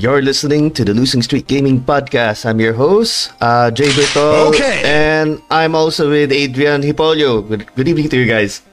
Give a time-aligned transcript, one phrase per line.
[0.00, 2.48] You're listening to the Losing Streak Gaming Podcast.
[2.48, 4.48] I'm your host, uh, Jay Bertol.
[4.48, 4.80] Okay.
[4.88, 7.44] And I'm also with Adrian Hipolio.
[7.44, 8.64] Good, good evening to you guys.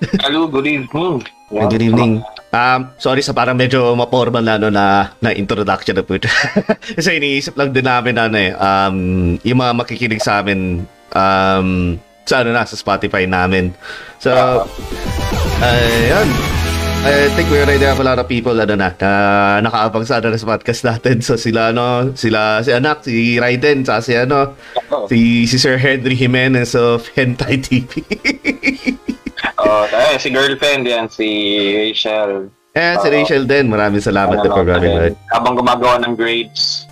[0.24, 1.20] Hello, good evening.
[1.52, 2.24] And good evening.
[2.48, 6.32] Um, sorry sa parang medyo mapormal na, no, na, na introduction na po ito.
[6.96, 8.96] Kasi iniisip lang din namin ano eh, um,
[9.44, 13.76] yung mga makikinig sa amin um, sa ano na, sa Spotify namin.
[14.16, 14.32] So,
[15.60, 16.63] ayun.
[17.04, 19.10] I think we already have a lot of people ano na, na
[19.60, 21.20] nakaabang sa ano na sa podcast natin.
[21.20, 24.56] So sila ano, sila si anak, si Raiden, sa si ano,
[25.06, 27.90] si, si Sir Henry Jimenez of Hentai TV.
[29.54, 31.24] Oh, tayo, si girlfriend yan, si
[31.72, 32.52] Rachel.
[32.74, 33.14] Eh, si Oo.
[33.14, 33.70] Rachel din.
[33.70, 34.92] Maraming salamat Ano, programming.
[34.92, 35.16] tayo, Right?
[35.30, 36.84] Habang gumagawa ng grades.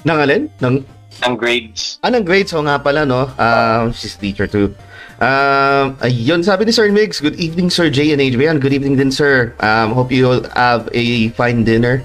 [0.00, 0.48] Nang alin?
[0.60, 0.80] Nang,
[1.20, 1.98] Ng grades.
[2.00, 2.52] anong grades?
[2.52, 3.28] O nga pala, no?
[3.36, 4.72] Um, she's teacher too.
[5.20, 8.58] Um, ayun, sabi ni Sir Migs, good evening, Sir Jay and Adrian.
[8.58, 9.54] Good evening din, sir.
[9.60, 12.02] Um, hope you all have a fine dinner.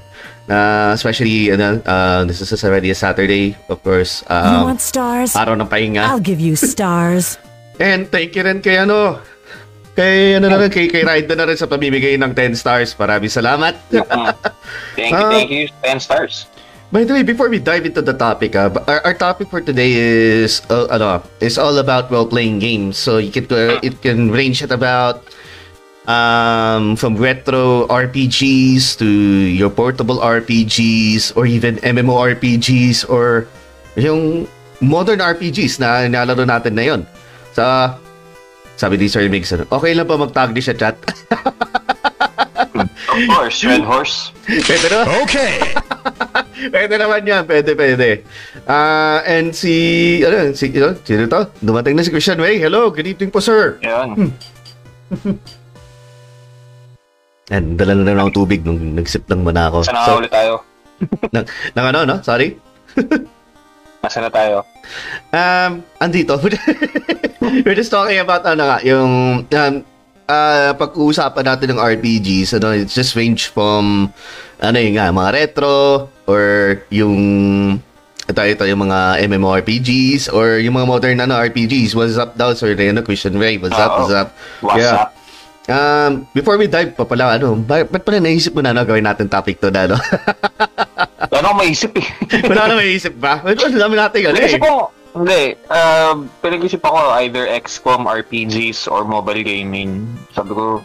[0.49, 4.25] Uh, especially, ano, uh, this is already a Saturday, of course.
[4.25, 5.37] you Um, want stars?
[5.37, 6.05] araw ng pahinga.
[6.09, 7.37] I'll give you stars.
[7.79, 9.21] And thank you rin kay ano,
[9.93, 12.97] kay ano na rin, kay, kay Raiden na rin sa pamimigay ng 10 stars.
[12.97, 13.77] Maraming salamat.
[14.97, 15.65] Thank you, thank you.
[15.85, 16.49] 10 stars.
[16.91, 19.93] By the way, before we dive into the topic, uh, our, our topic for today
[19.93, 22.97] is uh, ano, is all about role-playing games.
[22.97, 25.21] So you can uh, it can range at about
[26.09, 33.45] um, from retro RPGs to your portable RPGs or even MMORPGs or
[33.93, 34.49] yung
[34.81, 37.01] modern RPGs na nilalaro natin na yon.
[37.53, 37.61] So,
[38.81, 40.97] sabi ni Sir Mix, ano, okay lang pa mag-tag di sa chat.
[43.13, 44.33] Of course, Red Horse.
[44.89, 45.05] Na?
[45.21, 45.53] Okay.
[46.67, 47.47] pwede naman yan.
[47.47, 48.27] Pwede, pwede.
[48.67, 51.47] Ah, and si, ano, si, you know, sino to?
[51.63, 52.59] Dumating na si Christian Way.
[52.59, 53.79] Hello, good evening po, sir.
[53.79, 54.13] Yan.
[57.49, 59.81] And dala na naman ng tubig nung nagsip lang muna ako.
[59.81, 60.61] Saan na So, ulit tayo?
[61.33, 62.15] ng, ng ano, no?
[62.21, 62.53] Sorry?
[64.05, 64.55] Nasaan na tayo?
[65.33, 66.39] Um, andito.
[67.65, 69.73] We're just talking about ano nga, yung um,
[70.29, 74.13] uh, pag-uusapan natin ng RPGs, ano, it's just range from
[74.61, 76.43] ano yung nga, mga retro or
[76.93, 77.17] yung
[78.29, 81.97] ito, ito yung mga MMORPGs or yung mga modern ano, RPGs.
[81.97, 83.01] What's up daw, Sir Reno?
[83.01, 84.29] Christian Ray, what's up, what's up?
[84.61, 85.09] What's Yeah.
[85.09, 85.09] up?
[85.69, 89.05] Um, before we dive pa pala, ano, ba- ba't pala naisip mo na, no, gawin
[89.05, 89.97] natin topic to na, no?
[91.33, 92.07] Wala akong maisip eh.
[92.49, 93.37] Wala na maisip ba?
[93.45, 94.49] Ano dami natin, ano eh.
[94.49, 95.55] Pinag-isip ko, hindi.
[95.67, 100.05] Uh, pinag-isip ako either XCOM, RPGs, or mobile gaming.
[100.31, 100.83] Sabi ko,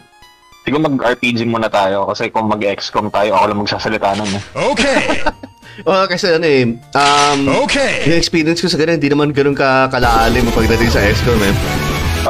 [0.65, 4.43] siguro mag-RPG muna tayo kasi kung mag-XCOM tayo, ako lang magsasalita nun eh.
[4.73, 4.99] Okay.
[5.83, 6.63] Oh, kasi ano eh,
[6.95, 8.07] um, Okay.
[8.07, 11.53] yung experience ko sa ganun, hindi naman ganun ka kalalim pagdating sa XCOM eh.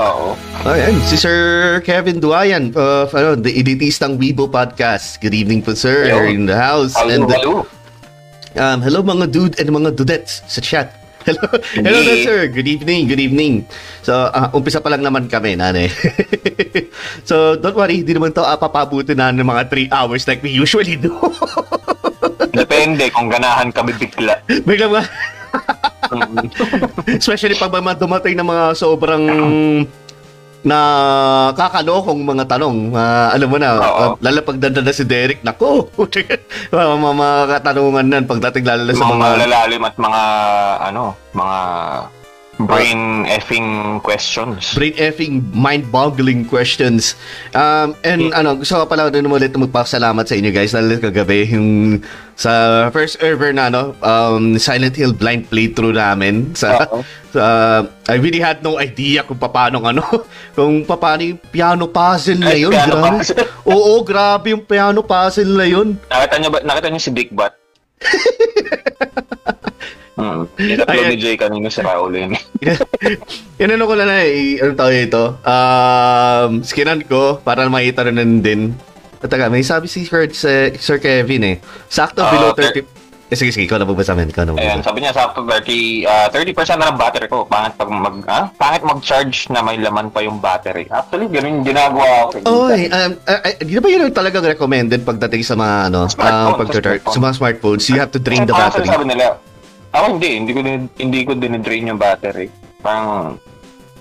[0.01, 0.33] Oo.
[0.65, 5.21] Ayan, si Sir Kevin Duayan of ano, the Elitistang Weibo Podcast.
[5.21, 6.25] Good evening po, sir, Yo.
[6.25, 6.97] in the house.
[6.97, 7.53] Hello, and hello.
[8.57, 11.04] um, hello mga dude and mga dudettes sa chat.
[11.25, 11.41] Hello,
[11.73, 12.21] hello Hindi.
[12.21, 12.45] sir.
[12.53, 13.65] Good evening, good evening.
[14.05, 15.89] So, ah, umpisa pa lang naman kami, nanay.
[17.29, 20.53] so, don't worry, hindi naman to uh, papabuti na ng mga 3 hours like we
[20.53, 21.09] usually do.
[22.61, 24.37] Depende kung ganahan kami bigla.
[24.45, 25.05] Biglang mga,
[26.05, 26.53] Mm.
[27.21, 29.23] Especially pag mga dumating ng mga sobrang
[30.65, 30.79] na
[31.53, 32.89] kakalokong mga tanong.
[32.97, 34.05] Ah, alam mo na, Oo.
[34.09, 35.93] uh, lalo pag danda na si Derek, nako,
[36.73, 37.27] mga,
[37.61, 39.25] katanungan nan pagdating lalo na sa mga mga...
[39.37, 40.23] malalalim at mga
[40.89, 41.03] ano,
[41.37, 41.57] mga
[42.55, 44.71] brain effing questions.
[44.71, 47.19] brain effing mind-boggling questions.
[47.51, 51.99] Um, and ano, gusto ko pala din ulit magpasalamat sa inyo guys lalo kagabi yung
[52.35, 56.87] sa first ever na ano, um, Silent Hill blind playthrough namin sa
[57.35, 57.43] sa
[58.07, 60.03] I really had no idea kung paano ano
[60.57, 62.71] kung paano yung piano puzzle na Ay, yun.
[62.71, 63.07] piano grabe.
[63.19, 63.35] puzzle.
[63.75, 65.99] Oo, grabe yung piano puzzle na yun.
[66.07, 67.51] Nakita niyo ba nakita niyo si Big Bat?
[70.15, 70.47] Hmm.
[70.55, 70.79] Ayan.
[70.79, 72.31] Ina-upload ni Jay kanina sa Raul yun.
[73.61, 75.23] Inano ko lang na eh, ano tawag ito?
[75.43, 78.71] Um, skinan ko para makita rin din.
[79.19, 80.47] Taga, may sabi si Sir, si
[80.77, 81.55] Sir Kevin eh.
[81.85, 83.03] Sakto Ah, below thir- 30...
[83.25, 84.29] Eh, sige, sige, ikaw na bubasa men.
[84.29, 84.85] Ikaw na Ayan, bubasa.
[84.85, 87.41] sabi niya sa 30, ah, 30% na ng battery ko.
[87.43, 90.85] Pangit pag mag, ah, pangit mag-charge na may laman pa yung battery.
[90.87, 92.37] Actually, ganun yung ginagawa ko.
[92.69, 96.05] Oy, um, uh, uh, di na ba yun ang talagang recommended pagdating sa mga ano,
[96.05, 98.85] Smartphone, um, pag-charge, sa mga smartphones, you have to drain the battery.
[98.85, 99.41] Sabi nila,
[99.95, 102.51] ako hindi, hindi ko din, hindi ko din drain yung battery.
[102.83, 103.39] Parang,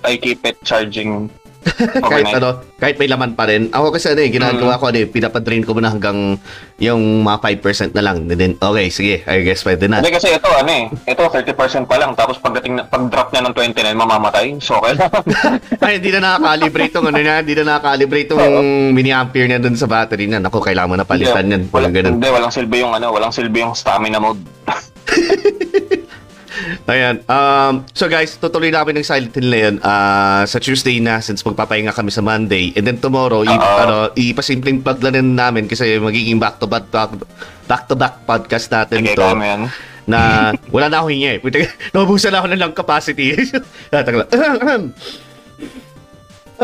[0.05, 1.31] I keep it charging
[2.13, 3.73] kahit ano, kahit may laman pa rin.
[3.73, 6.37] Ako kasi ano eh, ginagawa ko ano eh, pinapadrain ko muna hanggang
[6.77, 8.29] yung mga 5% na lang.
[8.29, 10.05] And then, okay, sige, I guess pwede na.
[10.05, 13.55] Hindi kasi ito, ano eh, ito 30% pa lang, tapos pagdating na, pag-drop niya ng
[13.57, 14.47] 29, mamamatay.
[14.61, 15.11] So, okay lang.
[15.85, 18.45] Ay, hindi na nakakalibrate tong ano niya, hindi na nakakalibrate tong
[18.93, 20.45] mini-ampere niya dun sa battery niya.
[20.45, 21.63] Naku, kailangan mo na palitan yan.
[21.73, 22.13] Wala, Walang ganun.
[22.21, 24.43] Hindi, walang silbi yung ano, walang silbi yung stamina mode.
[26.85, 27.23] Ayan.
[27.25, 31.41] Um, so guys, tutuloy namin ng Silent Hill na yun ah, sa Tuesday na since
[31.41, 32.73] magpapahinga kami sa Monday.
[32.73, 36.89] And then tomorrow, i- ano, ipasimpleng plug lang rin namin kasi magiging back-to-back
[37.65, 39.25] back-to-back podcast natin Sige, to.
[39.25, 39.63] kami yan.
[40.05, 40.19] na
[40.69, 41.41] wala na ako hingi.
[41.41, 43.33] Puta, naubusan na ako ng lung capacity.
[43.93, 44.29] Tatang lang.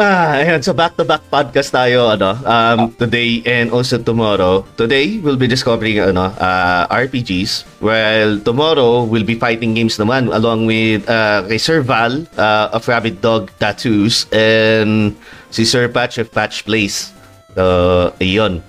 [0.01, 0.65] ah, ayan.
[0.65, 4.65] So back-to-back podcast tayo ano, um, today and also tomorrow.
[4.81, 7.69] Today, we'll be discovering ano, uh, RPGs.
[7.85, 12.89] While tomorrow, we'll be fighting games naman along with uh, kay Sir Val uh, of
[12.89, 15.13] Rabbit Dog Tattoos and
[15.53, 17.13] si Sir Patch of Patch Place.
[17.55, 18.65] So, ayun.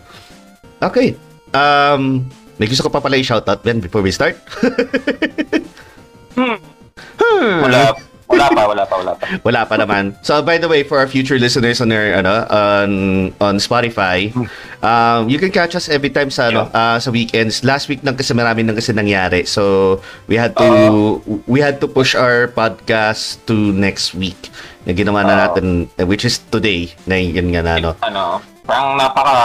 [0.84, 1.16] Okay.
[1.56, 2.28] Um,
[2.60, 4.36] may gusto ko pa pala i-shoutout, Ben, before we start.
[7.42, 7.96] Wala,
[8.32, 9.24] wala pa, wala pa, wala pa.
[9.48, 10.16] Wala pa naman.
[10.24, 12.92] So by the way, for our future listeners on our, ano on
[13.44, 14.32] on Spotify,
[14.80, 17.64] um, you can catch us every time sa ano uh, sa weekends.
[17.68, 19.44] Last week nang kasi marami nang kasi nangyari.
[19.44, 20.00] So
[20.32, 24.50] we had to we had to push our podcast to next week.
[24.88, 27.92] Na ginawa na natin uh, which is today na yun nga na ano.
[28.02, 29.38] Ano, parang napaka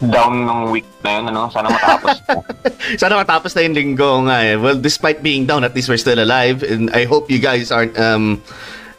[0.00, 1.52] down ng week na yun, ano?
[1.52, 2.16] Sana matapos.
[3.00, 4.56] Sana matapos na yung linggo nga eh.
[4.56, 6.64] Well, despite being down, at least we're still alive.
[6.64, 8.40] And I hope you guys aren't um,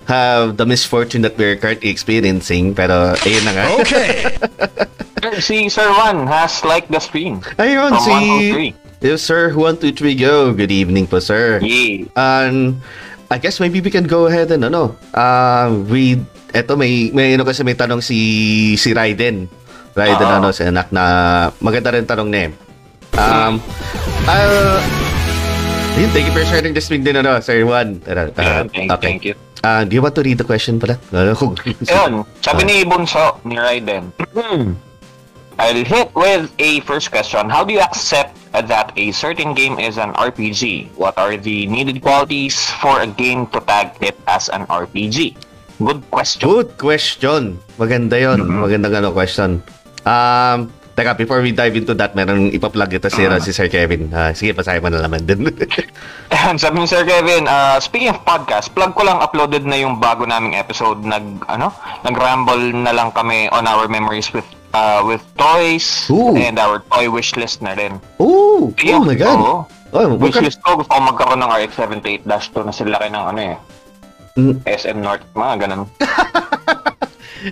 [0.06, 2.78] have the misfortune that we're currently experiencing.
[2.78, 3.66] Pero, ayun na nga.
[3.82, 4.10] Okay.
[5.42, 7.42] si Sir Juan has liked the stream.
[7.58, 8.74] Ayun, From si...
[8.78, 8.82] 123.
[9.02, 9.50] Yes, sir.
[9.50, 10.54] 1, 2, 3, go.
[10.54, 11.58] Good evening po, sir.
[11.66, 12.06] Yeah.
[12.14, 12.86] And
[13.34, 16.22] I guess maybe we can go ahead and ano, uh, read,
[16.54, 19.50] eto may, may ano kasi may tanong si, si Raiden.
[19.92, 20.38] Raiden Oo.
[20.40, 21.04] ano, si anak na
[21.60, 22.50] maganda rin tanong eh.
[23.12, 23.60] Um,
[24.24, 24.80] uh,
[26.00, 28.00] yun, thank you for sharing this week din ano, Sir Juan.
[28.08, 29.08] Uh, Yeah, thank, okay.
[29.08, 29.36] thank you.
[29.62, 30.98] Uh, do you want to read the question pala?
[31.14, 34.10] Ayun, sabi ni Bunso, ni Raiden.
[35.62, 37.46] I'll hit with a first question.
[37.46, 40.90] How do you accept that a certain game is an RPG?
[40.98, 45.38] What are the needed qualities for a game to tag it as an RPG?
[45.78, 46.42] Good question.
[46.50, 47.62] Good question.
[47.78, 48.42] Maganda yon.
[48.42, 48.58] Mhm.
[48.66, 49.62] Magandang ano question.
[50.02, 53.38] Um, teka, before we dive into that, meron ipa-plug ito si, Ah.
[53.38, 54.10] si Sir Kevin.
[54.10, 55.46] Ah, sige, pasahin mo na naman din.
[56.34, 59.98] Ayan, sabi ni Sir Kevin, uh, speaking of podcast, plug ko lang uploaded na yung
[59.98, 61.00] bago naming episode.
[61.02, 61.70] Nag, ano,
[62.02, 66.34] nag-ramble na lang kami on our memories with uh, with toys Ooh.
[66.34, 68.00] and our toy wish list na rin.
[68.18, 69.38] oh, oh my God.
[69.38, 69.56] Oo.
[69.92, 72.24] Oh, Wish list ko, gusto ko magkaroon ng RX-78-2
[72.64, 73.58] na sila ng ano eh,
[74.32, 74.64] Mm.
[74.64, 75.84] SM North, mga ganun.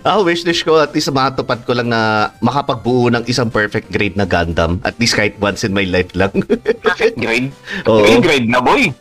[0.06, 4.13] Ako wish list ko at least matupad ko lang na makapagbuo ng isang perfect grade
[4.13, 4.77] na Gundam.
[4.86, 6.31] At least kahit once in my life lang.
[6.86, 7.50] Perfect grade.
[7.89, 8.06] Oo.
[8.06, 8.94] Real grade na, boy.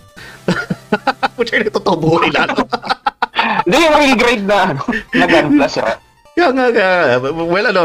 [1.36, 2.64] Pucha na totoo buhay lalo.
[3.68, 4.82] Hindi yung real grade na, ano,
[5.14, 5.96] na gun plus, ah.
[6.32, 6.88] Kaya nga, nga,
[7.34, 7.82] well ano,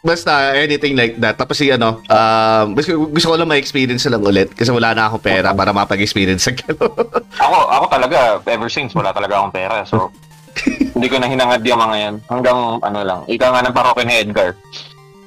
[0.00, 1.36] basta anything like that.
[1.36, 5.22] Tapos si ano, um, gusto, gusto ko lang ma-experience lang ulit kasi wala na akong
[5.22, 6.92] pera para mapag-experience sa gano'n.
[7.36, 8.18] Ako, ako talaga,
[8.48, 9.84] ever since, wala talaga akong pera.
[9.84, 10.08] So,
[10.94, 12.14] hindi ko na hinangad yung mga yan.
[12.26, 14.54] Hanggang, ano lang, ika nga ng paroke ni Edgar.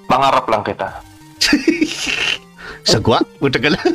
[0.05, 0.87] Pangarap lang kita.
[2.83, 3.19] Sagwa?
[3.39, 3.83] Punta ka lang.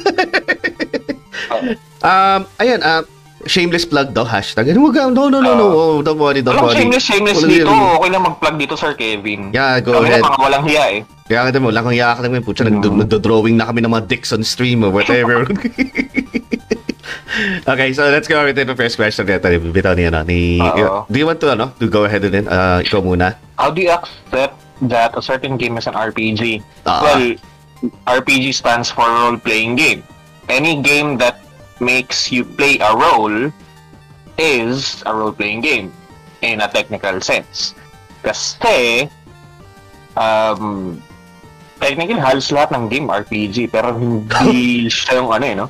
[2.00, 3.05] um, ayan, ah,
[3.44, 4.73] shameless plug daw, hashtag.
[4.73, 6.79] Huwag ka, no, no, no, no, oh, don't worry, don't Walang worry.
[6.82, 7.69] shameless, shameless Walang dito.
[7.69, 7.96] shameless.
[7.99, 9.41] Okay lang mag-plug dito, Sir Kevin.
[9.52, 10.25] Yeah, go Kami ahead.
[10.25, 11.00] mga walang hiya eh.
[11.29, 12.81] Kaya ka mo, lang kung yaak lang mo, putya, Mm.
[12.81, 15.44] nagdo- nagdo-drawing na kami ng mga dicks on stream or whatever.
[17.69, 19.49] okay, so let's go with the first question nito.
[19.73, 20.58] Bitaw ni, ano, ni,
[21.11, 23.37] do you want to, ano, to go ahead and then, uh, ikaw muna?
[23.58, 24.56] How do you accept
[24.89, 26.63] that a certain game is an RPG?
[26.87, 27.03] Ah.
[27.05, 27.37] Well,
[28.06, 30.03] RPG stands for role-playing game.
[30.49, 31.41] Any game that
[31.81, 33.53] makes you play a role
[34.39, 35.93] is a role-playing game
[36.43, 37.75] in a technical sense.
[38.23, 39.11] Kasi,
[40.17, 41.03] um,
[41.79, 45.67] technically halos lahat ng game RPG pero hindi siya yung ano eh, no?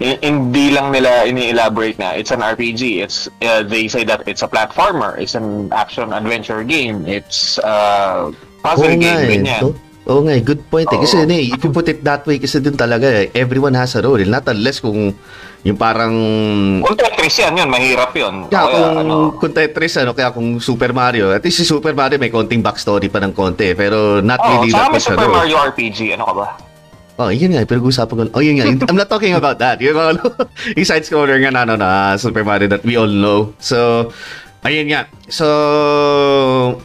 [0.00, 3.00] Hi- Hindi lang nila ini-elaborate na it's an RPG.
[3.00, 8.32] It's uh, they say that it's a platformer, it's an action adventure game, it's uh,
[8.60, 9.62] puzzle game, ganyan.
[9.70, 10.98] Oo oo nga eh, good point eh.
[10.98, 13.94] Kasi ano eh, if you put it that way, kasi din talaga eh, everyone has
[13.94, 14.18] a role.
[14.18, 14.26] eh.
[14.26, 15.14] Not unless kung
[15.62, 16.12] yung parang...
[16.82, 18.48] Kung Tetris yan, yun, mahirap yun.
[18.50, 22.18] Kaya kung, ano, kung Tetris, ano, kaya kung Super Mario, at least si Super Mario
[22.18, 25.36] may konting backstory pa ng konti, pero not oh, really that much a Super role.
[25.38, 26.46] Mario RPG, ano ka ba?
[27.20, 28.40] Oh, yun nga, pero usapan ko.
[28.40, 28.66] Oh, yun nga.
[28.88, 29.76] I'm not talking about that.
[29.84, 30.24] Yung, ano,
[30.76, 33.52] yung side scroller nga na, ano, na Super Mario that we all know.
[33.60, 34.08] So,
[34.60, 35.08] Ayun nga.
[35.32, 35.46] So,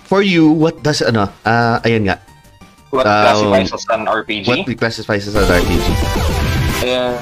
[0.07, 2.23] for you, what does, ano, ah, ayun nga.
[2.95, 4.47] What Um, classifies as an RPG?
[4.47, 5.83] What we classify as an RPG?
[6.85, 7.19] Uh,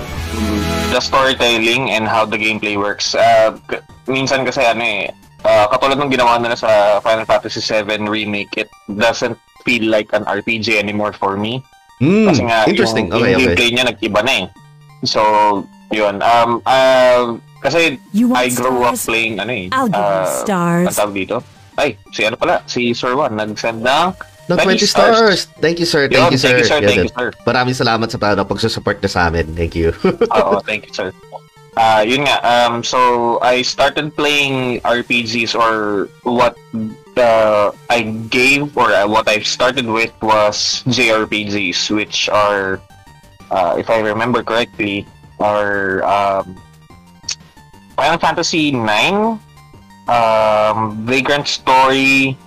[0.94, 3.18] the storytelling and how the gameplay works.
[3.18, 3.58] Uh,
[4.06, 5.10] minsan kasi ano eh,
[5.42, 9.34] uh, katulad ng ginawa nila sa Final Fantasy VII Remake, it doesn't
[9.66, 11.64] feel like an RPG anymore for me.
[11.98, 13.08] Hmm, Kasi nga, interesting.
[13.10, 13.46] yung, okay, yung okay.
[13.56, 14.46] gameplay niya nag-iba na eh.
[15.08, 15.22] So,
[15.90, 16.20] yun.
[16.22, 19.08] Um, uh, kasi You I grew up stars?
[19.08, 20.88] playing, ano eh, I'll give you uh, stars.
[20.92, 21.38] ang tawag dito?
[21.80, 24.10] Ay, si ano pala, si Sir Juan, nag-send ng
[24.52, 25.46] No, 20 20 stars.
[25.64, 26.12] Thank you, sir.
[26.12, 26.48] Thank Yun, you, sir.
[26.52, 26.80] Thank you, sir.
[26.80, 27.28] Yan Thank you, sir.
[27.48, 29.48] Maraming salamat sa paano pagsusupport na sa amin.
[29.56, 29.96] Thank you.
[30.36, 31.16] Oo, thank you, sir.
[31.80, 32.38] Ah, yun nga.
[32.44, 36.60] Um, so I started playing RPGs or what
[37.18, 42.82] uh, I gave or uh, what I started with was JRPGs, which are,
[43.50, 45.08] uh, if I remember correctly,
[45.40, 46.60] are um,
[47.96, 49.40] Final Fantasy 9,
[50.08, 52.38] um, Vagrant Story,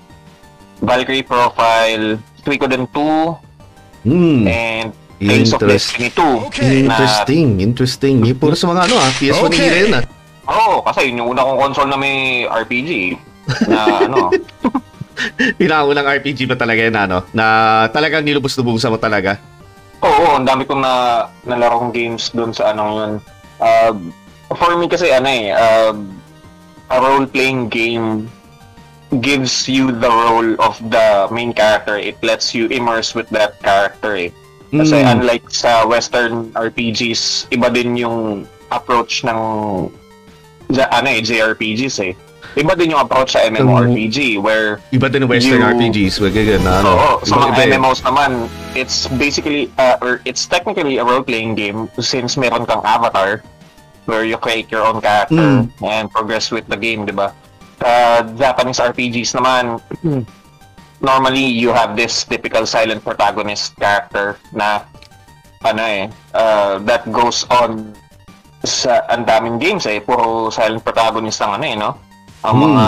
[0.81, 4.45] Valkyrie Profile, Suikoden 2, hmm.
[4.47, 6.61] and Tales of Destiny 2.
[6.61, 7.49] na Interesting.
[7.65, 8.17] Interesting.
[8.21, 9.11] Yung puro sa mga ano ah.
[9.17, 9.65] PS1 Okay.
[9.65, 10.05] era yun ah.
[10.47, 13.17] Oo, kasi yun yung una kong console na may RPG.
[13.67, 14.31] Na ano,
[15.57, 17.25] Pinaunang RPG pa talaga yun ano.
[17.33, 17.47] Na
[17.89, 19.41] talagang nilubos-lubusan mo talaga.
[20.05, 23.13] oo, ang dami kong na nalarong games doon sa anong yun.
[23.57, 23.93] Uh,
[24.53, 25.97] for me kasi ano eh, uh,
[26.93, 28.29] a role-playing game
[29.15, 31.97] gives you the role of the main character.
[31.97, 34.31] It lets you immerse with that character eh.
[34.69, 35.13] Kasi Hmm.
[35.19, 39.39] unlike sa Western RPGs, iba din yung approach ng
[40.69, 42.15] ja- ano eh, JRPGs eh.
[42.57, 46.19] Iba din yung approach sa MMORPG where Iba din yung Western You- RPGs.
[46.19, 46.89] Wag ganyan na ano.
[46.91, 47.71] Oo, sa mga iba eh.
[47.77, 53.45] MMOs naman, it's basically, uh, or it's technically a role-playing game since meron kang avatar
[54.07, 57.29] where you create your own character and progress with the game, di ba?
[57.79, 59.77] Uh, Japanese RPGs naman,
[60.99, 64.89] normally you have this typical silent protagonist character na
[65.63, 66.03] ano eh,
[66.33, 67.93] uh, that goes on
[68.63, 71.91] sa ang daming games eh, puro silent protagonist ang ano eh, no?
[72.43, 72.65] Ang Hmm.
[72.67, 72.87] mga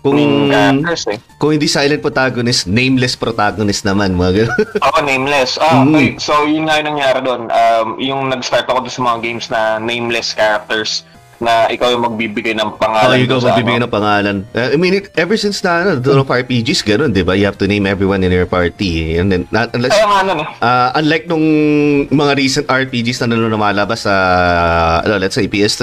[0.00, 1.18] Kung- characters eh.
[1.38, 4.12] Kung hindi silent protagonist, nameless protagonist naman.
[4.12, 4.56] Mga ganun.
[4.84, 5.56] Oo, nameless.
[5.56, 5.88] Ah, Mm.
[5.88, 6.08] okay.
[6.18, 7.48] So, yun nga yung nangyari doon.
[7.48, 11.08] Um, yung nag-start ako doon sa mga games na nameless characters
[11.42, 13.16] na ikaw yung magbibigay ng Oh, pangalan.
[13.18, 13.86] ikaw doon sa magbibigay ano.
[13.86, 14.36] ng pangalan.
[14.50, 17.34] Uh, I mean, it- ever since na, ano, Dawn of RPGs, ganun, di ba?
[17.34, 19.14] You have to name everyone in your party.
[19.14, 20.46] And then, not, unless, Kaya nga eh.
[20.60, 21.44] Uh, unlike nung
[22.06, 24.14] mga recent RPGs na nung lumalabas sa,
[25.02, 25.82] ano, let's say, PS3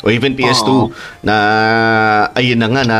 [0.00, 0.86] o even PS2, Oo.
[1.20, 1.36] na,
[2.32, 2.98] ayun na nga, na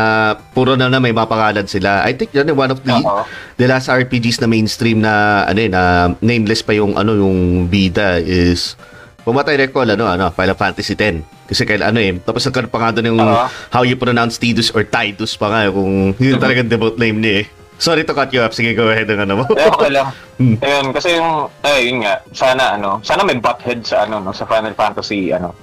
[0.53, 2.05] puro na na may mapangalan sila.
[2.05, 3.25] I think yun, one of the, Oo.
[3.57, 5.81] the last RPGs na mainstream na, ano eh, na
[6.21, 8.77] nameless pa yung, ano, yung bida is,
[9.21, 11.25] pumatay recall, ano, ano, Final Fantasy X.
[11.51, 13.45] Kasi kailan, ano eh, tapos nagkaroon pa nga doon yung Oo.
[13.75, 17.45] how you pronounce Tidus or Tidus pa nga, kung yun talagang debut name niya eh.
[17.75, 18.53] Sorry to cut you up.
[18.53, 19.45] Sige, go ahead ng ano mo.
[19.59, 20.09] Eh, okay lang.
[20.41, 20.57] Hmm.
[20.57, 24.49] Ayun, kasi yung, eh, yun nga, sana ano, sana may butthead sa ano, no, sa
[24.49, 25.53] Final Fantasy, ano.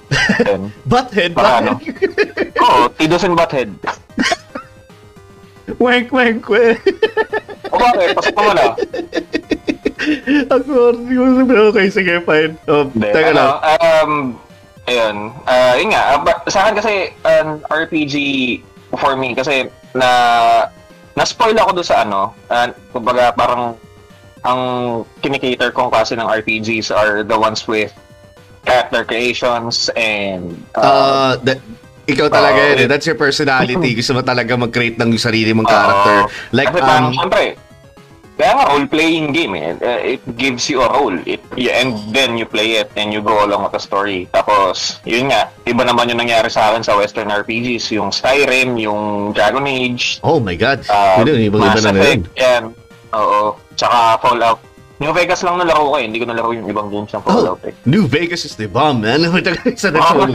[0.47, 0.71] Ayun.
[0.95, 1.83] Butthead, Baka ano.
[2.63, 3.75] Oo, Tidus and Butthead.
[5.83, 6.79] Wank, wank, wank.
[7.75, 8.09] O bakit?
[8.23, 8.67] Pasok mo na.
[10.47, 10.95] Ako,
[11.75, 12.55] okay, sige, fine.
[12.71, 13.51] Oh, Hindi, teka ano, lang.
[13.67, 14.13] Um,
[14.89, 15.17] ayun.
[15.45, 18.17] Uh, yun nga, uh, sa akin kasi, an RPG
[18.97, 20.11] for me, kasi na,
[21.13, 23.77] na-spoil ako doon sa ano, uh, kumbaga parang,
[24.47, 24.61] ang
[25.21, 27.91] kinikater kong klase ng RPGs are the ones with
[28.63, 31.59] character creations and Uh, uh, that,
[32.09, 32.89] ikaw talaga Oo, yun, eh.
[32.89, 33.93] That's your personality.
[34.01, 36.17] Gusto mo talaga mag-create ng sarili mong character.
[36.25, 36.33] Oo.
[36.57, 37.43] like, Kasi parang, um, syempre,
[38.39, 39.75] kaya nga role-playing game eh.
[39.75, 41.19] Uh, it gives you a role.
[41.27, 44.31] It, you, and then you play it and you go along with the story.
[44.31, 47.91] Tapos, yun nga, iba naman yung nangyari sa akin sa Western RPGs.
[47.91, 50.87] Yung Skyrim, yung Dragon Age, oh my God.
[50.87, 51.99] uh, yun, iba Mass na na.
[51.99, 52.63] Effect, yan.
[53.11, 53.59] Oo.
[53.75, 54.63] Tsaka Fallout.
[54.99, 56.11] New Vegas lang nalaro ko eh.
[56.11, 57.75] Hindi ko nalaro yung ibang games ng Fallout eh.
[57.87, 59.23] New Vegas is the bomb, man.
[59.67, 60.27] Isa na Oo.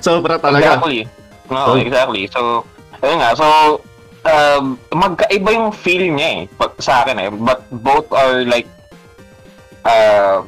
[0.00, 0.80] Sobra talaga.
[0.80, 1.04] Exactly.
[1.52, 1.76] No, Oh.
[1.76, 2.24] exactly.
[2.32, 2.64] So,
[3.04, 3.36] ayun nga.
[3.36, 3.46] So,
[4.26, 6.42] um, magkaiba yung feel niya eh.
[6.58, 7.28] Pag, sa akin eh.
[7.30, 8.66] But both are like,
[9.86, 10.46] uh,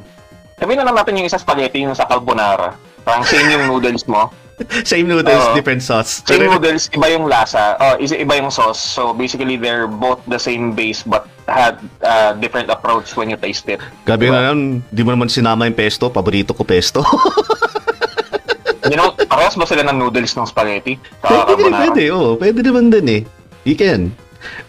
[0.59, 2.75] sabihin na lang natin yung isa spaghetti, yung sa carbonara.
[3.05, 4.31] Parang same yung noodles mo.
[4.87, 5.51] Same noodles, Oo.
[5.51, 6.23] different sauce.
[6.23, 7.75] Same noodles, iba yung lasa.
[7.75, 8.79] Oh, isa iba yung sauce.
[8.79, 13.67] So basically, they're both the same base but had uh, different approach when you taste
[13.67, 13.83] it.
[14.07, 14.39] Gabi Diba?
[14.39, 16.07] na yun, di mo naman sinama yung pesto.
[16.07, 17.03] Paborito ko pesto.
[18.85, 21.01] You know, parehas ba sila ng noodles ng spaghetti?
[21.25, 21.81] pwede, carbonara?
[21.89, 22.29] pwede, oo.
[22.37, 23.21] Pwede naman din eh.
[23.65, 24.13] You can.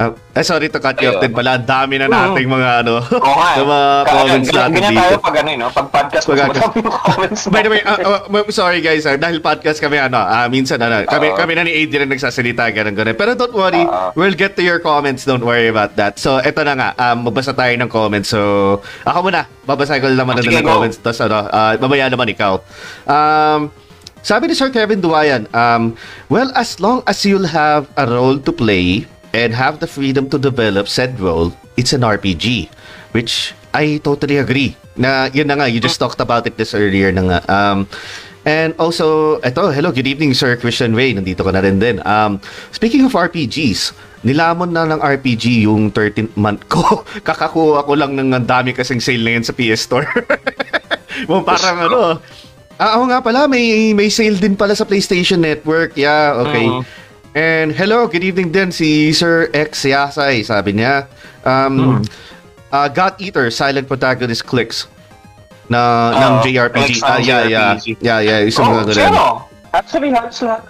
[0.01, 1.61] Uh, eh, sorry to cut you off din pala.
[1.61, 2.97] Ang dami na nating mga ano,
[3.61, 5.05] ng mga comments ganyan- natin ganyan dito.
[5.05, 5.67] tayo pag ano, eh, no?
[5.69, 7.41] Pag podcast, mas Pag- madami yung comments.
[7.53, 11.05] By the way, uh, uh, sorry guys, ah, dahil podcast kami ano, ah, minsan ano,
[11.05, 11.37] kami Oo.
[11.37, 13.13] kami na ni Adrian nagsasalita ganun ganun.
[13.13, 14.17] Pero don't worry, Oo.
[14.17, 15.29] we'll get to your comments.
[15.29, 16.17] Don't worry about that.
[16.17, 18.33] So, eto na nga, um, magbasa tayo ng comments.
[18.33, 18.41] So,
[19.05, 20.97] ako muna, babasahin ko naman Sige, ng comments.
[20.97, 22.65] Tapos ano, ah, mamaya naman ikaw.
[23.05, 23.69] Um,
[24.27, 25.95] sabi ni Sir Kevin Duayan, um,
[26.27, 30.39] well, as long as you'll have a role to play and have the freedom to
[30.43, 32.67] develop said role, it's an RPG.
[33.15, 34.75] Which I totally agree.
[34.99, 37.39] Na yun na nga, you just talked about it this earlier na nga.
[37.47, 37.87] Um,
[38.43, 41.15] and also, eto, hello, good evening Sir Christian Ray.
[41.15, 42.03] Nandito ka na rin din.
[42.03, 42.43] Um,
[42.75, 43.95] speaking of RPGs,
[44.27, 47.07] nilamon na ng RPG yung 13th month ko.
[47.31, 50.11] Kakakuha ko lang ng dami kasing sale na yan sa PS Store.
[51.31, 52.01] Mo parang ano,
[52.77, 55.97] Ah, ako nga pala, may may sale din pala sa PlayStation Network.
[55.97, 56.69] Yeah, okay.
[56.69, 56.83] Mhm.
[57.33, 61.09] And hello, good evening din si Sir X Yasay, sabi niya.
[61.41, 62.01] Um,
[62.71, 64.89] uh, God Eater, Silent Protagonist Clicks
[65.69, 66.91] na ng Oo, JRPG.
[66.95, 67.71] ng Ah, yeah, yeah.
[67.77, 67.87] JRPG.
[68.01, 69.45] Yeah, yeah, isang Oh, mga ganun.
[69.73, 70.63] Actually, halos lahat.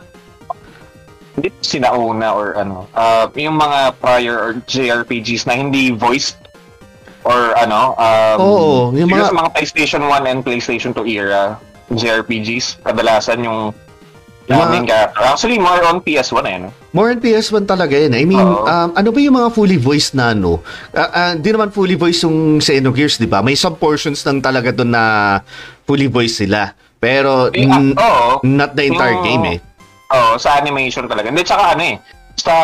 [1.36, 2.86] Hindi sinauna or ano.
[2.90, 6.38] Uh, yung mga prior or JRPGs na hindi voiced
[7.22, 7.94] or ano.
[7.94, 13.60] Um, Oo, yung mga- mga PlayStation 1 and PlayStation 2 era JRPGs, kadalasan yung
[14.46, 15.22] Yung mga- character.
[15.26, 16.70] Actually, more on PS1 eh, no?
[16.92, 18.14] More on PS1 talaga yun.
[18.14, 20.62] I mean, um, ano ba yung mga fully voiced na ano?
[20.94, 23.42] Ah, ah, Di naman fully voiced yung Xenogears, di ba?
[23.42, 25.04] May some portions lang talaga doon na
[25.82, 26.70] fully voiced sila.
[26.96, 28.38] Pero, Eh, n- oo.
[28.40, 29.58] not the entire Yung- game eh.
[30.14, 31.26] Oo, sa animation talaga.
[31.26, 31.96] Hindi, tsaka ano eh.
[32.38, 32.54] Sa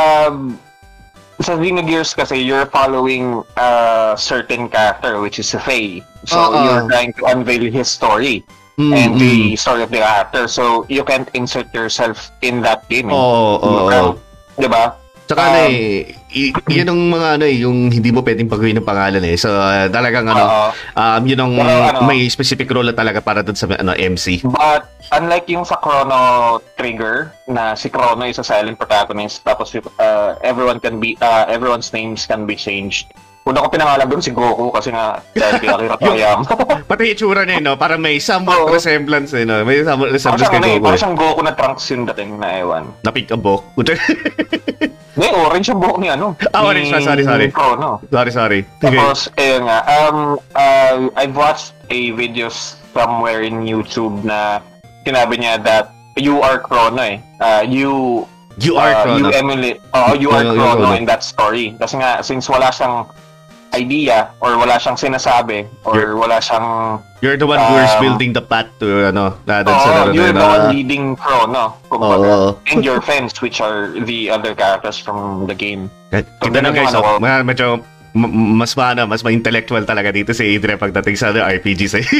[1.42, 3.70] sa Xenogears kasi you're following a
[4.14, 5.98] certain character which is Faye.
[6.24, 6.54] So Oo.
[6.54, 8.46] you're trying to unveil his story
[8.80, 9.20] Mm, and mm.
[9.20, 10.48] the story of the character.
[10.48, 13.12] So you can't insert yourself in that game.
[13.12, 13.14] Eh.
[13.14, 14.16] Oo, oo, oo.
[14.16, 14.16] Um,
[14.56, 14.96] 'Di ba?
[15.32, 18.76] Tsaka ano Um, eh, y- yun ang mga ano eh, yung hindi mo pwedeng baguhin
[18.76, 19.36] ng pangalan eh.
[19.38, 20.66] So, uh, talagang ano, Oo.
[20.98, 24.42] um, yun ang Pero ano- may specific role talaga para doon sa ano, MC.
[24.44, 30.36] But unlike yung sa Chrono Trigger na si Chrono is a silent protagonist tapos uh,
[30.42, 33.14] everyone can be uh, everyone's names can be changed.
[33.42, 36.46] Una ko pinangalan doon si Goku kasi nga dahil kay Akira Toriyama.
[36.86, 37.74] Pati itsura niya, eh, no?
[37.74, 38.70] Parang may somewhat Oo.
[38.70, 39.66] resemblance, eh, no?
[39.66, 40.84] May somewhat Parang resemblance siyang, kay Goku.
[40.86, 41.00] parang eh.
[41.02, 42.84] siyang Goku na trunks yung dating na ewan.
[43.02, 43.62] Napik ang buhok.
[45.12, 46.38] Hindi, orange yung buhok ni ano.
[46.54, 47.46] Ah, orange na, sorry, sorry.
[47.50, 47.98] Chrono.
[48.08, 48.60] sorry, sorry.
[48.78, 48.94] Okay.
[48.94, 50.18] Tapos, ayun nga, um,
[50.54, 54.62] uh, I've watched a videos somewhere in YouTube na
[55.02, 57.18] sinabi niya that you are Chrono eh.
[57.42, 58.22] Uh, you
[58.60, 59.18] You are uh, Chrono.
[59.18, 60.92] You emulate, oh, you are Chrono.
[60.92, 61.72] in that story.
[61.80, 63.08] Kasi nga, since wala siyang
[63.72, 68.02] idea or wala siyang sinasabi or You're- wala siyang You're the one who is um,
[68.02, 70.70] building the path to, ano, na sa oh, laro na you're yun, the one ah.
[70.74, 71.78] leading Chrono.
[71.86, 72.26] kumbaga.
[72.26, 72.48] Oo.
[72.66, 75.86] And your friends, which are the other characters from the game.
[76.10, 77.78] Kita So, na guys, oh, ano ma- medyo
[78.12, 82.06] mas maano, mas ma-intellectual talaga dito si Adrian pagdating sa ano, RPGs eh.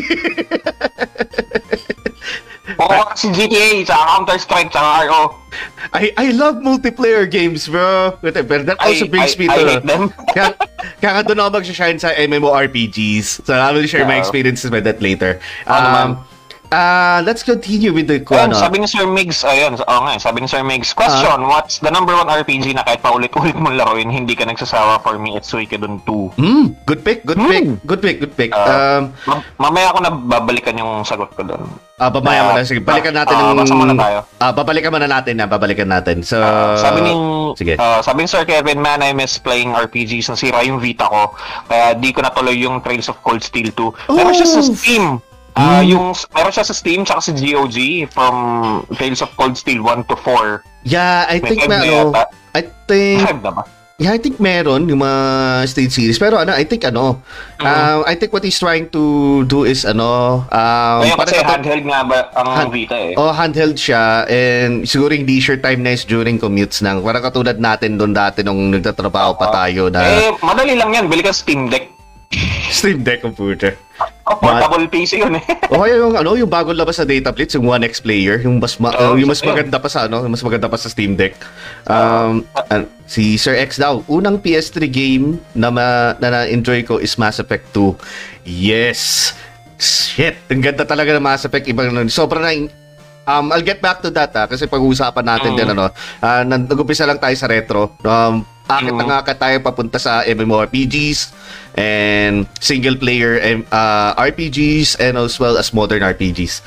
[2.83, 5.39] Oo, si GTA, sa Counter-Strike, sa RO.
[5.93, 8.17] I I love multiplayer games, bro.
[8.25, 10.03] But that I, also I, brings me I to hate them.
[10.35, 10.57] kaya,
[10.99, 13.45] kaya nga doon ako mag-shine sa MMORPGs.
[13.45, 14.25] So I will share my Oo.
[14.25, 15.39] experiences with that later.
[15.69, 16.19] Naman.
[16.19, 16.32] Um,
[16.73, 18.57] uh, let's continue with the Ayun, ano.
[18.57, 21.51] sabi ni Sir Migs, ayun, oo nga, sabi ni Sir Migs, question, Ah.
[21.51, 25.37] what's the number one RPG na kahit paulit-ulit mong laruin, hindi ka nagsasawa for me,
[25.37, 26.33] it's Suikoden 2.
[26.35, 27.47] Hmm, good pick, good Hmm.
[27.47, 28.51] pick, good pick, good pick.
[28.51, 28.99] Ah.
[28.99, 31.69] um, Ma- mamaya ko na babalikan yung sagot ko doon.
[31.97, 32.65] ah, babaya mo na.
[32.65, 33.69] Sige, balikan natin Ah, ng...
[33.73, 34.19] muna tayo.
[34.37, 36.19] Ah, babalikan muna natin na, babalikan natin.
[36.21, 37.13] So, Ah, sabi ni
[37.55, 37.75] sige.
[37.77, 40.27] ah, sabi ni Sir Kevin, man, I miss playing RPGs.
[40.27, 41.31] Nasira yung Vita ko.
[41.65, 44.11] Kaya di ko natuloy yung Trails of Cold Steel 2.
[44.11, 44.73] Meron siya sa Oh!
[44.73, 45.05] Steam.
[45.53, 45.85] Ah, Hmm.
[45.87, 47.77] yung meron siya sa Steam tsaka sa GOG
[48.09, 48.35] from
[48.91, 50.65] Trails of Cold Steel 1 to 4.
[50.83, 52.17] yeah, I May think na ano.
[52.51, 53.65] I think 5 na ba?
[53.97, 55.21] Yeah, I think meron yung mga
[55.65, 56.19] stage series.
[56.19, 57.23] Pero ano, I think ano,
[57.55, 57.63] Mm.
[57.63, 59.03] um, I think what he's trying to
[59.45, 63.15] do is ano, um, Ngayon kasi parang- handheld nga ba ang Han- Vita eh.
[63.15, 67.63] Oh, handheld siya and siguro yung leisure time na is during commutes nang parang katulad
[67.63, 71.07] natin doon dati nung nagtatrabaho pa tayo na Eh, madali lang yan.
[71.07, 71.92] Bili ka Steam Deck.
[72.73, 73.77] Steam Deck computer.
[74.23, 75.45] Oh, portable PC yun eh.
[75.73, 78.79] O kaya yung ano, yung bagong labas sa Data Blitz, yung 1X player, yung mas
[78.79, 81.19] ma- Oo, uh, yung mas maganda pa sa ano, yung mas maganda pa sa Steam
[81.19, 81.37] Deck.
[81.85, 87.19] Um, an- si Sir X daw, unang PS3 game na ma- na na-enjoy ko is
[87.19, 87.93] Mass Effect 2.
[88.47, 89.33] Yes.
[89.77, 91.67] Shit, ang ganda talaga ng Mass Effect.
[91.67, 92.53] Ibang sobrang na
[93.23, 95.59] Um, I'll get back to that ah, kasi pag-uusapan natin Mm.
[95.59, 95.95] din ano.
[96.19, 97.95] ah, nag- nag-umpisa lang tayo sa retro.
[98.03, 101.35] Um, akit na nga ka tayo papunta sa MMORPGs
[101.75, 103.41] and single player
[103.73, 106.61] uh, RPGs and as well as modern RPGs.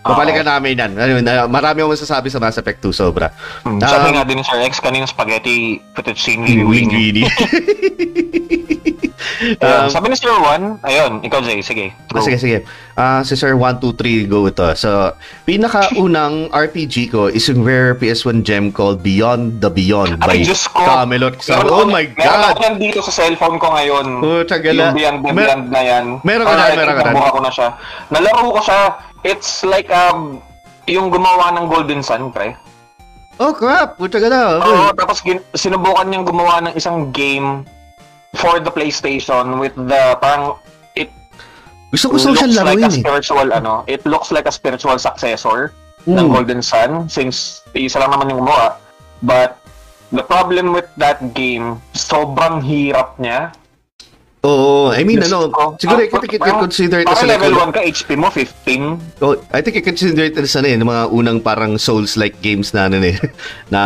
[0.00, 0.92] Babalikan namin yan.
[0.94, 1.12] Ano,
[1.46, 3.28] Marami akong masasabi sa Mass Effect 2, sobra.
[3.62, 3.76] Hmm.
[3.78, 5.56] Sabi Um, nga din ni Sir X, kanina spaghetti
[5.92, 7.28] fettuccine linguine.
[9.40, 11.92] Um, sabi ni Sir Juan, ayun, ikaw Jay, sige.
[12.06, 12.20] Ah, go.
[12.20, 12.58] sige, sige.
[12.92, 14.64] Ah, si Sir 1, 2, 3, go ito.
[14.74, 20.44] So, pinakaunang RPG ko is yung rare PS1 gem called Beyond the Beyond by Ay,
[20.44, 20.84] Diyos ko.
[20.84, 21.40] Camelot.
[21.40, 22.52] So, Meron oh my Meron God!
[22.52, 24.06] ako nandito sa cellphone ko ngayon.
[24.20, 24.92] Oh, tagala.
[24.92, 26.04] Yung Beyond the Beyond na yan.
[26.20, 27.08] meron ka na, Ah, meron ka na.
[27.10, 27.68] nabuka ko na siya.
[28.08, 28.80] Nalaro ko siya.
[29.22, 30.40] It's like, um,
[30.86, 32.56] yung gumawa ng Golden Sun, pre.
[33.36, 33.96] Oh, crap!
[33.96, 34.60] Puta ka na.
[34.60, 37.64] Oo, tapos gin- sinubukan niyang gumawa ng isang game
[38.36, 40.56] for the PlayStation with the, parang,
[40.94, 41.08] it
[41.88, 43.00] Gusto ko social looks laro like a yun eh.
[43.00, 45.72] spiritual, ano, it looks like a spiritual successor
[46.04, 46.32] ng Mm.
[46.32, 48.76] Golden Sun since isa lang naman yung gumawa.
[49.20, 49.60] But
[50.10, 53.52] the problem with that game, sobrang hirap niya.
[54.40, 55.76] Oo, I mean, Diyos ano, ko.
[55.76, 58.08] siguro Ah, I think you can consider it as Parang level ano, 1 ka, HP
[58.16, 59.20] mo 15.
[59.20, 62.72] oh, I think you can consider it as ano eh, mga unang parang Souls-like games
[62.72, 63.20] na ano eh,
[63.74, 63.80] na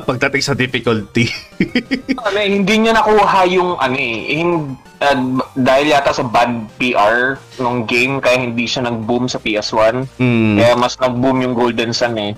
[0.00, 1.28] pagdating sa difficulty.
[2.24, 5.14] Ano, eh, hindi niya nakuha yung ano eh, hin- ah,
[5.52, 10.08] dahil yata sa bad PR nung game kaya hindi siya nag-boom sa PS1.
[10.16, 10.56] Hmm.
[10.56, 12.32] Kaya mas nag-boom yung Golden Sun eh.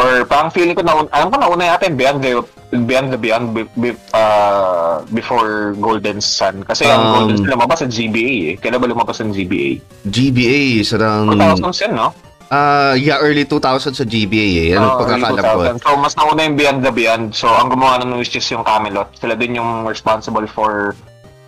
[0.00, 2.32] Or parang feeling ko na alam ko na una yata yung Beyond the
[2.72, 6.64] Beyond the Beyond be- be- uh, before Golden Sun.
[6.64, 8.54] Kasi ang Um, Golden Sun lumabas sa GBA eh.
[8.56, 9.82] Kailan ba lumabas ang GBA?
[10.08, 11.36] GBA, sarang...
[11.36, 12.08] 2000s yan, no?
[12.50, 14.68] Ah, yeah, early 2000 sa GBA eh.
[14.74, 15.62] Ano Oo, pagkakalam ko.
[15.76, 15.84] 2000.
[15.84, 17.24] So, mas nauna yung Beyond the Beyond.
[17.36, 19.12] So, ang gumawa which is yung Camelot.
[19.20, 20.96] Sila din yung responsible for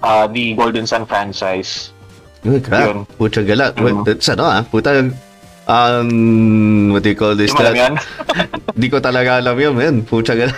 [0.05, 1.91] uh, the Golden Sun franchise.
[2.43, 2.91] Uy, crap.
[2.91, 2.99] Yun.
[3.19, 3.71] Pucha gala.
[3.75, 3.83] Mhm.
[3.83, 4.63] Well, that's ano ah.
[4.67, 4.91] Puta,
[5.73, 7.49] um, what do you call this?
[7.51, 7.95] Di mo alam yan?
[8.81, 9.95] Di ko talaga alam yun, man.
[10.05, 10.53] Pucha gala.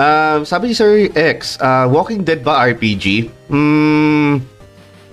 [0.00, 3.28] Um, sabi ni Sir X, uh, Walking Dead ba RPG?
[3.52, 4.40] Hmm,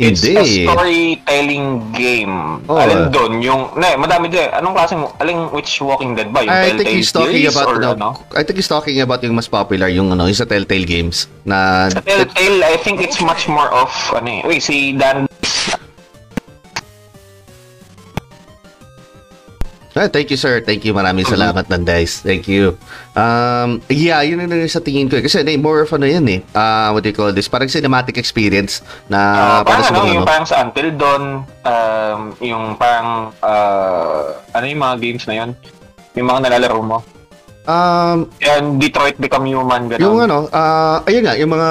[0.01, 0.65] It's a hindi.
[0.65, 2.65] storytelling game.
[2.65, 2.81] Oh.
[2.81, 3.45] alin doon?
[3.45, 4.49] Yung, ne, madami din.
[4.49, 6.41] Anong klaseng, alin, which Walking Dead ba?
[6.41, 8.09] Yung I think Telltale he's talking about or no, ano?
[8.33, 11.89] I think he's talking about yung mas popular yung ano, yung sa Telltale games na
[11.93, 15.29] Sa Telltale, I think it's much more of, ano eh, wait, si Dan,
[19.93, 20.57] Ah, thank you, sir.
[20.65, 20.93] Thank you.
[20.93, 22.25] Maraming salamat, Nandays.
[22.25, 22.81] Thank you.
[23.13, 25.21] Um, yeah, yun yung sa tingin ko.
[25.21, 25.23] eh.
[25.23, 26.41] Kasi eh, more of ano yan eh.
[26.49, 27.45] Uh, what do you call this?
[27.45, 30.29] Parang cinematic experience na uh, para sa ano, mga yung ano.
[30.33, 35.49] parang sa Until Dawn, um, yung parang, uh, ano yung mga games na yun?
[36.17, 36.97] Yung mga nalalaro mo.
[37.63, 40.03] Um, Yan, Detroit Become Human, gano'n.
[40.03, 41.69] yung ano, ah, ayun nga, yung mga,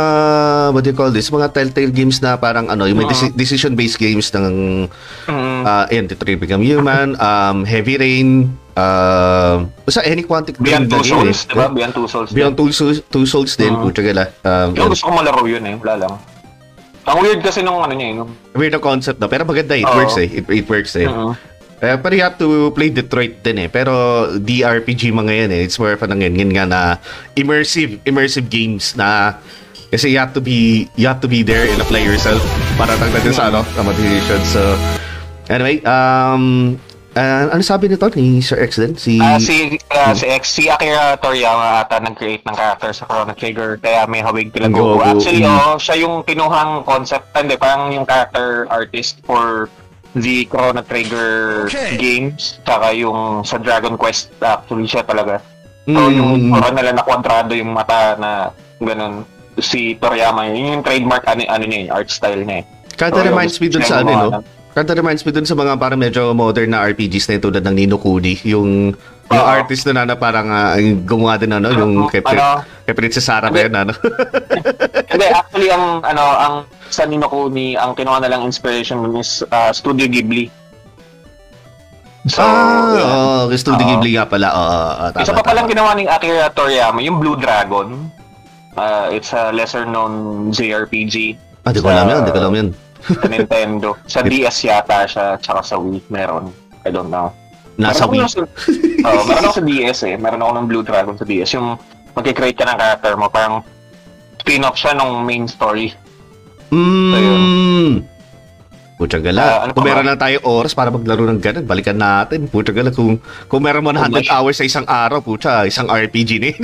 [0.73, 1.29] what do you call this?
[1.29, 3.13] Mga telltale games na parang ano, yung may Oo.
[3.13, 4.89] deci- decision-based games ng,
[5.29, 5.61] Mm.
[5.63, 8.29] uh, ayun, Detroit Become Human, um, Heavy Rain,
[8.73, 11.53] uh, basta any quantic Beyond na Two Souls, eh.
[11.53, 11.67] diba?
[11.69, 12.31] Beyond Two Souls.
[12.33, 14.33] Beyond Two Souls, two Souls din, puta gala.
[14.41, 16.15] Um, Yung gusto ko malaro yun eh, wala lang.
[17.03, 19.83] Ang weird kasi nung ano niya eh, nung Weird na concept na, pero maganda, it
[19.83, 19.93] Oo.
[19.93, 20.29] works eh.
[20.31, 21.05] It, it works eh.
[21.05, 21.35] Mhm.
[21.83, 23.69] Eh, pero you have to play Detroit din eh.
[23.69, 23.91] Pero
[24.39, 25.67] DRPG mga yan eh.
[25.67, 26.81] It's more of ano yun, nga na
[27.35, 29.35] immersive, immersive games na
[29.91, 32.41] kasi you have to be you have to be there and apply yourself
[32.79, 34.41] para tagdagan sa ano, sa motivation.
[34.47, 34.79] So,
[35.51, 36.79] anyway, um,
[37.19, 38.95] uh, ano sabi nito ni Sir X din?
[38.95, 43.35] Si, Ah, si ah, si X, si Akira Toriyama ata nag-create ng character sa Chrono
[43.35, 45.19] Trigger kaya may hawig kila Goku, Goku.
[45.19, 45.61] Actually, mm.
[45.67, 49.67] oh, siya yung kinuhang concept, ah, hindi, parang yung character artist for
[50.15, 55.41] the Chrono Trigger games, saka yung sa Dragon Quest, actually siya talaga.
[55.83, 56.15] So, Mm.
[56.15, 58.31] yung parang nila na kwadrado yung mata na
[58.79, 59.27] ganun.
[59.55, 62.61] Si Toriyama, yun yung trademark ano, ano niya, eh, art style niya.
[62.61, 62.65] eh.
[62.93, 64.29] Kinda So, reminds yung me dun sa ano, no?
[64.31, 67.63] ng- Kinda reminds me dun sa mga parang medyo modern na RPGs na yun, tulad
[67.63, 68.41] ng Nino Kuni.
[68.47, 68.97] Yung,
[69.31, 69.49] yung Oo.
[69.49, 72.67] artist na na parang yung gumawa din ano, yung kay, Ano?
[72.83, 73.93] kay Princess Sarah ba yun, ano?
[75.13, 76.55] Hindi, actually, ang, ano, ang
[76.89, 80.51] sa Nino Kuni, ang kinuha na lang inspiration nun is ah, Studio Ghibli.
[82.23, 83.09] So, ah, yeah.
[83.09, 83.91] oh, kay Studio Oo.
[83.95, 84.49] Ghibli nga pala.
[84.53, 88.11] Oo, oo, tama, Isa pa palang ginawa ni Akira Toriyama, yung Blue Dragon.
[88.73, 92.69] Ah, it's a lesser known JRPG Ah, di ko alam yun, di ko alam yun.
[93.03, 93.89] sa Nintendo.
[94.07, 96.51] Sa DS yata siya, tsaka sa Wii meron.
[96.83, 97.31] I don't know.
[97.77, 98.21] Nasa Wii.
[98.21, 98.43] meron ako Sa,
[99.09, 100.15] oh, meron ako sa DS eh.
[100.17, 101.51] Meron ako ng Blue Dragon sa DS.
[101.55, 101.77] Yung
[102.13, 103.65] magkikreate ka ng character mo, parang
[104.39, 105.95] spin-off siya ng main story.
[106.69, 108.05] Mm.
[108.97, 109.43] Pucha Ah, gala.
[109.67, 112.47] ano kung meron lang tayo oras para maglaro ng ganun, balikan natin.
[112.47, 112.91] Pucha gala.
[112.91, 116.63] Kung, kung meron mo na 100 hours sa isang araw, pucha, isang RPG na yun.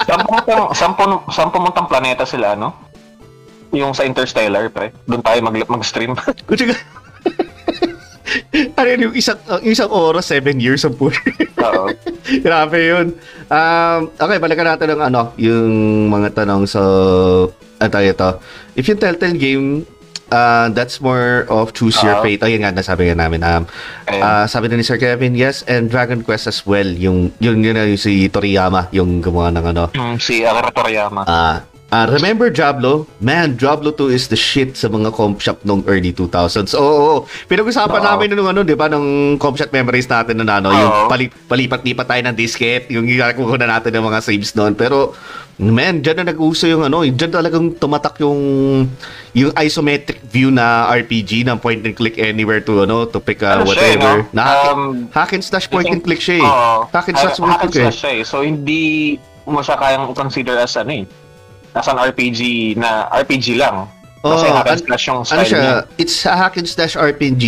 [0.00, 0.38] Sampung,
[0.72, 2.72] sampung, sampung muntang planeta sila, no?
[3.70, 4.90] Yung sa Interstellar, pre.
[5.06, 6.14] Doon tayo mag, mag-stream.
[6.46, 6.80] Pucha gala.
[8.78, 11.22] ano yun, yung isang, uh, isang oras, 7 years of pucha.
[11.62, 11.86] Oo.
[12.46, 13.06] Grabe yun.
[13.46, 15.70] Um, okay, balikan natin ng ano, yung
[16.10, 16.66] mga tanong.
[16.66, 16.80] So,
[17.78, 18.30] ano tayo ito?
[18.74, 19.86] If yung Telltale game,
[20.34, 22.24] uh, that's more of choose your Oo.
[22.26, 22.42] fate.
[22.42, 23.42] Ayun nga, nasabi nga namin.
[23.42, 23.66] Um,
[24.10, 26.86] ah, sabi na ni Sir Kevin, yes, and Dragon Quest as well.
[26.86, 29.84] Yung, yung, yun, yung si Toriyama, yung gumawa ng ano.
[29.94, 31.22] Mm, si Akira Toriyama.
[31.26, 33.06] Ah, ah, remember Diablo?
[33.18, 36.70] Man, Diablo 2 is the shit sa mga comp shop nung early 2000s.
[36.72, 37.16] Oo, oo.
[37.44, 38.06] Pinag-usapan Oo.
[38.06, 42.06] namin nung ano, 'di ba, nung comp shop memories natin na ano, yung pali- palipat-lipat
[42.06, 44.72] tayo ng disket, yung ginagawa na natin ng mga saves noon.
[44.72, 45.12] Pero
[45.56, 48.38] man, diyan na nag-uso yung ano, diyan talagang tumatak yung
[49.32, 53.58] yung isometric view na RPG na point and click anywhere to ano, to pick uh,
[53.58, 54.14] Ano siya, eh, whatever.
[54.22, 54.30] no?
[54.30, 56.44] Na hack, Um, hack and slash point I and think- click siya eh.
[56.44, 56.88] Oo.
[56.88, 57.84] Hack and slash point hack and click.
[57.84, 58.22] slash siya eh.
[58.24, 58.80] So, hindi
[59.44, 61.04] mo siya kayang consider as ano eh.
[61.72, 62.40] As an RPG
[62.76, 63.86] na RPG lang.
[64.20, 65.60] Kasi Oo, hack and an- slash yung Ano style siya?
[65.60, 65.76] niya.
[65.96, 67.44] It's a hack and slash RPG.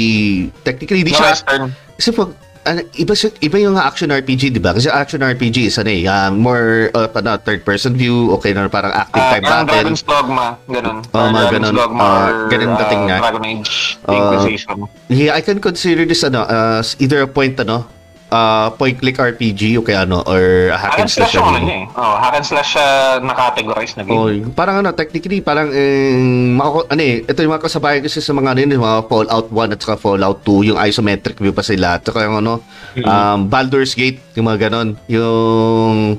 [0.63, 1.63] Technically, di No siya western.
[2.01, 2.31] Kasi pag,
[2.63, 4.73] ano, iba, iba yung action RPG, di ba?
[4.73, 8.71] Kasi action RPG is ano eh, uh, more uh, ano, third person view, okay na
[8.71, 9.67] parang active Ah, time battle.
[9.69, 10.99] Dragon's Dogma, ganun.
[11.11, 11.75] Parang mga Dragon's ganun.
[11.77, 13.17] Dogma Ah, or ganun dating ah, nga.
[13.21, 13.71] Dragon Age,
[14.09, 14.77] Inquisition.
[15.11, 17.85] Yeah, I can consider this ano, as either a point ano,
[18.33, 21.45] uh, point click RPG o kaya ano, or hack and slash slash.
[21.45, 21.61] ano.
[21.61, 21.99] niya eh.
[22.01, 22.87] Oh, hack and slash siya
[23.21, 24.17] na-categorize na game.
[24.17, 26.17] Oh, parang ano, technically, parang, eh,
[26.57, 29.49] mako, ano eh, ito yung mga kasabayan kasi sa mga ano yun, yung mga Fallout
[29.53, 32.65] 1 at saka Fallout 2, yung isometric view pa sila, at saka yung ano,
[33.05, 36.19] um, Baldur's Gate, yung mga ganon, yung,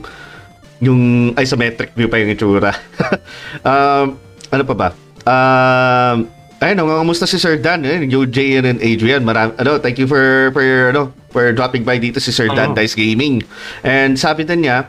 [0.77, 1.01] yung
[1.33, 2.71] isometric view pa yung itsura.
[3.65, 4.21] um,
[4.53, 4.89] ano pa ba?
[5.23, 6.29] Um,
[6.61, 10.05] ayun, ang kamusta si Sir Dan, eh, yung Jay and Adrian, marami, ano, thank you
[10.05, 10.61] for, for,
[10.93, 12.77] ano, for dropping by dito si Sir Dan Oo.
[12.77, 13.41] Dice Gaming.
[13.81, 14.85] And sabi din niya,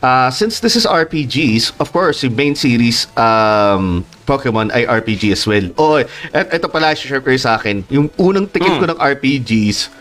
[0.00, 5.44] uh, since this is RPGs, of course, yung main series um, Pokemon ay RPG as
[5.44, 5.68] well.
[5.78, 7.84] Oh, et ito pala, share ko yung sa akin.
[7.92, 9.92] Yung unang tikip ko ng RPGs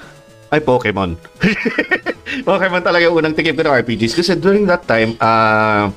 [0.51, 1.15] ay Pokemon.
[2.47, 4.15] Pokemon talaga yung unang tikip ko ng RPGs.
[4.17, 5.91] Kasi during that time, uh,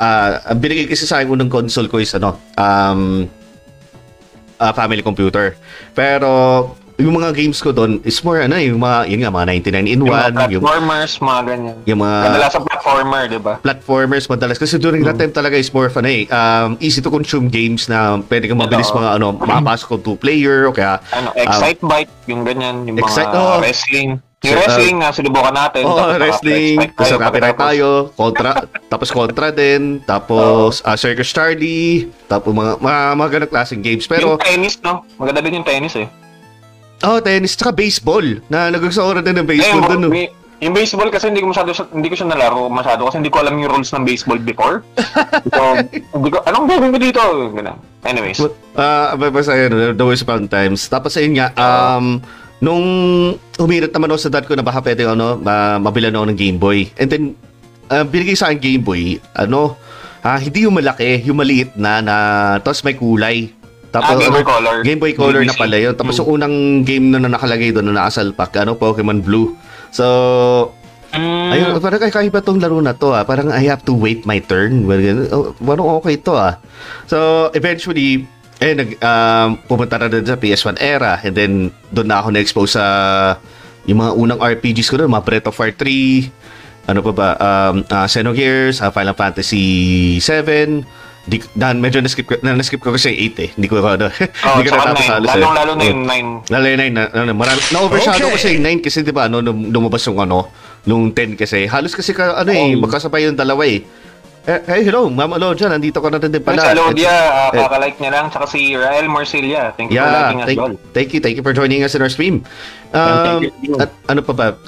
[0.00, 3.28] uh, binigay kasi sa akin unang console ko is ano, um,
[4.58, 5.54] uh, family computer.
[5.92, 9.84] Pero yung mga games ko doon is more ano, yung mga yun nga mga 99
[9.84, 11.76] in 1, Yung mga yung platformers, mga ganyan.
[11.84, 13.54] yung mga Kadalasan platformer, di ba?
[13.60, 17.12] platformers madalas kasi during that time talaga is more of ano eh, um, easy to
[17.12, 18.96] consume games na pwede kang mabilis Oo.
[18.96, 23.04] mga ano, makapasok kung two player o kaya Ano, um, Excite-Bite, yung ganyan, yung mga
[23.04, 23.60] Excite- oh.
[23.60, 24.10] wrestling.
[24.36, 25.82] So, Yung uh, wrestling na sinubukan natin.
[25.84, 28.50] Oh, tapos wrestling, tapos tayo, copyright tayo, kontra,
[28.92, 34.04] tapos kontra din, tapos uh, Circus Charlie, tapos mga, mga, mga ganong klaseng games.
[34.04, 35.04] Pero, yung tennis, no?
[35.16, 36.08] Maganda din yung tennis eh.
[37.04, 40.00] Oh, tennis, tsaka baseball, na nagsasaura din ng baseball Eh, dun.
[40.06, 40.08] no?
[40.08, 43.44] may- yung baseball kasi hindi ko masyado hindi ko siya nalaro masyado kasi hindi ko
[43.44, 44.80] alam yung rules ng baseball before.
[45.52, 45.62] so,
[46.16, 47.20] hindi ko, anong gagawin ko dito?
[47.52, 47.76] Ganun.
[48.00, 48.40] Anyways.
[48.72, 50.88] Ah, uh, basta yun, the worst fun times.
[50.88, 52.24] Tapos ayun nga, um,
[52.64, 52.86] nung
[53.60, 56.56] humirit naman ako sa dad ko na baka pwede ano, ma mabilan ako ng Game
[56.56, 56.88] Boy.
[56.96, 57.24] And then,
[57.92, 59.76] uh, binigay sa akin Game Boy, ano,
[60.24, 62.16] ah, hindi yung malaki, yung maliit na, na
[62.64, 63.52] tapos may kulay.
[63.88, 64.76] Tapos, Ah, Game Boy ano, Color.
[64.82, 65.60] Game Boy Color na GBC.
[65.60, 65.94] pala yun.
[65.94, 66.18] Tapos Mm.
[66.18, 69.54] yung unang game na, na nakalagay doon na nakasalpak, ano, Pokemon Blue.
[69.90, 70.04] So,
[71.08, 73.22] Mm, Ayun, parang kakaiba tong laro na to ah.
[73.22, 74.84] Parang I have to wait my turn.
[75.30, 76.58] Oh, Parang okay to ah.
[77.06, 77.16] So,
[77.52, 78.26] eventually,
[78.58, 81.16] eh, nag, um, pumunta na doon sa PS1 era.
[81.22, 81.52] And then,
[81.88, 82.84] doon na ako na-expose sa
[83.86, 85.08] yung mga unang RPGs ko doon.
[85.08, 86.28] Mga Breath of Fire 3,
[86.84, 89.64] ano pa ba, um, uh, Xenogears, uh, Final Fantasy
[90.18, 90.84] 7,
[91.26, 93.50] Di, dan, medyo na-skip ko, na, na-skip ko kasi 8 eh.
[93.58, 94.06] Hindi ko ano,
[94.46, 95.42] oh, hindi ko natapos halos eh.
[95.42, 96.54] Lalo na yung 9.
[96.54, 97.02] Lalo yung 9 na,
[97.34, 98.38] marami, na-overshadow Okay.
[98.38, 100.46] kasi yung 9 kasi 'di ba ano lumabas yung ano
[100.86, 103.82] nung 10 kasi halos kasi ka, ano eh magkasabay yung dalawa eh.
[104.46, 106.70] Eh, hey, hello, Ma'am Alodia, nandito ka na rin din Pala, pala.
[106.70, 108.26] sa Lodia, uh, eh, kakalike niya lang.
[108.30, 109.74] Tsaka si Rael Morcilla.
[109.74, 110.74] Thank you for Yeah, liking us thank, all.
[110.94, 112.46] thank you, thank you for joining us in our stream.
[112.94, 113.42] Um,
[113.82, 114.46] at ano pa ba?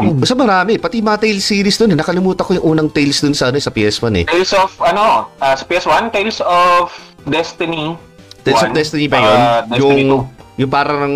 [0.00, 1.98] Um, basta marami, pati mga Tales series doon, eh.
[2.00, 4.24] nakalimutan ko yung unang Tales doon sa ano, sa PS1 eh.
[4.24, 6.88] Tales of, ano, uh, sa PS1, Tales of
[7.28, 8.00] Destiny.
[8.48, 9.36] Tales of Destiny ba uh, yun?
[9.76, 10.24] Destiny yung
[10.60, 11.08] yung parang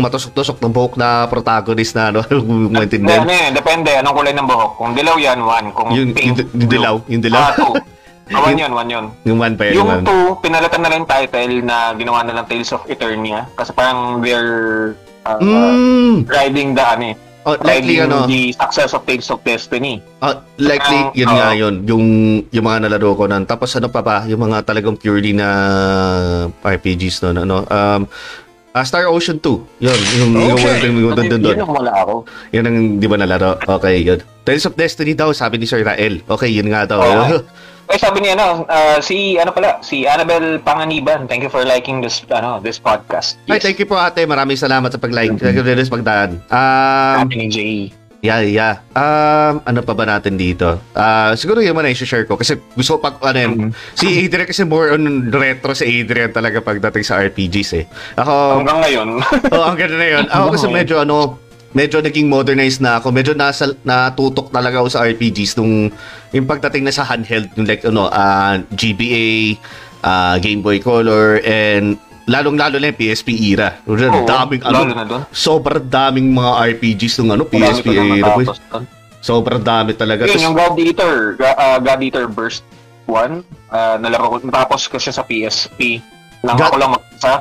[0.00, 2.72] matusok-tusok ng buhok na protagonist na ano, kung 2.
[2.72, 3.28] maintindihan.
[3.28, 3.92] Eh, depende.
[3.92, 4.72] Anong kulay ng buhok?
[4.74, 5.68] Kung dilaw yan, one.
[5.76, 7.42] Kung Yung- pink, yung- yung dilaw, yung dilaw.
[7.42, 7.76] Ah, two.
[8.28, 9.06] Ah, one yun, one yun.
[9.24, 10.04] Yung one pa yun, Yung.
[10.04, 13.48] 2, pinalitan na lang yung title na ginawa na lang Tales of Eternia.
[13.56, 14.92] Kasi parang they're
[15.24, 19.40] uh, Mm, riding the, ano eh, oh, likely riding ano, the success of Tales of
[19.40, 20.04] Destiny.
[20.20, 20.76] oh, likely
[21.08, 21.56] Parang, yun nga oo.
[21.56, 22.04] yun, yung
[22.52, 23.48] yung mga nalaro ko nun.
[23.48, 25.48] Tapos ano pa ba, yung mga talagang purely na
[26.60, 27.64] RPGs no, ano.
[27.64, 28.04] Um,
[28.74, 29.80] ah, Star Ocean 2.
[29.80, 30.76] Yun, yung yung Okay.
[30.84, 31.54] yung yung doon doon.
[31.56, 32.14] Yun ang wala ako.
[32.52, 33.56] Yun ang di ba nalaro?
[33.60, 34.20] Okay, yun.
[34.44, 36.24] Tales of Destiny daw, sabi ni Sir Rael.
[36.24, 37.00] Okay, yun nga daw.
[37.00, 37.40] Oo.
[37.88, 41.24] Eh sabi niya ano, ah, si ano pala, si Annabel Panganiban.
[41.24, 43.40] Thank you for liking this ano, this podcast.
[43.48, 44.28] Ay, thank you po ate.
[44.28, 45.32] Maraming salamat sa pag-like.
[45.40, 46.30] Thank you rin sa pagdaan.
[46.52, 47.88] Um, Ate ni Jay.
[48.18, 48.82] Yeah, yeah.
[48.92, 50.82] Um, ano pa ba natin dito?
[50.90, 53.70] Ah, siguro yung mga i-share ko kasi gusto ko pag ano yun, Mhm.
[53.94, 57.84] si Adrian kasi more on retro si Adrian talaga pagdating sa RPGs eh.
[58.18, 59.08] Ako, Hanggang ngayon.
[59.54, 60.24] oh, ang ganda na yun.
[60.26, 61.38] Ako kasi medyo ano,
[61.70, 63.14] medyo naging modernized na ako.
[63.14, 65.86] Medyo nasa natutok talaga ako sa RPGs nung
[66.34, 69.62] yung pagdating na sa handheld, yung like ano, ah, GBA,
[70.02, 71.94] ah, Game Boy Color, and
[72.28, 73.80] lalong-lalo na yung PSP era.
[73.82, 75.22] Ang Oo, daming lalo ano, na doon.
[75.32, 78.36] sobrang daming mga RPGs nung ano, PSP era.
[78.36, 78.44] boy.
[79.18, 80.28] Sobrang dami talaga.
[80.28, 82.62] Yun, yung God Eater, Ga- ah, God Eater Burst
[83.10, 85.98] 1, ah, nalaro ko, natapos ko siya sa PSP.
[86.44, 87.34] Nang God- ako lang mag-isa.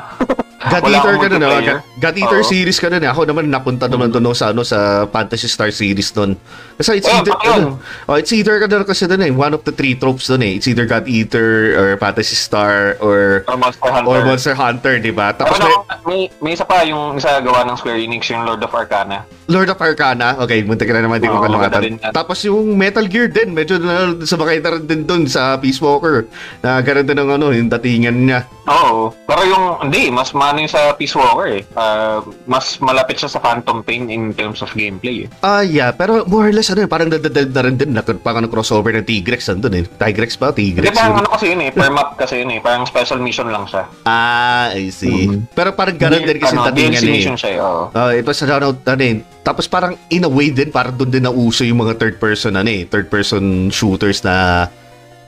[0.57, 1.47] God Wala Eater ka na, no?
[1.53, 2.49] God, God Eater Oo.
[2.49, 3.05] series ka na, eh.
[3.07, 6.33] Ako naman napunta naman doon sa ano sa Fantasy Star series doon.
[6.75, 7.77] Kasi it's Oh, either ano,
[8.09, 9.31] oh, it's either ka na kasi doon eh.
[9.31, 10.57] One of the three tropes doon eh.
[10.57, 14.09] It's either God Eater or Fantasy Star or Or Monster Hunter.
[14.09, 15.29] or Monster Hunter, di ba?
[15.31, 15.77] Tapos Tapos may,
[16.09, 19.29] may, may isa pa yung isa gawa ng Square Enix, yung Lord of Arcana.
[19.47, 20.35] Lord of Arcana.
[20.41, 21.71] Okay, munti ka na naman, di ko Oo, kalungatan.
[21.71, 22.11] maganda din yan.
[22.11, 26.25] Tapos yung Metal Gear din, medyo na na rin din doon sa Peace Walker.
[26.59, 28.41] Na ganun din ang ano, yung datingan niya.
[28.67, 29.15] Oo.
[29.23, 31.63] Pero yung, hindi, mas mano yung sa Peace Walker eh.
[31.73, 35.43] Ah, mas malapit siya sa Phantom Pain in terms of gameplay eh.
[35.43, 35.91] Ah, yeah.
[35.91, 37.91] Pero more or less, ano, eh, parang nadadald na rin din.
[37.91, 39.83] Nag- Parang crossover ng Tigrex nandun eh.
[39.83, 40.49] Tigrex ba?
[40.49, 41.19] Hindi, Tigrex parang yun.
[41.19, 42.59] ano kasi yun eh, per map kasi yun eh.
[42.59, 43.83] Parang special mission lang siya.
[44.03, 45.27] Ah, I see.
[45.27, 45.51] Mhm.
[45.51, 47.11] Pero parang ganun din kasi ano, datingan eh.
[47.11, 47.59] mission siya eh.
[47.59, 47.83] Oo.
[47.91, 49.15] Ah, it was ano, ano eh.
[49.41, 52.67] Tapos parang in a way din, parang doon din nauso yung mga third person, ano
[52.67, 54.67] eh, third person shooters na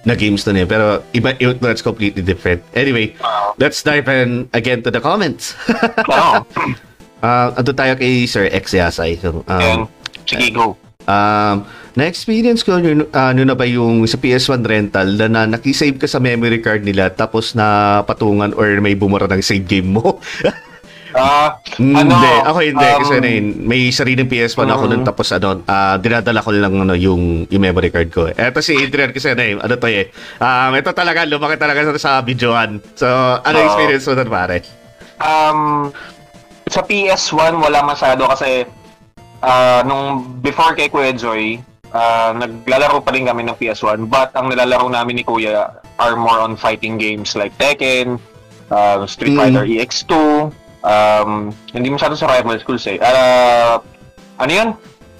[0.07, 0.67] na games doon eh.
[0.67, 2.63] Pero iba, it, that's completely different.
[2.75, 3.15] Anyway,
[3.57, 5.55] let's dive in again to the comments.
[6.11, 6.43] Oo.
[7.19, 9.19] Ah, ando tayo kay Sir X Yasay.
[9.19, 9.83] So, Ayan.
[9.83, 9.91] um,
[10.23, 10.79] Sige, go.
[11.03, 11.67] um,
[11.99, 16.21] na-experience ko yun, ano na ba yung sa PS1 rental na, na nakisave ka sa
[16.23, 20.21] memory card nila tapos na patungan or may bumura ng save game mo.
[21.15, 22.33] Ah, Mm, ano, hindi.
[22.43, 22.89] Ako hindi.
[23.01, 24.91] kasi um, ano yun, may sariling PS1 ako mm.
[24.91, 28.27] nun tapos ano, ah, dinadala ko lang ano, yung, yung memory card ko.
[28.27, 30.11] Eto si Adrian kasi ano, eh, ano to eh.
[30.37, 32.83] Um, ito talaga, lumaki talaga sa, sa videoan.
[32.99, 33.07] So,
[33.41, 33.65] ano Oo.
[33.71, 34.57] experience mo nun pare?
[35.23, 35.59] Um,
[36.69, 38.67] sa PS1, wala masyado kasi
[39.41, 41.57] ah, nung before kay Kuya Joy,
[41.95, 46.39] ah, naglalaro pa rin kami ng PS1 but ang nilalaro namin ni Kuya are more
[46.39, 48.19] on fighting games like Tekken,
[48.69, 49.39] ah, Street Mm.
[49.39, 50.13] Fighter EX2,
[50.81, 52.97] um, hindi masyado sa rival schools eh.
[52.99, 53.79] Ah,
[54.39, 54.69] ano yun?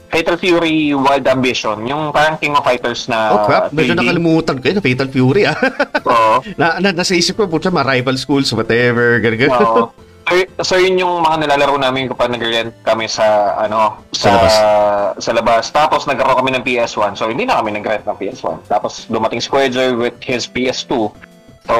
[0.09, 4.01] Fatal Fury Wild Ambition, yung parang King of Fighters na oh crap, medyo 3D.
[4.01, 5.53] nakalimutan ko yun, Fatal Fury ah.
[6.01, 6.41] Oo.
[6.59, 9.93] na, na, nasa isip ko, putya, mga rival schools, whatever, ganun Oo.
[10.29, 14.53] So, so yun yung mga nilalaro namin kapag nag-rent kami sa ano Sa sa labas.
[15.17, 15.63] sa labas.
[15.73, 17.17] Tapos nagkaroon kami ng PS1.
[17.17, 18.69] So hindi na kami nag-rent ng PS1.
[18.69, 21.09] Tapos dumating si Kuya Joy with his PS2.
[21.69, 21.75] So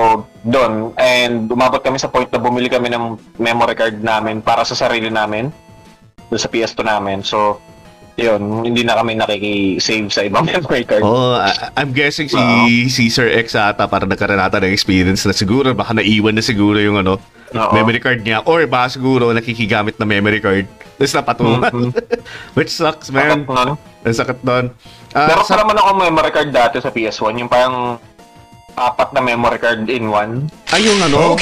[0.46, 4.78] doon and umabot kami sa point na bumili kami ng memory card namin para sa
[4.78, 5.50] sarili namin
[6.30, 7.20] doon sa PS2 namin.
[7.20, 7.58] So
[8.16, 11.02] yun, hindi na kami nakiki-save sa ibang memory card.
[11.02, 12.68] Oh, I- I'm guessing si Oo.
[12.86, 16.78] si Sir X ata para nagkaroon ata ng experience na siguro baka naiwan na siguro
[16.78, 17.18] yung ano
[17.50, 17.72] Oo.
[17.72, 20.68] memory card niya or baka siguro nakikigamit na memory card
[21.00, 21.92] tapos napatungan Mhm.
[22.60, 23.70] which sucks Sakit man nun.
[24.04, 24.68] ang sakit doon
[25.10, 27.98] Ah, Pero sa naman ako memory card dati sa PS1, yung parang
[28.80, 30.48] apat na memory card in one.
[30.72, 31.36] ay yung ano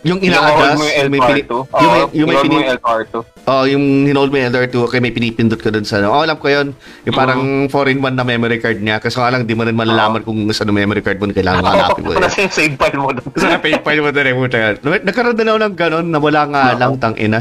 [0.00, 1.54] yung ina-adjust mo yung yung may pini- L2.
[1.60, 3.14] yung may, yung may pini- yung L2.
[3.50, 6.40] oh yung hinold mo yung LR2 okay may pinipindot ka dun sa ano oh alam
[6.40, 6.72] ko yun
[7.04, 10.72] yung parang 4-in-1 na memory card niya kasi lang di mo rin malalaman kung saan
[10.72, 13.30] yung memory card mo kailangan hanapin mo Ano yung save file mo doon?
[13.36, 14.74] Sa PayPal mo din eh, yan.
[14.80, 16.78] Nagkaroon din ako ng ganon na wala nga Oo.
[16.78, 17.40] lang tang ina.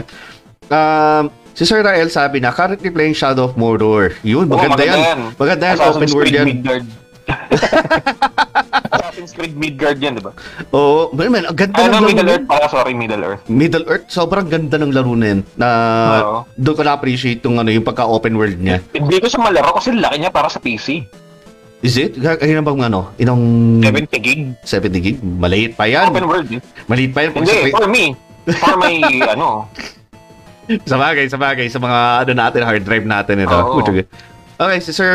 [0.70, 4.14] Um, si Sir Rael sabi na, currently playing Shadow of Mordor.
[4.22, 5.34] Yun, Oo, maganda, yan.
[5.36, 6.48] Maganda yan, open world yan.
[9.20, 10.32] Assassin's Creed Midgard yan, di ba?
[10.72, 12.30] Oo, man, man, ang ganda Ano, ng laro Middle.
[12.32, 13.44] Earth pala, sorry, Middle Earth.
[13.52, 15.40] Middle Earth, sobrang ganda ng laro na yun.
[15.60, 15.68] Na
[16.24, 16.38] Oo.
[16.56, 18.80] doon ko na-appreciate yung, ano, yung pagka-open world niya.
[18.96, 21.04] Hindi ko siya malaro kasi laki niya para sa PC.
[21.84, 22.16] Is it?
[22.16, 23.12] Ayun bang ano?
[23.20, 23.44] Inong
[23.84, 24.42] 70 gig.
[24.64, 25.18] 70 gig?
[25.20, 26.12] Maliit pa yan.
[26.12, 26.60] Open world eh.
[26.88, 27.32] Maliit pa yan.
[27.36, 28.16] Hindi, for me.
[28.48, 28.96] For my,
[29.36, 29.68] ano,
[30.86, 33.52] sa bagay, sa bagay, sa mga ano natin, hard drive natin ito.
[33.52, 33.84] Oo.
[34.60, 35.14] Okay, si Sir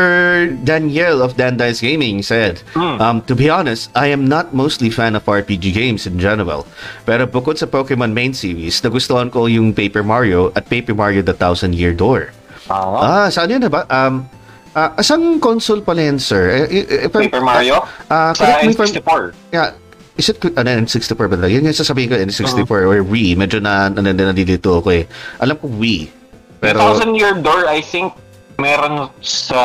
[0.65, 2.97] Daniel of Dandice Gaming said, Hmm.
[2.97, 6.65] um, To be honest, I am not mostly fan of RPG games in general.
[7.05, 11.37] Pero bukod sa Pokemon main series, nagustuhan ko yung Paper Mario at Paper Mario The
[11.37, 12.33] Thousand Year Door.
[12.65, 13.85] ah, Ah, saan yun na ba?
[13.85, 14.25] Um,
[14.73, 16.65] ah, asang console pala yan, sir?
[16.65, 17.85] Eh, eh, I'm- Paper Mario.
[18.09, 19.21] Ah, Sa correct me if I'm- N64.
[19.53, 19.69] Yeah.
[20.17, 21.53] Is it, ano, N64 ba talaga?
[21.53, 23.37] Yun yung sasabihin ko, N64 or Wii.
[23.37, 25.05] Medyo na, na, na, nalilito ako eh.
[25.37, 26.09] Alam ko Wii.
[26.57, 28.09] Pero, Pero, Thousand Year Door, I think,
[28.57, 29.59] meron sa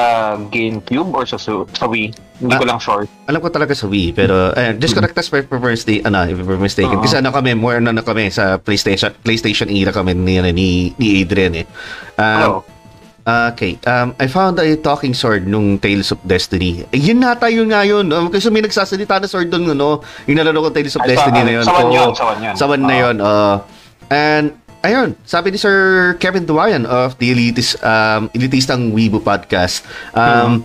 [0.48, 1.50] GameCube or sa, sa
[1.86, 2.10] Wii.
[2.40, 2.70] Hindi ko Ah.
[2.72, 3.04] lang sure.
[3.28, 4.10] alam ko talaga sa Wii.
[4.10, 6.96] Pero, ayun, just correct us if we're mistake, ano, if we're mistaken.
[6.96, 7.04] Oo.
[7.04, 10.90] Kasi ano kami, more na, na kami sa PlayStation, PlayStation era kami ni, ano, ni,
[10.96, 11.66] ni Adrian eh.
[12.16, 12.54] Um, Hello.
[13.30, 16.82] Okay, um, I found a talking sword nung Tales of Destiny.
[16.90, 18.08] Eh, yun nata yun nga yun.
[18.10, 20.00] Um, kasi may nagsasalita na sword doon, no?
[20.26, 21.62] Yung nalaro ko Tales of Ay, Destiny sa- na yun.
[21.62, 22.54] sa one Oo, yun, sa one yun.
[22.56, 23.02] Sa one na Oo.
[23.04, 23.16] yun.
[23.20, 23.56] uh,
[24.10, 24.46] and,
[24.82, 29.84] ayun, sabi ni Sir Kevin Duwayan of the Elitist, um, Elitistang Weibo podcast,
[30.16, 30.64] um,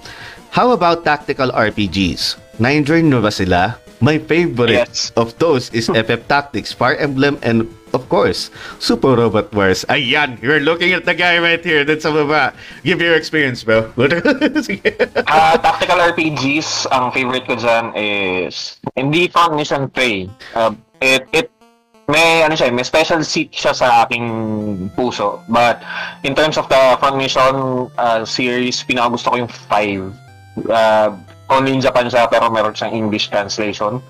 [0.52, 2.40] how about tactical RPGs?
[2.60, 3.76] Na-enjoy nyo ba sila?
[4.04, 5.12] My favorite Yes.
[5.16, 9.88] of those is FF Tactics, Fire Emblem, and of course, Super Robot Wars.
[9.88, 11.88] Ayan, you're looking at the guy right here.
[11.88, 12.52] That's sa baba.
[12.84, 13.88] Give your experience, bro.
[15.32, 20.28] Ah, tactical RPGs, ang favorite ko dyan is hindi Mission 3.
[20.54, 21.48] Uh, it, it,
[22.08, 24.26] may, ano siya, may special seat siya sa aking
[24.94, 25.42] puso.
[25.50, 25.82] But,
[26.22, 30.70] in terms of the Front Mission uh, series, pinakagusto ko yung 5.
[30.70, 31.10] Uh,
[31.50, 34.02] only in Japan siya, pero meron siyang English translation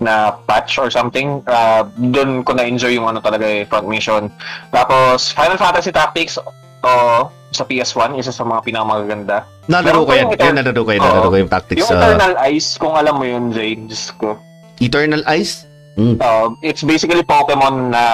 [0.00, 1.40] na patch or something.
[1.48, 4.28] Uh, Doon ko na-enjoy yung ano talaga eh, Front Mission.
[4.72, 6.36] Tapos, Final Fantasy Tactics,
[6.84, 9.48] oh, sa PS1, isa sa mga pinakamagaganda.
[9.66, 10.30] Nalaro ko yan.
[10.34, 11.02] Yung nalaro ko yan.
[11.02, 11.80] Nalaro ko yung tactics.
[11.82, 14.38] Yung uh, Eternal Ice, kung alam mo yun, Jay, Diyos ko.
[14.78, 15.69] Eternal Ice?
[15.98, 16.16] Mm.
[16.22, 18.04] Uh, it's basically Pokemon na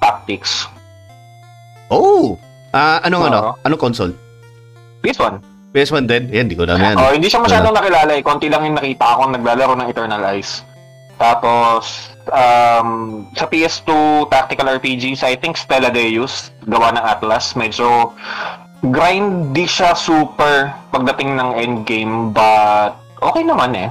[0.00, 0.66] tactics.
[1.92, 2.38] Oh!
[2.72, 3.28] Ah, anong Oo.
[3.30, 3.40] ano?
[3.62, 4.12] Anong console?
[5.04, 5.38] PS1.
[5.70, 6.24] PS1 din?
[6.32, 6.96] Yan, di ko alam yan.
[6.96, 8.22] Oh, hindi siya masyadong nakilala eh.
[8.24, 10.64] Konti lang yung nakita ako naglalaro ng Eternal Ice.
[11.16, 17.56] Tapos, um, sa PS2 tactical RPGs, I think Stella Deus, gawa ng Atlas.
[17.56, 18.12] Medyo
[18.92, 23.88] grindy siya super pagdating ng endgame, but okay naman eh.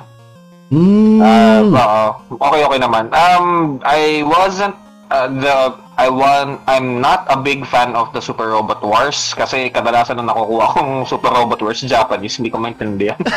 [0.73, 1.21] Mm.
[1.21, 2.03] Uh, oo.
[2.41, 3.13] okay, okay naman.
[3.13, 4.73] Um, I wasn't
[5.13, 9.69] uh, the I want I'm not a big fan of the Super Robot Wars kasi
[9.69, 13.19] kadalasan na nakukuha kong Super Robot Wars Japanese, hindi ko maintindihan.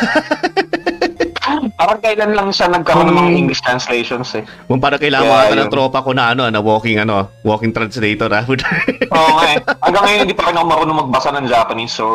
[1.79, 3.39] Parang kailan lang siya nagkaroon ng mga Hmm.
[3.39, 4.43] English translations eh.
[4.67, 8.43] Kung para kailangan yeah, ng tropa ko na ano, na walking ano, walking translator ah.
[9.15, 9.57] Oo nga eh.
[9.81, 12.05] Hanggang ngayon hindi pa rin ako marunong magbasa ng Japanese so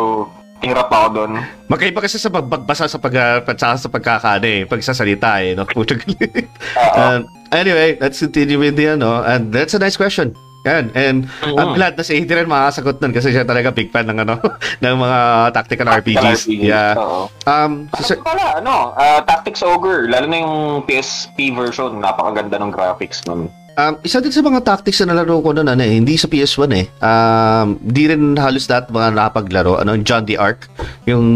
[0.61, 1.33] hirap ako doon.
[1.67, 3.15] Magkaiba kasi sa pagbasa sa pag
[3.57, 5.67] sa, sa pagkakano eh, pagsasalita eh, no?
[5.75, 6.95] Putang Oo.
[6.95, 10.33] Um, anyway, let's continue with the ano, and that's a nice question.
[10.65, 11.77] Yan, and I'm Mhm.
[11.77, 14.41] glad na si Adrian makakasagot nun kasi siya talaga big fan ng ano,
[14.81, 15.19] ng mga
[15.53, 16.49] tactical RPGs.
[16.49, 16.97] RPGs, Yeah.
[16.97, 17.29] Oo.
[17.45, 20.57] Um, so, pala, ano, ah, Tactics Ogre, lalo na yung
[20.89, 23.53] PSP version, napakaganda ng graphics nun.
[23.75, 26.70] Um, isa din sa mga tactics na nalaro ko noon, ano eh, hindi sa PS1
[26.79, 26.87] eh.
[27.03, 29.83] Um, di rin halos lahat mga napaglaro.
[29.83, 30.70] Ano, John the Ark.
[31.11, 31.27] Yung,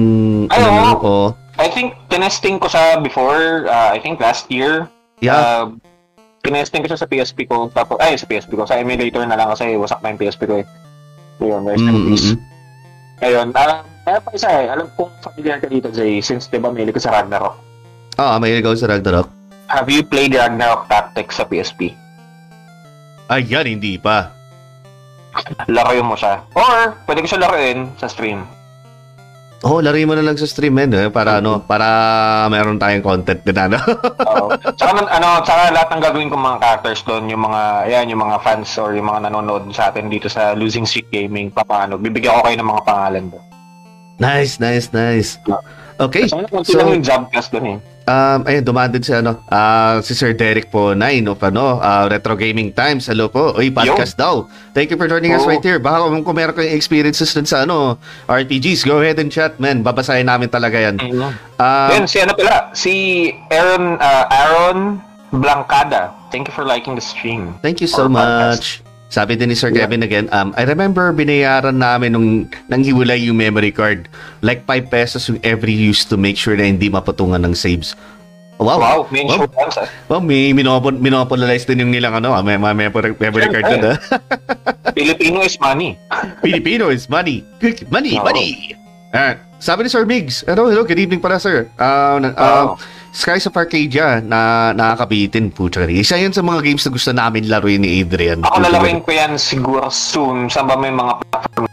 [0.55, 0.99] Ay, ano, oo.
[1.03, 1.15] ko.
[1.59, 4.87] I think, tinesting ko siya before, uh, I think last year.
[5.19, 5.35] Yeah.
[5.35, 5.67] Uh,
[6.47, 9.51] tinesting ko siya sa PSP ko, tapos, ay, sa PSP ko, sa emulator na lang
[9.51, 10.67] kasi wasak na yung PSP ko eh.
[11.39, 12.29] Rest in Mm, mm, peace.
[12.35, 12.39] mm.
[13.19, 16.71] Ayun, ah, kaya pa isa eh, alam kong familiar ka dito, Jay, since di ba
[16.71, 17.59] may ka sa Ragnarok.
[18.15, 19.27] Ah, may ikaw sa Ragnarok.
[19.67, 21.95] Have you played Ragnarok Tactics sa PSP?
[23.29, 24.33] Ayan, hindi pa.
[25.69, 26.41] Laruin mo siya.
[26.53, 28.43] Or, pwede ko siya laruin sa stream.
[29.59, 30.95] Oh, lari mo na lang sa stream, man.
[30.95, 31.87] Eh, para ano, para
[32.47, 33.75] meron tayong content din, ano.
[34.23, 34.55] Oo.
[34.79, 38.23] Tsaka, man- ano, tsaka lahat ng gagawin kong mga characters doon, yung mga, ayan, yung
[38.23, 42.39] mga fans or yung mga nanonood sa atin dito sa Losing Streak Gaming, papaano, bibigyan
[42.39, 43.45] ko kayo ng mga pangalan doon.
[44.17, 45.43] nice, nice, nice.
[45.99, 47.79] Okay, So, konti so- lang yung job class doon eh.
[48.09, 52.09] Um, ayun, dumaan din si ano, ah, si Sir Derek po, nine of ano, ah,
[52.09, 53.05] Retro Gaming Times.
[53.05, 53.53] Hello po.
[53.53, 54.49] Uy, podcast daw.
[54.73, 55.53] Thank you for joining us Oo.
[55.53, 55.77] right here.
[55.77, 59.85] Baka kung, kung meron kayong experiences dun sa ano, RPGs, go ahead and chat, man.
[59.85, 60.97] Babasahin namin talaga yan.
[61.61, 62.93] Um, Yan, si ano pala, si
[63.53, 66.17] Aaron, ah, Aaron Blancada.
[66.33, 67.61] Thank you for liking the stream.
[67.61, 68.81] thank you so much.
[69.09, 69.85] Sabi din ni Sir Yeah.
[69.85, 72.29] Kevin again, um, I remember binayaran namin nung
[72.69, 74.05] nang hiwalay yung memory card.
[74.41, 77.97] Like 5 pesos yung every use to make sure na hindi mapatungan ng saves.
[78.59, 78.77] Wow.
[78.77, 79.47] Wow, may Wow.
[79.47, 79.87] insurance ah.
[80.11, 83.83] Well, may minopon, minopolize din yung nilang ano, ah, may, may memory, memory card doon.
[83.87, 83.97] ah.
[84.99, 85.95] Filipino is money.
[86.43, 87.47] Filipino is money.
[87.89, 88.27] Money, Oo.
[88.27, 88.75] money.
[89.09, 91.71] Ah, sabi ni Sir Migs, hello, hello, good evening pala, sir.
[91.79, 92.75] Uh, uh, Oo.
[93.19, 95.67] Skies of Arcadia na nakakabitin po.
[95.67, 98.47] Tsaka Isa yun sa mga games na gusto namin laruin ni Adrian.
[98.47, 100.47] Ako lalaroin ko yan siguro soon.
[100.47, 101.67] Saan ba may mga platform?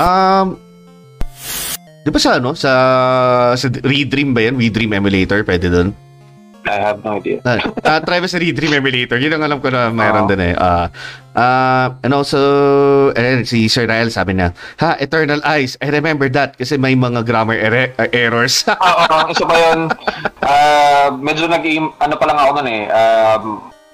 [0.00, 0.56] Um,
[2.00, 2.56] di ba sa ano?
[2.56, 2.72] Sa,
[3.52, 4.56] sa Redream ba yan?
[4.56, 5.44] Redream Emulator?
[5.44, 5.92] Pwede doon?
[6.62, 7.42] I have no idea.
[7.42, 9.18] Ah, uh, ba sa Redream Emulator?
[9.18, 10.30] Yun ang alam ko na mayroon Oo.
[10.30, 10.54] din eh.
[10.54, 10.86] Ah,
[11.34, 12.38] ah, and also,
[13.18, 17.26] eh, si Sir Rael sabi niya, ha, Eternal Eyes, I remember that kasi may mga
[17.26, 18.62] grammar er- errors.
[18.70, 19.90] Oo, uh, isa pa yun.
[20.38, 21.66] Ah, medyo nag
[21.98, 22.84] ano pa lang ako nun eh.
[22.90, 23.44] Um,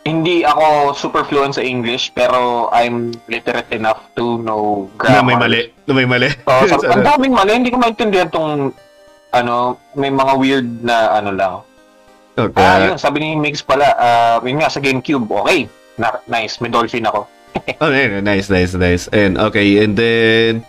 [0.08, 5.24] hindi ako super fluent sa English pero I'm literate enough to know na grammar.
[5.24, 5.62] may mali.
[5.84, 6.28] Na may mali.
[6.68, 7.52] So, Sa- ang daming mali.
[7.64, 8.72] Hindi ko maintindihan tong
[9.32, 11.54] ano, may mga weird na ano lang.
[12.38, 12.62] Okay.
[12.62, 15.66] Ah, yun, sabi ni Mix pala, ah, yun nga sa GameCube, okay.
[15.98, 17.26] Na, nice, may dolphin ako.
[17.82, 19.10] Oh, ayun, nice, nice, nice.
[19.10, 20.62] And okay, and then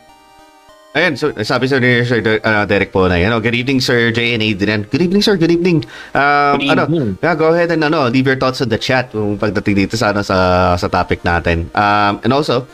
[0.97, 3.29] Ayan, so sabi sa ni Sir uh, Derek po na yan.
[3.29, 4.89] Oh, good evening, Sir Jay and Adrian.
[4.89, 5.37] Good evening, sir.
[5.37, 5.85] Good evening.
[6.17, 7.09] Um, Good ano, evening.
[7.21, 10.09] yeah, go ahead and ano, leave your thoughts in the chat kung pagdating dito sa,
[10.09, 11.69] ano, sa, sa topic natin.
[11.77, 12.65] Um, and also,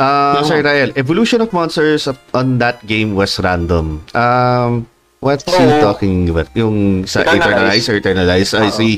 [0.00, 0.48] uh, Yeah.
[0.48, 4.08] Sir Rael, evolution of monsters on that game was random.
[4.16, 4.88] Um,
[5.20, 5.80] what's he Oo.
[5.80, 6.48] talking about?
[6.52, 7.76] Yung sa Eternal Eternal Ice.
[7.76, 8.50] Ice or Eternal Ice?
[8.52, 8.94] I see.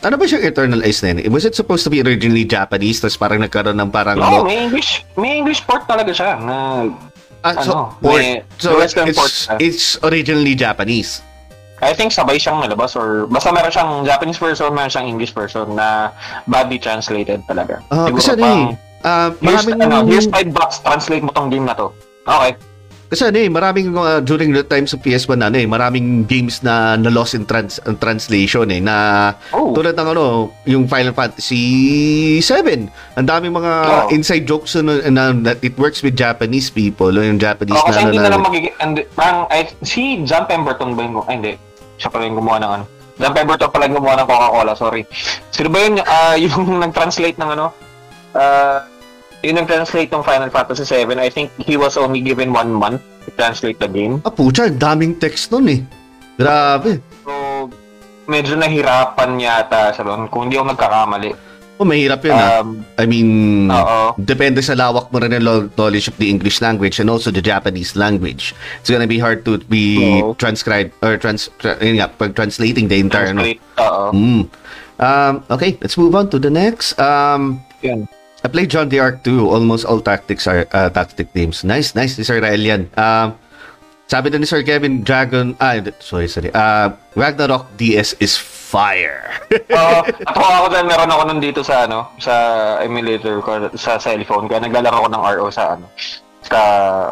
[0.00, 1.28] Ano ba siyang Eternal Ice na yun?
[1.28, 5.04] Was it supposed to be originally Japanese tapos parang nagkaroon ng parang No, may English,
[5.14, 6.88] may English port talaga siya na
[7.40, 8.20] Ah, so, Ano, port.
[8.20, 11.24] may- so Western it's, port it's originally Japanese.
[11.80, 15.72] I think sabay siyang nalabas or basta meron siyang Japanese version, meron siyang English version
[15.72, 16.12] na
[16.44, 17.80] badly translated talaga.
[17.88, 21.32] Ah, Siguro kasi ano pang, eh, ah, here's, maraming, ano, here's 5 bucks, translate mo
[21.32, 21.88] tong game na to.
[22.28, 22.52] Okay.
[23.10, 26.62] Kasi ano eh, maraming uh, during the times of PS1 na ano eh, maraming games
[26.62, 28.96] na na lost in trans, in translation eh, na
[29.50, 32.86] Oh, tulad ng ano, yung Final Fantasy 7.
[33.18, 33.72] Ang daming mga
[34.06, 34.08] Oo.
[34.14, 37.98] inside jokes na, na, that it works with Japanese people, o yung Japanese oh, kasi
[37.98, 41.34] na, hindi na, na lang magiging, and, parang, I, si John Pemberton ba yung, ay
[41.34, 41.52] hindi,
[41.98, 42.84] siya pala yung gumawa ng ano.
[43.18, 45.02] John Pemberton pala yung gumawa ng Coca-Cola, sorry.
[45.50, 47.74] Sino ba yun, ah, yung nag-translate ng ano,
[49.40, 53.00] ah, yung nag-translate ng Final Fantasy 7, I think he was only given one month
[53.24, 54.20] to translate the game.
[54.24, 55.80] ah, pucha, ang daming text nun eh.
[56.36, 57.00] Grabe.
[57.24, 57.32] So,
[58.28, 61.32] medyo nahirapan yata siya doon, kung hindi ako nagkakamali.
[61.80, 62.60] Oh, mahirap yun ah.
[62.60, 63.28] Um, I mean,
[63.72, 64.12] oo.
[64.20, 67.96] depende sa lawak mo rin ng knowledge of the English language and also the Japanese
[67.96, 68.52] language.
[68.84, 70.36] It's gonna be hard to be Oo.
[70.36, 73.32] transcribed or trans tra- yun nga, pag translating the entire.
[73.32, 74.12] Translate, oo.
[74.12, 74.42] Mm.
[75.00, 77.00] Um, okay, let's move on to the next.
[77.00, 78.04] Um, Yun.
[78.44, 79.48] I played John the Arc 2.
[79.48, 81.64] Almost all tactics are uh, tactic games.
[81.64, 82.16] Nice, nice.
[82.16, 82.88] Ni Sir Rael yan.
[82.96, 83.36] Um,
[84.10, 86.50] sabi din ni Sir Kevin, Dragon, ah, sorry, sorry.
[86.50, 89.30] Uh, Ragnarok DS is fire.
[89.70, 89.98] Oo.
[90.02, 92.34] At ako dahil meron ako nandito sa ano, sa
[92.82, 94.50] emulator ko, sa cellphone.
[94.50, 95.86] Kaya naglalaro ako ng RO sa ano,
[96.42, 96.58] sa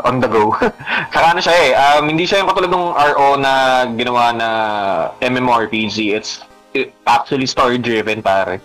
[0.08, 0.50] on the go.
[1.14, 3.52] Saka ano siya eh, um, hindi siya yung katulad ng RO na
[3.94, 4.48] ginawa na
[5.22, 6.18] MMORPG.
[6.18, 6.42] It's
[6.74, 8.58] it, actually story-driven, pare.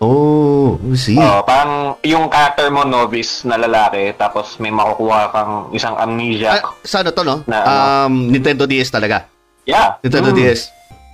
[0.00, 1.14] Oh, see.
[1.14, 6.56] Oo, parang yung character mo novice na lalaki, tapos may makukuha kang isang amnesia.
[6.56, 7.36] Ah, sa ano to, no?
[7.44, 7.70] Na ano?
[8.06, 9.26] Um, Nintendo DS talaga.
[9.64, 9.98] yeah.
[10.00, 10.38] Nintendo Mm.
[10.38, 10.60] DS.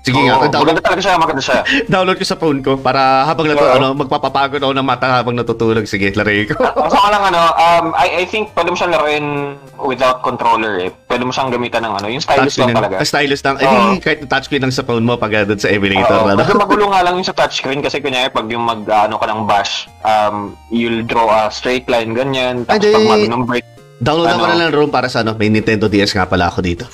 [0.04, 1.58] Sige nga, Oo, download, maganda talaga siya, maganda siya.
[1.88, 3.72] download ko sa phone ko para habang nato, Oo.
[3.72, 5.88] ano, magpapapagod ako ng mata habang natutulog.
[5.88, 6.60] Sige, laruin ko.
[6.60, 10.92] Ang sa lang ano, um, I, I think pwede mo siyang laruin without controller eh.
[11.08, 13.00] Pwede mo siyang gamitan ng ano, yung stylus lang talaga.
[13.00, 13.56] Ah, stylus lang.
[13.56, 13.96] Eh, Oo.
[13.96, 16.20] di, kahit touchscreen lang sa phone mo pag uh, doon sa emulator.
[16.20, 16.36] Oo, ano?
[16.36, 19.48] medyo magulo nga lang yung sa touchscreen kasi kunyari pag yung mag ano ka ng
[19.48, 23.73] bash, um, you'll draw a straight line ganyan, tapos Ay, pag di.
[24.04, 24.52] Download ako Ano?
[24.52, 26.84] na lang room para sa ano, may Nintendo DS nga pala ako dito.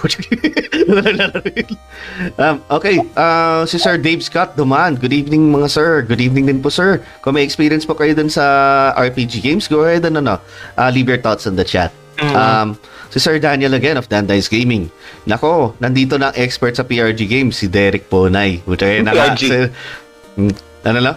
[2.38, 4.94] um, okay, uh, si Sir Dave Scott dumaan.
[4.94, 5.90] Good evening mga sir.
[6.02, 7.02] Good evening din po sir.
[7.18, 8.44] Kung may experience po kayo dun sa
[8.94, 10.38] RPG games, go ahead and ano,
[10.76, 11.90] uh, leave your thoughts in the chat.
[12.20, 12.30] Mm.
[12.30, 12.68] Um,
[13.08, 14.86] si Sir Daniel again of Dandice Gaming.
[15.24, 18.62] Nako, nandito na ang expert sa PRG games, si Derek Ponay.
[18.62, 19.34] Buti na nga.
[19.34, 19.50] Si-
[20.30, 20.54] Hmm,
[20.86, 21.16] ano lang?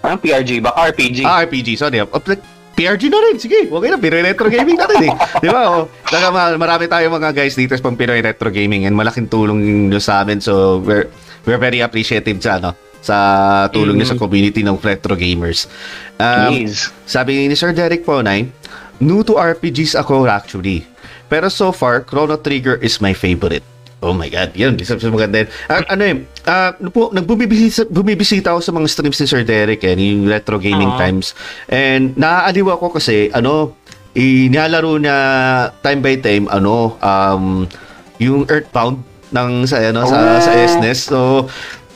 [0.00, 1.18] parang PRG, baka RPG.
[1.24, 2.00] Ah, RPG, sorry.
[2.00, 2.40] Oh, like,
[2.80, 3.68] PRG na rin, sige.
[3.68, 5.14] Okay na, Pinoy Retro Gaming na rin eh.
[5.44, 5.60] Di ba?
[5.68, 9.92] Oh, Saka ma- marami tayo mga guys dito pang Pinoy Retro Gaming and malaking tulong
[9.92, 10.40] nyo sa amin.
[10.40, 11.12] So, we're,
[11.44, 13.16] we're very appreciative sa, ano, sa
[13.72, 15.68] tulong nyo sa community ng retro gamers.
[16.20, 16.92] Um, Please.
[17.08, 18.48] sabi ni Sir Derek Ponay,
[19.00, 20.84] new to RPGs ako actually.
[21.32, 23.64] Pero so far, Chrono Trigger is my favorite.
[24.00, 25.48] Oh my God, yun, isa sa maganda yun.
[25.68, 26.16] Ah, ano eh,
[26.48, 30.96] ano po, nagbubibisita bumibisita ako sa mga streams ni Sir Derek eh, yung Retro Gaming
[30.96, 31.04] Ah.
[31.04, 31.36] Times.
[31.68, 33.76] And naaaliw ako kasi, ano,
[34.16, 35.14] inilalaro na
[35.84, 37.68] time by time, ano, um,
[38.16, 40.64] yung Earthbound ng sa ano sa sa Oh.
[40.66, 41.00] SNES.
[41.06, 41.18] So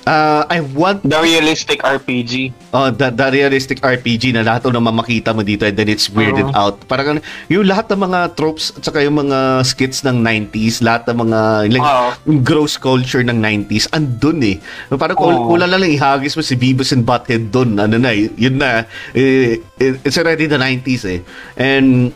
[0.06, 2.52] uh, I want The realistic RPG.
[2.72, 6.48] Oh, the, the realistic RPG na lahat ng makita mo dito and then it's weirded
[6.52, 6.56] Oo.
[6.56, 6.76] out.
[6.88, 11.08] Parang ano, yung lahat ng mga tropes at saka yung mga skits ng 90s, lahat
[11.12, 11.40] ng mga
[11.72, 11.88] like,
[12.28, 14.56] yung gross culture ng 90s, andun eh.
[14.94, 15.52] Parang Oo.
[15.52, 18.84] kulang lang ihagis mo si Beavis and Butthead dun, ano na, eh, yun na.
[19.12, 21.20] Eh, it's already the 90s eh.
[21.56, 22.12] And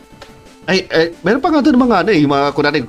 [0.69, 2.79] ay, ay, meron pa nga doon mga ano eh, yung mga kunwari,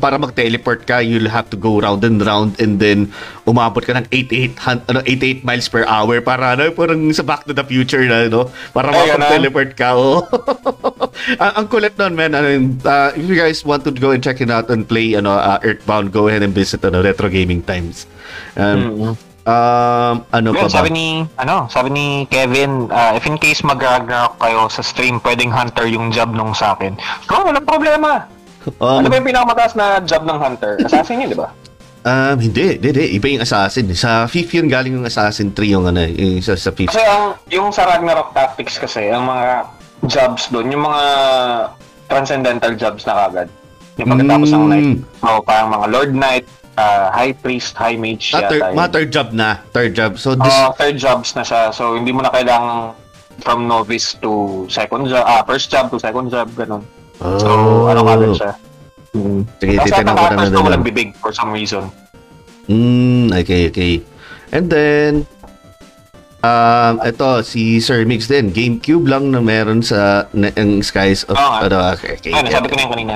[0.00, 3.12] para mag-teleport ka, you'll have to go round and round and then
[3.44, 7.44] umabot ka ng 88, hun- ano, 88 miles per hour para ano, parang sa Back
[7.44, 8.48] to the Future na, no?
[8.72, 10.24] Para makapag-teleport ka, oh.
[11.44, 12.32] ang, ang kulit nun, man.
[12.32, 12.48] Ano,
[12.82, 15.60] uh, if you guys want to go and check it out and play ano, uh,
[15.60, 18.08] Earthbound, go ahead and visit ano, Retro Gaming Times.
[18.56, 19.35] Um, Mm.
[19.46, 20.74] Um, ano pa Well, ba?
[20.74, 25.48] sabi ni, ano, sabi ni Kevin, ah, if in case mag-ragnarok kayo sa stream, pwedeng
[25.48, 26.98] hunter yung job nung sa akin.
[27.30, 28.26] Oh, walang problema.
[28.76, 30.82] Um, ano ba yung pinakamataas na job ng hunter?
[30.82, 31.54] Assassin yun, di ba?
[32.02, 33.04] Um, hindi, hindi, hindi.
[33.14, 33.86] Iba yung Assassin.
[33.92, 36.90] Sa fifth yun, galing yung Assassin 3 yung ano, yung sa, sa fifth.
[36.90, 39.66] Kasi ang, yung sa Ragnarok Tactics kasi, ang mga
[40.04, 41.02] jobs doon, yung mga
[42.06, 43.48] transcendental jobs na kagad.
[43.96, 44.70] Yung pagkatapos ng Mm.
[44.70, 44.90] night.
[45.18, 46.46] So, parang mga Lord Knight,
[46.76, 49.48] uh, High Priest, High Mage, Ah, third, yata mga third job na.
[49.72, 50.12] Third job.
[50.20, 51.72] So, this, Uh, third jobs na siya.
[51.72, 52.94] So, hindi mo na kailangan
[53.40, 56.84] from novice to second job, ah, first job to second job, ganun.
[57.20, 58.52] So, ano kagad siya.
[59.16, 59.40] Mm.
[59.56, 61.88] Sige, titignan ko na na walang bibig for some reason.
[62.68, 64.04] Mm, okay, okay.
[64.52, 65.24] And then,
[66.44, 68.52] um, ito, si Sir Mix din.
[68.52, 71.36] GameCube lang na meron sa na, ang Skies of...
[71.38, 71.72] Nga.
[71.72, 72.32] ano, okay, okay.
[72.36, 73.14] Ano, sabi ko na yun kanina.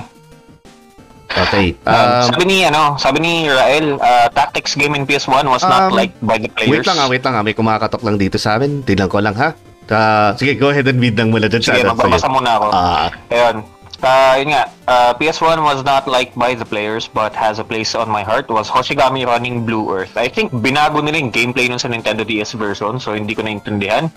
[1.31, 1.78] Okay.
[1.87, 5.89] Um, Um, sabi ni ano, sabi ni Rael, uh, tactics game in PS1 was not
[5.89, 6.70] Um, liked by the players.
[6.72, 7.43] wait lang ah, wait lang ah.
[7.43, 8.83] May kumakatok lang dito sa amin.
[8.83, 9.55] Tignan ko lang ha.
[9.87, 12.66] Ah, sige, go ahead and read lang mula dyan sa Sige, ano, magbabasa muna ako.
[12.70, 13.57] Ah, Ayun.
[14.01, 17.93] Uh, yun nga, uh, PS1 was not liked by the players but has a place
[17.93, 20.16] on my heart was Hoshigami running Blue Earth.
[20.16, 24.09] I think binago nila yung gameplay nun sa Nintendo DS version so hindi ko naintindihan.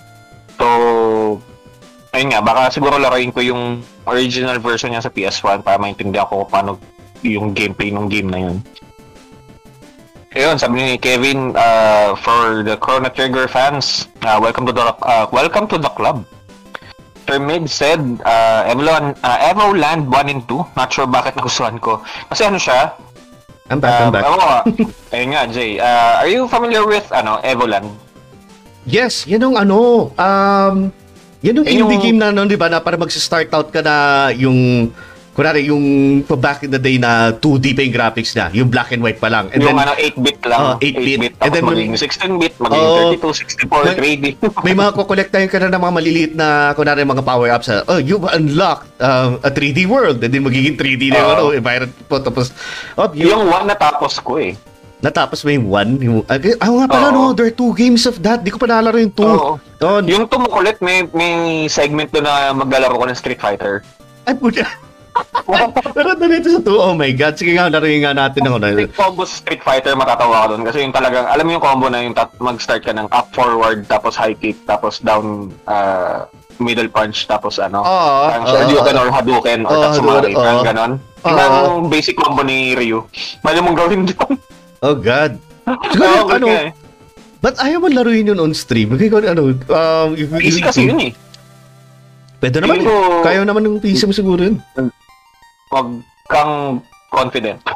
[0.55, 1.41] So,
[2.11, 3.61] ayun nga, baka siguro laruin ko yung
[4.05, 6.71] original version niya sa PS1 para maintindihan ko kung paano
[7.23, 8.57] yung gameplay ng game na yun.
[10.33, 15.29] Ayun, sabi ni Kevin, uh, for the Chrono Trigger fans, uh, welcome to the uh,
[15.29, 16.25] welcome to the club.
[17.23, 20.75] Sir Mig said, uh, Evolon, uh, Evoland 1 and 2.
[20.75, 22.01] Not sure bakit nagustuhan ko.
[22.27, 22.97] Kasi ano siya?
[23.69, 24.25] I'm back, I'm Um, back.
[24.25, 24.47] ako.
[25.15, 25.71] Ayun nga, Jay.
[25.79, 27.87] Uh, are you familiar with ano Evoland?
[28.83, 30.91] Yes, yan yung ano, um,
[31.39, 33.95] yan yung yung- indie game na, ano, di ba, na para mag-start out ka na
[34.29, 34.91] yung,
[35.33, 35.83] kunwari, yung
[36.23, 39.17] pa back in the day na 2D pa yung graphics na, yung black and white
[39.17, 39.49] pa lang.
[39.49, 40.61] And yung then, ano, 8-bit lang.
[40.61, 41.33] Oh, 8-bit.
[41.33, 43.17] Tapos And then magiging 16-bit, magiging Oh.
[43.17, 44.25] 32, 64, May- 3D.
[44.65, 47.67] may mga kukolektahin ka na ng mga maliliit na, kunwari, mga power-ups.
[47.89, 50.21] Oh, you've unlocked um, a 3D world.
[50.21, 51.35] And then magiging 3D na yung Oo.
[51.35, 52.21] ano, environment po.
[52.21, 52.53] Tapos,
[52.93, 54.53] oh, yung, yung one natapos ko eh.
[55.03, 55.91] natapos mo yung one.
[55.99, 57.11] Yung, ah, ah, nga pala, Oo.
[57.11, 58.39] no, there are two games of that.
[58.39, 59.25] Di ko pa nalaro yung two.
[59.25, 59.59] Oo.
[59.83, 61.33] Oh, Yung tumukulit, may, may
[61.67, 63.83] segment doon na maglalaro ko ng Street Fighter.
[64.23, 64.63] ay, puta.
[65.93, 67.35] Pero dito sa two, oh my God.
[67.35, 68.41] Sige nga, laruin nga natin.
[68.41, 70.63] Na, Yung combo sa Street Fighter, matatawa ka doon.
[70.63, 73.85] Kasi yung talagang, alam mo yung combo na yung tat- mag-start ka ng up forward,
[73.85, 76.25] tapos high kick, tapos down uh,
[76.57, 79.01] middle punch, tapos ano, Oo, parang oo, Shoryuken oo.
[79.01, 80.39] or Hadouken or Oo, Tatsumari, oo.
[80.39, 80.91] parang ganon.
[81.23, 81.55] Yung ang
[81.87, 83.03] basic combo ni Ryu.
[83.41, 84.33] Mali mong gawin doon.
[84.81, 85.31] oh God.
[85.87, 86.67] Siguro, Oo, ano, okay.
[87.39, 88.91] ba't ayaw mo laruin yun on stream?
[88.91, 91.11] Kung ano, um, if, Easy kasi yun eh.
[92.39, 92.91] Pwede naman Feeling eh.
[92.91, 94.57] ko- Kaya naman ng PC mo siguro yun.
[95.73, 95.87] Huwag
[96.29, 97.57] kang confident.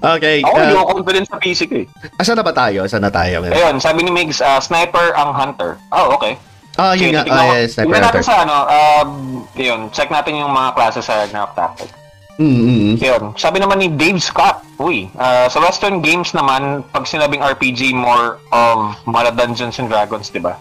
[0.00, 0.42] Okay.
[0.42, 1.86] Ako, hindi Uh, ako confident sa ko eh.
[2.18, 2.84] asan na ba tayo?
[2.84, 3.46] Asan na tayo?
[3.46, 5.78] Ayun, sabi ni Migs, ah, sniper ang hunter.
[5.94, 6.34] Oh, okay.
[6.76, 7.22] Ah, yun Sige, nga.
[7.24, 7.54] ko.
[7.54, 8.26] yes, Sniper Tignan natin Hunter.
[8.26, 9.10] sa ano, um,
[9.54, 11.94] yun, check natin yung mga klase sa Ragnarok Tactics.
[12.40, 12.94] Mm, mm, mm.
[12.98, 13.22] Yun.
[13.36, 18.40] Sabi naman ni Dave Scott, uy, uh, sa Western games naman, pag sinabing RPG, more
[18.50, 20.56] of mga Dungeons and Dragons, di ba?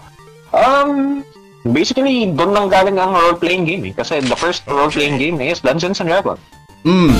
[0.51, 1.23] Um,
[1.63, 3.93] basically, doon lang galing ang role-playing game eh.
[3.93, 6.39] Kasi the first role-playing game is Dungeons and Dragons.
[6.83, 7.11] Mm.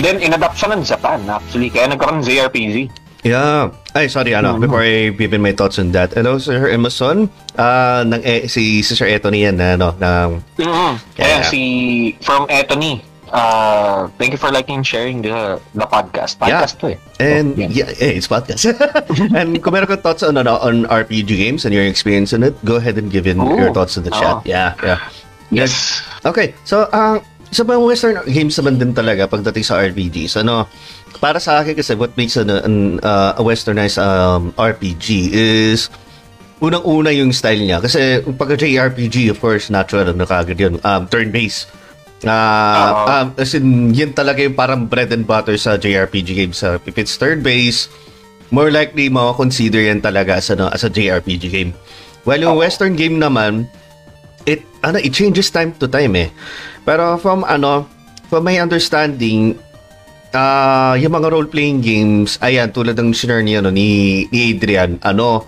[0.00, 1.72] Then, in-adapt siya ng Japan, actually.
[1.72, 2.76] Kaya nagkaroon ng JRPG.
[3.24, 3.74] Yeah.
[3.90, 4.60] Ay, sorry, ano, Mhm.
[4.62, 6.14] before I give in my thoughts on that.
[6.14, 7.26] Hello, Sir Emerson.
[7.56, 10.28] Ah, nang eh, si, si Sir Anthony yan, ano, ng,
[10.60, 10.92] Mm-hmm.
[11.16, 11.24] Yeah.
[11.26, 11.60] Ayan, si
[12.20, 13.02] from Ethony.
[13.32, 16.38] Uh, thank you for liking and sharing the the podcast.
[16.38, 16.98] Podcast to eh.
[17.18, 18.70] and, Oh, yeah, eh, it's podcast.
[19.38, 22.54] and kung meron kang thoughts on, ano, on RPG games and your experience on it,
[22.62, 23.58] go ahead and give in Ooh.
[23.58, 24.40] your thoughts in the chat.
[24.40, 24.42] Oh.
[24.46, 25.00] Yeah, yeah.
[25.50, 26.02] Yes.
[26.22, 30.38] Okay, so ang isa pang western games naman din talaga pagdating sa RPGs.
[30.42, 30.66] Ano,
[31.18, 35.90] para sa akin kasi what makes an, an, uh, a westernized um, RPG is
[36.60, 37.78] unang-una yung style niya.
[37.82, 41.68] Kasi pag JRPG, of course, natural, ano kagad yun, um, turn-based.
[42.24, 46.64] Uh, um, as in, yun talaga yung parang bread and butter sa JRPG games.
[46.64, 47.92] Uh, if it's turn-based,
[48.48, 51.72] more likely consider yan talaga as, ano, as a JRPG game.
[52.24, 52.64] While yung Oo.
[52.64, 53.68] western game naman,
[54.46, 56.30] it ano it changes time to time eh.
[56.86, 57.86] Pero from ano
[58.30, 59.58] from my understanding
[60.34, 64.98] ah yung mga role playing games ayan tulad ng share ni ano ni, ni Adrian
[65.06, 65.46] ano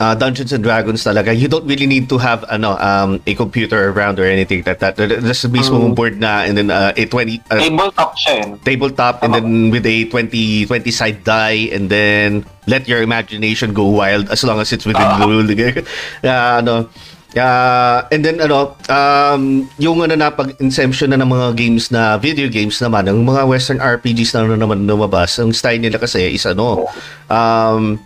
[0.00, 3.92] ah, Dungeons and Dragons talaga you don't really need to have ano um a computer
[3.92, 5.06] around or anything like that a
[5.46, 5.94] mismo Mm.
[5.94, 8.46] board na and then uh, a 20 uh, Tabletop siya eh.
[8.64, 13.86] tabletop and then with a 20 20 side die and then let your imagination go
[13.86, 15.28] wild as long as it's within the Ah.
[15.28, 15.44] rule
[16.24, 16.88] yeah, ano
[17.30, 22.18] Ah, and then ano um yung ano na pag inception na ng mga games na
[22.18, 26.26] video games naman ng mga western RPGs na ano naman lumabas ang style nila kasi
[26.26, 26.90] is ano
[27.30, 28.02] um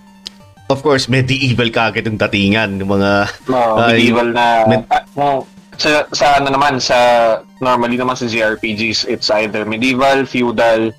[0.75, 3.11] of course medieval kagad yung datingan ng mga
[3.47, 5.47] No, Ah, medieval na med- ah, no,
[5.79, 6.99] sa, sa ano naman sa
[7.59, 10.91] normally naman sa JRPGs, it's either medieval, feudal,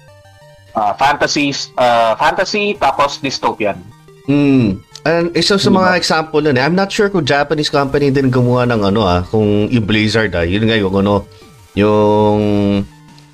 [0.76, 3.80] uh, fantasies, uh, fantasy, tapos dystopian.
[4.26, 4.80] Hmm.
[5.05, 8.65] And isa sa mga example nun, eh, I'm not sure kung Japanese company din gumawa
[8.65, 11.30] ng ano ah, kung yung Blizzard ah, yun nga yung ano,
[11.78, 12.39] yung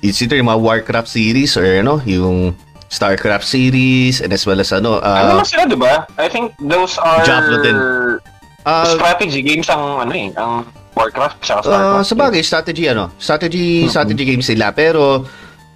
[0.04, 2.52] it's either yung mga Warcraft series or ano, yung
[2.92, 6.04] Starcraft series and as well as ano, ano uh, naman sila, di ba?
[6.14, 7.76] I think those are Diablo din.
[8.62, 12.04] uh, strategy games ang ano eh, ang Warcraft sa uh, Starcraft.
[12.04, 13.90] sa bagay, strategy ano, strategy, Mhm.
[13.90, 15.24] strategy games sila, pero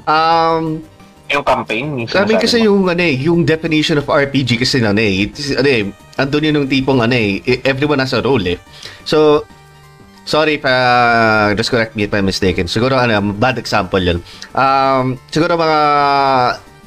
[0.05, 0.85] um,
[1.27, 1.99] yung campaign.
[1.99, 2.65] Yung Sabi kasi mo.
[2.71, 6.55] yung ano eh, yung definition of RPG kasi ano eh, it's, ano eh, andun yun
[6.61, 8.61] yung tipong ano eh, everyone has a role eh.
[9.03, 9.43] So,
[10.23, 10.71] sorry pa,
[11.55, 12.69] just correct me if I'm mistaken.
[12.69, 14.21] Siguro ano, bad example yun.
[14.53, 15.81] Um, siguro mga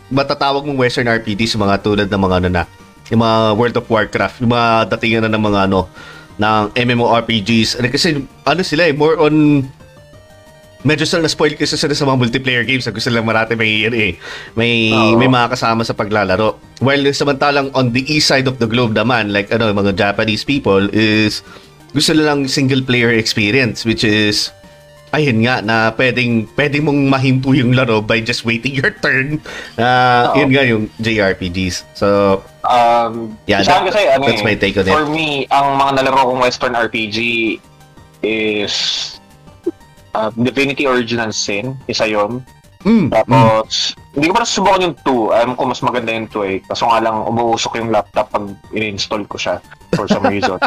[0.10, 2.64] matatawag mong Western RPGs, mga tulad ng mga ano na,
[3.10, 5.90] yung mga World of Warcraft, yung mga datingan na ng mga ano,
[6.40, 7.78] ng MMORPGs.
[7.78, 9.66] Ano, kasi ano sila eh, more on
[10.80, 12.88] medyo sila na-spoil kasi sila sa mga multiplayer games.
[12.88, 14.14] Gusto lang marami may, ano eh,
[14.56, 15.20] may, Oo.
[15.20, 16.56] may mga kasama sa paglalaro.
[16.80, 20.88] While samantalang on the east side of the globe naman, like ano, mga Japanese people
[20.96, 21.44] is
[21.92, 24.54] gusto lang single player experience which is
[25.10, 29.42] ayun nga na pwedeng pwedeng mong mahinto yung laro by just waiting your turn.
[29.74, 30.36] Uh, Oo.
[30.38, 31.86] yun nga yung JRPGs.
[31.94, 34.94] So, Um, Yeah, that- kasi, ano that's my take on it.
[34.94, 37.18] For me, ang mga nalaro kong Western RPG
[38.22, 38.76] is
[40.14, 42.44] uh, Divinity Original Sin, isa yon.
[42.84, 45.34] mm, mm, Tapos, hindi ko pa nasusubukan yung 2.
[45.34, 46.58] Alam ko mas maganda yung 2 eh.
[46.62, 49.58] Kaso nga lang, umuusok yung laptop pag in-install ko siya
[49.96, 50.60] for some reason.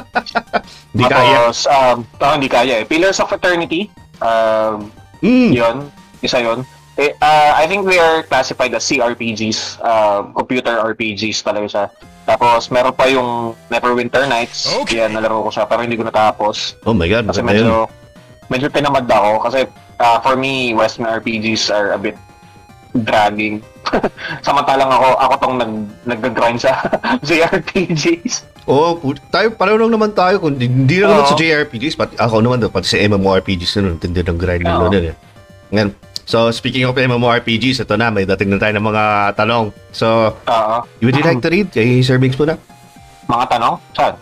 [0.96, 1.48] di kaya.
[1.48, 2.84] Tapos, um, ah, hindi kaya eh.
[2.84, 4.88] Pillars of Eternity, um,
[5.22, 5.76] Mm, yon
[6.18, 6.66] isa yon.
[6.98, 11.84] Eh, uh, I think they are classified as CRPGs, uh, computer RPGs talaga siya.
[12.26, 14.66] Tapos, meron pa yung Neverwinter Nights.
[14.82, 14.98] Okay.
[14.98, 16.74] Yan, nalaro ko siya, pero hindi ko natapos.
[16.84, 17.66] oh my god, Kasi maganda yun.
[17.66, 17.78] medyo,
[18.50, 19.46] medyo tinamad ako.
[19.46, 19.58] Kasi,
[19.98, 22.18] uh, for me, Western RPGs are a bit
[23.06, 23.62] dragging.
[24.46, 25.72] Samantalang ako, ako tong nag,
[26.04, 26.76] nag-grind sa
[27.26, 28.42] JRPGs.
[28.62, 30.38] Oo, oh, tayo, pareho lang naman tayo.
[30.38, 34.22] Kung hindi lang naman sa JRPGs, pati ako naman, pati sa MMORPGs na nun, tindi
[34.22, 35.16] ng grind nila nun eh.
[35.68, 35.90] Ngayon,
[36.22, 39.04] so speaking of MMORPGs, ito na, may dating na tayo ng mga
[39.34, 39.64] tanong.
[39.90, 40.76] So, Oo.
[41.00, 41.68] would you like to read?
[41.68, 42.54] Kay Sir Biggs muna?
[43.24, 43.74] mga tanong?
[43.92, 44.14] Saan?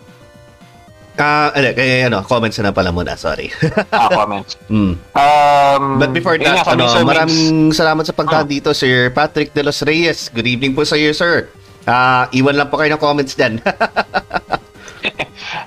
[1.20, 3.52] Ah, ano, kay ano, comments na pala muna, sorry.
[3.92, 4.56] Ah, comments.
[4.72, 4.96] mm.
[5.12, 8.48] Um, But before that, ano, maraming salamat sa pagdaan Ah.
[8.48, 10.32] dito, Sir Patrick De Los Reyes.
[10.32, 11.52] Good evening po sa iyo, sir.
[11.90, 13.58] Ah, iwan lang po kayo ng comments dyan.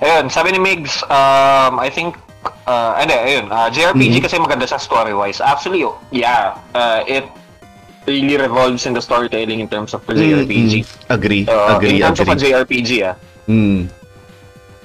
[0.04, 2.16] Ayun, sabi ni Migs, um, I think,
[2.64, 4.24] uh, ano, ayun, uh, JRPG Mhm.
[4.24, 5.44] kasi maganda sa story-wise.
[5.44, 7.28] Actually, oh, yeah, uh, it
[8.04, 10.72] really revolves in the storytelling in terms of the JRPG.
[10.80, 11.12] Mm, mm.
[11.12, 12.52] Agree, Uh, agree, in terms of a agree.
[12.52, 13.16] JRPG, ah.
[13.44, 13.88] Mm.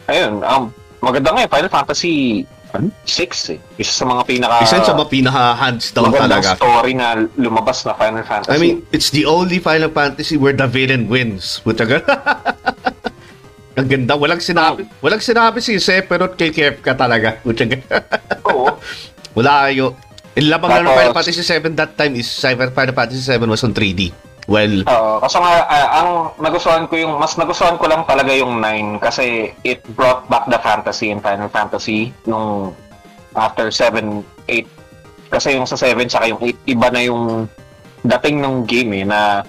[0.08, 0.64] Ayun, um,
[1.00, 2.94] maganda nga eh, Final Fantasy ano?
[3.04, 3.60] 6 eh.
[3.78, 4.56] Isa sa mga pinaka...
[4.62, 6.58] Isa sa mga pinaka-hands down magandang talaga.
[6.58, 8.54] story na lumabas na Final Fantasy.
[8.54, 11.62] I mean, it's the only Final Fantasy where the villain wins.
[11.62, 11.98] Puta ka.
[13.80, 14.14] Ang ganda.
[14.14, 14.84] Walang sinabi.
[15.00, 17.40] Walang sinabi si Sephiroth kay Kefka talaga.
[17.40, 17.78] Puta ka.
[18.46, 18.76] oo.
[19.38, 19.96] Wala kayo.
[20.38, 23.64] Yung labang lang ng Tapos- Final Fantasy 7 that time is Final Fantasy 7 was
[23.64, 24.29] on 3D.
[24.50, 26.10] Well, Oo, kasi nga, ah, ang
[26.42, 30.58] nagustuhan ko yung, mas nagustuhan ko lang talaga yung 9 kasi it brought back the
[30.58, 32.74] fantasy in Final Fantasy nung
[33.38, 34.66] after 7, 8.
[35.30, 37.46] Kasi yung sa 7 tsaka yung 8, iba na yung
[38.02, 39.46] dating ng game eh, na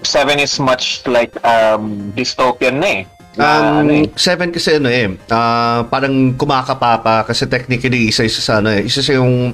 [0.00, 3.02] 7 is much like um, dystopian na eh.
[3.34, 4.06] Na, ano eh.
[4.06, 8.86] Um, seven kasi ano eh, ah, parang kumakapapa kasi technically isa isa sa ano eh,
[8.86, 9.50] isa sa yung,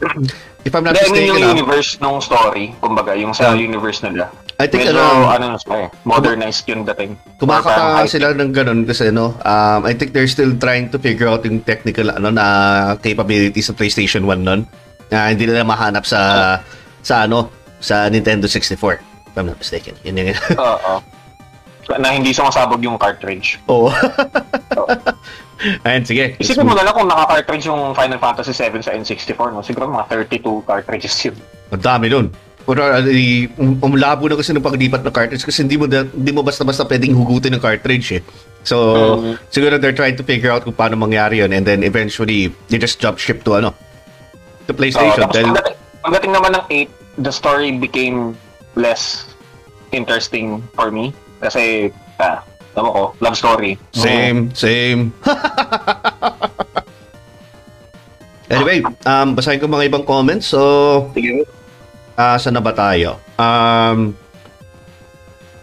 [0.61, 3.65] if I'm not mistaken, yung ah, universe nung story, kumbaga, yung sa Yeah.
[3.73, 4.29] universe nila.
[4.61, 7.17] I think Medyo, ano, ano na sila eh, modernized yung dating.
[7.41, 8.13] High-tech.
[8.13, 11.65] sila ng ganun kasi no, um, I think they're still trying to figure out yung
[11.65, 12.45] technical ano na
[13.01, 14.69] capabilities ng PlayStation 1 nun.
[15.09, 16.21] Na hindi nila mahanap sa
[17.01, 17.49] sa ano,
[17.81, 19.01] sa Nintendo 64.
[19.33, 19.97] If I'm not mistaken.
[20.05, 20.37] Yun yun.
[20.61, 21.01] Oo.
[21.97, 23.57] Na hindi sumasabog yung cartridge.
[23.65, 23.89] Oo.
[25.89, 26.37] Ayun, sige.
[26.41, 29.61] Isipin mo na lang kung naka-cartridge yung Final Fantasy 7 sa N64, no?
[29.61, 31.37] Siguro mga 32 cartridges yun.
[31.73, 32.27] Ang dami nun.
[32.63, 36.07] Pero uh, i- um, umlabo na kasi ng paglipat ng cartridge kasi hindi mo da-
[36.07, 38.23] hindi mo basta-basta pwedeng hugutin ng cartridge eh.
[38.61, 38.77] So,
[39.17, 39.33] Mhm.
[39.49, 42.97] siguro they're trying to figure out kung paano mangyari yun and then eventually they just
[42.97, 43.73] jump ship to ano
[44.65, 48.37] to PlayStation tapos dahil pagdating, pagdating naman ng 8, the story became
[48.75, 49.33] less
[49.91, 51.11] interesting for me.
[51.41, 51.89] Kasi,
[52.21, 53.81] ah, tama ko, love story.
[53.91, 55.09] same same
[58.51, 60.51] Anyway, um, basahin ko mga ibang comments.
[60.51, 60.59] So,
[61.15, 61.47] Sige.
[62.21, 63.17] Ah saan na ba tayo?
[63.41, 64.13] Um,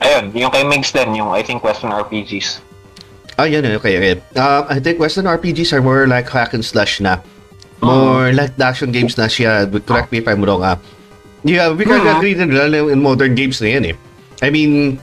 [0.02, 2.62] Ayun, yung kay Migs din, yung I think Western RPGs.
[3.38, 4.14] Ah, yan, okay, okay.
[4.34, 7.22] Uh, I think Western RPGs are more like hack and slash na.
[7.78, 9.70] More like the action games na siya.
[9.86, 10.82] Correct me if I'm wrong, ah.
[11.46, 12.14] Yeah, we can Mhm.
[12.18, 13.96] agree din lalo in modern games na yan eh.
[14.42, 14.98] I mean,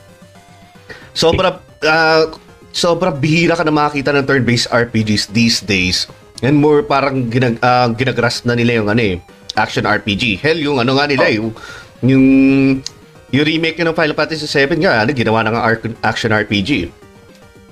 [1.14, 2.26] sobra, ah,
[2.74, 6.10] sobra bihira ka na makakita ng turn-based RPGs these days.
[6.42, 9.16] And more parang ginag, ah, ginagras na nila yung ano eh,
[9.56, 10.38] action RPG.
[10.38, 11.54] Hell, yung ano nga nila, yung,
[12.02, 12.24] yung,
[13.30, 16.90] yung remake ng Final Fantasy VII nga, ano, ginawa ar- action RPG.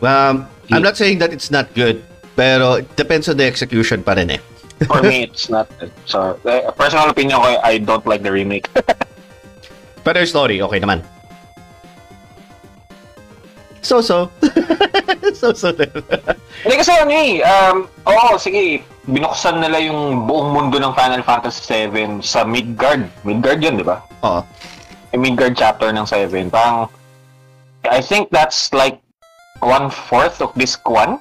[0.02, 2.02] Um, I'm not saying that it's not good,
[2.34, 4.40] pero it depends on the execution pa rin eh.
[4.90, 5.70] For me, it's not.
[6.10, 8.66] So, eh, personal opinion ko, I don't like the remake.
[10.02, 11.06] Pero yung story, okay naman.
[13.82, 14.30] So-so.
[15.40, 15.90] So-so din.
[16.62, 17.76] Hindi kasi ano eh, um,
[18.06, 23.10] oo, sige, binuksan nila yung buong mundo ng Final Fantasy 7 sa Midgard.
[23.26, 23.98] Midgard yun, di ba?
[24.22, 24.46] Oo.
[25.10, 26.46] Yung Midgard chapter ng 7.
[26.48, 26.86] Parang,
[27.90, 29.02] I think that's like
[29.58, 31.18] one-fourth of disc 1.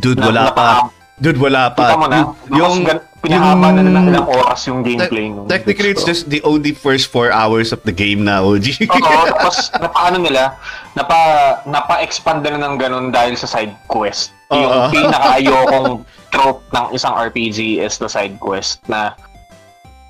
[0.00, 0.88] Dude, wala pa.
[1.20, 1.94] Dude, wala pa.
[2.08, 5.32] Na, Yung, yung, pinahaba na yung- ilang oras yung gameplay.
[5.32, 8.84] nung technically, it's just the only first four hours of the game na, OG.
[8.84, 10.60] Oo, tapos napaano nila,
[10.92, 11.18] napa,
[11.64, 14.36] napa-expand nila ng ganun dahil sa side quest.
[14.52, 14.92] Yung Oo.
[14.92, 19.16] pinaka-ayokong trope ng isang RPG is the side quest na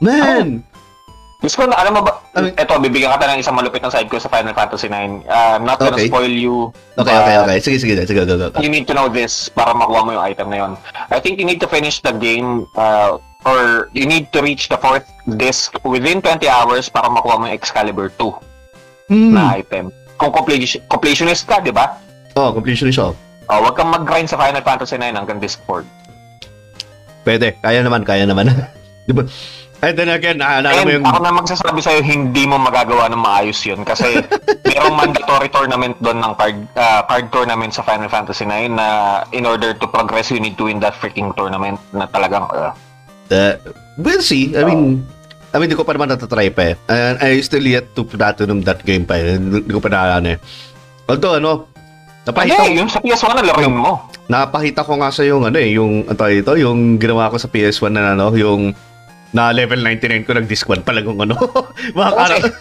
[0.03, 0.67] Man!
[1.45, 3.93] Gusto ko na, alam mo ba, I mean- eto, bibigyan ka ng isang malupit na
[3.93, 5.29] side quest sa Final Fantasy 9.
[5.29, 6.09] Uh, not gonna Okay.
[6.09, 6.73] spoil you.
[6.97, 7.57] Okay, but okay, okay.
[7.61, 7.93] Sige, sige.
[8.01, 8.59] Sige, go, go, go.
[8.59, 10.73] You need to know this para makuha mo yung item na yun.
[11.13, 14.81] I think you need to finish the game uh, or you need to reach the
[14.81, 15.05] fourth
[15.37, 18.33] disc within 20 hours para makuha mo yung Excalibur 2
[19.13, 19.37] Hmm.
[19.37, 19.93] na item.
[20.17, 22.01] Kung completion, completionist ka, di ba?
[22.35, 23.13] Oh, completion is all.
[23.47, 25.85] Oh, huwag kang mag-grind sa Final Fantasy 9 hanggang disc 4.
[27.21, 27.53] Pwede.
[27.61, 28.49] Kaya naman, kaya naman.
[29.05, 29.29] Di ba?
[29.83, 31.07] And then again, naalala mo yung...
[31.07, 34.20] ako na magsasabi sa'yo, hindi mo magagawa ng maayos yun kasi
[34.70, 38.87] merong mandatory tournament doon ng card, ah, card tournament sa Final Fantasy 9 na
[39.35, 42.72] in order to progress, you need to win that freaking tournament na talagang uh,
[43.33, 43.57] Uh,
[43.97, 44.53] we'll see.
[44.53, 45.01] I mean,
[45.55, 46.75] I mean, di ko pa naman natatry pa eh.
[46.91, 49.41] And I still yet to platinum that game pa eh.
[49.41, 50.39] Hindi ko pa naalala eh.
[51.09, 51.70] Although, ano,
[52.29, 54.09] napakita, Hindi, yung sa PS1 na laruin mo.
[54.25, 57.93] napakita ko nga sa yung ano eh, yung, ano ito, yung ginawa ko sa PS1
[57.93, 58.72] na ano, yung
[59.35, 61.35] na level 99 ko nag-disc 1 pa lang yung ano.
[61.99, 62.55] Mga Kasi, kara-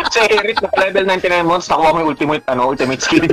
[0.00, 3.30] kasi Eric, na level 99 months, nakuha mo yung ultimate, ano, ultimate skill.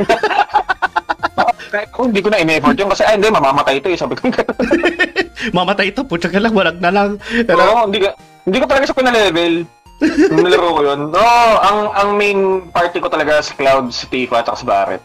[1.67, 3.97] Kahit ako, hindi ko na in-effort yun kasi, ay, hindi, mamamatay ito eh.
[3.97, 4.29] Sabi ko,
[5.57, 7.09] mamatay ito, putya ka lang, walang na lang.
[7.43, 8.13] Pero, Oo, hindi ka,
[8.45, 9.53] hindi ko talaga siya pinalevel.
[10.29, 11.01] Nung nilaro ko yun.
[11.09, 11.25] No,
[11.57, 15.01] ang ang main party ko talaga si Cloud, si Tifa, at si Barret.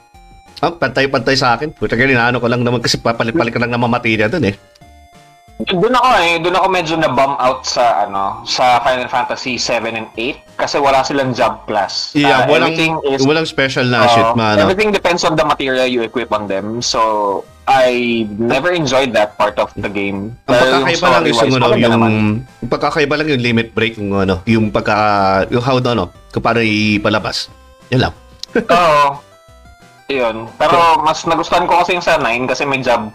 [0.61, 1.73] ah, pantay-pantay sa akin.
[1.73, 4.55] Putya ka, inaano ko lang naman kasi papalit-palit ka lang na mamatay na dun eh.
[5.69, 10.09] Doon ako eh, doon ako medyo na-bum out sa ano, sa Final Fantasy 7 and
[10.17, 12.11] 8 kasi wala silang job class.
[12.17, 14.59] Yeah, Uh, walang, everything is walang special na uh, shit, man.
[14.59, 16.81] Everything depends on the material you equip on them.
[16.83, 20.35] So, I never enjoyed that part of the game.
[20.51, 22.03] Ang pagkakaiba lang is yung, ano, yung,
[22.59, 24.97] yung pagkakaiba lang yung limit break, yung ano, yung pagka,
[25.53, 27.47] yung how, ano, paano ipalabas.
[27.95, 28.15] Yan lang.
[28.59, 29.21] Oo.
[30.11, 30.51] Yun.
[30.59, 33.09] Pero mas nagustuhan ko kasi yung sa 9 kasi may job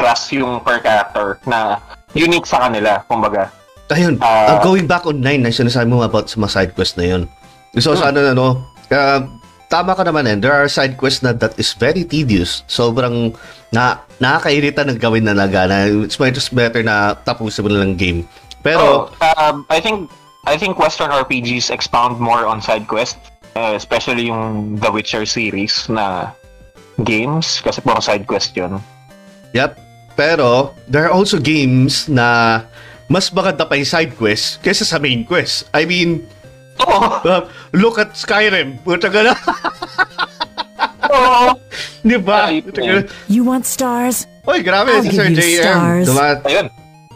[0.00, 1.76] class yung per character na
[2.16, 3.52] unique sa kanila, kumbaga.
[3.92, 4.56] Ayun, Ah.
[4.56, 7.22] uh, going back on 9, na sinasabi mo about sa mga side quest na yun.
[7.76, 8.46] So, sa ano, ano,
[8.88, 9.20] uh,
[9.68, 12.66] tama ka naman eh, there are side quests na that is very tedious.
[12.66, 13.34] Sobrang
[13.70, 17.82] na, nakakairita ng gawin na laga na it's much just better na tapusin mo na
[17.82, 18.26] lang game.
[18.62, 20.10] Pero, Oh, um, I think
[20.42, 23.20] I think Western RPGs expound more on side quest,
[23.54, 26.32] uh, especially yung The Witcher series na
[27.04, 28.80] games kasi puro side quest yun.
[29.52, 29.76] Yep.
[30.20, 32.60] Pero, there are also games na
[33.08, 35.64] mas maganda pa yung side quest kaysa sa main quest.
[35.72, 36.28] I mean,
[36.76, 37.24] Oo.
[37.24, 38.76] uh, look at Skyrim.
[38.84, 39.32] Puta ka na.
[41.16, 41.56] Oo.
[42.00, 42.52] Di ba?
[43.26, 44.28] You want stars?
[44.44, 45.64] Oy, grabe, I'll si give Sir you JM.
[45.64, 46.06] stars.
[46.06, 46.66] Duma- Ayun.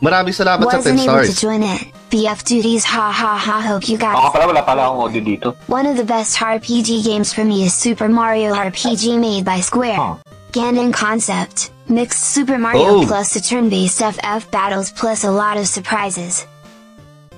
[0.00, 1.28] Maraming salamat sa 10 Wasn't able stars.
[1.28, 1.80] to join it.
[2.08, 3.56] BF duties, ha ha ha.
[3.64, 4.32] Hope you Ako guys.
[4.32, 5.46] pala, wala pala akong audio dito.
[5.66, 9.96] One of the best RPG games for me is Super Mario RPG made by Square.
[9.96, 10.16] Huh.
[10.54, 11.74] Ganon concept.
[11.90, 13.04] Mixed Super Mario Oh.
[13.04, 16.46] plus the turn-based FF battles plus a lot of surprises.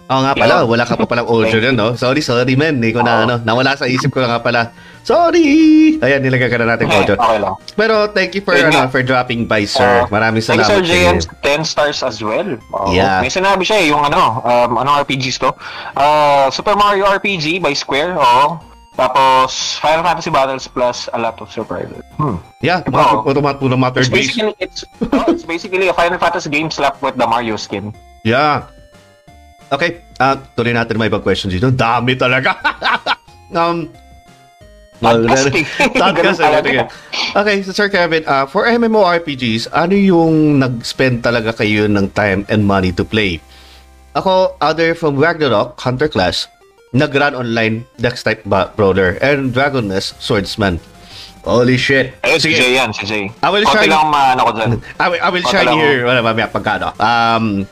[0.06, 0.70] Oo nga pala, Yeah.
[0.70, 1.98] wala ka pa palang audio dyan, no?
[1.98, 2.78] Sorry, sorry, man.
[2.78, 3.22] Hindi ko na, Oo.
[3.26, 4.70] ano, nawala sa isip ko nga pala.
[5.02, 5.98] Sorry!
[5.98, 7.14] Ayan, nilagay ka na natin Okay, audio.
[7.18, 7.54] okay lang.
[7.74, 10.06] Pero thank you for, ano, for dropping by, sir.
[10.06, 10.06] Oo.
[10.06, 10.78] Maraming Thank you, salamat.
[10.78, 10.78] Sir.
[10.86, 12.54] JM, 10 stars as well.
[12.70, 12.94] Oo.
[12.94, 13.18] Yeah.
[13.18, 15.50] May sinabi siya eh, yung ano, um, anong RPGs to?
[15.96, 18.62] Uh, Super Mario RPG by Square, oo.
[18.96, 22.00] Tapos, Final Fantasy Battles plus a lot of surprises.
[22.16, 22.40] Hmm.
[22.64, 23.28] Yeah, Oo.
[23.28, 27.20] automat po na It's basically, it's, oh, it's basically a Final Fantasy game slapped with
[27.20, 27.92] the Mario skin.
[28.24, 28.72] Yeah.
[29.68, 31.68] Okay, ah tuloy natin may ibang questions dito.
[31.68, 32.56] Dami talaga.
[33.52, 33.92] um,
[34.96, 35.68] Podcasting.
[35.92, 36.48] Podcasting.
[36.56, 36.80] Okay.
[37.36, 42.64] okay, so Sir Kevin, uh, for MMORPGs, ano yung nag-spend talaga kayo ng time and
[42.64, 43.36] money to play?
[44.16, 46.48] Ako, other from Ragnarok, Hunter class,
[46.92, 50.78] nag-run online, Dex-type ba- brawler, and Dragon Nest, Swordsman.
[51.46, 52.18] Holy shit.
[52.26, 53.30] Ayun, si Jay yan, si Jay.
[53.42, 54.70] I will Konti shine- lang maano ko dyan.
[55.02, 56.02] I will, I will shine lang- here.
[56.02, 56.90] Wala, mamaya pagkano.
[56.98, 57.62] Um,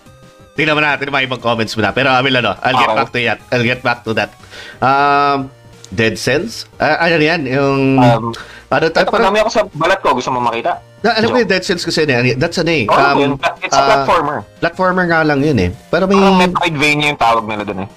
[0.54, 1.90] tingnan mo natin yung mga ibang comments mo na.
[1.90, 2.98] Pero I will, ano, I'll get Okay.
[3.02, 3.38] back to that.
[3.50, 4.30] I'll get back to that.
[4.78, 5.50] Um,
[5.90, 6.70] Dead Cells?
[6.78, 7.50] Uh, ano yan?
[7.50, 8.30] Yung, Um,
[8.70, 10.08] ano, Ito, parang, madami ako sa balat ko.
[10.14, 10.78] Gusto mo makita?
[11.02, 12.86] na, alam ko yung Dead Cells kasi, ano, that's ano eh.
[12.86, 13.30] Oh, um, yun.
[13.58, 14.38] It's a ah, platformer.
[14.62, 15.70] platformer nga lang yun eh.
[15.90, 17.88] Pero may, Parang Metroidvania yung tawag nila dun eh.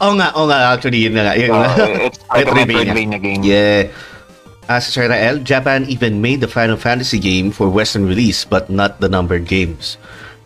[0.00, 1.34] Oh nga, oh nga, actually, yun na nga.
[1.34, 3.18] Yun, Uh, it's like a Metroidvania.
[3.18, 3.42] Game.
[3.42, 3.88] Yeah.
[4.66, 9.00] As Sir Rael, Japan even made the Final Fantasy game for Western release but not
[9.00, 9.98] the numbered games.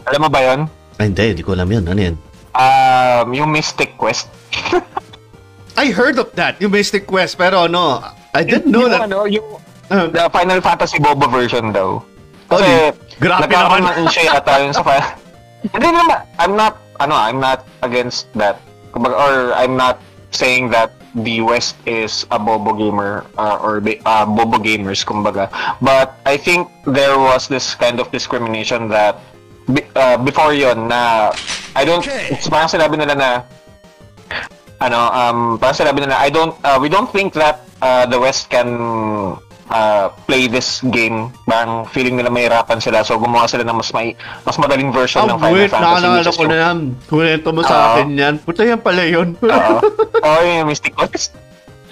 [0.09, 0.61] Alam mo ba yun?
[0.97, 1.85] Ay, hindi, hindi ko alam yun.
[1.85, 2.17] Ano yun?
[2.53, 4.31] Um, yung Mystic Quest.
[5.77, 7.99] I heard of that, yung Mystic Quest, pero no,
[8.33, 9.03] I didn't know yung, that.
[9.05, 9.45] Ano, yung
[9.85, 12.01] Uh, the Final Fantasy Boba version daw.
[12.01, 14.01] Oh, Kasi, di- grabe nagkakaroon naman.
[14.01, 15.13] ng siya yata yun sa fa-
[15.77, 18.57] Hindi naman, I'm not, ano, I'm not against that.
[18.95, 19.99] Kumbaga, or I'm not
[20.31, 25.51] saying that the West is a bobo gamer uh, or uh, bobo gamers kumbaga.
[25.81, 29.19] But I think there was this kind of discrimination that
[29.95, 31.33] uh, before yon na
[31.75, 33.31] I don't it's parang sinabi nila na
[34.83, 38.51] ano um parang sinabi nila I don't uh, we don't think that uh, the West
[38.51, 38.75] can
[39.69, 44.12] uh, play this game parang feeling nila mahirapan sila so gumawa sila ng mas may
[44.43, 46.79] mas madaling version Oh, ng Final wait, Fantasy naalala ko na yan.
[47.07, 47.85] Kunento mo sa Oo.
[47.95, 48.35] akin yan.
[48.39, 49.29] Puta yan pala yun.
[49.45, 49.77] Oo.
[50.21, 51.33] Oo, yung Mystic Quest.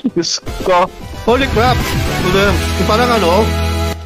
[0.02, 0.90] Diyos ko.
[1.22, 1.78] Holy crap!
[2.26, 3.46] Puta, yung parang ano,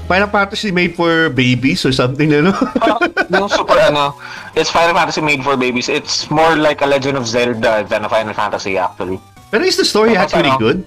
[0.07, 2.53] Final Fantasy made for babies or something, ano?
[2.77, 3.01] Parang
[3.33, 4.13] yung super ano,
[4.53, 5.89] it's Final Fantasy made for babies.
[5.89, 9.19] It's more like a Legend of Zelda than a Final Fantasy actually.
[9.49, 10.61] Pero is the story Tapos actually ano?
[10.61, 10.79] good?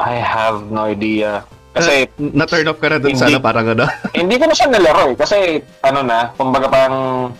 [0.00, 1.44] I have no idea.
[1.74, 3.84] Kasi Uh, na-turn off ka na dun hindi- sana parang ano.
[4.18, 5.16] hindi ko na siya nalaro eh.
[5.18, 5.36] Kasi
[5.82, 7.34] ano na, kumbaga parang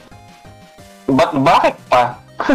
[1.05, 2.17] But bakit pa?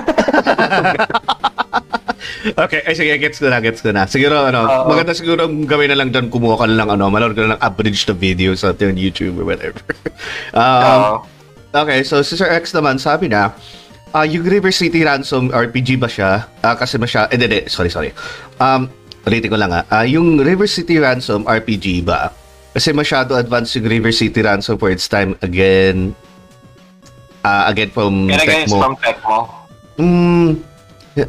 [2.65, 4.09] okay, ay sige, gets ko na, gets ko na.
[4.09, 4.89] Siguro, ano, Oo.
[4.89, 7.61] maganda siguro gawin na lang dyan, kumuha ka na lang, ano, manood ka na lang
[7.61, 9.85] abridged na video sa ating YouTube or whatever.
[10.57, 11.13] um, Oo.
[11.69, 13.53] Okay, so si Sir X naman sabi na,
[14.09, 16.49] ah yung River City Ransom RPG ba siya?
[16.65, 18.09] Ah, kasi masya, eh, hindi, sorry, sorry.
[18.57, 18.89] Um,
[19.29, 19.85] ulitin ko lang ah.
[19.93, 22.33] Ah, yung River City Ransom RPG ba?
[22.73, 26.17] Kasi masyado advanced yung River City Ransom for its time again.
[27.45, 28.77] Ah, again from again, it's Tecmo.
[28.81, 29.37] from Tecmo.
[30.01, 30.47] Mm,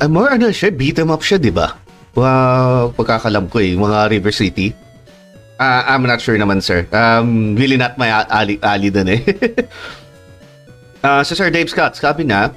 [0.01, 1.77] uh, more ano siya, beat 'em up siya, di ba?
[2.17, 4.75] Wow, pagkakalam ko eh, mga River City.
[5.61, 6.89] Ah, I'm not sure naman, sir.
[6.89, 9.21] Um, really not my ali, ali dun eh.
[11.01, 12.53] Ah, si Sir Dave Scott, sabi na,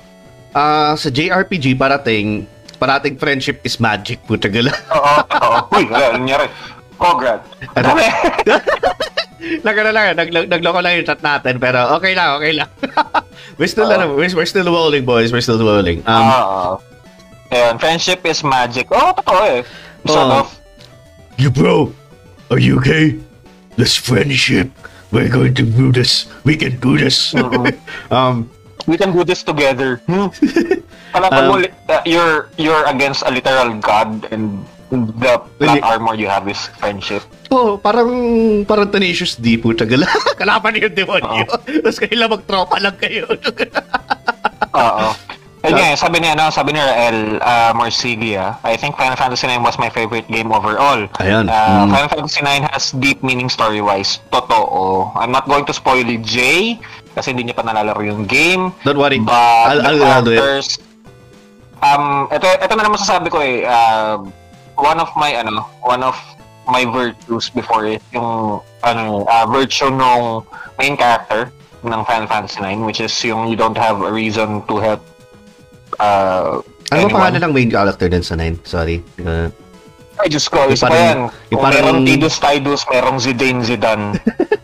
[0.52, 2.44] ah, sa JRPG parating,
[2.80, 4.74] parating friendship is magic, puta gala.
[4.94, 5.60] Oo, oo.
[5.78, 6.48] Uy, wala, nangyari?
[6.98, 7.48] Congrats.
[7.76, 7.98] Ano?
[9.68, 12.70] Nagano lang, nag, nagloko lang yung chat natin, pero okay lang, okay lang.
[13.60, 13.96] we're still, Oo.
[13.96, 15.36] ano, we're, we're still rolling, boys.
[15.36, 16.00] We're still rolling.
[16.08, 16.80] Um, Oo.
[17.52, 18.88] Ayun, friendship is magic.
[18.90, 19.62] Oo, totoo eh.
[20.08, 20.40] Sort Oo.
[20.42, 20.48] of.
[21.38, 21.92] You bro,
[22.50, 23.20] are you okay?
[23.76, 24.70] This friendship.
[25.14, 26.26] We're going to do this.
[26.42, 27.38] We can do this.
[27.38, 27.78] Mhm.
[28.16, 28.50] um,
[28.86, 30.04] We can do this together.
[30.06, 30.28] Hmm.
[31.14, 35.82] Parang Um, uh, you're you're against a literal god and the plot Hindi.
[35.82, 37.22] armor you have is friendship.
[37.50, 38.10] oh, parang
[38.66, 40.02] parang tenacious D po tagal.
[40.42, 41.46] Kalaban yung demonyo.
[41.46, 43.30] Tapos kayo lang magtropa lang kayo.
[44.74, 45.08] Oo.
[45.64, 49.64] Ayun nga, sabi ni ano, sabi ni Rael uh, Marsiglia, I think Final Fantasy 9
[49.64, 51.08] was my favorite game overall.
[51.24, 51.48] Ayun.
[51.48, 51.90] Uh, Mm.
[51.90, 54.20] Final Fantasy 9 has deep meaning story-wise.
[54.28, 55.08] Totoo.
[55.16, 56.84] I'm not going to spoil it, Jay,
[57.14, 58.74] kasi hindi niya pa nalalaro yung game.
[58.84, 59.18] Don't worry.
[59.18, 60.66] But I'll, I'll, I'll do it.
[61.80, 64.22] um, ito, ito na naman sasabi ko eh, uh,
[64.76, 66.16] one of my, ano, one of
[66.66, 70.42] my virtues before it, yung, ano, uh, virtue nung
[70.76, 71.52] main character
[71.84, 75.04] ng Final Fantasy 9, which is yung you don't have a reason to help
[76.00, 77.20] uh, Ano anyone.
[77.20, 78.64] pangalan ng main character din sa 9?
[78.64, 79.04] Sorry.
[79.20, 79.52] Uh,
[80.16, 81.28] Ay, Diyos ko, isa pa yan.
[81.52, 84.08] yung Kung parang- merong Tidus Tidus, merong Zidane Zidane.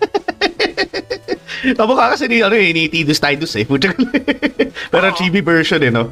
[1.76, 3.64] Kamukha kasi ni, ano eh, ni Tidus Tidus eh.
[3.64, 3.92] Puta
[4.94, 5.16] Pero Oo.
[5.16, 6.12] chibi version eh, no?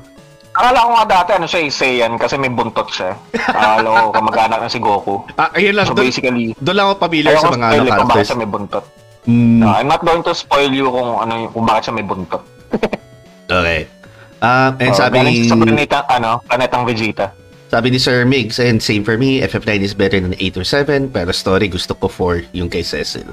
[0.51, 3.13] Akala ko nga dati, ano siya, eh, Saiyan, kasi may buntot siya.
[3.31, 5.21] Akala ko kamag-anak na si Goku.
[5.35, 5.85] Ah, ayun lang.
[5.85, 8.27] So Doon, basically, doon lang ako familiar ayaw sa mga ano, kung bakit characters.
[8.27, 8.85] siya may buntot.
[9.23, 12.05] Mm, No, I'm not going to spoil you kung ano yung- kung bakit siya may
[12.05, 12.41] buntot.
[13.47, 13.85] okay.
[14.37, 17.33] Um, and Oh, sabi galing sa planeta, ano, planetang Vegeta.
[17.67, 21.09] Sabi ni Sir Migs, and same for me, FF9 is better than 8 or 7,
[21.09, 23.27] pero story gusto ko 4 yung kay Cecil.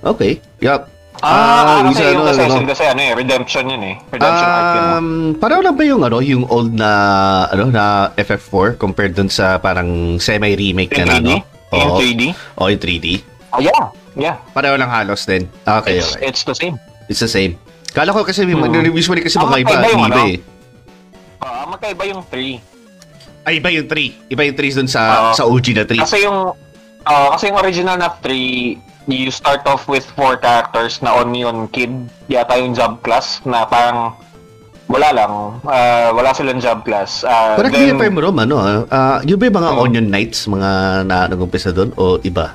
[0.00, 0.91] Okay, yup.
[1.22, 2.68] Ah, Ah, kasi isa, yung ano, Assassin ano?
[2.68, 3.94] kasi ano eh, Redemption yun eh.
[4.10, 4.82] Redemption arc yun.
[4.82, 4.90] eh.
[4.92, 5.06] Um,
[5.38, 6.90] pareho lang ba yung ano, yung old na
[7.46, 9.86] ano na FF4 compared dun sa parang
[10.18, 11.30] semi-remake In na 3D?
[11.30, 11.34] ano?
[11.72, 11.96] In Oo.
[11.96, 12.22] 3D?
[12.58, 13.06] O in 3D.
[13.48, 13.84] Ah, yeah.
[14.12, 14.36] Yeah.
[14.50, 15.46] Pareho lang halos din.
[15.62, 16.26] Okay, It's, okay.
[16.26, 16.74] it's the same.
[17.06, 17.54] It's the same.
[17.92, 18.82] Kala ko kasi may Hmm.
[18.90, 20.22] usually kasi Ah, mga iba, yung iba ano?
[20.26, 20.36] eh.
[21.38, 22.58] Ah, magkaiba yung 3.
[23.42, 24.10] Ay, iba yung 3.
[24.26, 25.00] Iba yung 3 dun sa
[25.30, 25.34] Oo.
[25.34, 26.02] sa OG na 3.
[26.02, 26.50] Kasi yung
[27.06, 28.78] ah, kasi yung original na 3,
[29.10, 31.90] you start off with four characters na Onion Kid,
[32.30, 34.14] yata yung job class na parang
[34.92, 35.32] wala lang,
[35.64, 37.24] ah, wala silang job class.
[37.24, 39.82] Ah, Correct then, me if I'm wrong, ano, ah, yun ba yung mga Oo.
[39.88, 40.70] Onion Knights, mga
[41.08, 42.54] na nag-umpisa doon, o iba?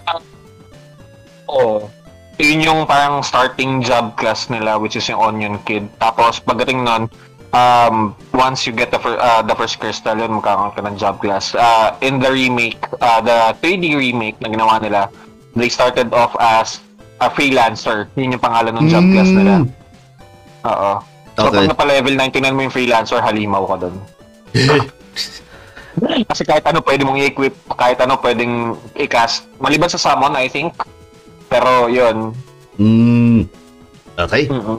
[1.50, 1.89] Oo.
[2.38, 5.89] Yun yung parang starting job class nila which is yung Onion Kid.
[5.98, 7.10] Tapos pagdating nun,
[7.54, 11.22] um, once you get the, fir- uh, the first crystal, yun magkakaroon ka ng job
[11.22, 11.56] class.
[11.56, 15.10] Uh, in the remake, uh, the 3D remake na ginawa nila,
[15.56, 16.80] they started off as
[17.22, 18.08] a freelancer.
[18.16, 19.54] Yun yung pangalan ng job class nila.
[19.64, 19.68] Mm.
[20.68, 20.91] Oo.
[21.38, 21.70] So Okay.
[21.70, 23.95] pag napa-level 99 mo yung freelancer, halimaw ka doon.
[26.30, 29.50] Kasi kahit ano pwede mong i-equip, kahit ano pwedeng i-cast.
[29.58, 30.74] Maliban sa summon, I think.
[31.50, 32.34] Pero yun.
[32.78, 33.50] Mm.
[34.18, 34.50] Okay.
[34.50, 34.78] Mm-mm.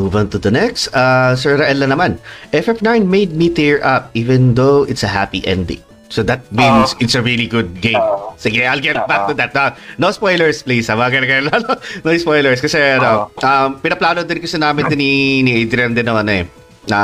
[0.00, 0.88] Move on to the next.
[0.96, 2.16] Uh, Sir Rael na naman.
[2.56, 5.84] FF9 made me tear up even though it's a happy ending.
[6.08, 7.04] So that means Oo.
[7.04, 8.00] it's a really good game.
[8.00, 8.32] Oo.
[8.40, 9.30] Sige, I'll get back Oo.
[9.30, 9.52] to that.
[9.52, 10.88] Uh, no spoilers, please.
[10.88, 10.96] Ha?
[10.96, 11.62] Mga ganun, ganun.
[12.02, 12.58] no spoilers.
[12.64, 15.12] Kasi, ano, um, pinaplano din kasi namin din ni,
[15.44, 16.42] ni Adrian din naman eh.
[16.88, 16.98] Na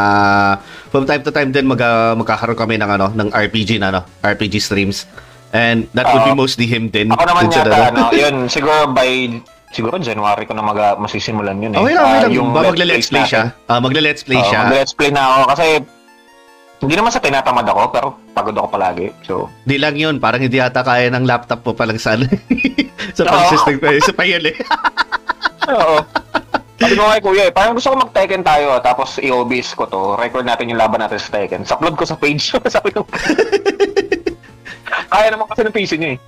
[0.91, 4.01] from time to time din mag, uh, magkakaroon kami ng ano ng RPG na ano,
[4.25, 5.05] RPG streams.
[5.55, 7.15] And that would be mostly him din.
[7.15, 8.11] Ako naman yata, ano.
[8.11, 9.39] ano, yun, siguro by,
[9.77, 11.79] siguro January ko na mag, masisimulan yun eh.
[11.79, 12.33] Okay lang, okay Ah, lang.
[12.33, 13.43] yung Ba, let's magle-let's play siya.
[13.69, 14.61] Ah, magle-let's play Oo, siya.
[14.65, 15.67] mag-let's play na ako kasi
[16.77, 19.07] hindi naman sa tinatamad ako, pero pagod ako palagi.
[19.23, 22.25] So, Di lang yun, parang hindi ata kaya ng laptop mo palang sa ano,
[23.17, 23.31] sa Oo.
[23.31, 24.57] pang-system pa, sa payan eh.
[25.73, 25.97] oo.
[26.77, 30.45] Sabi ko kay kuya eh, parang gusto ko mag-Tekken tayo, tapos i-obis ko to, record
[30.45, 31.65] natin yung laban natin sa Tekken.
[31.65, 32.53] Upload ko sa page.
[32.69, 33.09] Sabi ko,
[35.09, 36.19] kaya naman kasi ng PC niya eh.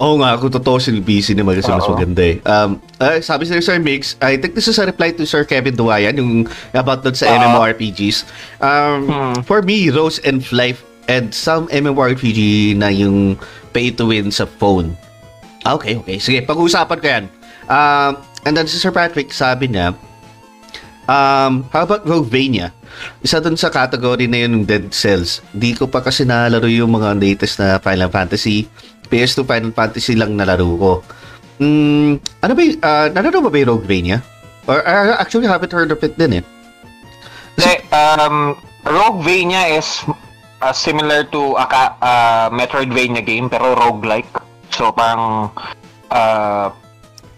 [0.00, 2.40] Oo nga, kung totoo si busy naman kasi mas maganda eh.
[2.48, 5.76] Um, ah, sabi si Sir Mix, I think this is a reply to Sir Kevin
[5.76, 7.36] Duwayan, yung about dun sa Oo.
[7.36, 8.24] MMORPGs.
[8.64, 9.36] Um, Hmm.
[9.44, 13.36] For me, Rose and Life and some MMORPG na yung
[13.76, 14.96] pay to win sa phone.
[15.68, 16.16] Ah, okay, okay.
[16.16, 17.24] Sige, pag-uusapan ko yan.
[17.68, 18.12] Um,
[18.48, 19.92] and then si Sir Patrick, sabi niya,
[21.10, 22.70] Um, how about Roguevania?
[23.18, 25.42] Isa dun sa category na yun ng Dead Cells.
[25.50, 28.70] Di ko pa kasi nalaro yung mga latest na Final Fantasy.
[29.10, 30.92] PS2 Final Fantasy lang nalaro ko.
[31.60, 34.22] Mm, ano ba yung, uh, nalaro ba ba yung Roguevania?
[34.70, 36.44] Or uh, actually haven't heard of it din eh.
[37.58, 38.54] Hindi, um,
[38.86, 40.06] Roguevania is
[40.62, 41.66] uh, similar to a
[42.00, 44.30] uh, Metroidvania game, pero roguelike.
[44.70, 45.50] So, parang
[46.14, 46.70] uh,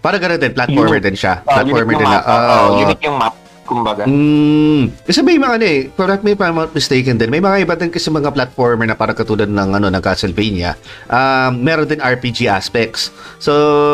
[0.02, 1.06] Parang ganun din, platformer Unique.
[1.06, 1.34] din siya.
[1.46, 2.18] uh, Platformer din na.
[2.18, 2.22] map.
[2.26, 4.04] Uh, ah, unique yung map, kumbaga.
[4.04, 7.64] Mm, kasi may mga ano eh, correct me if I'm not mistaken din, may mga
[7.64, 10.74] iba din kasi mga platformer na parang katulad ng ano ng Castlevania.
[11.06, 13.10] Um, meron din RPG aspects.
[13.38, 13.52] So,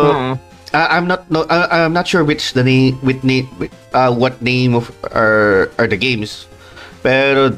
[0.08, 0.34] Mhm.
[0.68, 3.48] Uh, I'm not no uh, I'm not sure which the name with name
[3.96, 6.44] uh, what name of are are the games.
[7.00, 7.56] Pero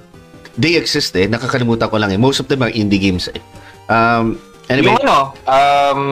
[0.54, 1.26] they exist eh.
[1.26, 2.20] Nakakalimutan ko lang eh.
[2.20, 3.42] Most of them are indie games eh.
[3.90, 4.38] Um
[4.70, 6.02] anyway, Yung ano, um,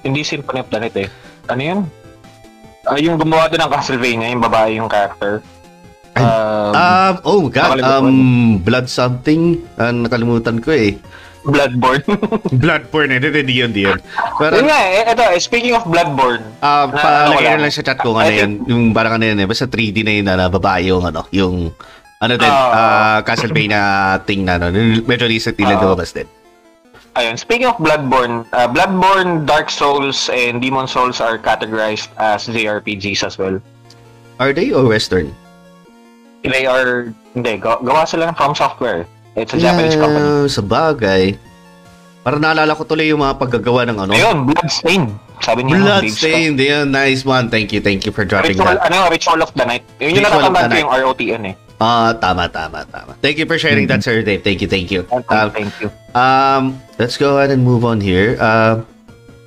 [0.00, 1.08] hindi Symphony of the Night eh.
[1.52, 1.80] Ano yun?
[2.82, 5.44] Ah, yung gumawa doon ng Castlevania, yung babae yung character.
[6.16, 8.08] Um, um oh god, um
[8.58, 9.60] Blood something.
[9.76, 10.96] Ah, nakalimutan ko eh.
[11.40, 12.04] Bloodborne.
[12.62, 13.18] Bloodborne eh.
[13.20, 13.98] Hindi, hindi yun, hindi yun.
[14.36, 17.72] Pero Yun nga eh, ito, eh, speaking of Bloodborne, Ah, Na- palagay ano na lang.
[17.72, 20.34] sa chat ko ano yan, yung parang ano yan eh, basta 3D na yun na,
[20.36, 21.72] na babae yung ano, yung
[22.20, 23.16] ano din, Ah.
[23.16, 23.80] ah, Castlevania
[24.28, 24.68] thing na, ano,
[25.00, 25.84] medyo recently lang Ah.
[25.88, 26.28] lumabas din.
[27.16, 33.24] Ayun, speaking of Bloodborne, uh, Bloodborne, Dark Souls, and Demon Souls are categorized as JRPGs
[33.24, 33.60] as well.
[34.38, 35.34] Are they or Western?
[36.42, 39.04] They are, hindi, gawa, sila ng From Software.
[39.36, 40.48] It's a Japanese company.
[40.48, 41.36] Sa bagay.
[42.24, 44.12] Parang naalala ko tuloy yung mga paggagawa ng ano.
[44.12, 45.12] Ayun, Bloodstained.
[45.40, 46.56] Sabi niya, Bloodstained.
[46.60, 47.48] Yun, nice one.
[47.48, 48.92] Thank you, thank you for dropping Ritual, that.
[48.92, 49.84] ano, Ritual of the Night.
[50.00, 51.54] Yun yung natatandaan ko yung ROTN eh.
[51.80, 53.16] Ah, tama, tama, tama.
[53.24, 54.44] Thank you for sharing that, Sir Dave.
[54.44, 55.08] Thank you, thank you.
[55.08, 55.88] Thank Um, thank you.
[56.12, 58.36] Um, let's go ahead and move on here.
[58.36, 58.84] Um,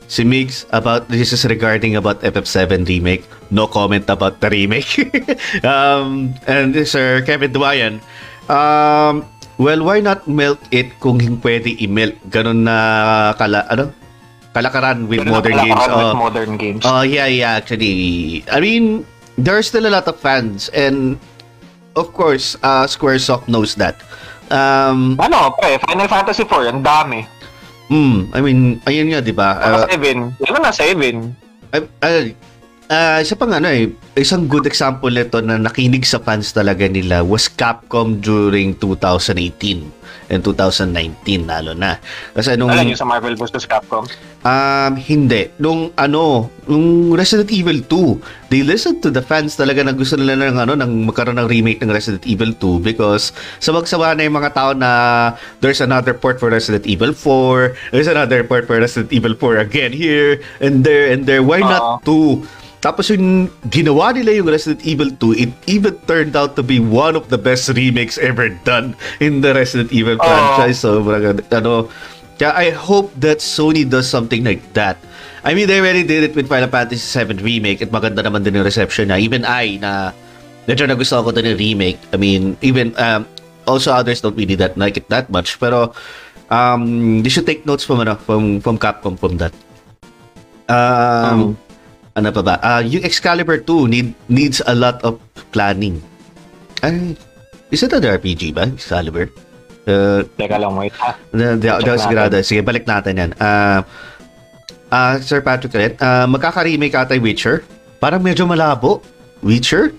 [0.09, 3.21] si Migs about this is regarding about FF7 remake.
[3.53, 4.89] No comment about the remake.
[5.63, 8.01] um, and this Sir Kevin Duayan.
[8.49, 9.29] Um,
[9.61, 12.17] well, why not milk it kung hindi pwede i-milk?
[12.34, 12.77] Ganun na
[13.38, 13.93] kala ano?
[14.57, 15.69] Kalakaran with Ganun ang modern games.
[15.69, 16.81] kalakaran with Oh, modern games.
[16.81, 18.41] Oh, yeah, yeah, actually.
[18.49, 19.05] I mean,
[19.38, 21.18] there's still a lot of fans and
[21.95, 24.02] of course, uh, Squaresoft knows that.
[24.52, 27.26] Um, ano, pre, Final Fantasy 4, ang dami.
[27.90, 29.57] Hmm, I mean, ayun nga, di ba?
[29.60, 30.34] Uh, Uh, 7.
[30.49, 31.34] Ano na 7?
[31.74, 32.24] uh, uh,
[32.94, 37.26] uh, isa pang ano eh, isang good example nito na nakinig sa fans talaga nila
[37.26, 41.99] was Capcom during 2018 and 2019 lalo na.
[42.32, 43.65] Kasi nung Alam niyo sa Marvel vs.
[43.68, 44.07] Capcom?
[44.44, 45.52] Um, hindi.
[45.60, 50.52] Nung ano, nung Resident Evil 2, they listened to the fans talaga na gusto nila
[50.52, 54.52] ng ano, ng magkaroon ng remake ng Resident Evil 2 because sabag-sawa na yung mga
[54.56, 54.91] tao na
[55.60, 59.91] there's another port for Resident Evil 4, there's another port for Resident Evil 4 again
[59.91, 61.44] here and there and there.
[61.44, 62.62] Why not 2?
[62.84, 67.15] Tapos yung ginawa nila yung Resident Evil 2, it even turned out to be one
[67.15, 68.91] of the best remakes ever done
[69.23, 70.27] in the Resident Evil Oo.
[70.27, 70.84] franchise.
[70.84, 71.88] So, ano,
[72.35, 74.99] kaya I hope that Sony does something like that.
[75.47, 78.60] I mean, they already did it with Final Fantasy VII Remake at maganda naman din
[78.60, 79.15] yung reception na.
[79.15, 80.11] Even I, na
[80.68, 81.99] medyo nagustuhan ko din yung remake.
[82.11, 83.23] I mean, even, um,
[83.64, 85.55] also others don't really that like it that much.
[85.55, 85.95] Pero,
[86.51, 89.55] um, they should take notes from, ano, from, from Capcom from that.
[90.68, 91.55] Um,
[92.14, 92.56] ano pa ba?
[92.61, 95.18] Ah, yung Excalibur 2 need, needs a lot of
[95.49, 95.98] planning.
[96.85, 97.18] Ay,
[97.73, 98.69] is it an RPG ba?
[98.69, 99.30] Excalibur?
[99.84, 101.18] Uh, Teka lang, wait ha.
[101.35, 102.35] Di ako Check sigurado.
[102.40, 103.31] Sige, balik natin yan.
[103.41, 103.84] Ah,
[104.94, 107.65] ah, Sir Patrick ulit, ah, magkaka-remake ata yung Witcher.
[107.98, 109.02] Parang medyo malabo.
[109.44, 109.91] Witcher?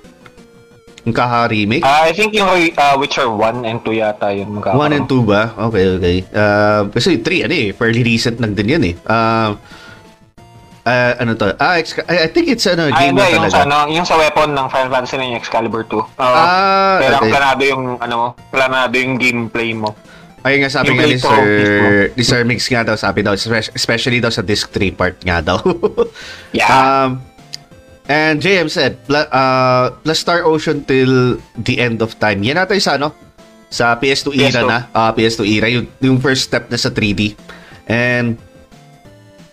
[1.05, 1.85] Yung kaka-remake?
[1.85, 4.57] Ah, I think yung uh, Witcher 1 and 2 yata yun.
[4.57, 5.53] 1 and 2 ba?
[5.69, 6.17] Okay, okay.
[6.33, 8.95] Ah, kasi 3, ano eh, fairly recent lang din yan eh.
[9.05, 9.53] Ah,
[10.85, 11.53] ah, ano to?
[11.57, 13.55] Ah, Exca- I, I think it's ano, Ay, game hindi, na yung talaga.
[13.55, 15.97] sa, ano, yung sa weapon ng Final Fantasy na yung Excalibur 2.
[15.97, 16.05] Oo.
[16.19, 17.31] Ah, Kaya okay.
[17.31, 19.97] planado yung, ano mo, planado yung gameplay mo.
[20.45, 21.41] Ayun nga sabi Yung nga ni Sir,
[22.13, 25.41] ni Sir Mix nga daw, sabi daw, espe- especially daw sa disc 3 part nga
[25.41, 25.57] daw.
[26.53, 26.69] Yeah.
[26.69, 27.25] Um,
[28.05, 32.45] and JM said, uh, plus Star Ocean till the end of time.
[32.45, 33.17] Yan natin sa ano?
[33.73, 34.69] Sa PS2 era PS2.
[34.69, 34.79] na.
[34.93, 35.67] Ah, PS2 era.
[35.67, 37.35] Yung, yung first step na sa 3D.
[37.89, 38.37] And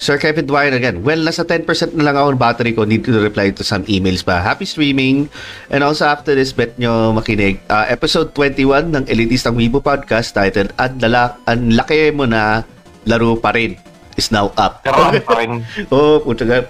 [0.02, 1.06] Sir Kevin Dwyer again.
[1.06, 2.90] Well, nasa 10% na lang ako ng battery ko.
[2.90, 4.41] Need to reply to some emails pa.
[4.41, 5.30] Happy streaming.
[5.69, 7.61] And also after this, bet nyo makinig.
[7.69, 12.65] Uh, episode 21 ng Elitistang Weibo Podcast titled Ang, lala- ang laki mo na
[13.06, 13.78] laro pa rin
[14.18, 14.82] is now up.
[14.90, 15.61] Ano pa rin.
[15.94, 16.65] Oo, oh, puta ka.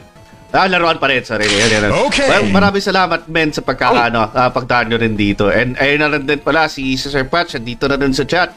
[0.52, 1.24] Ah, laruan pa rin.
[1.24, 1.48] Sorry.
[1.48, 1.92] Yan, yan.
[2.12, 2.28] Okay.
[2.28, 5.48] Well, maraming salamat, men, sa pagkakaano, uh, pagdaan nyo rin dito.
[5.48, 8.52] And ayun na rin din pala, si Sir Patch, dito na rin sa chat.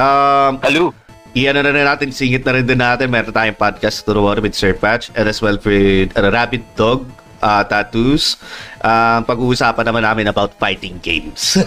[0.00, 1.03] Um, Hello.
[1.34, 3.10] Iyan na rin natin, singit na rin din natin.
[3.10, 6.62] Meron tayong podcast to the water with Sir Patch and as well for uh, Rabbit
[6.78, 7.10] Dog
[7.42, 8.38] uh, Tattoos.
[8.78, 11.58] Uh, pag-uusapan naman namin about fighting games.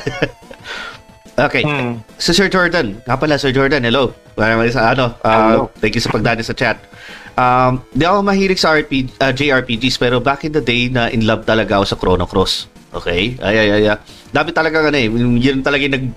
[1.47, 1.67] okay.
[1.67, 1.99] Hmm.
[2.15, 4.15] So Sir Jordan, nga pala Sir Jordan, hello.
[4.39, 5.61] Maraming sa ano, uh, Hello.
[5.83, 6.79] thank you sa pagdani sa chat.
[7.35, 11.27] Um, di ako mahilig sa RPG, uh, JRPGs pero back in the day na in
[11.27, 12.71] love talaga ako sa Chrono Cross.
[12.95, 13.35] Okay?
[13.43, 13.99] Ay, ay, ay, ay.
[14.31, 15.11] Dami talaga ano eh.
[15.11, 16.07] Yun talaga yung nag...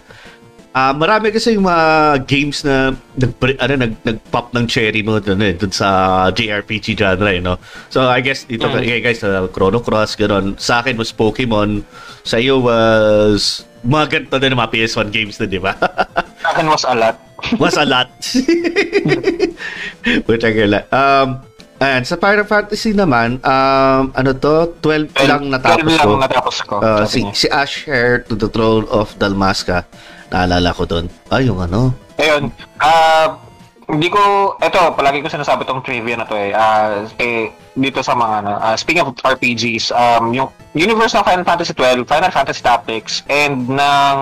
[0.70, 5.42] Ah, marami kasi yung mga games na nag ano nag nag-pop ng cherry mo doon
[5.42, 7.58] eh dun sa JRPG genre eh, no.
[7.90, 8.86] So I guess dito Mm.
[8.86, 9.02] mm.
[9.02, 10.54] guys sa Chrono Cross ganoon.
[10.62, 11.82] Sa akin was Pokemon.
[12.22, 15.74] Sa iyo was mga ganito din mga PS1 games na, di ba?
[16.38, 17.16] Sa akin was a lot.
[17.58, 18.12] was a lot.
[20.30, 21.49] Which I get Um,
[21.80, 26.16] and sa Final Fantasy naman, um, ano to, 12 lang natapos 12 lang ko.
[26.20, 26.74] natapos ko.
[26.78, 27.32] Uh, si, niya.
[27.32, 29.88] si Asher to the Throne of Dalmasca.
[30.30, 31.08] Naalala ko doon.
[31.32, 31.90] Ay, yung ano.
[32.20, 32.52] Ayun.
[32.78, 33.40] Ah,
[33.90, 36.54] hindi ko, eto, palagi ko sinasabi tong trivia na to eh.
[36.54, 41.42] Ah, eh dito sa mga, ano, ah, speaking of RPGs, um, yung universe ng Final
[41.48, 44.16] Fantasy 12, Final Fantasy Tactics, and ng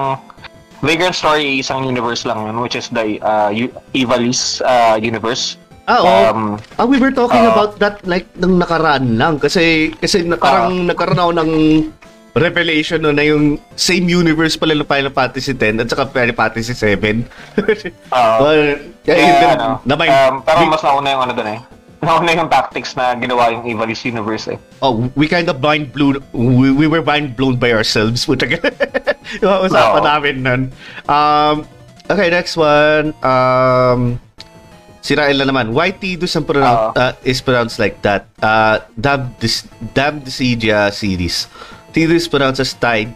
[0.80, 3.50] Vagrant Story, isang universe lang yun, which is the uh,
[3.98, 5.58] Ivalice uh, universe.
[5.88, 6.20] Ah, oo.
[6.36, 6.42] Um,
[6.76, 7.56] ah, we were talking ah.
[7.56, 9.40] about that like nung nakaraan lang.
[9.40, 11.50] Kasi, kasi na, parang nagkaroon ako ng
[12.36, 16.76] revelation no, na yung same universe pala ng Final Fantasy 10 at saka Final Fantasy
[16.76, 17.24] 7.
[18.12, 18.36] Ah.
[18.40, 21.60] well, Kaya, yun, ano, na may, um, pero mas nauna yung ano dun eh.
[22.04, 24.58] Nauna yung tactics na ginawa yung Ivalice universe eh.
[24.84, 28.22] oh, we kind of mind blown, we, we were mind blown by ourselves.
[28.28, 28.60] Puta ka.
[29.40, 30.06] yung usapan Oo.
[30.06, 30.62] namin nun.
[31.10, 31.66] Um,
[32.06, 33.16] okay, next one.
[33.24, 34.22] Um,
[35.00, 35.70] si Rael na naman.
[35.70, 38.26] Why Tidus ang pronoun- uh, is pronounced like that?
[38.38, 41.46] Uh, Dam, Dis- Dam Decidia series.
[41.90, 43.10] Tidus pronounced as Tide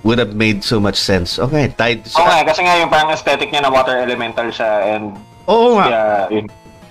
[0.00, 1.36] would have made so much sense.
[1.36, 2.06] Okay, Tide.
[2.14, 5.86] Oo nga, kasi nga yung parang aesthetic niya na water elemental siya and Oo nga.
[5.86, 6.46] kaya yun.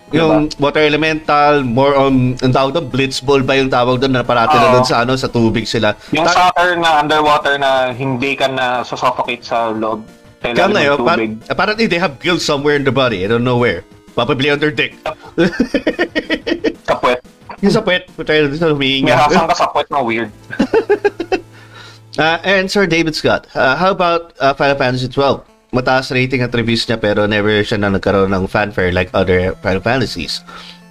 [0.07, 4.55] Yung water elemental, more on, ang tawag doon, blitzball ba yung tawag doon na parati
[4.55, 4.73] na Oo.
[4.79, 5.99] doon sa ano, sa tubig sila.
[6.11, 10.07] Yung Ta- soccer na underwater na hindi ka na suffocate sa loob.
[10.39, 11.19] Kaya na yun, par-
[11.49, 13.19] apparently they have gills somewhere in the body.
[13.19, 13.83] I don't know where.
[14.17, 14.97] Probably on their dick.
[16.89, 17.21] Kapwet.
[17.61, 19.13] yung sa puwet, putay na doon sa May humihinga.
[19.13, 20.33] hasang ka sa puwet na weird.
[22.17, 25.45] Uh, and Sir David Scott, uh, how about uh, Final Fantasy 12?
[25.69, 29.85] Mataas rating at reviews niya pero never siya na nagkaroon ng fanfare like other Final
[29.85, 30.41] Fantasies.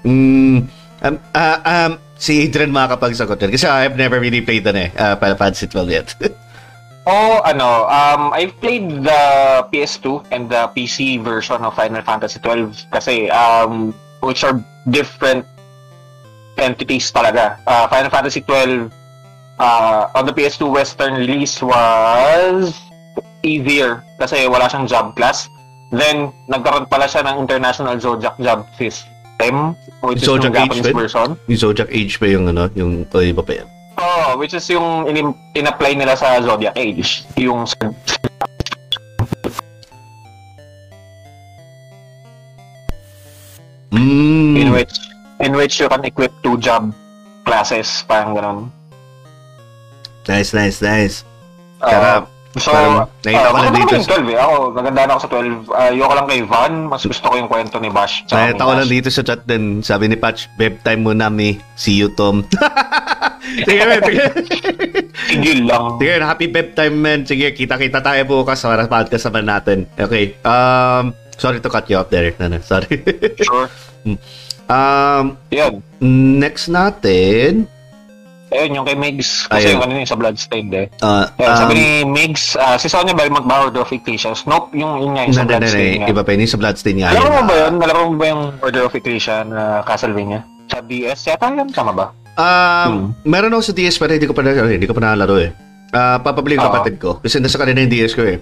[0.07, 0.71] Mm,
[1.03, 3.51] um, uh, um, si Adrian makakapagsagot yan.
[3.51, 6.15] Kasi I've never really played na eh, uh, Final Fantasy 12 yet.
[7.07, 9.23] Oh, ano, um, I've played the
[9.71, 13.95] PS2 and the PC version of Final Fantasy 12 kasi, um,
[14.27, 14.59] which are
[14.91, 15.47] different
[16.59, 17.63] entities talaga.
[17.63, 18.91] Uh, Final Fantasy 12
[19.63, 22.75] uh, on the PS2 Western release was
[23.47, 25.47] easier kasi wala siyang job class.
[25.95, 30.99] Then, nagkaroon pala siya ng International Zodiac Job System, which Zodiac is yung Japanese Age
[30.99, 31.29] version.
[31.47, 33.76] Yung Zodiac Age pa yung ano, yung o, iba pa yan.
[33.97, 37.25] Oh, which is yung in- in-apply nila sa Zodiac Age.
[37.41, 37.65] Yung
[43.93, 44.57] Mm.
[44.61, 44.95] in which
[45.41, 46.93] in which you can equip two job
[47.47, 48.59] classes, parang ganun.
[50.27, 51.23] Nice, nice, nice.
[51.79, 52.23] Uh, Sarap.
[52.59, 54.39] so, Parang nakita uh, ko maganda dito yung 12 eh.
[54.43, 55.71] Ako, nagandaan ako sa 12.
[55.71, 56.75] Uh, ayoko lang kay Van.
[56.91, 58.27] Mas gusto ko yung kwento ni Bash.
[58.27, 61.63] Nakita ko lang dito sa chat din, sabi ni Patch, beb time mo nami.
[61.79, 62.43] See you, Tom.
[63.67, 64.25] sige, man, sige.
[65.63, 65.85] Lang.
[65.99, 67.21] sige, happy beb time, man.
[67.23, 69.79] Sige, kita-kita tayo bukas para podcast naman natin.
[69.95, 72.35] Okay, um, sorry to cut you off there.
[72.37, 73.03] No, no, sorry.
[73.41, 73.69] Sure.
[74.73, 75.83] um, Yan.
[76.39, 77.71] next natin,
[78.47, 79.51] Ayun, yung kay Migs.
[79.51, 79.73] Kasi Ayun.
[79.75, 80.87] yung ano yun, sa Bloodstained eh.
[81.03, 84.47] uh, Ayun, sabi um, ni Migs, ah, si Sonya ba yung mag-Order of Ecclesians?
[84.47, 86.61] Nope, yung yun nga, yung sa na, na, na, Bloodstained iba pa yun, yung sa
[86.63, 87.11] Bloodstain nga.
[87.11, 87.75] Alam mo ba yun?
[87.83, 90.47] Alam mo ba yung Order of Ecclesia na Castlevania?
[90.71, 91.21] Sa DS?
[91.27, 92.07] Yata yun, tama ba?
[92.37, 95.51] Um, meron ako sa DS pero hindi ko pa na, hindi ko pa nalaro eh.
[95.91, 98.37] Ah, papabili ko kapatid ko kasi nasa kanina yung DS ko eh.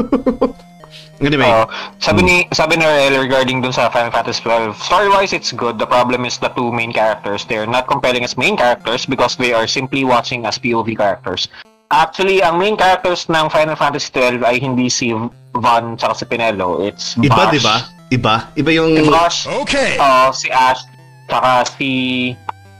[1.20, 1.68] anyway, Oo.
[2.00, 5.76] sabi ni sabi ni Rael regarding dun sa Final Fantasy 12, story-wise it's good.
[5.78, 7.44] The problem is the two main characters.
[7.44, 11.46] They're not compelling as main characters because they are simply watching as POV characters.
[11.90, 15.10] Actually, ang main characters ng Final Fantasy 12 ay hindi si
[15.54, 16.82] Van tsaka si Pinello.
[16.82, 17.50] It's iba Bash.
[17.54, 17.76] 'di ba?
[18.10, 19.94] Iba, iba yung Si Bash, Okay.
[19.94, 20.82] uh, si Ash,
[21.30, 21.90] tsaka si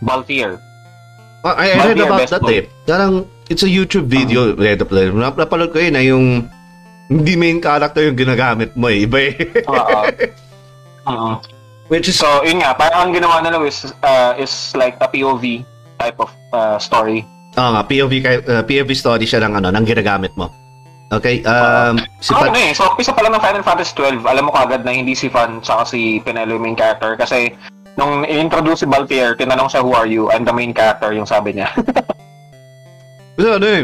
[0.00, 0.58] Baltier.
[1.40, 2.60] Ah, I, I read about that boy.
[2.60, 2.64] eh.
[2.84, 5.16] Parang it's a YouTube video, read up lang.
[5.16, 6.48] Napanood ko yun na yung
[7.08, 9.04] hindi main character yung ginagamit mo eh.
[9.04, 9.32] Iba eh.
[9.64, 9.98] Oo.
[11.10, 11.30] Oo.
[11.88, 15.64] Which is, So, yun nga, parang ang ginawa nila is, uh, is like a POV
[15.96, 17.26] type of uh, story.
[17.52, 20.54] ah nga, POV, kay- uh, POV story siya ng ano, ng ginagamit mo.
[21.10, 24.22] Okay, um, si So, Pat, ano eh, so umpisa pa lang ng Final Fantasy 12,
[24.22, 27.50] alam mo kagad na hindi si Fan tsaka si Pinello yung main character kasi
[27.96, 30.30] nung i-introduce si Baltier, tinanong siya, who are you?
[30.30, 31.70] I'm the main character, yung sabi niya.
[33.40, 33.82] Kasi ano eh,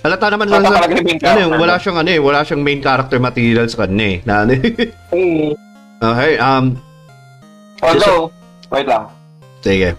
[0.00, 2.80] halata naman lang sa, talaga yung ano eh, wala siyang ano eh, wala siyang main
[2.80, 4.18] character material sa kanya eh.
[4.24, 5.54] Na ano eh.
[5.96, 6.76] Okay, um,
[7.80, 8.28] Although,
[8.68, 9.08] wait lang.
[9.64, 9.96] sige.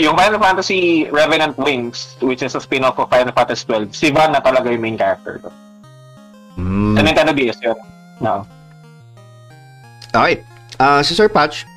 [0.00, 4.32] Yung Final Fantasy Revenant Wings, which is a spin-off of Final Fantasy 12, si Van
[4.32, 5.38] na talaga yung main character.
[6.56, 6.96] Mm.
[6.96, 7.78] Sa Nintendo DS yun.
[8.18, 8.48] No.
[10.10, 10.42] Okay.
[10.80, 11.68] Ah, si Sir Patch,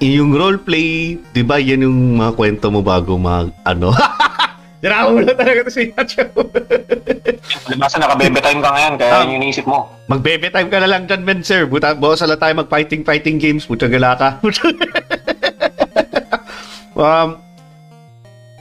[0.00, 3.90] yung roleplay, di ba yan yung mga kwento mo bago mag, ano?
[4.78, 6.22] Dira mo na talaga to si Patch.
[7.66, 9.20] Diba sa nakabebe time ka ngayon, kaya Ah.
[9.20, 9.90] yun yung iniisip mo.
[10.06, 11.66] Mag-bebe time ka na lang dyan, men, sir.
[11.66, 13.66] Buta, bawas na tayo mag-fighting-fighting games.
[13.66, 14.28] Puta gala ka.
[16.94, 17.42] um,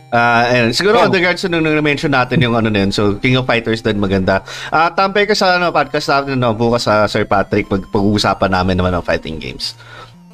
[0.08, 0.72] Ah, ayun.
[0.72, 1.06] Siguro Oh.
[1.06, 2.96] on regards to nung na-mention natin yung ano na yun.
[2.96, 4.40] So, King of Fighters din maganda.
[4.72, 8.80] Ah, tampay ka sa ano, podcast natin no, bukas sa Sir Patrick pag pag-uusapan namin
[8.80, 9.76] naman ng fighting games.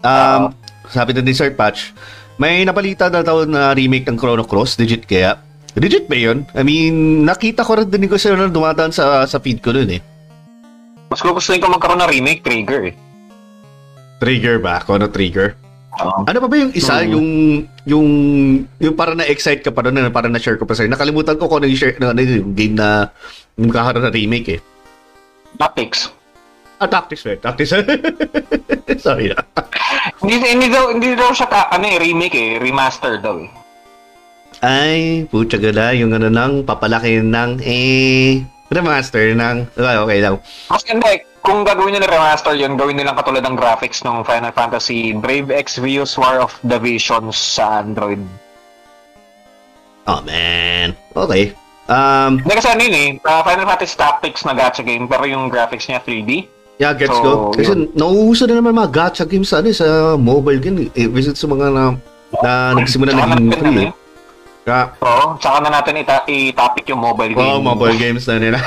[0.06, 0.54] Um,
[0.94, 1.90] sabi din ni Sir Patch,
[2.38, 5.42] may napalita na daw na remake ng Chrono Cross, legit kaya.
[5.74, 6.46] Legit ba yun?
[6.54, 9.90] I mean, nakita ko rin din ko siya na dumadaan sa, sa feed ko dun
[9.90, 10.02] eh.
[11.10, 12.96] Mas gugustuhin ko magkaroon ng remake, Trigger eh.
[14.22, 14.82] Trigger ba?
[14.86, 15.58] Chrono Trigger?
[16.02, 16.26] Oo.
[16.26, 17.02] Ano pa ba yung isa?
[17.02, 17.10] Hmm.
[17.14, 17.28] Yung,
[17.86, 18.08] yung,
[18.82, 20.90] yung para na-excite ka pa doon, na para na-share ko pa sa'yo.
[20.90, 23.10] Nakalimutan ko kung ano yung, share, ano, yung game na
[23.58, 24.60] yung kakaroon na remake eh.
[25.58, 26.10] Tactics.
[26.84, 27.40] Ah, Tactics ba?
[27.40, 27.72] Tactics.
[29.08, 29.40] Sorry na.
[30.20, 33.48] Hindi, hindi daw, hindi daw siya ka, ano eh, remake eh, remaster daw eh.
[34.60, 40.36] Ay, putya gala, yung ano nang papalaki ng eh, remaster ng, okay, okay lang.
[40.68, 45.16] Mas hindi, kung gagawin nila remaster yun, gawin nilang katulad ng graphics ng Final Fantasy
[45.16, 48.20] Brave Exvius War of the Visions sa Android.
[50.04, 51.00] Oh man.
[51.16, 51.56] Okay.
[51.88, 55.48] Um, Hindi kasi ano yun eh, uh, Final Fantasy Tactics na gacha game, pero yung
[55.48, 56.63] graphics niya 3D.
[56.84, 57.34] Yeah, gets So, go.
[57.52, 59.88] Kasi nauuso na naman mga gacha games sa, ano, eh, sa
[60.20, 60.92] mobile game.
[60.92, 61.84] Eh, visit sa mga na,
[62.44, 63.88] na nagsimula Tsaka naging free eh.
[63.88, 63.92] eh,
[64.64, 67.44] Kaya, Oo, tsaka na natin ita- i-topic yung mobile game.
[67.44, 68.60] oh, mobile games na nila.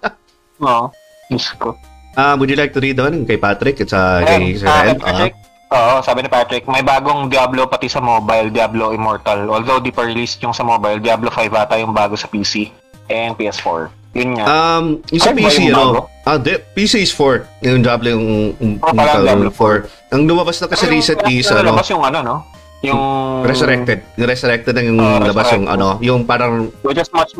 [0.64, 0.88] Oo.
[1.28, 1.76] Diyos ko.
[2.12, 4.82] Ah, would you like to read on kay Patrick at sa kay Ayun, Sir ah,
[4.82, 4.98] Ed?
[4.98, 5.34] kay Patrick,
[5.70, 9.46] Oo, sabi ni Patrick, may bagong Diablo pati sa mobile, Diablo Immortal.
[9.46, 12.74] Although di pa released yung sa mobile, Diablo 5 ata yung bago sa PC
[13.06, 13.99] and PS4.
[14.10, 14.44] Yun nga.
[14.44, 14.84] Um,
[15.14, 16.10] yung sa Ay, PC, ano?
[16.26, 17.46] Ah, di, PC is 4.
[17.62, 18.26] Yung Diablo yung,
[18.58, 19.86] yung, Oh, yung Diablo 4.
[20.10, 22.36] Ang lumabas na kasi Pero yung recent last is, ano, nalabas yung ano, no?
[22.80, 23.00] Yung...
[23.44, 23.98] Resurrected.
[24.16, 27.36] Resurrected na yung Oh, labas yung ano, yung parang is much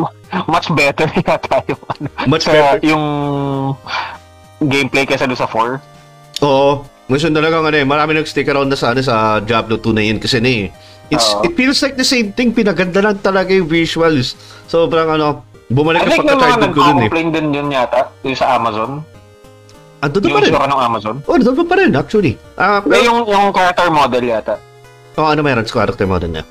[0.46, 2.06] much better yata yung ano.
[2.28, 2.78] much sa, better.
[2.84, 3.04] yung
[4.60, 6.44] gameplay kaysa doon sa 4.
[6.44, 6.84] Oo.
[7.10, 10.18] Gusto talaga ano eh, marami nag-stick around na sa, ano, sa Diablo 2 na yun
[10.22, 10.64] kasi na eh.
[11.10, 11.42] It's, Oo.
[11.42, 12.54] it feels like the same thing.
[12.54, 14.38] Pinaganda lang talaga yung visuals.
[14.70, 16.94] Sobrang ano, bumalik yung mga pagka-childhood ko dun eh.
[17.06, 18.90] nagpa-complain din yun yata, yung sa Amazon.
[20.00, 20.50] Ando doon Yung pa rin.
[20.50, 21.16] itsura ng Amazon.
[21.22, 22.34] Oh, doon pa rin actually.
[22.56, 24.54] Ah, Pero yung, yung character model yata.
[25.14, 26.44] oh, ano meron sa character model niya?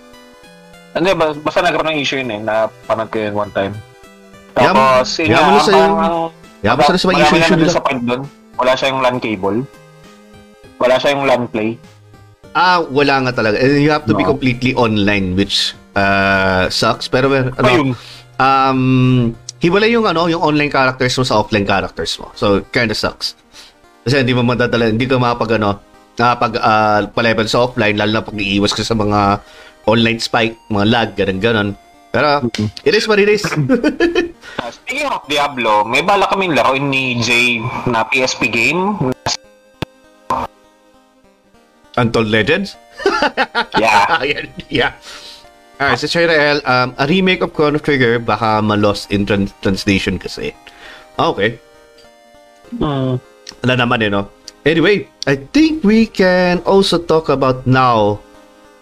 [0.90, 2.54] Hindi, ba, basta nagkaroon ng issue yun eh, na
[2.86, 3.74] panood ko yun one time.
[4.54, 7.56] Tapos, yun yaman yung- ang- Yaman marami issue na issue nila.
[7.56, 8.22] na-disappoint doon.
[8.60, 9.60] Wala siya yung LAN cable.
[10.78, 11.70] Wala siya yung LAN play.
[12.52, 13.56] Ah, wala nga talaga.
[13.56, 14.30] And you have to be No.
[14.30, 17.08] completely online which uh, sucks.
[17.08, 17.96] Pero ano, Ayun.
[18.40, 22.32] Um, hiwalay yung ano, yung online characters mo sa offline characters mo.
[22.34, 23.36] So, kind of sucks.
[24.08, 25.84] Kasi hindi mo madadala, hindi ka makapag ano,
[26.16, 29.44] nakapag uh, pa-level sa offline, lalo na pag iiwas ka sa mga
[29.86, 31.70] online spike, mga lag, ganun ganon.
[32.10, 32.50] Pero,
[32.90, 33.46] it is what it is.
[33.46, 39.14] Uh, speaking of Diablo, may bala kaming laruin ni Jay na PSP game.
[42.00, 42.76] Untold Legends?
[43.80, 44.24] Yeah.
[44.70, 44.92] Yeah.
[45.80, 50.52] Alright, so Shirael, um, a remake of Chrono Trigger, baka ma-lost in tran- translation kasi.
[51.16, 51.56] Ah, okay.
[52.76, 53.16] Hmm.
[53.64, 54.28] Wala naman eh, no?
[54.68, 58.20] Anyway, I think we can also talk about now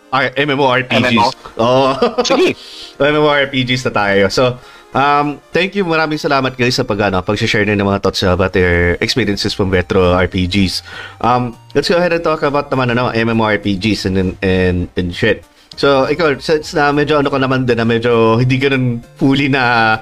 [0.10, 1.22] our MMORPGs.
[1.22, 1.30] MMO?
[1.62, 1.94] Oh.
[2.26, 2.58] Sige.
[2.98, 4.24] MMORPGs na tayo.
[4.34, 4.58] So,
[4.98, 5.86] um, thank you.
[5.86, 9.70] Maraming salamat guys sa pag, ano, pag-share na ng mga thoughts about your experiences from
[9.70, 10.82] retro RPGs.
[11.22, 15.46] Um, let's go ahead and talk about naman ano, MMORPGs and, and, and shit.
[15.78, 20.02] So, ikaw, since na medyo ano ka naman din na medyo hindi ganun fully na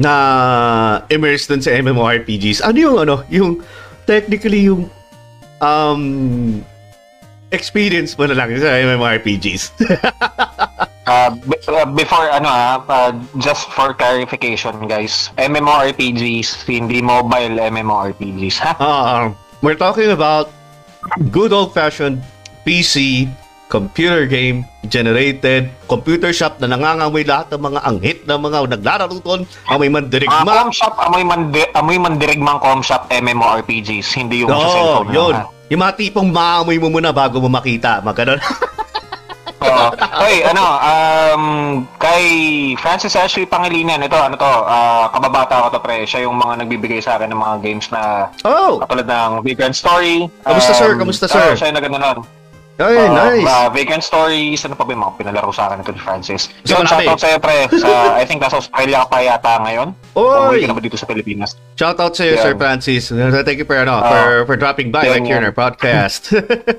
[0.00, 0.12] na
[1.12, 2.64] immersed dun sa MMORPGs.
[2.64, 3.60] Ano yung ano, yung
[4.08, 4.88] technically yung
[5.60, 6.02] um
[7.52, 9.62] experience mo na lang sa MMORPGs.
[11.06, 11.30] Uh,
[11.70, 15.30] uh, before, ano ah, uh, just for clarification, guys.
[15.38, 18.74] MMORPGs, hindi mobile MMORPGs, ha?
[18.82, 20.50] Um, we're talking about
[21.30, 22.18] good old-fashioned
[22.66, 23.30] PC
[23.66, 29.42] computer game generated computer shop na nangangamoy lahat ng mga anghit na mga naglalaro doon
[29.66, 34.70] amoy mandirigma com shop, amoy, mandi- amoy mandirigmang com shop MMORPGs, hindi yung sa Oo,
[34.70, 35.34] cellphone yun.
[35.34, 35.44] ha?
[35.66, 37.98] Yung mga tipong maamoy mo muna bago mo makita.
[37.98, 38.38] Magkaroon.
[39.66, 39.88] Oo.
[40.22, 41.44] Oy, ano, um,
[41.98, 42.24] kay
[42.78, 46.06] Francis Ashley Pangilinan, ito, ano to, ah, kababata ko to, pre.
[46.06, 48.78] Siya yung mga nagbibigay sa akin ng mga games na oh!
[48.84, 50.30] katulad ng Vagrant Story.
[50.46, 50.90] Kamusta, sir?
[50.94, 51.42] Kamusta, sir?
[51.50, 52.18] oo, siya yung nagano nun.
[52.76, 53.40] Ay, Oo, nice.
[53.42, 56.52] ah, Vagrant Stories, ano pa ba yung mga pinalaro sa akin ito ni Francis?
[56.62, 57.72] So, Yun, shoutout sa'yo, pre.
[57.72, 59.96] Sa, I think nasa Australia ka pa yata ngayon.
[60.12, 60.28] Oy!
[60.52, 61.56] Umuwi ka na ba dito sa Pilipinas?
[61.72, 62.44] Shout out sa iyo, Yeah.
[62.44, 63.08] Sir Francis.
[63.08, 64.04] Thank you for, ano, Ah.
[64.04, 66.28] for, for dropping by like here in our podcast.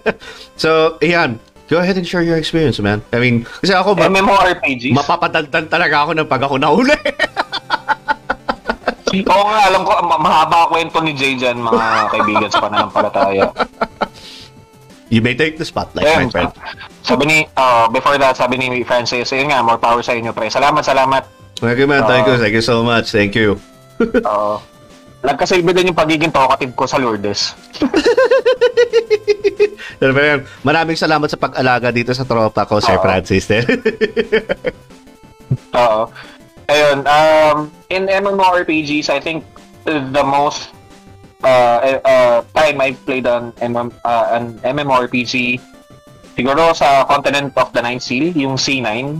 [0.62, 1.42] so, ayan.
[1.66, 3.02] Go ahead and share your experience, man.
[3.12, 4.94] I mean, kasi ako, ma- MMORPGs?
[4.94, 6.94] mapapadagdag talaga ako ng pag ako nahuli.
[9.28, 13.50] Oo nga, alam ko, ma- mahaba kwento ni Jay dyan, mga kaibigan sa pananampalataya.
[15.10, 16.52] you may take the spotlight, my Ayun, friend.
[17.04, 20.52] Sabi ni, uh, before that, sabi ni Francis, ayun nga, more power sa inyo, pre.
[20.52, 21.24] Salamat, salamat.
[21.58, 22.06] Thank you, man.
[22.06, 22.38] Thank you.
[22.38, 23.10] Thank you so much.
[23.10, 23.58] Thank you.
[24.02, 24.62] Oo.
[25.28, 27.58] nagkasilbi din yung pagiging talkative ko sa Lourdes.
[30.00, 33.04] Pero yan, maraming salamat sa pag-alaga dito sa tropa ko, Sir Oo.
[33.04, 33.50] Francis.
[35.74, 36.02] Oo.
[36.72, 39.48] Ayun, um, in MMORPGs, I think
[39.88, 40.76] uh, the most
[41.42, 41.48] uh,
[41.78, 45.60] uh, uh, time I've played on MM, uh, an MMORPG,
[46.34, 49.18] siguro sa Continent of the Ninth Seal, yung C9.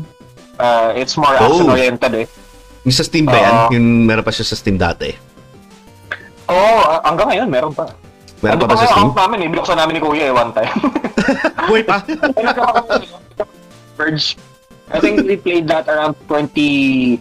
[0.58, 1.46] Uh, it's more Oh.
[1.46, 2.28] action-oriented eh.
[2.82, 3.54] yung sa Steam ba yan?
[3.54, 3.68] Oo.
[3.74, 5.12] Yung meron pa siya sa Steam dati.
[6.48, 7.92] Oo, oh, hanggang ngayon, meron pa.
[8.40, 9.12] Meron pa Ano ba sa Steam?
[9.12, 10.74] account namin eh, binuksan namin ni Kuya eh, one time.
[11.74, 12.00] Wait pa.
[13.96, 14.38] Verge.
[14.88, 17.20] I think we played that around 2012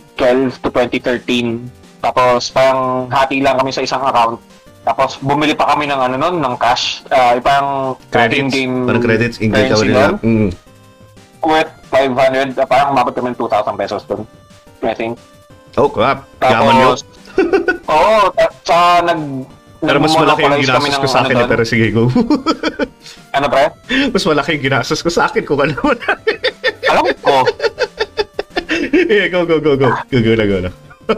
[0.63, 1.67] to 2013.
[1.99, 4.39] Tapos parang hati lang kami sa isang account.
[4.87, 7.03] Tapos bumili pa kami ng ano nun, ng cash.
[7.11, 8.39] Uh, parang Credits.
[8.39, 9.37] in-game Parang credits.
[9.43, 10.15] Engage currency nila.
[10.23, 10.49] Mm.
[11.43, 12.55] Worth 500.
[12.55, 14.23] uh, parang umabot kami ng 2,000 pesos doon.
[14.87, 15.19] I think.
[15.75, 16.23] Oh, crap.
[16.39, 16.97] Yaman yun.
[17.93, 19.19] Oo, ta- sa nag...
[19.83, 21.37] Pero mas malaki yung ginastos ko sa akin.
[21.37, 22.07] ano eh, pero sige, go.
[23.37, 23.69] Ano pre?
[24.09, 26.17] mas malaki yung ginastos ko sa akin kung ano mo na.
[26.89, 27.45] Alam ko.
[29.13, 29.93] yeah, go, go, go, go.
[30.09, 30.71] Go, go na, go na.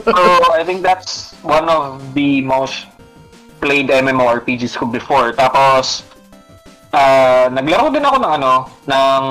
[0.03, 0.13] so
[0.53, 2.91] I think that's one of the most
[3.59, 5.31] played MMORPGs ko before.
[5.33, 6.07] Tapos,
[6.89, 8.53] ah naglaro din ako ng ano,
[8.85, 9.23] ng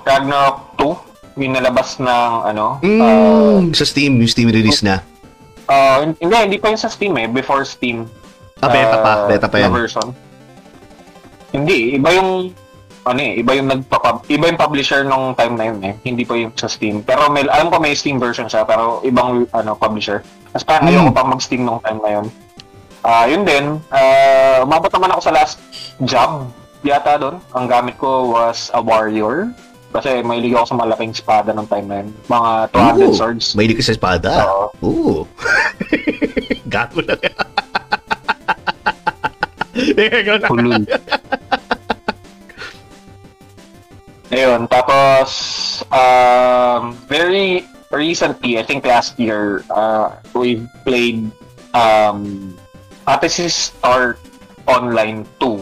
[0.00, 1.38] Ragnarok 2.
[1.38, 2.08] Yung nalabas ng
[2.46, 2.76] ano.
[2.80, 5.00] Mm, sa Steam, yung Steam release na.
[5.64, 7.24] ah, hindi, hindi pa yun sa Steam eh.
[7.26, 8.04] Before Steam.
[8.58, 9.12] Ah, beta pa.
[9.26, 9.72] Beta pa yan.
[9.72, 10.12] version.
[11.50, 12.52] Hindi, iba yung
[13.02, 15.94] ano eh, iba yung nagpapab iba yung publisher nung time na yun eh.
[16.00, 17.02] Hindi pa yung sa Steam.
[17.02, 20.22] Pero may alam ko may Steam version siya pero ibang ano publisher.
[20.52, 20.92] Mas parang Hmm.
[20.94, 22.26] ayoko pang mag-Steam nung time na yun.
[23.02, 23.82] Ah, yun din.
[23.90, 25.58] Ah, umabot naman ako sa last
[26.06, 26.46] job
[26.82, 27.36] yata doon.
[27.54, 29.50] Ang gamit ko was a warrior.
[29.92, 32.08] Kasi may ligaw ako sa malaking espada nung time na yun.
[32.24, 33.46] Mga 200 Ooh, swords.
[33.52, 34.30] May ka sa espada.
[34.48, 34.66] Oo.
[34.86, 35.20] Ooh.
[36.72, 37.20] Gago lang.
[39.76, 40.48] Ikaw na.
[40.52, 40.84] Hulul.
[44.32, 45.28] Ayun, tapos
[45.92, 51.28] um, very recently, I think last year, uh, we played
[51.76, 52.56] um,
[53.02, 54.16] Fantasy Star
[54.64, 55.58] Online 2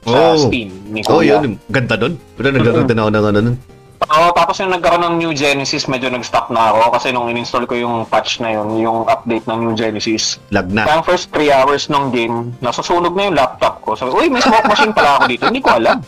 [0.00, 0.36] sa Oh.
[0.40, 1.38] Steam ni Oh, Kuya.
[1.38, 1.60] yun.
[1.68, 2.16] Ganda nun.
[2.34, 3.56] Pero naglaro din ako ng ano nun.
[4.00, 7.76] Oo, tapos yung nagkaroon ng New Genesis, medyo nag-stop na ako kasi nung in-install ko
[7.76, 10.88] yung patch na yun, yung update ng New Genesis, Lag na.
[10.88, 13.92] Kaya first 3 hours ng game, nasusunog na yung laptop ko.
[13.92, 15.44] Sabi, uy, may smoke machine pala ako dito.
[15.46, 16.00] Hindi ko alam.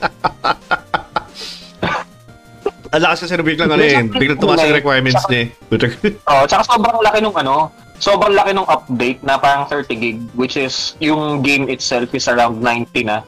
[2.93, 4.05] Ang lakas kasi nabiglang ano eh.
[4.05, 6.17] Biglang tumaas yung requirements niya eh.
[6.27, 7.69] Oh, tsaka sobrang laki nung ano,
[8.03, 12.59] sobrang laki nung update na parang 30 gig, which is yung game itself is around
[12.59, 13.23] 90 na.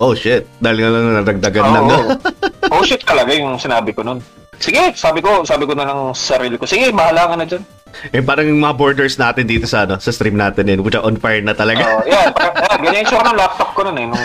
[0.00, 0.48] Oh shit.
[0.64, 1.84] Dahil nga lang nadagdagan lang.
[1.92, 2.16] Oo.
[2.72, 4.24] oh shit talaga yung sinabi ko nun.
[4.56, 7.64] Sige, sabi ko, sabi ko na lang sa sarili ko, sige, bahala ka na dyan.
[8.16, 10.80] eh parang yung mga borders natin dito sa ano, sa stream natin eh.
[10.80, 11.84] Which on fire na talaga.
[11.84, 14.06] Oh, yeah, parang, yeah, ganyan yung ng laptop ko nun eh.
[14.08, 14.24] Nung,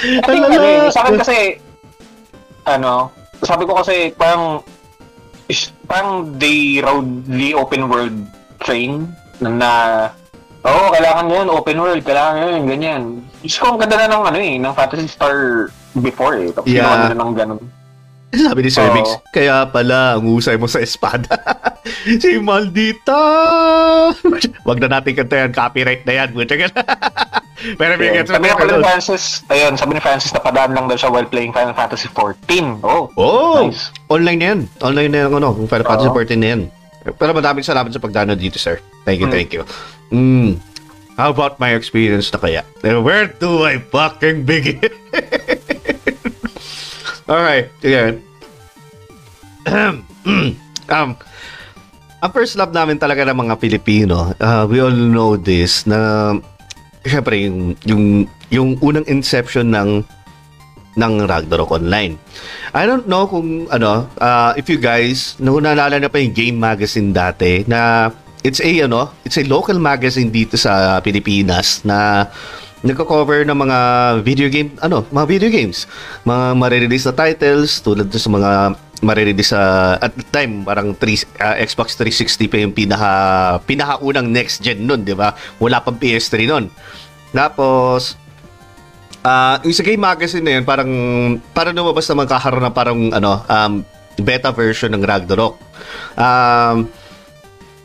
[0.00, 1.36] I think, ano eh, sa akin kasi,
[2.68, 3.12] ano,
[3.44, 4.60] sabi ko kasi parang,
[5.86, 8.16] parang they rode the open world
[8.60, 9.08] train
[9.40, 9.70] na, na
[10.60, 13.02] Oo, kailangan yan, open world, kailangan yan, ganyan.
[13.40, 16.52] Diyos ko, ang ganda na ng ano eh, ng Fantasy Star before eh.
[16.52, 17.08] Tapos Yeah.
[17.08, 17.60] nila ng ganun.
[18.30, 18.92] Sabi ni Sir.
[18.94, 21.34] Mix, kaya pala, ang usay mo sa espada.
[22.22, 23.18] si Maldita!
[24.68, 26.28] Wag na natin kantayan, copyright na yan.
[26.36, 26.82] Buta ka na.
[27.60, 28.24] Pero may Yeah.
[28.24, 31.52] gets Sabi ni Francis, ayun, sabi ni Francis na padaan lang daw siya while playing
[31.52, 32.80] Final Fantasy 14.
[32.80, 33.68] Oh, Oh!
[33.68, 33.92] Nice.
[34.08, 34.60] Online na yan.
[34.80, 36.16] Online na yan, ano, kung Final Fantasy Oo.
[36.16, 36.60] 14 na yan.
[37.16, 38.80] Pero maraming salamat sa pagdano dito, sir.
[39.04, 39.34] Thank you, Mm.
[39.34, 39.62] thank you.
[40.08, 40.60] Mm.
[41.16, 42.64] How about my experience na kaya?
[42.80, 44.80] Where do I fucking begin?
[47.30, 48.24] Alright, sige.
[50.90, 51.10] um,
[52.20, 56.32] ang first love namin talaga ng mga Pilipino, uh, we all know this, na
[57.04, 58.04] syempre yung, yung,
[58.50, 60.04] yung unang inception ng
[60.98, 62.18] ng Ragnarok Online.
[62.74, 66.58] I don't know kung ano, uh, if you guys, nung naalala na pa yung Game
[66.58, 68.10] Magazine dati na
[68.42, 72.26] it's a ano, it's a local magazine dito sa Pilipinas na
[72.80, 73.78] nagko-cover ng mga
[74.24, 75.84] video game, ano, mga video games.
[76.24, 78.50] Mga marirelease na titles tulad sa mga
[79.00, 83.10] marirelease sa at the time parang 3 uh, Xbox 360 pa yung pinaka
[83.64, 85.32] pinakaunang next gen nun, 'di ba?
[85.56, 86.68] Wala pang PS3 nun.
[87.32, 88.20] Tapos
[89.20, 90.90] Ah, yung sa game magazine na yun, parang
[91.52, 93.84] parang lumabas naman kakaroon ng parang ano, um,
[94.16, 95.60] beta version ng Ragnarok.
[96.16, 96.88] Um,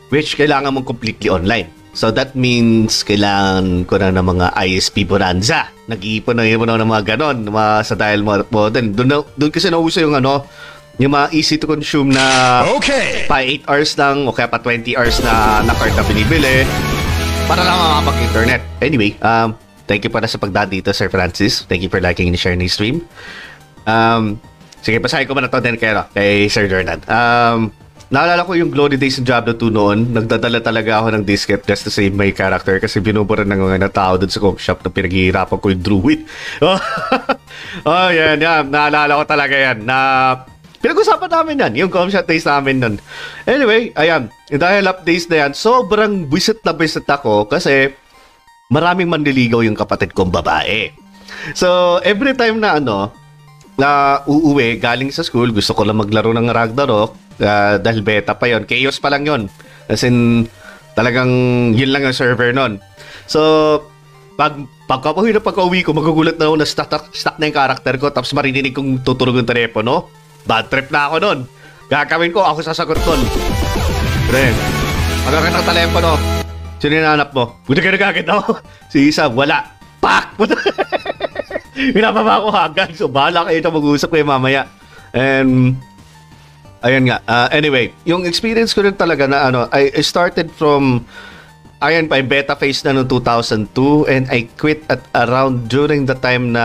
[0.08, 1.68] which kailangan mong completely online.
[1.96, 5.72] So that means kailangan ko na ng mga ISP bonanza.
[5.88, 8.36] Nag-iipon na na ng mga ganon, mga sa dial mo.
[8.68, 10.44] doon, doon kasi nauso yung ano,
[10.96, 12.24] yung mga easy to consume na
[12.80, 13.28] Okay.
[13.28, 16.64] pa 8 hours lang o kaya pa 20 hours na na card na binibili
[17.44, 18.60] para lang makapag-internet.
[18.80, 19.52] Anyway, um,
[19.84, 21.68] thank you pala sa pagdaan dito, Sir Francis.
[21.68, 23.04] Thank you for liking and sharing the stream.
[23.86, 24.40] Um,
[24.82, 27.04] sige, basahin ko muna to din kay, ano, kay Sir Jordan.
[27.06, 27.70] Um,
[28.08, 29.98] naalala ko yung glory days ng Diablo 2 noon.
[30.10, 34.18] Nagdadala talaga ako ng disket just to save my character kasi binubura ng mga tao
[34.18, 36.20] dun sa coffee shop na pinaghihirapan ko yung druid.
[37.86, 38.64] oh, yan, yan.
[38.72, 39.86] Naalala ko talaga yan.
[39.86, 39.98] Na
[40.86, 42.94] Pinag-usapan namin yan, yung shop days namin nun.
[43.42, 47.90] Anyway, ayan, dahil up days na yan, sobrang bisit na bisit ako kasi
[48.70, 50.94] maraming manliligaw yung kapatid kong babae.
[51.58, 53.10] So, every time na ano,
[53.74, 58.46] na uuwi galing sa school, gusto ko lang maglaro ng Ragnarok ah, dahil beta pa
[58.46, 59.50] yon Chaos pa lang yon
[59.90, 60.46] As in,
[60.94, 61.26] talagang
[61.74, 62.78] yun lang ang server nun.
[63.26, 63.82] So,
[64.38, 64.54] pag
[64.86, 68.30] pagkapahuwi na pagka-uwi ko, magugulat na ako na stuck, stuck na yung character ko tapos
[68.38, 70.25] marinig kong tuturog yung telepono.
[70.46, 71.38] Bad trip na ako nun.
[71.90, 73.20] Gagawin ko, ako sasagot nun.
[74.30, 74.44] Pre,
[75.26, 76.12] pagkakat ng telepono,
[76.78, 77.58] sino yung nanap mo?
[77.66, 78.62] Buti ka nagagad ako.
[78.94, 79.66] Si Isa, wala.
[79.98, 80.38] Pak!
[81.94, 82.94] Pinapaba ko agad.
[82.94, 84.70] So, bahala kayo ito mag-uusap kayo mamaya.
[85.10, 85.74] And,
[86.86, 87.18] ayun nga.
[87.26, 91.04] Uh, anyway, yung experience ko rin talaga na ano, I, I started from
[91.76, 96.48] Ayun pa, beta phase na noong 2002 and I quit at around during the time
[96.48, 96.64] na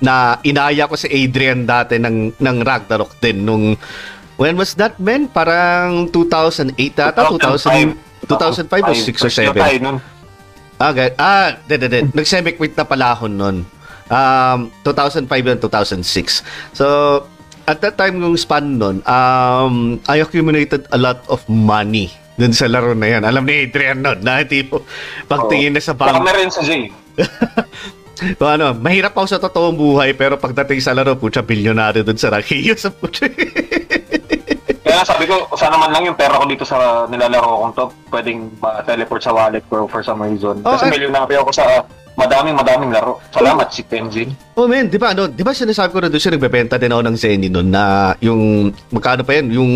[0.00, 3.64] na inaya ko si Adrian dati ng, ng Ragnarok din nung
[4.40, 5.28] when was that men?
[5.28, 7.28] Parang 2008 ata?
[7.28, 9.60] 2000, 2005 o 6 or 7?
[9.60, 9.96] Tayo nun.
[10.80, 11.08] Ah, okay.
[11.20, 12.00] Ah, de, de, de.
[12.16, 13.68] Nag-semi-quit na pala ako nun.
[14.08, 16.40] Um, 2005 and 2006.
[16.72, 16.86] So,
[17.68, 22.08] at that time yung span nun, um, I accumulated a lot of money
[22.40, 23.22] dun sa laro na yan.
[23.28, 24.88] Alam ni Adrian nun, na tipo,
[25.28, 26.88] pagtingin na sa Baka bank, na rin sa Jay.
[28.36, 32.28] So, ano, mahirap ako sa totoong buhay, pero pagdating sa laro, putya, bilyonaryo dun sa
[32.28, 33.32] Rakio sa putya.
[34.80, 38.50] Kaya sabi ko, sana man lang yung pera ko dito sa nilalaro kong to, pwedeng
[38.58, 40.60] ma-teleport sa wallet ko for some reason.
[40.66, 40.92] Oh, Kasi eh.
[40.98, 41.64] milyonaryo ako sa
[42.20, 43.16] madaming madaming laro.
[43.32, 44.28] Salamat si Tenzin.
[44.52, 47.02] oh man, di ba, ano, di ba sinasabi ko na doon siya, nagbebenta din ako
[47.08, 49.72] ng Zenny nun na yung, magkano pa yun, yung,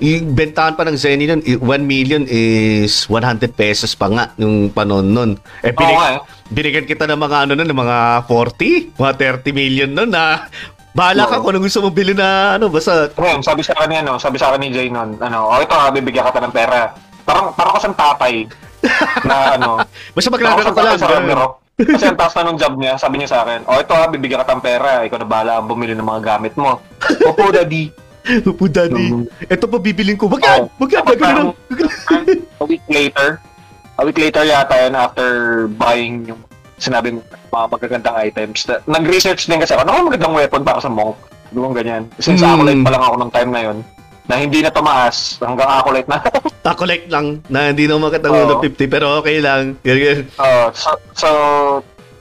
[0.00, 5.04] yung bentahan pa ng Zenny i- 1 million is 100 pesos pa nga yung panon
[5.04, 5.30] nun.
[5.60, 6.20] Eh, Oo nga eh.
[6.48, 9.12] binigyan kita ng mga ano nun, ng mga 40, mga
[9.44, 10.48] 30 million nun na,
[10.96, 11.44] bahala ka Oo.
[11.44, 14.60] kung gusto mong bili na, ano, basta, Ngayon, sabi sa akin ano, sabi sa akin
[14.64, 16.92] ni Jay nun, ano, oh ito ha, bibigyan ka ng pera.
[17.22, 18.48] Parang, parang kasang tatay
[19.22, 19.78] na ano,
[20.16, 20.96] basta kasang ka lang.
[20.98, 21.61] sa.
[21.74, 24.40] Kasi ang taas na nung job niya, sabi niya sa akin, oh ito ha, bibigyan
[24.40, 26.78] ka ng pera, ikaw na bahala ang bumili ng mga gamit mo.
[27.28, 27.88] Opo, daddy.
[28.44, 29.26] Opo, daddy.
[29.44, 30.28] Ito pa bibiling ko.
[30.28, 30.60] Wag yan!
[30.62, 30.78] Oo.
[30.78, 31.04] Wag yan!
[31.66, 33.40] Gagawin a week later,
[33.96, 35.28] a week later yata yun after
[35.74, 36.40] buying yung
[36.76, 38.66] sinabi mo mga magagandang items.
[38.66, 41.16] Na- Nag-research din kasi ako, ano magandang weapon para sa monk?
[41.50, 42.06] Doon ganyan.
[42.16, 42.54] Since Hmm.
[42.54, 43.78] acolyte pa lang ako nung time na yun,
[44.26, 46.22] na hindi na tumaas hanggang acolyte na.
[46.66, 48.62] Takolect lang na hindi na makatang Oo.
[48.62, 49.74] 50 pero okay lang.
[49.82, 50.18] Yan, yan.
[50.38, 51.28] Uh, so, so,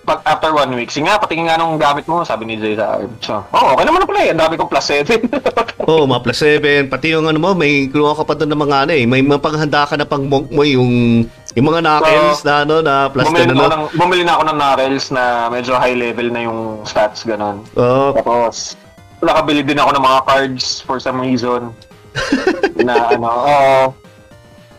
[0.02, 2.98] pag after one week, sige nga, patingin nga nung gamit mo, sabi ni Jay sa
[2.98, 3.10] akin.
[3.22, 4.34] So, oh, okay naman na pala eh.
[4.34, 5.30] Ang dami kong plus 7.
[5.86, 6.90] Oo, oh, mga plus 7.
[6.90, 9.06] Pati yung ano mo, may kinuha ka pa doon ng mga ano eh.
[9.06, 12.76] May mga panghanda ka na pang monk mo yung yung mga knuckles So, na ano
[12.80, 13.62] na plus 10 bumili, na ano.
[13.62, 15.24] ako ng, bumili na ako ng knuckles na
[15.54, 17.62] medyo high level na yung stats, ganon.
[17.78, 18.18] Oo.
[18.18, 18.74] Tapos,
[19.22, 21.70] nakabili din ako ng mga cards for some reason.
[22.88, 23.82] na ano, oo.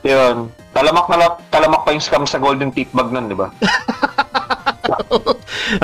[0.04, 0.36] yun.
[0.72, 3.52] Talamak na la- talamak pa yung scam sa golden tip bag nun, di ba?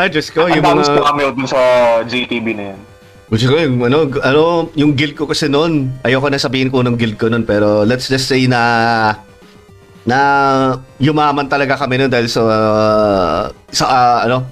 [0.00, 0.84] Ay, Diyos ko, Ang yung mga...
[0.84, 1.60] scam yun dun sa
[2.04, 2.80] JTB na yan.
[3.28, 4.42] Diyos ko, yung ano, ano,
[4.72, 5.92] yung guild ko kasi noon.
[6.00, 9.12] Ayoko na sabihin ko ng guild ko noon, pero let's just say na
[10.08, 10.18] na
[10.96, 12.40] yumaman talaga kami noon dahil sa
[13.68, 14.48] sa ah, ano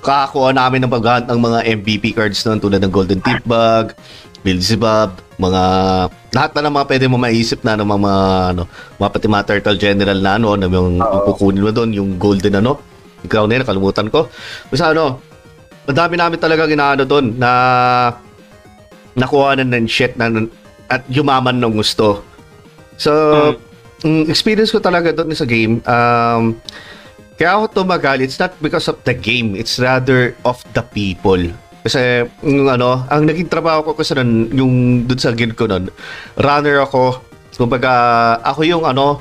[0.00, 3.96] kakakuha namin ng paghahunt ng mga MVP cards noon tulad ng Golden Tip Bag,
[4.44, 5.62] Beelzebub, mga
[6.36, 8.12] lahat na ng mga pwede mo maisip na ng mga
[8.52, 8.62] ano,
[9.00, 12.76] mga pati mga Turtle General na ano, na yung, kukunin mo doon, yung golden ano,
[13.24, 14.28] yung crown na yun, nakalimutan ko.
[14.68, 15.24] Basta ano,
[15.88, 17.50] madami namin talaga ginaano doon na
[19.16, 20.28] nakuha na ng shit na
[20.92, 22.20] at yumaman ng gusto.
[23.00, 23.10] So,
[24.04, 26.60] mm, experience ko talaga doon sa game, um,
[27.34, 31.40] kaya ako tumagal, it's not because of the game, it's rather of the people.
[31.84, 34.74] Kasi, yung ano, ang naging trabaho ko kasi nun, yung
[35.04, 35.92] doon sa guild ko nun,
[36.40, 37.20] runner ako,
[37.60, 37.92] kumbaga,
[38.40, 39.20] ako yung ano,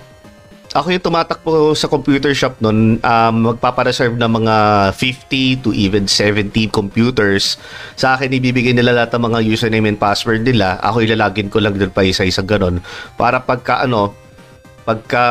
[0.74, 4.56] ako yung tumatakbo sa computer shop nun, um, magpapareserve ng mga
[4.98, 7.62] 50 to even 70 computers.
[7.94, 10.82] Sa akin, ibibigay nila lahat ng mga username and password nila.
[10.82, 12.82] Ako ilalagin ko lang doon pa isa-isa ganon.
[13.14, 14.18] Para pagka ano,
[14.82, 15.26] pagka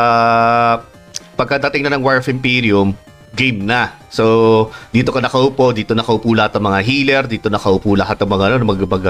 [1.35, 2.95] pagkadating na ng War of Imperium,
[3.33, 3.97] game na.
[4.13, 8.45] So, dito ka nakaupo, dito nakaupo lahat ng mga healer, dito nakaupo lahat ng mga
[8.45, 9.05] ano, mag, mag,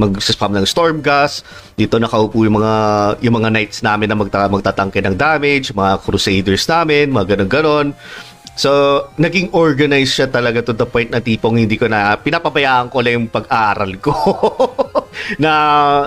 [0.00, 1.44] mag-spam ng storm gas,
[1.76, 2.74] dito nakaupo yung mga
[3.20, 7.92] yung mga knights namin na magta, magtatangke ng damage, mga crusaders namin, mga ganun-ganon.
[8.56, 13.04] So, naging organized siya talaga to the point na tipong hindi ko na, pinapabayaan ko
[13.04, 14.16] lang yung pag-aaral ko.
[15.44, 15.52] na,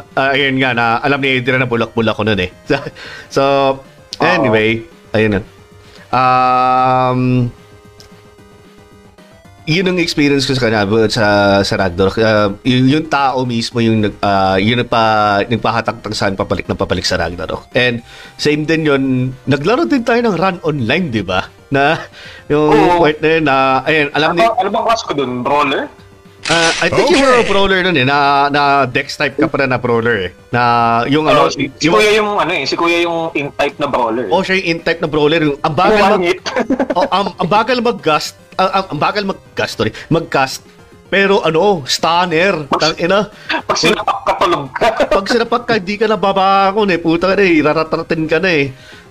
[0.02, 2.50] ah, ayun nga, na alam ni Adrian na bulak-bulak ko nun eh.
[3.30, 3.78] so,
[4.18, 4.82] anyway,
[5.14, 5.42] ayun na.
[6.10, 7.54] Um,
[9.70, 11.26] yun ang experience ko sa kanya about sa
[11.62, 12.18] sa Ragnarok.
[12.18, 15.04] Uh, yung, yung tao mismo yung nag uh, yung nagpa
[15.46, 17.70] nagpahatak saan papalik na papalik sa Ragnarok.
[17.78, 18.02] And
[18.42, 19.04] same din yun,
[19.46, 21.46] naglaro din tayo ng run online, 'di ba?
[21.70, 22.02] Na
[22.50, 23.06] yung Oo.
[23.06, 23.56] part na yun na
[23.86, 25.46] ayun, alam Ano, ni ano bang class ko dun?
[25.46, 25.86] Brawler?
[26.50, 29.70] uh, I think you were a brawler nun eh, na na dex type ka pa
[29.70, 30.32] na brawler eh.
[30.50, 30.62] Na
[31.06, 33.88] yung ano, Ano, si, si yung, Kuya yung ano eh, si Kuya yung in-type na
[33.88, 34.26] brawler.
[34.34, 35.42] oh, siya yung in-type na brawler.
[35.46, 36.22] Yung, ang bagal mag,
[36.98, 40.62] oh, ang, ang bagal mag-gast, ang, ang, ang bagal mag-gast, sorry, mag-cast.
[41.10, 42.70] Pero ano, stunner.
[42.78, 43.34] Tang ina.
[43.66, 44.88] Pag sinapak ka tulog ka.
[45.18, 47.02] Pag sinapak ka, hindi ka na babangon eh.
[47.02, 48.70] Puta ka na eh, raratratin ka na eh.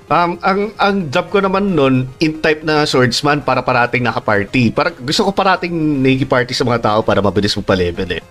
[0.09, 4.73] Um, ang ang job ko naman nun, in-type na swordsman para parating naka-party.
[4.73, 8.23] Para, gusto ko parating naki-party sa mga tao para mabilis mo pa-level eh.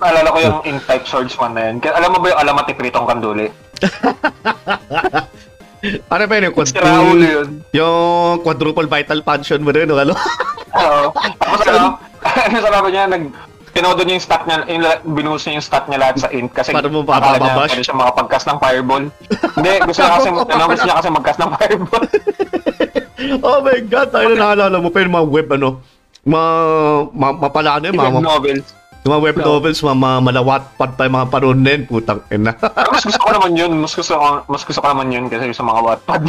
[0.00, 1.76] Naalala ko yung in-type swordsman na yun.
[1.82, 3.46] Kaya alam mo ba yung alamat ni Pritong Kanduli?
[6.12, 6.52] Ano ba yun?
[6.52, 7.48] Yung, quadruple, yun.
[7.72, 10.12] yung quadruple vital punction mo rin, ano?
[10.74, 11.04] Oo.
[11.14, 11.86] Tapos ano,
[12.22, 13.24] ano sabi niya, nag,
[13.70, 14.82] tinodo niya yung stat niya, yung,
[15.14, 17.96] binuhos niya yung stat niya lahat sa int kasi Para mo akala niya pwede siya
[17.96, 19.04] makapag-cast ng fireball.
[19.56, 22.04] Hindi, gusto niya kasi, ano, gusto niya kasi mag-cast ng fireball.
[23.46, 25.68] oh my God, tayo na naalala mo pa yung mga web, ano,
[26.26, 26.42] ma,
[27.14, 28.66] ma, mapala ano yun, Web mga, novels.
[29.00, 29.44] mga web No.
[29.56, 32.52] novels, mga, mga malawat pa pa yung mga panahon na yun, putang ina.
[32.92, 33.72] Mas gusto ko naman yun.
[33.80, 36.22] Mas gusto ko, mas gusto ko naman yun kasi sa mga Wattpad.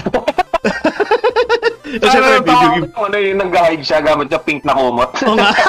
[1.92, 2.86] Kasi syempre, video game.
[2.94, 5.12] Ano yung nag-hide siya gamit niya pink na kumot.
[5.26, 5.52] Oo nga.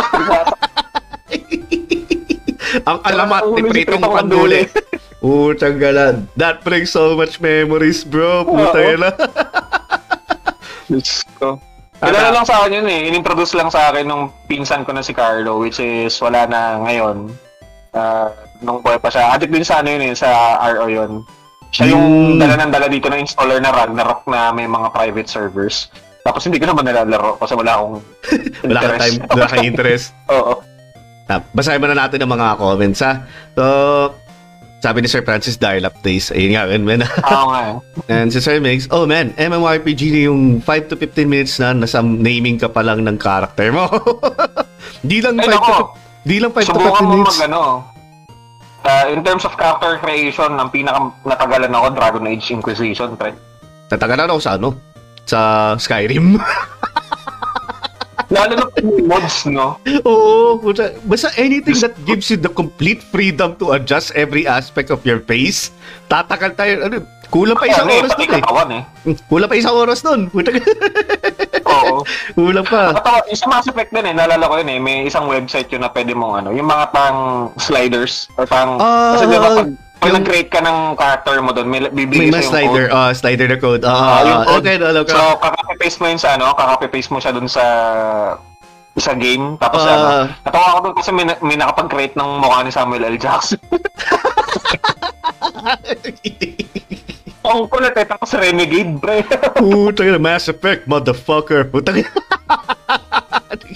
[2.82, 4.64] Ang alamat ni Pritong Panduli.
[5.18, 6.24] Putang galan.
[6.34, 8.42] That brings so much memories, bro.
[8.42, 8.72] Oo.
[8.72, 9.12] ina.
[10.88, 11.60] Diyos ko.
[12.02, 13.06] Kilala lang sa akin yun eh.
[13.06, 17.30] Inintroduce lang sa akin nung pinsan ko na si Carlo, which is wala na ngayon.
[17.92, 19.30] Ah, nung buhay pa siya.
[19.30, 20.28] Adik din sa ano yun eh, sa
[20.64, 21.22] RO yun.
[21.70, 22.04] Siya yung
[22.34, 22.40] Hmm.
[22.40, 25.88] dala ng dala dito na installer na Ragnarok na may mga private servers.
[26.22, 27.98] Tapos hindi ko naman nalalaro kasi wala akong
[28.68, 30.14] Wala kang time, wala kang interest.
[30.34, 30.62] Oo.
[31.24, 33.24] Ah, basahin muna natin ang mga comments, ha?
[33.52, 33.64] So,
[34.78, 36.28] sabi ni Sir Francis, dial-up days.
[36.28, 37.00] Ayun nga, man, man.
[37.30, 37.74] Oo nga eh.
[38.08, 41.98] And si Sir Mix, oh man, MMORPG na yung 5 to 15 minutes na nasa
[41.98, 43.86] naming ka pa lang ng character mo.
[45.00, 45.74] di lang 5 Ay, to, nako.
[46.22, 47.34] di lang 5 to Subukan 15 mo minutes.
[47.36, 47.60] mag ano.
[48.82, 53.30] ah, in terms of character creation, ang pinaka natagalan ako, Dragon Age Inquisition, pre.
[53.88, 54.74] Natagalan ako sa ano?
[55.26, 56.38] Sa Skyrim.
[58.32, 59.76] Lalo na kung mods, no?
[60.08, 60.56] Oo,
[61.04, 65.68] basta anything that gives you the complete freedom to adjust every aspect of your face.
[66.08, 66.88] Tatakal tayo.
[66.88, 68.82] Ano, kulang pa isang eh, oras nun eh.
[69.12, 69.16] eh.
[69.28, 70.20] Kulang pa isang oras nun.
[70.32, 71.96] Oo.
[72.40, 72.96] kulang pa.
[73.28, 75.92] Yung sa Mass Effect din eh, naalala ko yun eh, may isang website yun na
[75.92, 79.68] pwede mong ano, yung mga pang sliders, or pang, Ah, kasi di ba pag,
[80.02, 82.84] pag yung- nag-create ka ng character mo doon, may bibigay may sa'yo slider.
[82.86, 82.98] code.
[82.98, 83.82] Ah, slider na code.
[83.82, 84.60] Ah, Ah, yung code.
[84.60, 84.90] okay, ko.
[85.08, 87.64] So, kakapi-paste mo yun sa ano, kakapi-paste mo siya doon sa
[88.94, 89.56] sa game.
[89.56, 89.88] Tapos Ah.
[89.88, 90.04] ano,
[90.42, 93.16] natawa ako doon kasi may, may nakapag-create ng mukha ni Samuel L.
[93.16, 93.56] Jackson.
[97.42, 99.26] Ang kulit eh, tapos Renegade, pre.
[99.56, 101.66] Puta na, Mass Effect, motherfucker.
[101.66, 101.90] Puta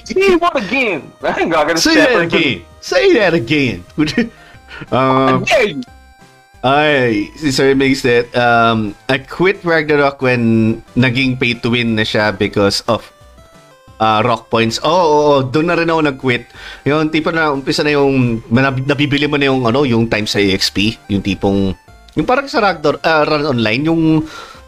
[0.07, 1.11] See what again?
[1.77, 2.63] Say that again.
[2.79, 3.83] Say that again.
[4.89, 5.83] um, Again!
[6.67, 12.35] Ay, si Sir said, um, I quit Ragnarok when naging pay to win na siya
[12.35, 13.07] because of
[14.03, 14.83] uh, rock points.
[14.83, 16.51] Oo, oh, oh, doon na rin ako nag-quit.
[16.83, 21.07] Yung tipo na, umpisa na yung, nabibili mo na yung, ano, yung times sa EXP.
[21.15, 21.71] Yung tipong,
[22.19, 24.03] yung parang sa Ragnarok, uh, Run Online, yung,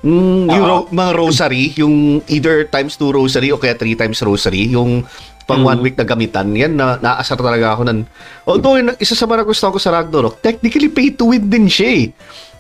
[0.06, 4.70] mm, yung ro- mga rosary, yung either times 2 rosary o kaya 3 times rosary,
[4.70, 5.02] yung
[5.48, 5.70] pang Mm.
[5.72, 8.04] one week na gamitan, yan, na, naasar talaga ako nan.
[8.44, 11.88] Although, yung isa sa mga gusto ko sa Ragnarok, technically pay to win din siya
[11.88, 12.04] eh.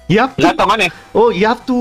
[0.08, 0.90] You have to Lahat naman eh.
[1.12, 1.76] Oh, you have to...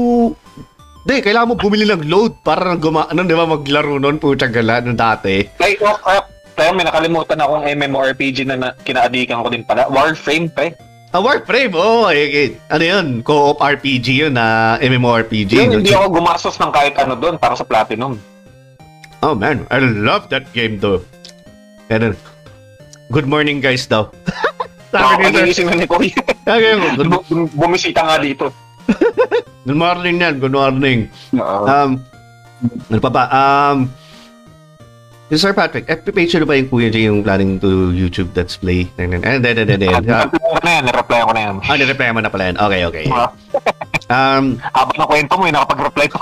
[1.07, 3.07] Hindi, kailangan mo bumili ng load para nang guma...
[3.07, 5.47] Ano, di ba, maglaro nun, putang gala, nung dati.
[5.63, 6.19] Ay, oh, kaya,
[6.51, 9.87] kaya may nakalimutan akong MMORPG na, na kinaadikan ko din pala.
[9.87, 10.75] Warframe, pre.
[11.15, 15.55] Ah, Warframe, oh, ay, ay, ano yun, co-op RPG yun, na MMORPG.
[15.55, 18.19] Yun, Yun, hindi ako gumastos ng kahit ano doon para sa Platinum.
[19.27, 21.03] Oh, man, I love that game, though.
[21.91, 22.15] Ganun.
[23.11, 24.07] Good morning, guys, daw.
[24.95, 25.43] Sabi ni Sir.
[25.43, 26.07] Nagigising na ni Koy.
[26.47, 28.55] Okay, good, Bu- bu- Bumisita nga dito.
[29.67, 31.11] good morning yan, good morning.
[31.35, 31.67] Oo.
[31.67, 31.99] Um,
[32.87, 33.23] ano pa ba?
[33.27, 33.91] Um,
[35.27, 38.55] yung Sir Patrick, FP page na ba yung Kuya J yung planning to YouTube Let's
[38.55, 38.87] Play?
[38.95, 40.07] And then, and then, and then, and then.
[40.07, 41.55] Nireply ko na yan, nireply ko na yan.
[41.59, 42.55] Ah, nireply mo na pala yan.
[42.57, 43.05] Okay, okay.
[43.11, 43.27] Ah,
[44.07, 46.19] Um, Habang ng kwento mo, eh, nakapag-reply ko.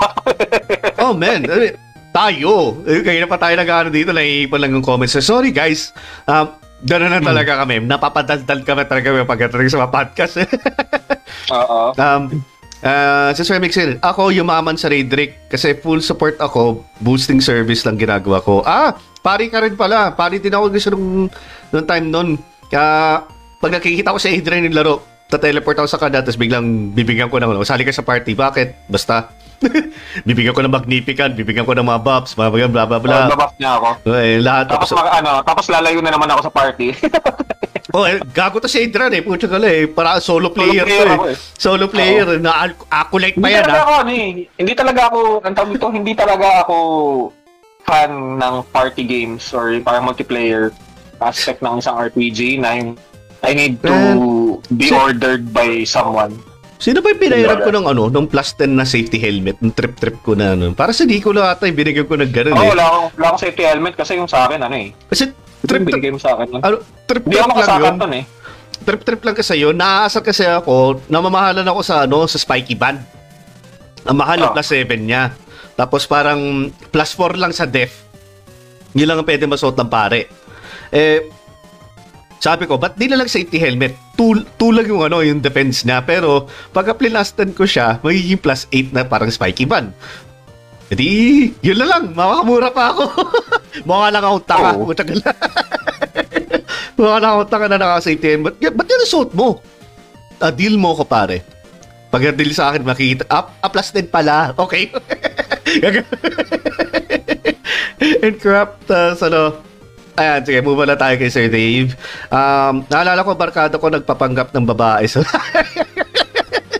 [0.98, 1.70] oh man, eh,
[2.16, 2.80] tayo.
[2.88, 5.12] Eh, Kaya na pa tayo nag-ano dito, naiipon lang yung comments.
[5.12, 5.92] So, sorry guys.
[6.24, 7.80] Um, Gano'n na talaga kami.
[7.88, 10.34] Napapadaldal kami talaga pagdating sa mga podcast.
[11.56, 11.96] Oo.
[11.96, 12.22] um,
[12.84, 17.96] uh, sa Sir Mixin, ako yumaman sa Raidrick kasi full support ako, boosting service lang
[17.96, 18.60] ginagawa ko.
[18.60, 18.92] Ah,
[19.24, 20.12] pari ka rin pala.
[20.12, 21.32] Pari din ako gusto nung,
[21.72, 22.28] nung time nun.
[22.68, 23.24] Kaya,
[23.56, 25.00] pag nakikita ko sa Adrian yung laro,
[25.32, 28.36] ta-teleport ako sa kanya, tapos biglang bibigyan ko ng, ano, sali ka sa party.
[28.36, 28.92] Bakit?
[28.92, 29.32] Basta.
[30.28, 33.16] bibigyan ko ng Magnificent, bibigyan ko ng mga buffs, mga bla bla bla.
[33.26, 33.88] Uh, Nabaf niya ako.
[34.12, 34.64] Eh, lahat.
[34.70, 36.88] Tapos, Tapos, mag, ano, tapos lalayo na naman ako sa party.
[37.96, 39.22] oh, eh, gago to si Adrian eh.
[39.24, 39.88] Pucha ka eh.
[39.88, 41.34] Para solo player, player to ako eh.
[41.34, 41.36] eh.
[41.56, 42.26] Solo player.
[42.40, 43.84] Na acolyte pa hindi yan talaga ah.
[43.84, 44.30] ako, ano eh.
[44.58, 46.76] Hindi talaga ako, ang tawag dito, hindi talaga ako
[47.86, 50.74] fan ng party games or parang multiplayer
[51.22, 52.98] aspect ng isang RPG na yung
[53.46, 53.94] I need to
[54.74, 56.34] be si- ordered by someone.
[56.76, 60.20] Sino ba yung pinahiram ko ng ano, ng plus 10 na safety helmet, ng trip-trip
[60.20, 60.70] ko na ano?
[60.70, 62.70] Para sa di ko lang ata binigyan ko ng ganun Oo, eh.
[62.70, 64.92] wala akong, wala akong safety helmet kasi yung sa akin, ano eh.
[65.06, 66.46] Kasi Yung trip-trip, binigay mo sa akin.
[66.48, 66.60] yun.
[66.60, 67.96] ano, trip-trip Hindi ako lang yun.
[67.96, 68.24] nun eh.
[68.78, 69.74] Trip-trip lang kasi yun.
[69.74, 73.00] Naaasar kasi ako, namamahalan ako sa ano, sa spiky band.
[74.04, 74.52] Ang mahal Oh.
[74.52, 75.32] plus 7 niya.
[75.74, 76.38] Tapos parang
[76.86, 78.04] plus 4 lang sa def.
[78.92, 80.28] Yun lang ang pwede masuot ng pare.
[80.88, 81.24] Eh,
[82.38, 83.96] sabi ko, ba't di na lang safety helmet?
[84.16, 86.00] Two lang yung ano, yung defense niya.
[86.00, 89.92] Pero, pagka plinastan ko siya, magiging plus 8 na parang spiky band.
[90.86, 93.04] Edi, yun na lang, makakamura pa ako.
[93.88, 94.70] Mukha lang akong tanga.
[94.78, 94.86] Oo.
[94.86, 95.30] Puta ka na.
[96.96, 98.54] Mukha lang akong tanga na naka-safety helmet.
[98.56, 99.60] Ba't, ba't yan suot mo?
[100.38, 101.42] Ah, deal mo ko pare.
[102.08, 104.54] Pag deal sa akin, makikita, up, ah, plus din pala.
[104.54, 104.94] Okay.
[108.24, 109.58] And crap, tas ano,
[110.16, 111.92] Ayan, sige, move on na tayo kay Sir Dave.
[112.32, 115.20] Um, naalala ko, barkada ko nagpapanggap ng babae sa,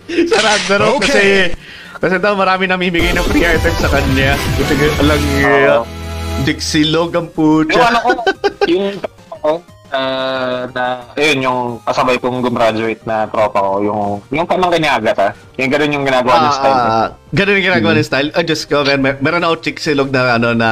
[0.08, 1.52] sa Ragnarok kasi
[1.96, 4.36] kasi daw marami namimigay ng free items sa kanya.
[4.56, 5.82] Kasi alang uh, Oo.
[6.44, 7.80] Dixilog ang Yung putya.
[7.80, 8.10] ano ko,
[8.68, 8.86] yung
[9.32, 9.50] ako,
[9.88, 10.84] ah, na,
[11.16, 15.96] ayun, yung kasabay kong gumraduate na tropa ko, yung, yung pamangkin ni Agatha, yung ganun
[15.96, 16.76] yung ginagawa niya style.
[16.76, 18.28] Ah, ah, ganun yung ginagawa ng style.
[18.36, 19.00] Oh, just go, man.
[19.00, 20.70] Mer- meron ako Chicxilog na, ano, na,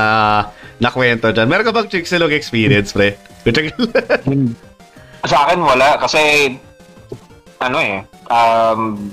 [0.81, 1.47] na kwento dyan.
[1.47, 3.15] Meron ka bang Chicxilog experience, pre?
[5.31, 5.97] Sa akin, wala.
[6.01, 6.53] Kasi,
[7.61, 9.11] ano eh, um,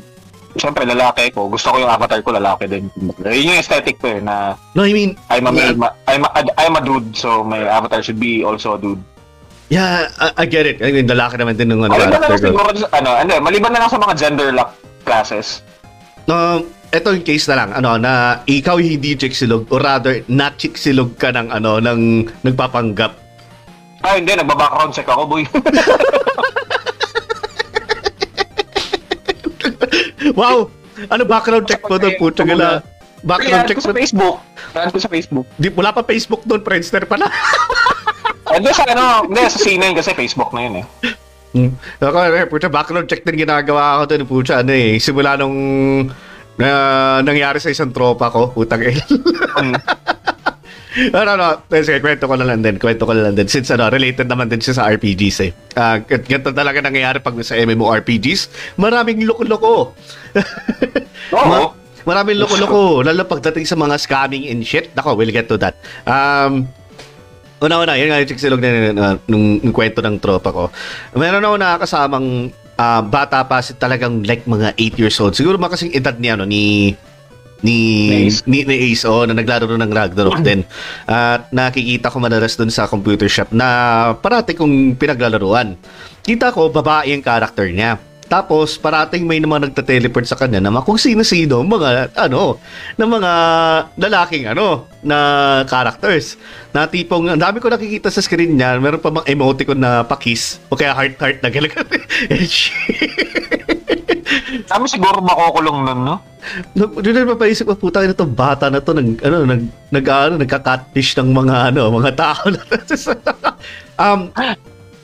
[0.52, 1.48] Siyempre, lalaki ko.
[1.48, 2.92] Gusto ko yung avatar ko, lalaki din.
[3.24, 5.72] Yun yung aesthetic ko eh, na no, I mean, I'm a, Yeah.
[5.80, 6.30] ma- I'm, a,
[6.60, 9.00] I'm a dude, so my avatar should be also a dude.
[9.72, 10.84] yeah, I, I get it.
[10.84, 13.80] I mean, lalaki naman din ng ano, Maliban na lang siguro, ano, ano, maliban na
[13.80, 14.76] lang sa mga gender lock
[15.08, 15.64] classes.
[16.30, 16.62] No,
[16.92, 21.32] ito yung case na lang, ano, na ikaw hindi chicxilog or rather, not chicxilog ka
[21.32, 23.16] ng, ano, ng nagpapanggap.
[24.02, 25.44] Ah, hindi, nagba-background check ako, boy.
[30.40, 30.68] wow!
[31.10, 32.84] Ano background check mo doon, puto gala?
[33.22, 33.94] Background check sa.
[33.94, 34.42] Facebook.
[34.74, 35.48] Add ko sa Facebook.
[35.58, 37.30] Di, wala pa Facebook doon, Friendster pa na.
[38.46, 40.86] Ah, Hindi sa ano, hindi sa C9 kasi Facebook na yun eh.
[41.52, 41.76] Hmm.
[42.00, 45.56] Ako, eh, puta, background check din ginagawa ko doon, puta, ano eh, simula nung
[46.56, 46.70] na
[47.24, 48.96] nangyari sa isang tropa ko, putang eh.
[49.60, 49.74] Um,
[51.16, 53.48] ano, no, sige, kwento ko na lang din, kwento ko na lang din.
[53.48, 55.52] Since ano, related naman din siya sa RPGs eh.
[56.08, 58.76] G- ganito talaga nangyayari pag sa MMORPGs.
[58.76, 59.96] Maraming loko-loko.
[61.36, 61.48] Oo.
[61.48, 61.72] Ma-
[62.04, 64.92] maraming loko-loko, lalo pagdating sa mga scamming and shit.
[64.92, 65.80] Nako, we'll get to that.
[66.04, 66.68] Um,
[67.62, 70.64] Una-una, yun nga yung chiksilog na uh, nung, nung kwento ng tropa ko.
[71.14, 72.28] Meron ako nakakasamang
[72.82, 75.38] ah, bata pa, si talagang like mga 8 years old.
[75.38, 76.94] Siguro mga kasing edad ni ano, ni
[77.62, 77.78] ni
[78.10, 78.42] Ni Ace.
[78.50, 80.66] ni, ni Ace oh, na naglaro ng Ragnarok din.
[81.06, 83.68] At nakikita ko madalas dun sa computer shop na
[84.18, 85.78] parati kong pinaglalaruan.
[86.26, 88.02] Kita ko babae yung character niya.
[88.32, 92.56] Tapos parating may naman nagta-teleport sa kanya na mga kung sino-sino mga ano
[92.96, 93.32] na mga
[94.00, 95.18] lalaking ano na
[95.68, 96.40] characters.
[96.72, 100.64] Na tipong ang dami ko nakikita sa screen niya, meron pa mga emoticon na pakis
[100.72, 101.84] o kaya heart heart na galagal.
[104.72, 106.16] Kami siguro makukulong nun, no?
[106.72, 110.06] No, doon na mapaisip ko, puta na to, bata na to, nag, ano, nag, nag,
[110.08, 112.64] ano, nagka-catfish ng mga, ano, mga tao na
[114.02, 114.32] um,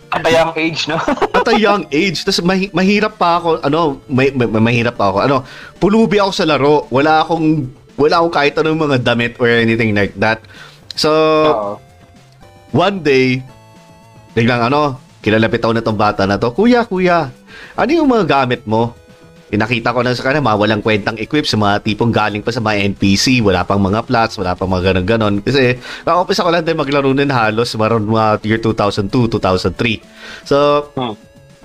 [0.07, 0.97] At a young age, no?
[1.35, 5.17] at a young age, tapos mahi- mahirap pa ako, ano, may, may, mahirap pa ako,
[5.19, 5.37] ano,
[5.83, 7.67] pulubi ako sa laro, wala akong,
[7.99, 10.39] wala akong kahit anong mga damit or anything like that.
[10.95, 11.71] So, Oo.
[12.71, 13.43] one day,
[14.31, 17.27] biglang ano, kilalapit ako na tong bata na to, Kuya, kuya,
[17.75, 18.95] ano yung mga gamit mo?
[19.47, 22.83] Pinakita ko na sa kanya, mawalang kwentang equip sa mga tipong galing pa sa mga
[22.91, 25.39] NPC, wala pang mga plots, wala pang mga ganon-ganon.
[25.39, 30.03] Kasi, kakopis ako lang din maglaro din halos around mga year 2002, 2003.
[30.43, 31.15] So, Hmm.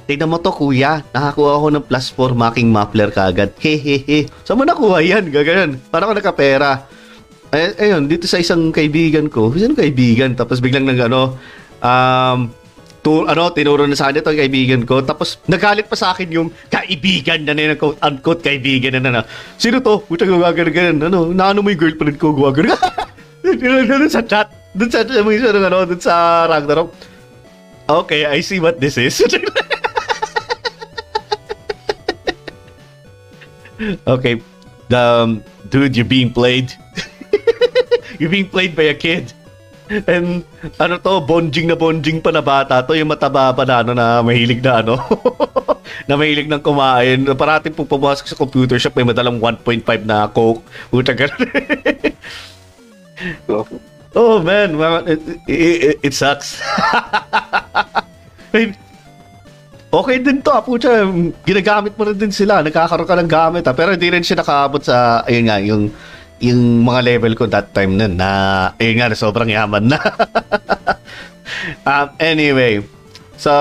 [0.07, 3.51] tignan mo to kuya, nakakuha ako ng plus 4 marking muffler kagad.
[3.59, 4.31] Hehehe.
[4.47, 5.27] Saan mo nakuha yan?
[5.35, 5.83] Gaganon.
[5.91, 6.87] Parang ako nakapera.
[7.51, 10.39] Ay, ayun, dito sa isang kaibigan ko, sino kaibigan?
[10.39, 11.37] Tapos biglang nag ano,
[11.83, 12.62] um,
[13.03, 15.03] tu, ano, tinuro na sa akin ito ang kaibigan ko.
[15.03, 19.23] Tapos nagalit pa sa akin yung kaibigan na na quote unquote kaibigan na na.
[19.59, 20.07] Sino to?
[20.07, 21.03] Puta gumagano ganun.
[21.03, 22.79] Ano, naano mo yung girlfriend ko gumagano.
[23.43, 24.55] Doon sa chat.
[24.73, 26.95] Doon sa, sa, ano, doon sa Ragnarok.
[27.91, 29.21] Okay, I see what this is.
[34.07, 34.41] okay,
[34.95, 36.73] um, dude, you're being played.
[38.19, 39.35] you're being played by a kid.
[40.09, 40.47] And
[40.81, 44.25] ano to, bonjing na bonjing pa na bata to, yung mataba pa na ano na
[44.25, 44.97] mahilig na ano,
[46.09, 47.29] na mahilig ng kumain.
[47.37, 50.65] Parating pong pumasok sa computer shop, may madalang 1.5 na coke.
[50.89, 51.45] Puta ganun.
[53.47, 53.67] So,
[54.17, 56.59] oh man, ma- it, it, it sucks.
[58.57, 58.75] Ay,
[59.93, 61.07] okay din to, ah, puta.
[61.45, 62.65] Ginagamit mo rin din sila.
[62.65, 63.77] Nagkakaroon ka ng gamit, ah.
[63.77, 65.93] Pero hindi rin siya nakaabot sa, ayun nga, yung
[66.43, 68.29] yung mga level ko that time nun na,
[68.77, 69.99] ayun nga, sobrang yaman na.
[71.89, 72.83] um, anyway,
[73.39, 73.53] so,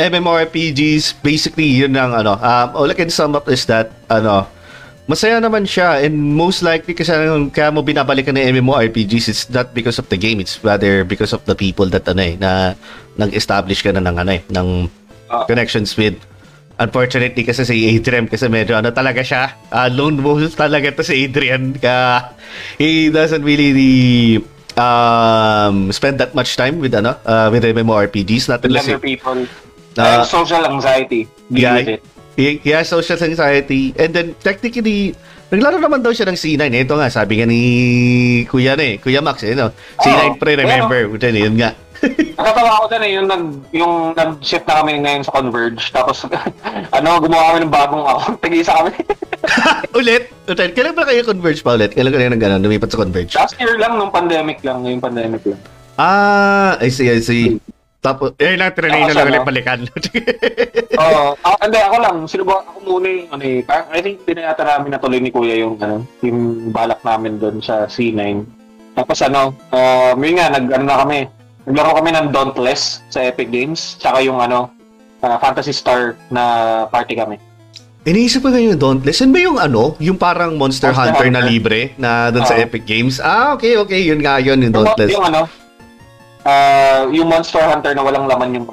[0.00, 4.48] MMORPGs, basically, yun ang ano, um, all I can sum up is that, ano,
[5.04, 9.74] masaya naman siya and most likely kasi ang- kaya mo binabalikan ng MMORPGs it's not
[9.74, 12.78] because of the game it's rather because of the people that ano eh na
[13.18, 14.86] nag-establish ka na ng ano eh ng
[15.26, 15.48] Ah.
[15.48, 16.14] connections with
[16.82, 21.30] unfortunately kasi si Adrian kasi medyo ano talaga siya, uh, lone wolf talaga to si
[21.30, 21.78] Adrian.
[21.78, 22.34] Ka
[22.76, 24.42] he doesn't really
[24.74, 29.46] um, spend that much time with ano uh, with MMORPGs not unless he, people.
[29.94, 31.28] Uh, social anxiety.
[31.52, 32.00] Yeah.
[32.36, 35.12] he, he has social anxiety and then technically
[35.52, 37.60] naglaro naman daw siya ng C9 ito nga sabi nga ni
[38.48, 39.68] Kuya na eh Kuya Max eh no
[40.00, 40.40] C9 Oo.
[40.40, 41.76] pre remember Puta, yun nga
[42.38, 45.82] Nakatawa ako din eh, yung, nag, yung nag-shift na kami ngayon sa Converge.
[45.94, 46.26] Tapos,
[46.96, 48.38] ano, gumawa kami ng bagong account.
[48.42, 48.92] Tig-isa kami.
[49.98, 53.34] ulit ulit kailan ba kayo converge pa ulit kailan kayo nag ano, lumipat sa converge
[53.34, 54.86] Last year lang, nung pandemic lang.
[54.86, 55.58] Yung pandemic lang.
[55.98, 57.58] Ah, I see, I see.
[58.02, 59.86] Tapos, eh, na, trinay na lang ulit balikan.
[60.98, 61.38] Oo.
[61.38, 62.16] ako, hindi, ako lang.
[62.26, 65.78] Sinubukan ako muna yung, ano eh, parang, I think, dinayata namin natuloy ni Kuya yung,
[65.78, 68.42] ano, yung balak namin doon sa C9.
[68.98, 71.30] Tapos, ano, uh, yun nga, nag, ano na kami,
[71.64, 74.70] naglaro kami ng Dauntless sa Epic Games, tsaka yung, ano,
[75.20, 76.42] ah, Fantasy Star na
[76.86, 77.36] party kami.
[78.02, 79.22] Iniisip ko ngayon yung Dauntless.
[79.22, 79.94] Yun ba yung ano?
[80.02, 81.46] Yung parang Monster, Monster Hunter, na Hunter.
[81.46, 82.64] libre na doon sa Oo.
[82.66, 83.22] Epic Games?
[83.22, 84.02] Ah, okay, okay.
[84.02, 85.10] Yun nga yun, yung Yung, Dauntless.
[85.14, 85.46] yung ano,
[86.42, 88.66] ah, yung Monster Hunter na walang laman yung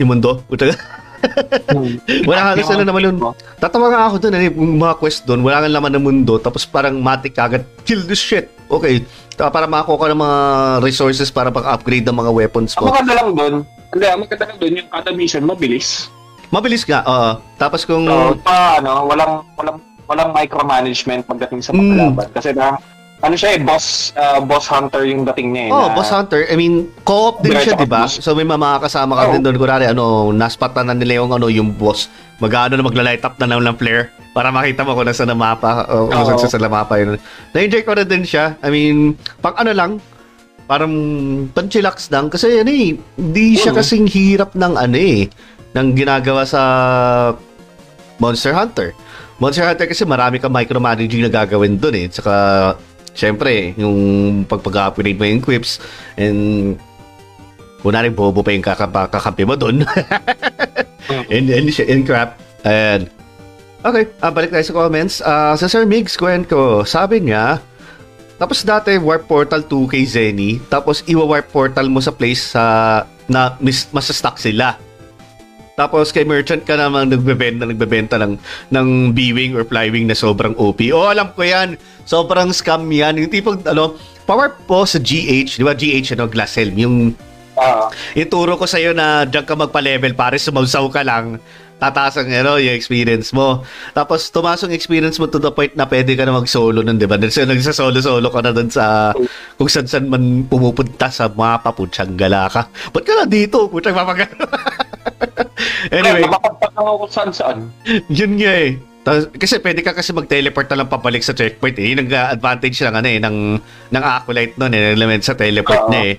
[0.00, 0.40] Yung mundo.
[0.48, 0.72] Puta.
[2.24, 3.16] Wala halos Yung- na naman yun.
[3.60, 6.64] Tatawa nga ako doon, ano, yung mga quest doon, wala nga laman ng mundo, tapos
[6.64, 8.48] parang matik agad, kill this shit.
[8.70, 9.02] Okay.
[9.34, 10.38] Para makakuha ka ng mga
[10.80, 12.92] resources para pang-upgrade ng mga weapons Ang mo.
[12.92, 13.54] maganda lang doon,
[13.90, 16.06] hindi, ang maganda lang doon, yung kada mission, mabilis.
[16.48, 17.30] Mabilis nga, oo.
[17.56, 18.04] Tapos kung...
[18.04, 21.78] So, pa, ano, walang, walang, walang micromanagement pagdating sa Mm.
[21.80, 22.28] paglaban.
[22.30, 22.76] Kasi na,
[23.20, 25.70] ano siya eh, boss, ah, boss hunter yung dating niya eh.
[25.70, 26.48] Oh, na- Boss Hunter.
[26.48, 28.08] I mean, co-op din siya, di ba?
[28.08, 29.32] So may makakasama ka Oh.
[29.32, 29.56] din doon.
[29.56, 32.08] Kunwari, ano, naspatan na nila yung, ano, yung boss.
[32.38, 35.84] Mag-ano na, magla-light up na lang ng flare para makita mo kung nasa na mapa,
[35.86, 37.20] o kung saan sa sa mapa yun.
[37.52, 38.56] Na-enjoy ko na din siya.
[38.58, 40.00] I mean, pang ano lang,
[40.64, 40.92] parang
[41.52, 42.32] pan-chillax lang.
[42.32, 43.78] Kasi, ano eh, hindi siya Mm.
[43.78, 45.28] kasing hirap ng, ano eh,
[45.70, 46.62] ng ginagawa sa
[48.16, 48.92] Monster Hunter.
[49.36, 52.06] Monster Hunter kasi marami kang micromanaging na gagawin doon eh.
[52.08, 52.32] Tsaka,
[53.14, 53.96] syempre, yung
[54.46, 55.82] pagpag-upgrade mo yung equips
[56.14, 56.76] and
[57.80, 59.82] kunwari bobo pa yung kakapa, kakampi mo doon.
[61.32, 62.36] and, and, and crap.
[62.62, 63.08] And,
[63.80, 65.24] okay, ah, balik tayo sa comments.
[65.24, 67.58] Ah, sa Sir Migs, kwento ko, sabi niya,
[68.40, 72.64] tapos dati warp portal 2 kay Zenny, tapos iwa-warp portal mo sa place sa
[73.28, 74.80] na mis, masa-stuck sila.
[75.80, 78.36] Tapos kay merchant ka naman nagbebenta, nagbebenta ng,
[78.68, 80.84] ng B-Wing or Flywing na sobrang OP.
[80.92, 81.80] Oh, alam ko yan.
[82.04, 83.16] Sobrang scam yan.
[83.16, 83.96] Yung tipong, ano,
[84.28, 86.76] power po sa GH, di ba GH, ano, glass helm.
[86.76, 86.96] Yung,
[87.60, 91.36] Ah, ituro ko sa'yo na diyan ka magpa-level pare sumausaw ka lang
[91.80, 93.64] tataas ang ano, yung experience mo.
[93.96, 97.08] Tapos tumaas ang experience mo to the point na pwede ka na mag-solo nun, di
[97.08, 97.16] ba?
[97.32, 99.16] So, nagsasolo-solo ka na dun sa
[99.56, 102.68] kung saan-saan man pumupunta sa mapa, putsang gala ka.
[102.92, 103.64] Ba't ka na dito?
[103.72, 104.44] Putsang mapagano.
[105.90, 107.58] anyway, Napapagpag lang ako kung saan saan.
[108.08, 108.70] yun nga eh.
[109.40, 111.96] Kasi pwede ka kasi mag-teleport na lang pabalik sa checkpoint eh.
[111.96, 113.36] Yun ang advantage lang ano eh, ng,
[113.90, 115.90] ng Acolyte nun eh, element sa teleport Oo.
[115.90, 116.14] niya eh.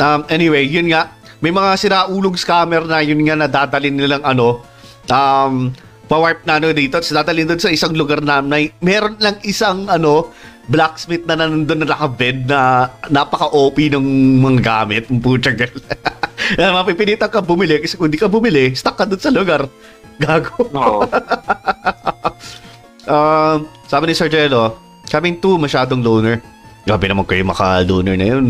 [0.00, 1.12] Um, anyway, yun nga,
[1.44, 4.64] may mga siraulog scammer na yun nga na dadalhin nilang ano,
[5.12, 5.70] um,
[6.08, 9.88] pa-warp na ano dito, tapos dadalhin doon sa isang lugar na may, meron lang isang
[9.88, 10.32] ano,
[10.70, 14.04] blacksmith na nandun na nakabed na napaka-OP ng
[14.40, 15.04] mga gamit.
[15.10, 15.20] Ang
[16.52, 19.66] putya Mapipilitan ka bumili kasi kung di ka bumili, stuck ka doon sa lugar.
[20.20, 20.68] Gago.
[20.76, 21.00] Oo.
[23.08, 23.58] Um,
[23.90, 24.76] sabi ni Sir Jello,
[25.08, 26.44] kaming two masyadong loner.
[26.82, 28.46] Grabe naman kayo maka-loner na yun.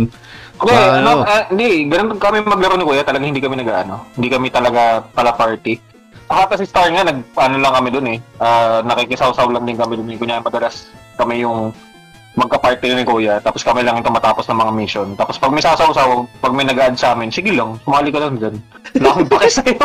[0.62, 4.06] Hindi, Ah, ano, ah, hindi, ganun kami maglaro ni Kuya, talagang hindi kami nag-ano.
[4.14, 5.74] Hindi kami talaga pala party.
[6.30, 8.18] Saka kasi Star nga, nag, ano lang kami dun eh.
[8.38, 10.08] Ah, nakikisaw-saw lang din kami dun.
[10.16, 10.88] Kunya, madalas
[11.18, 11.74] kami yung
[12.32, 15.09] magka-party ni Kuya, tapos kami lang tumatapos ng mga mission.
[15.20, 18.56] Tapos pag may sasaw-saw, pag may nag-add sa amin, sige lang, sumali ka lang dyan.
[18.96, 19.76] Wala akong pake sa'yo.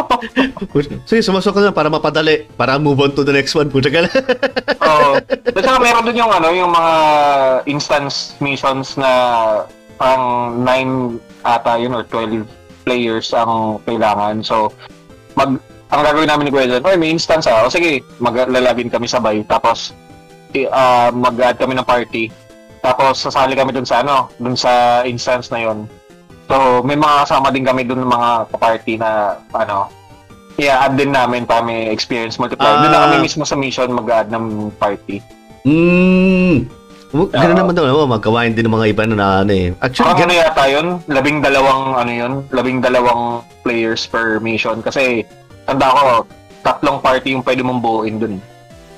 [1.09, 2.47] Sige, sumasok ka na para mapadali.
[2.55, 3.71] Para move on to the next one.
[3.71, 4.09] Puta ka na.
[4.91, 5.19] Oo.
[5.19, 6.93] At saka meron dun yung ano, yung mga
[7.67, 9.11] instance missions na
[9.95, 12.43] pang 9 ata yun or 12
[12.83, 14.43] players ang kailangan.
[14.43, 14.71] So,
[15.35, 17.63] mag ang gagawin namin ni Kuya dyan, "Oy, may instance ah.
[17.63, 19.39] O sige, maglalagin kami sabay.
[19.47, 19.95] Tapos,
[20.67, 22.29] ah, mag-add kami ng party.
[22.79, 25.89] Tapos, sasali kami dun sa ano, dun sa instance na yon.
[26.47, 29.91] So, may mga kasama din kami dun ng mga party na, ano,
[30.55, 32.79] i-add din namin para may experience multiplier.
[32.79, 33.03] Doon na Ah.
[33.05, 35.19] kami mismo sa mission mag-add ng party.
[35.67, 36.65] Hmm.
[37.07, 37.59] Ganun Oo.
[37.59, 39.71] naman daw, oh, magkawain din ng mga iba na, ano eh.
[39.79, 40.39] Actually, Parang ganun.
[40.43, 40.87] yata yun?
[41.07, 42.33] Labing dalawang, ano yun?
[42.51, 43.21] Labing dalawang
[43.63, 44.83] players per mission.
[44.83, 45.23] Kasi,
[45.63, 46.27] tanda ko,
[46.63, 48.35] tatlong party yung pwede mong buuin dun.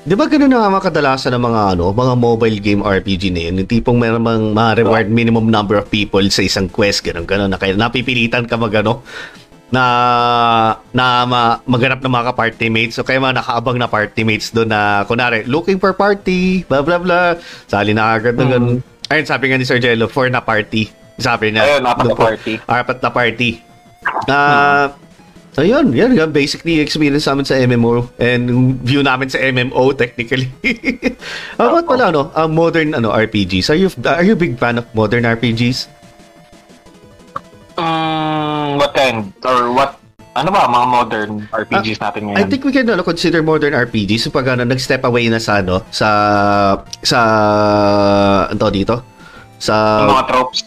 [0.09, 3.45] Di ba ganun na nga mga kadalasan ng mga ano, mga mobile game RPG na
[3.45, 3.61] yun?
[3.61, 7.53] Yung tipong meron mga reward minimum number of people sa isang quest, ganun, ganun.
[7.53, 9.05] Na kaya napipilitan ka mag ano,
[9.69, 9.85] na
[10.97, 14.73] na ma, maganap ng mga party mates o kaya mga nakaabang na party mates doon
[14.73, 17.37] na kunari looking for party blah blah blah
[17.69, 18.81] sali na agad na ganun
[19.13, 20.89] ayun sabi nga ni Sir Jello for na party
[21.21, 22.53] sabi niya Ayun, apat na party.
[22.65, 23.49] apat na party
[24.25, 24.89] ah
[25.59, 28.47] Ayun, yan, yan basically experience namin sa MMO and
[28.79, 30.47] view namin sa MMO technically.
[31.59, 33.67] About pala ano, uh, modern ano RPGs?
[33.67, 35.91] Are you are you a big fan of modern RPGs?
[37.75, 39.35] Mm, what kind?
[39.43, 39.99] Or what?
[40.39, 42.39] Ano ba mga modern RPGs natin ngayon?
[42.39, 45.83] I think we can ano, consider modern RPGs pag ano, nag-step away na sa ano,
[45.91, 46.07] sa
[47.03, 47.19] sa
[48.47, 49.03] ano dito?
[49.59, 50.59] Sa yung mga tropes.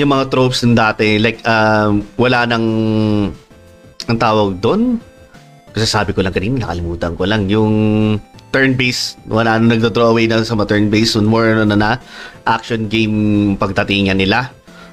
[0.00, 2.64] yung mga tropes ng dati like um, wala nang
[4.10, 4.98] ang tawag doon
[5.70, 7.74] kasi sabi ko lang kanina nakalimutan ko lang yung
[8.50, 11.78] turn based wala nang nagdo-draw away na sa mga turn based so more ano na
[11.78, 11.90] na
[12.42, 14.50] action game pagdatingan nila.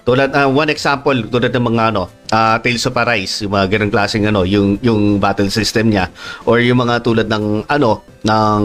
[0.08, 3.92] Tulad uh, one example tulad ng mga ano uh, Tales of Arise yung mga ganung
[3.92, 6.14] klaseng ano yung yung battle system niya.
[6.46, 8.62] Or yung mga tulad ng ano ng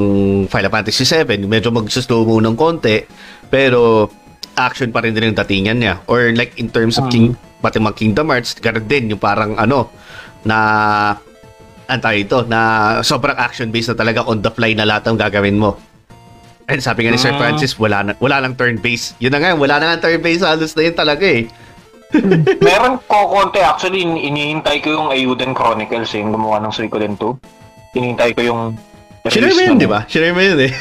[0.47, 3.03] Final Fantasy 7 medyo magsuslow mo ng konti
[3.49, 4.07] pero
[4.57, 5.95] action pa rin din yung datingan niya.
[6.07, 7.33] Or like in terms of King,
[7.65, 9.89] pati mga Kingdom Hearts, ganun din yung parang ano,
[10.45, 10.59] na
[11.87, 12.61] antay ito, na
[13.01, 15.77] sobrang action-based na talaga on the fly na lahat ng gagawin mo.
[16.65, 17.39] And sabi nga ni Sir Ah.
[17.39, 19.19] Francis, wala na, wala lang turn-based.
[19.19, 21.51] Yun na nga, wala na nga turn-based, halos na yun talaga eh.
[22.61, 27.17] Meron ko konti actually, in- inihintay ko yung Ayuden Chronicles eh, yung gumawa ng Suikoden
[27.17, 27.97] 2.
[27.99, 28.63] Inihintay ko yung
[29.23, 30.03] Sinare mo yun, di ba?
[30.11, 30.73] Sinare mo yun eh.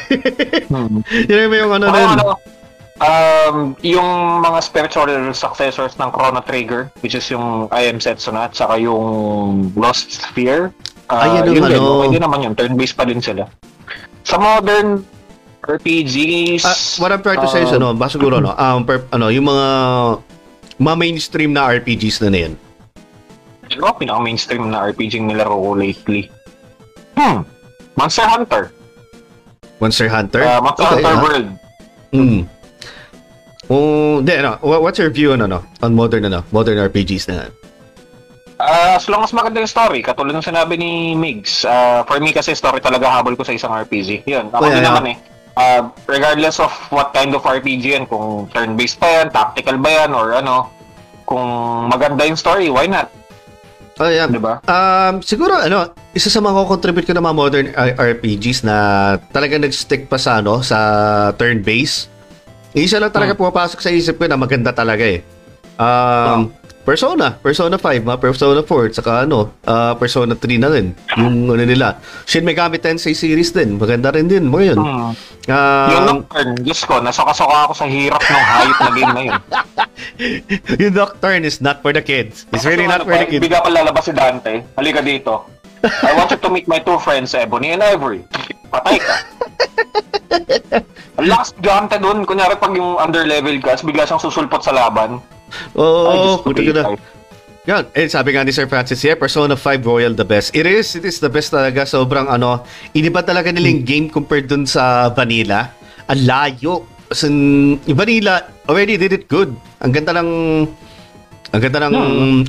[0.65, 0.97] Hmm.
[1.29, 2.09] Sinare mo yung ano Ano, nun.
[2.17, 2.25] ano,
[3.01, 8.53] um, yung mga spiritual successors ng Chrono Trigger, which is yung I Am Setsuna, at
[8.53, 10.71] saka yung Lost Sphere.
[11.09, 11.99] Uh, Ay, yun din, ano.
[11.99, 12.53] okay din naman yun.
[12.55, 13.49] Turn-based pa din sila.
[14.23, 15.03] Sa modern
[15.65, 16.63] RPGs...
[16.63, 19.27] Ah, what I'm trying to say is, um, ano, ba siguro, no, um, per, ano,
[19.33, 19.67] yung mga
[20.81, 22.53] mga mainstream na RPGs na na yan.
[23.71, 26.27] Ano ang pinaka-mainstream na RPG nilaro ko lately?
[27.13, 27.45] Hmm.
[27.93, 28.63] Monster Hunter.
[29.77, 30.41] Monster Hunter?
[30.41, 31.21] Uh, Monster Okay, Hunter ah.
[31.21, 31.47] World.
[32.11, 32.41] Hmm.
[33.71, 37.47] Oh, di ano, wha- what's your view on ano, on modern ano, modern RPGs na?
[38.59, 42.29] Ah, as long as maganda yung story, katulad ng sinabi ni Migs, ah, for me
[42.29, 44.27] kasi story talaga habol ko sa isang RPG.
[44.27, 44.91] Yun, ako Oh, yeah, din yeah.
[44.91, 45.17] naman eh.
[45.51, 50.11] Ah, regardless of what kind of RPG yan, kung turn-based pa yan, tactical ba yan,
[50.11, 50.67] or ano,
[51.23, 51.47] kung
[51.87, 53.07] maganda yung story, why not?
[53.97, 54.27] Oh, yeah.
[54.27, 54.59] Di ba?
[54.65, 58.75] Um, siguro ano, isa sa mga contribute ko na mga modern uh, RPGs na
[59.31, 60.77] talaga nag-stick pa sa ano, sa
[61.33, 62.10] turn base.
[62.71, 65.19] Isa lang talaga pumapasok sa isip ko na maganda talaga eh.
[65.75, 70.97] Um, Persona, Persona 5, mga Persona 4, saka ano, uh, Persona 3 na rin.
[71.13, 72.01] Yung ano nila.
[72.25, 74.79] Shin Megami Tensei series din, maganda rin din, mga yun.
[74.81, 75.13] Hmm.
[75.45, 79.39] Um, yung Nocturne, Diyos ko, nasaka-saka ako sa hirap ng hayop na game na yun.
[80.81, 82.49] yung Nocturne is not for the kids.
[82.49, 83.43] It's really not ano for the kids.
[83.45, 84.65] Bigla pa lalabas si Dante.
[84.73, 85.45] Halika dito.
[85.85, 88.25] I want you to meet my two friends, Ebony and Ivory.
[88.73, 89.15] Patay ka.
[91.21, 92.25] Ang lakas Dante dun.
[92.25, 95.21] Kunyari pag yung under level ka, bigla siyang susulpot sa laban.
[95.77, 96.97] Oo, oh, puto ka na.
[97.69, 100.49] Yan, eh, sabi nga ni Sir Francis, yeah, Persona 5 Royal the best.
[100.57, 101.85] It is, it is the best talaga.
[101.85, 102.65] Sobrang ano,
[102.97, 105.69] iniba talaga nila yung game compared dun sa Vanilla.
[106.09, 106.89] Ang layo.
[107.13, 109.53] As in, yung Vanilla already did it good.
[109.85, 110.29] Ang ganda ng
[111.51, 111.93] ang ganda ng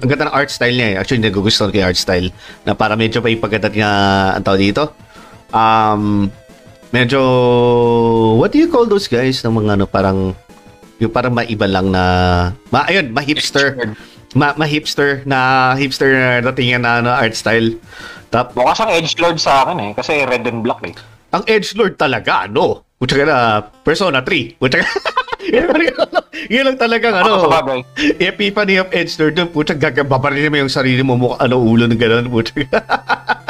[0.00, 0.88] ang ganda ng art style niya.
[0.96, 1.00] eh.
[1.04, 2.32] Actually, nagugustuhan ko yung art style
[2.64, 3.90] na para medyo pa ipagadat nga
[4.38, 4.96] ang tawag dito.
[5.52, 6.32] Um,
[6.92, 7.20] medyo
[8.36, 10.36] what do you call those guys ng mga ano parang
[11.02, 12.04] yung parang maiba lang na
[12.70, 13.74] ma ayun, ma-hipster
[14.34, 17.76] ma, ma-hipster na hipster na datingan na, na art style.
[18.32, 19.90] Tap, Mukha siyang edgelord sa akin eh.
[19.92, 20.94] Kasi red and black eh.
[21.32, 22.84] ang edgelord talaga, ano?
[22.96, 23.36] Puta ka na,
[23.84, 24.56] Persona 3.
[24.60, 24.88] Puta ka.
[26.52, 27.48] yun lang talagang Ako ano.
[27.50, 27.78] bagay.
[28.20, 29.36] Epiphany of edgelord.
[29.52, 32.28] Puta, gagababarin mo yung sarili mo mukha, ano, ulo ng gano'n.
[32.28, 32.52] Puta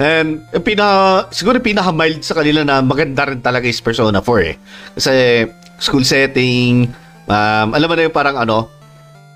[0.00, 4.56] And pina, siguro pinaka-mild sa kanila na maganda rin talaga is Persona 4 eh.
[4.96, 5.12] Kasi
[5.76, 6.88] school setting,
[7.28, 8.72] um, alam mo na yung parang ano,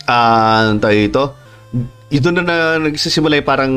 [0.09, 1.25] ah, uh, tayo ito,
[2.09, 3.75] ito na na nagsisimula yung parang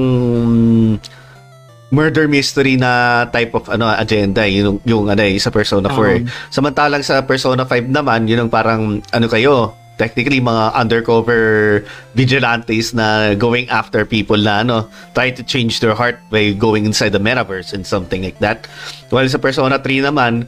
[1.88, 6.16] murder mystery na type of ano agenda eh, yung yung ano eh, sa Persona 4.
[6.16, 6.22] eh.
[6.52, 11.84] Samantalang sa Persona 5 naman, yun ang parang ano kayo, technically mga undercover
[12.14, 17.12] vigilantes na going after people na ano, try to change their heart by going inside
[17.12, 18.70] the metaverse and something like that.
[19.10, 20.46] While sa Persona 3 naman,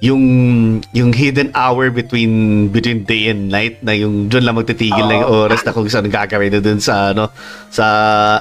[0.00, 0.24] yung
[0.96, 2.32] yung hidden hour between
[2.72, 6.08] between day and night na yung doon lang magtitigil na yung oras na kung saan
[6.08, 7.28] gagawin na doon sa ano
[7.68, 7.84] sa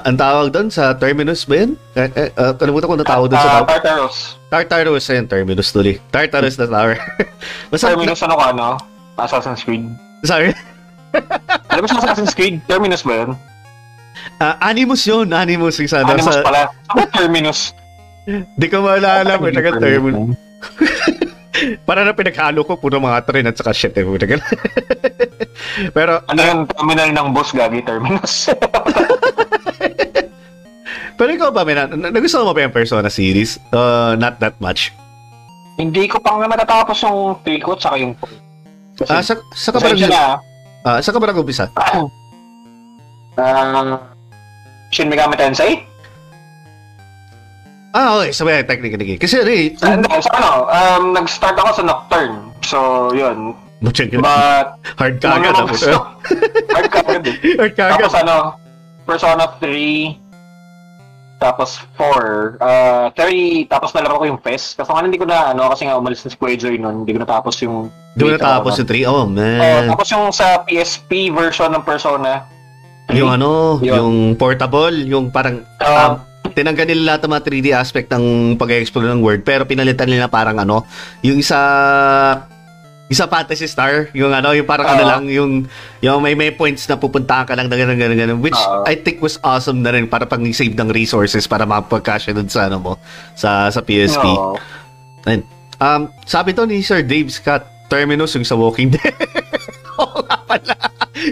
[0.07, 1.76] ang tawag doon sa terminus ba yun?
[1.99, 3.68] Eh, eh, uh, kalimutan ko na tawag doon sa Ah, tawag.
[3.76, 4.18] Tartarus.
[4.48, 5.99] Tartarus ayun, terminus tuloy.
[6.07, 6.95] Tartarus na tower.
[7.76, 8.68] Basta, Terminus ano ka, ano?
[9.19, 9.84] Assassin's Creed.
[10.23, 10.51] Sorry.
[11.69, 12.61] Alam mo sa Assassin's Creed?
[12.69, 13.31] Terminus ba yun?
[14.39, 15.79] Ah, Animus yun, Animus.
[15.79, 16.69] Yung sa, Animus sa, pala.
[16.91, 17.73] Ano Terminus?
[18.29, 20.37] di ko maalala, may taga terminal.
[21.87, 23.91] Para na pinaghalo ko, puro mga train at saka shit.
[23.97, 24.37] Eh, ka.
[25.97, 28.47] Pero, Ano yung terminal ng boss gagi Terminus?
[31.19, 33.59] pero ikaw ba, Mena, n- nagustuhan mo ba yung Persona series?
[33.75, 34.95] Uh, not that much.
[35.75, 38.48] Hindi ko pa nga natatapos yung 3 ko tsaka yung 4.
[38.99, 40.43] Kasi, Ah, sa, sa ka nag- na.
[40.84, 41.71] ah, sa ka ba nag-umpisa?
[43.39, 44.03] Ah,
[44.91, 45.88] Shin Megami Tensei?
[47.89, 48.30] Ah, okay.
[48.30, 49.17] Sabi, technically.
[49.17, 52.38] Kasi, ano eh, Sa, hindi, sa ano, um, nag-start ako sa Nocturne.
[52.61, 52.77] So,
[53.15, 53.55] yun.
[53.80, 55.55] Butching But, Hard ka agad.
[55.55, 56.11] Ah.
[56.69, 57.35] Hard ka agad eh.
[57.63, 58.03] Hard ka agad.
[58.03, 58.35] Tapos ano,
[59.07, 60.19] Persona 3,
[61.40, 64.76] tapos 4, uh, 3, tapos nalaro ko yung PES.
[64.76, 67.16] Kaso nga hindi ko na, ano, kasi nga umalis na si Kuya Joy nun, hindi
[67.16, 67.88] ko natapos yung...
[68.11, 69.07] Di mo natapos yung 3?
[69.07, 69.88] Oh, Oh, man.
[69.88, 72.44] tapos yung sa PSP version ng Persona.
[73.07, 73.95] 3, yung ano, Yun.
[73.95, 79.07] yung portable, yung parang uh, um, tinanggal nila lahat ng mga 3D aspect ng pag-explore
[79.07, 80.84] ng world pero pinalitan nila parang ano,
[81.24, 81.56] yung isa
[83.10, 85.10] isa fantasy star, yung ano, yung parang ano Oo.
[85.10, 85.52] lang, yung
[85.99, 88.86] yung may may points na pupuntahan ka lang na ganun, ganun, ganun, which Oo.
[88.86, 92.69] I think was awesome na rin para pang save ng resources para mapagkasya dun sa
[92.69, 92.94] ano mo,
[93.34, 94.23] sa sa PSP.
[94.23, 94.53] no.
[95.80, 99.15] Um, sabi to ni Sir Dave Scott, Terminus yung sa Walking Dead.
[99.98, 100.76] Oo nga pala.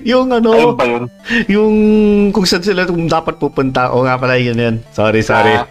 [0.04, 0.50] Yung Ayun ano,
[0.82, 1.04] yun.
[1.48, 1.76] yung
[2.34, 3.94] kung saan sila kung dapat pupunta.
[3.94, 4.76] O nga pala yun yan.
[4.90, 5.54] Sorry, sorry.
[5.54, 5.70] Ah,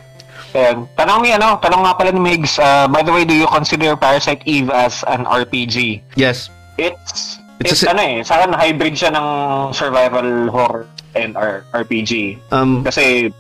[0.57, 0.89] Ayan.
[0.97, 3.93] Tanong ni ano, tanong nga pala ni Migs, uh, by the way, do you consider
[3.93, 6.01] Parasite Eve as an RPG?
[6.16, 6.49] yes.
[6.77, 9.27] It's, It's it's, a ano eh, sa akin hybrid siya ng
[9.73, 10.85] survival horror
[11.16, 12.37] and R- RPG.
[12.53, 13.33] Um, Kasi,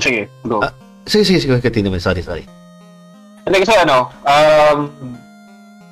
[0.00, 0.64] sige, go.
[0.64, 0.72] Ah.
[1.04, 1.60] sige, sige, sige.
[1.60, 2.00] Continue mo.
[2.00, 2.48] Sorry, sorry.
[3.44, 4.88] Hindi kasi ano, um,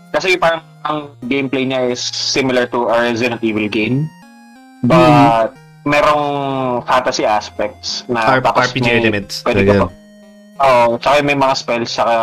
[0.09, 4.09] kasi parang ang gameplay niya is similar to a Resident Evil game.
[4.81, 5.52] But,
[5.86, 6.24] merong
[6.82, 9.34] fantasy aspects na R- tapos RPG may- elements.
[9.40, 9.86] Pwede ka.
[10.56, 12.14] Oo, tsaka may mga spells, tsaka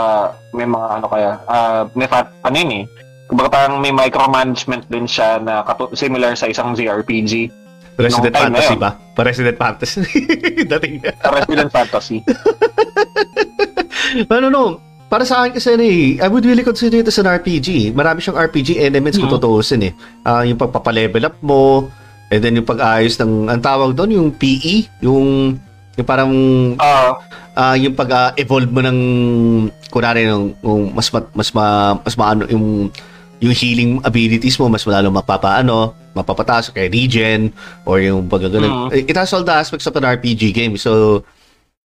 [0.51, 2.85] may mga ano kaya, ah may fat, ano yun eh.
[3.23, 7.47] Kumbaga parang may micromanagement din siya na katu- similar sa isang JRPG.
[7.95, 8.97] Resident Fantasy ba?
[9.13, 10.01] Pa-Resident Fantasy.
[10.65, 11.13] Dating niya.
[11.23, 12.19] Resident Fantasy.
[14.29, 14.63] Ano no,
[15.07, 17.93] para sa akin kasi ano eh, I would really consider it as an RPG.
[17.93, 19.35] Marami siyang RPG elements kung Mhm.
[19.37, 19.93] tutuusin eh.
[20.21, 21.89] Ah, yung pagpapalevel up mo,
[22.33, 25.53] and then yung pag-ayos ng, ang tawag doon, yung PE, yung,
[25.93, 26.33] yung parang,
[26.81, 27.21] Ah,
[27.53, 28.99] ah, yung pag-evolve mo ng,
[29.93, 31.65] kunwari, yung, yung mas, ma, mas, ma,
[32.01, 32.89] mas maano, yung,
[33.37, 37.53] yung healing abilities mo, mas lalo mapapaano, mapapataas, kaya regen,
[37.85, 38.89] or yung pagkagalan.
[38.89, 40.73] It has all the aspects of an RPG game.
[40.81, 41.21] So,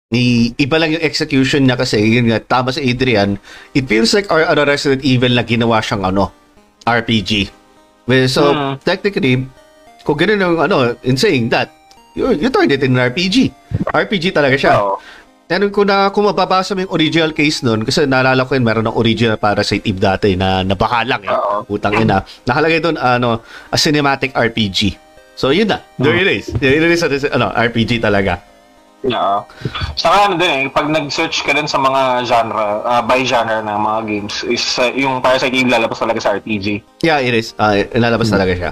[0.09, 3.37] ni iba lang yung execution niya kasi yun nga tama sa Adrian
[3.77, 6.33] it feels like our ano, Resident Evil na ginawa siyang ano
[6.81, 7.45] RPG
[8.25, 8.81] so Mm.
[8.81, 9.45] technically
[10.09, 11.69] kung ganun yung ano in saying that
[12.17, 13.53] you, you turned it in an RPG
[13.93, 14.97] RPG talaga siya oo.
[15.49, 18.85] Pero kung, na, kung mababasa mo yung original case nun, kasi naalala ko yun, meron
[18.85, 21.33] ng original para sa Eve dati na nabaka lang eh.
[21.33, 21.65] Oo.
[21.73, 22.21] Utang ina.
[22.45, 23.41] Nakalagay doon, ano,
[23.73, 24.93] a cinematic RPG.
[25.33, 25.81] So, yun na.
[25.97, 26.53] There it is.
[26.53, 28.45] There it is, ano, RPG talaga.
[29.01, 29.47] Yeah.
[29.95, 33.79] Saka ano din eh, pag nag-search ka din sa mga genre, ah, by genre ng
[33.79, 36.83] mga games, is uh, yung Parasite Eve lalabas talaga sa RPG.
[36.99, 37.55] Yeah, it is.
[37.55, 38.71] Uh, lalabas talaga siya.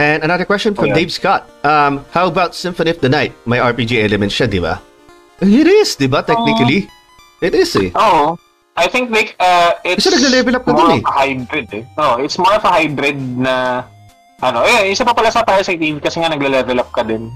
[0.00, 0.96] And another question from Oh, yeah.
[0.96, 1.44] Dave Scott.
[1.60, 3.36] Um, how about Symphony of the Night?
[3.44, 4.80] May RPG elements siya, di ba?
[5.44, 6.24] It is, di ba?
[6.24, 6.88] Technically.
[7.44, 7.92] It is eh.
[7.92, 8.40] Oo.
[8.76, 11.00] I think like, uh, it's Kasi nagle-level up ka more dun eh.
[11.00, 11.84] of a hybrid eh.
[12.00, 13.84] Oh, it's more of a hybrid na
[14.40, 17.28] ano, eh, isa pa pala sa Parasite Eve kasi nga nagle-level up ka din.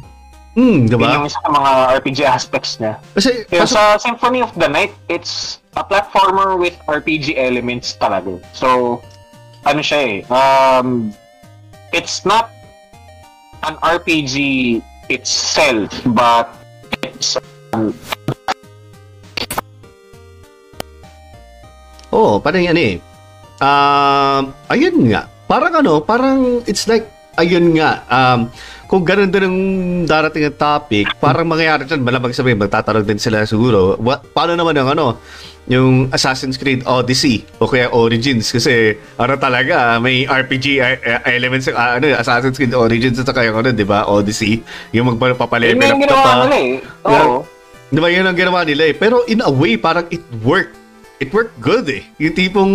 [0.56, 1.20] Hmm, di Yun ba?
[1.20, 1.70] yung isa sa mga
[2.00, 2.96] RPG aspects niya.
[3.12, 8.40] Kasi, Kaya kaso- sa Symphony of the Night, it's a platformer with RPG elements talaga.
[8.56, 9.02] So,
[9.68, 11.12] ano siya eh, um,
[11.92, 12.53] it's not
[13.64, 14.36] an RPG
[15.08, 16.52] itself, but
[17.00, 17.36] it's
[22.14, 22.94] Oo, parang yan eh.
[23.58, 25.26] Um, ayun nga.
[25.50, 28.02] Parang ano, parang it's like, ayun nga.
[28.06, 28.40] Um,
[28.84, 29.58] kung ganun din ang
[30.06, 34.76] darating ang topic, parang mangyayari dyan, malamang sabihin, magtatanong din sila siguro, what, paano naman
[34.76, 35.18] yung ano,
[35.64, 41.72] yung Assassin's Creed Odyssey o kaya Origins kasi ano talaga may RPG e- e- elements
[41.72, 44.60] yung ah, ano Assassin's Creed Origins at saka yung ano 'di ba Odyssey
[44.92, 46.72] yung yun magpapalevel up yung ka ginawa pa nila eh.
[47.08, 47.36] Oo.
[47.88, 48.94] Di ba yun ang ginawa nila eh.
[48.96, 50.76] Pero in a way, parang it worked.
[51.22, 52.02] It worked good eh.
[52.18, 52.74] Yung tipong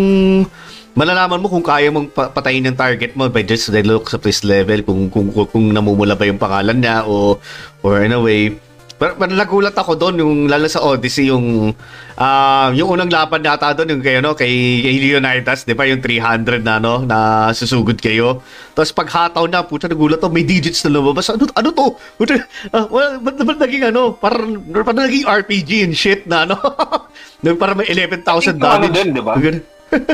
[0.99, 4.19] malalaman mo kung kaya mong pa- patayin yung target mo by just the looks of
[4.19, 7.39] this level, kung, kung, kung, kung namumula ba yung pangalan niya o
[7.79, 8.51] or in a way.
[8.99, 11.71] Pero, pero nagulat ako doon yung lalo sa Odyssey yung
[12.19, 14.51] ah yung unang laban nata doon yung kay ano kay,
[14.83, 15.87] kay Leonidas, 'di ba?
[15.87, 18.43] Yung 300 na no na susugod kayo.
[18.75, 21.31] Tapos pag hataw na, puta nagulat ako, may digits na lumabas.
[21.31, 21.95] Ano ano to?
[22.19, 22.43] Puta,
[22.75, 26.59] ah, well, ba't naman naging ano, parang parang naging RPG and shit na ano.
[27.55, 28.95] Parang may 11,000 Yung ano damage.
[28.99, 29.33] din, di ba?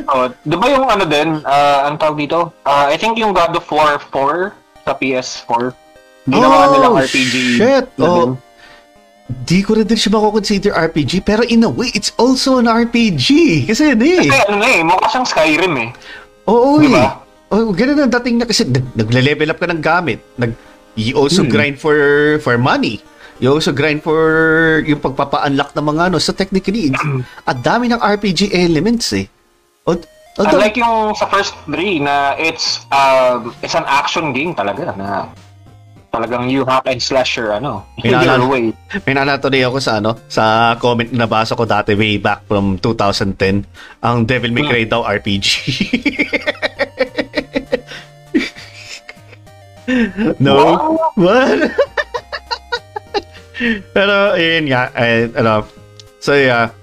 [0.05, 2.55] Oh, di ba yung ano din, ah, ang tawag dito?
[2.61, 5.73] Ah, I think yung God of War 4 sa PS4.
[6.25, 7.35] Ginawa Oh, nilang RPG.
[7.55, 7.85] shit.
[7.95, 8.39] na Oh.
[9.25, 13.27] Di ko rin din siya mako-consider RPG, pero in a way, it's also an RPG.
[13.65, 14.21] Kasi ano eh.
[14.21, 15.89] Kasi ano na eh, mukha siyang Skyrim eh.
[16.45, 17.09] Oo Di eh.
[17.49, 20.21] Oh, ganun ang dating na kasi nag, nagle-level up ka ng gamit.
[20.35, 20.53] Nag,
[20.93, 21.49] you also Hmm.
[21.49, 21.93] grind for
[22.39, 23.01] for money.
[23.37, 24.21] You also grind for
[24.81, 26.17] yung pagpapa-unlock ng mga ano.
[26.17, 26.93] So technically,
[27.49, 29.25] ang dami ng RPG elements eh.
[30.35, 35.31] Although, Unlike yung sa first three na it's um it's an action game talaga na
[36.11, 38.71] talagang you hack and slash your ano your way.
[39.07, 43.63] may nanatuloy ako sa ano, sa comment na nabasa ko dati way back from 2010.
[44.03, 44.71] Ang Devil May Hmm.
[44.71, 45.47] Cry daw RPG.
[50.39, 50.55] no?
[50.55, 51.11] Wow.
[51.15, 51.71] What?
[53.95, 55.63] Pero, yun nga, eh, ano,
[56.19, 56.75] so yeah,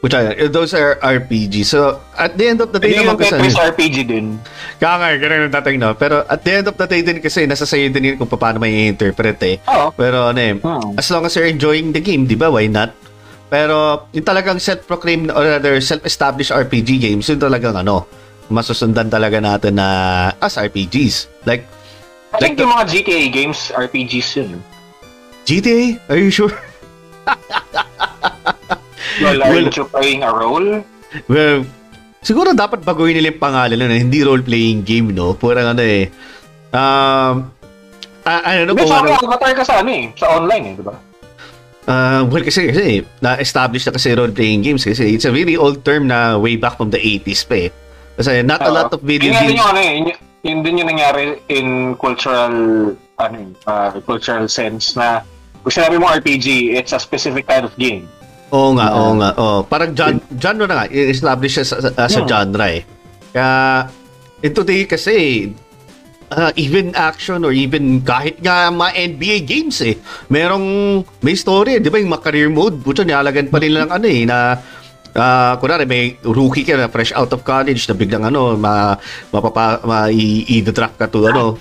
[0.00, 1.62] which are, those are RPG.
[1.62, 4.40] So, at the end of the day Hindi naman kasi, Tetris RPG din.
[4.76, 5.92] kaya nga, ganun yung dating, no?
[5.92, 8.56] Pero at the end of the day din kasi, nasa sa'yo din yun kung paano
[8.56, 9.60] may interpret eh.
[9.66, 9.92] Oo.
[9.92, 10.96] Pero ano eh, Hmm.
[10.96, 12.96] as long as you're enjoying the game, di ba, why not?
[13.46, 18.06] Pero yung talagang self-proclaimed or rather self-established RPG games, yun talagang ano,
[18.48, 19.88] masusundan talaga natin na
[20.38, 21.28] as RPGs.
[21.44, 21.66] Like,
[22.30, 24.62] I Like think yung mga GTA games, RPGs yun.
[25.44, 25.98] GTA?
[26.08, 26.54] Are you sure?
[29.20, 30.80] Well, Well- you playing a role?
[31.26, 31.66] Well,
[32.24, 35.34] siguro dapat baguhin nila yung pangalan na hindi role-playing game, no?
[35.34, 36.08] Parang ano eh.
[36.70, 37.50] Um,
[38.22, 40.84] ah, ano Hindi, kung sa ano, avatar ka sa ano eh, sa online eh, di
[40.86, 40.94] ba?
[41.90, 46.06] Ah, well, kasi, kasi na-establish na kasi role-playing games kasi it's a very old term
[46.06, 47.70] na way back from the 80s pa eh.
[48.14, 48.76] Kasi not a Oo.
[48.76, 49.58] lot of video yun nga din games.
[49.58, 50.06] yung ano eh, yun,
[50.46, 51.68] yun din yung nangyari in
[51.98, 52.54] cultural,
[53.18, 55.26] ano eh, uh, cultural sense na
[55.60, 58.08] kung sinabi mo RPG, it's a specific kind of game.
[58.50, 59.30] Oo nga, oo nga.
[59.36, 62.26] Oh, parang gen- genre na nga, i-establish siya sa, sa, as a Yeah.
[62.26, 62.82] genre eh.
[63.30, 63.50] Kaya,
[64.40, 65.14] in today kasi,
[66.28, 69.94] ah, even action or even kahit nga mga NBA games eh,
[70.26, 70.66] merong,
[71.20, 74.06] may story, eh, di ba yung mga career mode, puto, nialagan pa nila ng ano
[74.06, 74.38] eh, na
[75.10, 78.94] Ah, kunwari may rookie ka na fresh out of college na biglang ano, ma
[79.34, 81.58] mapapa ma i- i-draft ka to ano,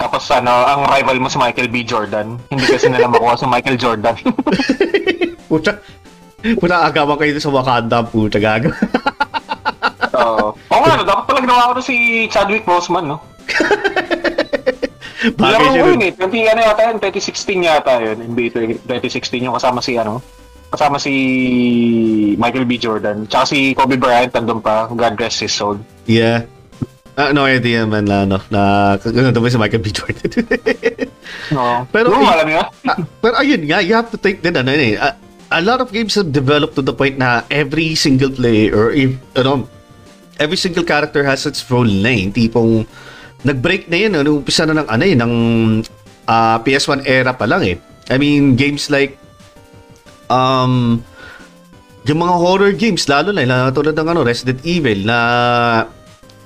[0.00, 1.84] Tapos ano, ang rival mo si Michael B.
[1.84, 2.40] Jordan.
[2.48, 4.16] Hindi kasi nila makuha si Michael Jordan.
[5.50, 5.82] Puta,
[6.62, 8.70] puta agawan kayo sa Wakanda, puta gago.
[10.10, 13.22] So, oo nga, no, dapat pala ginawa ko to si Chadwick Boseman, no?
[15.38, 19.78] Bagay siya yun eh, 20, ano yata yun, 2016 yata yun, NBA 2016 yung kasama
[19.78, 20.18] si ano,
[20.74, 21.14] kasama si
[22.36, 22.76] Michael B.
[22.76, 25.78] Jordan, tsaka si Kobe Bryant nandun pa, God rest his soul.
[26.10, 26.44] Yeah.
[27.14, 28.60] Ah, no idea man na ano, na
[28.96, 29.88] ano daw si Michael B.
[29.90, 30.30] Jordan.
[31.50, 31.86] No.
[31.90, 34.94] Pero- Pero alam niyo, Ah, pero ayun nga, you have to take din ano eh.
[34.94, 35.14] A,
[35.50, 39.14] a lot of games have developed to the point na every single player or if,
[39.34, 39.66] ano,
[40.38, 42.30] every single character has its role na eh.
[42.30, 42.86] Tipong
[43.42, 45.32] nag-break na yun, ano, umpisa na ng ano eh, ng
[46.26, 47.76] ah, PS1 era pa lang eh.
[48.10, 49.18] I mean, games like
[50.30, 51.02] um
[52.06, 55.18] yung mga horror games lalo na, na tulad ng ano, Resident Evil na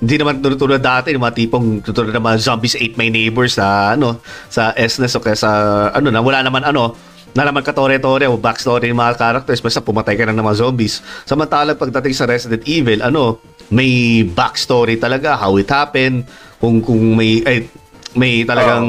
[0.05, 3.97] hindi naman tulad dati, yung mga tipong tulad ng mga Zombies Ate My Neighbors sa
[3.97, 4.21] ano,
[4.53, 5.51] sa SNES o kaya sa
[5.97, 6.93] ano na wala naman ano,
[7.33, 11.01] na naman katore-tore o backstory ng mga characters basta pumatay ka na ng mga zombies.
[11.25, 13.41] Samantalang pagdating sa Resident Evil, ano,
[13.73, 16.29] may backstory talaga, how it happened,
[16.61, 17.67] kung kung may ay,
[18.15, 18.87] may talagang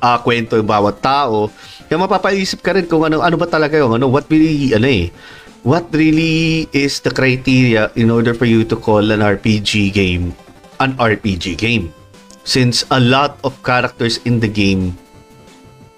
[0.00, 1.50] ah, kwento yung bawat tao.
[1.90, 5.10] Kaya mapapaisip ka rin kung ano ano ba talaga yung ano what really ano eh
[5.62, 10.32] what really is the criteria in order for you to call an RPG game
[10.80, 11.92] an RPG game?
[12.40, 14.96] Since a lot of characters in the game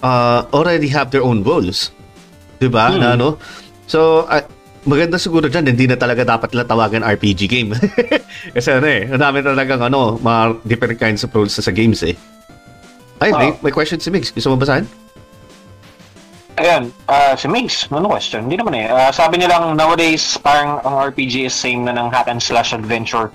[0.03, 1.95] uh, already have their own roles
[2.59, 3.39] 'di ba na ano
[3.87, 4.43] so ah,
[4.83, 7.71] maganda siguro dyan hindi na talaga dapat nila tawagan RPG game.
[8.59, 12.19] Kasi ano eh dami talagang ano mga different kinds of roles sa games eh.
[13.23, 13.59] Ay may, Ah.
[13.63, 14.83] may question si Mix gusto mo basahin
[16.63, 18.47] Ayan, ah si Migs, ano question?
[18.47, 18.87] Hindi naman eh.
[18.87, 23.35] Ah, sabi nilang nowadays parang ang RPG is same na ng hack and slash adventure.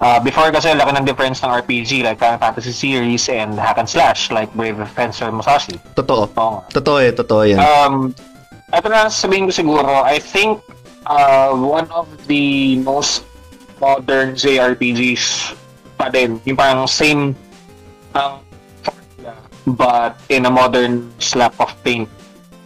[0.00, 3.84] Ah, before kasi laki ng difference ng RPG like Final Fantasy series and hack and
[3.84, 5.76] slash like Brave Fencer Musashi.
[5.92, 6.64] totoo Oo.
[6.72, 7.60] Totoo eh, totoo yan.
[7.60, 8.16] Um,
[8.72, 10.64] ito na sabihin ko siguro, I think
[11.04, 13.28] uh, one of the most
[13.76, 15.52] modern JRPGs
[16.00, 17.36] pa din, yung parang same
[18.16, 18.40] ang
[18.80, 19.36] formula
[19.68, 22.08] but in a modern slap of paint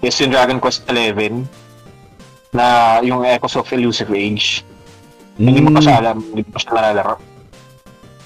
[0.03, 1.47] is yung Dragon Quest 11
[2.55, 4.65] na yung Echoes of Elusive Age.
[5.39, 7.15] Hindi mo pa siya alam, hindi mo pa siya nalalaro.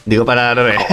[0.03, 0.81] Hindi ko pa nalaro eh.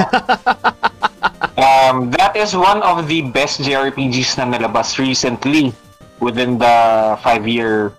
[1.59, 5.75] Um, that is one of the best JRPGs na nalabas recently
[6.23, 6.75] within the
[7.19, 7.91] five-year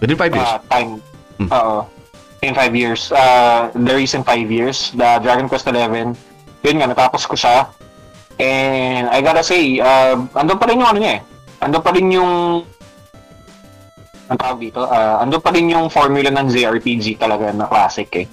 [0.00, 0.48] Within five years.
[0.48, 1.04] uh, time.
[1.36, 1.48] Hmm.
[1.52, 1.76] Oo.
[2.42, 3.12] in five years.
[3.12, 6.16] Uh, the recent five years, the Dragon Quest 11,
[6.64, 7.68] yun nga, natapos ko siya.
[8.40, 11.22] And I gotta say, uh, andun pa rin yung ano niya eh.
[11.62, 12.66] Andun pa rin yung
[14.32, 18.26] ang tawag dito, uh, andun pa rin yung formula ng JRPG talaga na classic eh.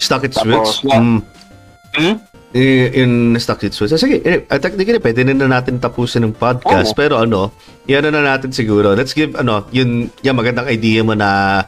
[0.00, 0.88] Stock it Tapos, switch.
[0.88, 0.98] yeah.
[0.98, 1.20] Mm.
[1.92, 2.16] Hmm?
[2.52, 3.92] Eh, in stock it switch.
[3.92, 6.92] Ah, Sige, eh, uh, technically, pwede na natin tapusin ng podcast.
[6.92, 6.98] Oo.
[6.98, 7.52] Pero ano,
[7.84, 8.96] yan na natin siguro.
[8.96, 11.60] Let's give, ano, yun, yung magandang idea mo na,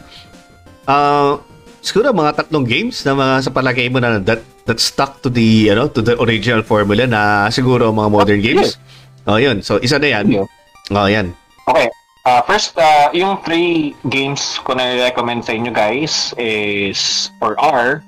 [0.89, 1.41] ah,
[1.85, 5.69] siguro mga tatlong games na mga sa palagay mo na that that stuck to the
[5.69, 8.81] ano to the original formula na siguro mga modern games.
[9.29, 9.61] Oh, yun.
[9.61, 10.33] So isa na yan.
[10.33, 10.49] Yeah.
[10.93, 11.33] Oh, yan.
[11.69, 11.89] Okay.
[12.25, 18.05] Uh, first, uh, yung three games ko na recommend sa inyo guys is, or are,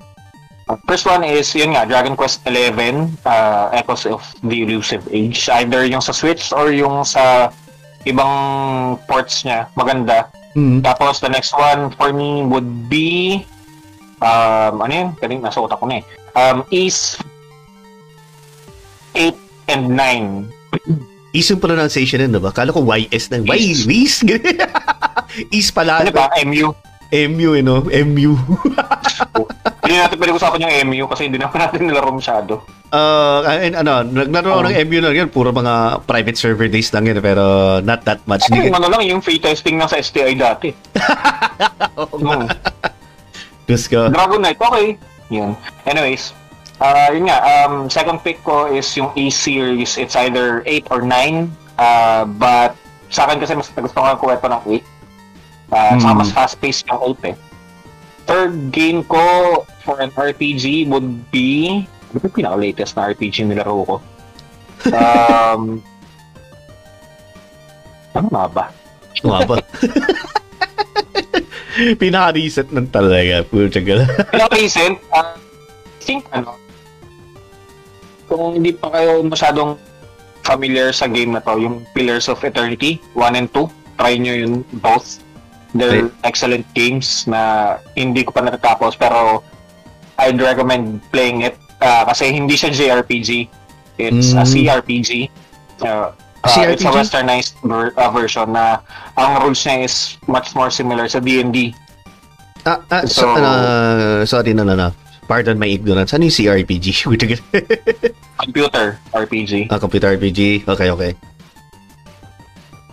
[0.68, 5.48] uh, first one is, yun nga, Dragon Quest 11, uh, Echoes of the Elusive Age.
[5.48, 7.52] Either yung sa Switch or yung sa
[8.04, 9.68] ibang ports niya.
[9.76, 10.32] Maganda.
[10.56, 10.80] Mm.
[10.80, 13.44] Tapos, the next one for me would be,
[14.20, 15.08] um, ano yun?
[15.20, 16.04] Kaling nasa utak ko na eh.
[16.36, 17.20] Um, is
[19.12, 19.36] 8
[19.68, 21.15] and 9.
[21.36, 22.48] Is yung pronunciation nun, diba?
[22.48, 23.44] Kala ko YS na.
[23.44, 24.24] Y, Is.
[25.52, 25.68] Is.
[25.76, 26.00] Pala.
[26.00, 26.32] Ano ba?
[26.40, 26.72] MU.
[27.12, 27.84] MU, you know?
[27.84, 28.34] MU.
[29.84, 32.64] Hindi natin pwede usapan yung MU kasi hindi naman natin nilaro masyado.
[32.88, 34.66] Uh, and ano, naglaro ako Oh.
[34.66, 35.28] ng MU lang yun.
[35.28, 37.20] Puro mga private server days lang yun.
[37.20, 37.44] Pero
[37.80, 38.42] not that much.
[38.48, 40.72] Ay, ano lang, yung free testing ng sa STI dati.
[42.00, 42.48] Oo Hmm.
[42.48, 42.56] nga.
[43.66, 44.08] Diyos ko.
[44.08, 44.88] Dragon Knight, okay.
[45.28, 45.52] Yun.
[45.84, 46.30] Anyways,
[46.80, 49.96] uh, yun nga, um, second pick ko is yung E-series.
[49.96, 51.50] It's either 8 or 9.
[51.76, 52.72] Uh, but
[53.08, 54.82] sa akin kasi mas gusto ko ang kuwento ng 8.
[55.66, 56.18] Uh, Saka Hmm.
[56.18, 57.36] mas fast-paced yung 8 eh.
[58.26, 59.22] Third game ko
[59.82, 61.86] for an RPG would be...
[62.10, 63.96] Ano yung pinaka-latest na RPG nilaro ko?
[64.90, 65.82] Um,
[68.18, 68.64] ano nga ba?
[69.22, 69.56] Ano nga ba?
[72.00, 73.44] Pinaka-reset ng talaga.
[73.44, 74.08] Puro tsagal.
[74.32, 76.56] Pinaka-recent, uh, I think, ano,
[78.26, 79.78] kung hindi pa kayo masyadong
[80.42, 83.66] familiar sa game na to, yung Pillars of Eternity, 1 and 2,
[83.96, 85.18] try nyo yun both.
[85.72, 87.40] They're excellent games na
[87.92, 89.44] hindi ko pa natatapos pero
[90.16, 93.50] I'd recommend playing it uh, kasi hindi siya JRPG.
[93.98, 94.48] It's a Mm.
[94.48, 95.10] CRPG.
[95.78, 98.80] Uh, uh, It's a westernized ver- uh, version na
[99.14, 101.76] ang rules niya is much more similar sa D&D.
[102.64, 103.48] ah, ah, so, So- ano,
[104.24, 104.88] sorry na na na.
[105.26, 106.14] Pardon my ignorance.
[106.14, 106.86] Ano yung CRPG?
[108.46, 109.72] Computer RPG.
[109.72, 110.62] ah, computer RPG.
[110.66, 111.12] Okay, okay.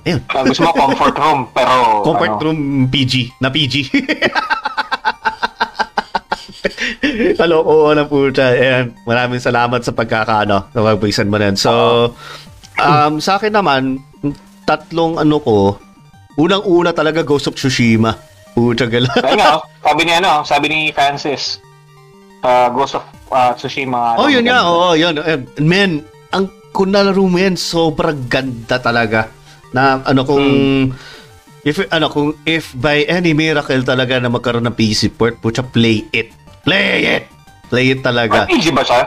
[0.04, 2.04] Uh, gusto mo comfort room, pero...
[2.04, 2.60] Comfort ano, room
[2.92, 3.40] PG.
[3.40, 3.88] Na PG.
[7.40, 8.48] Kaloko na po siya.
[8.52, 11.56] Ayan, maraming salamat sa pagkakaano, na pagbisan mo nun.
[11.56, 11.72] So,
[12.84, 14.04] um, sa akin naman,
[14.68, 15.80] tatlong ano ko,
[16.36, 18.16] unang-una talaga Ghost of Tsushima.
[18.54, 19.10] Pucha gala.
[19.18, 19.52] Kaya nga,
[19.82, 21.64] sabi ni ano, sabi ni Francis,
[22.44, 24.20] uh, Ghost of uh, Tsushima.
[24.20, 24.68] oh, yun nga.
[24.68, 25.18] Oo, yun.
[25.24, 29.32] Eh, Men, ang kung nalaro mo yan, sobrang ganda talaga.
[29.74, 30.46] Na ano kung
[31.66, 36.06] if ano kung if by any miracle talaga na magkaroon ng PC port, pucha play
[36.14, 36.30] it.
[36.62, 37.26] Play it.
[37.74, 38.46] Play it talaga.
[38.46, 39.02] RPG ba siya?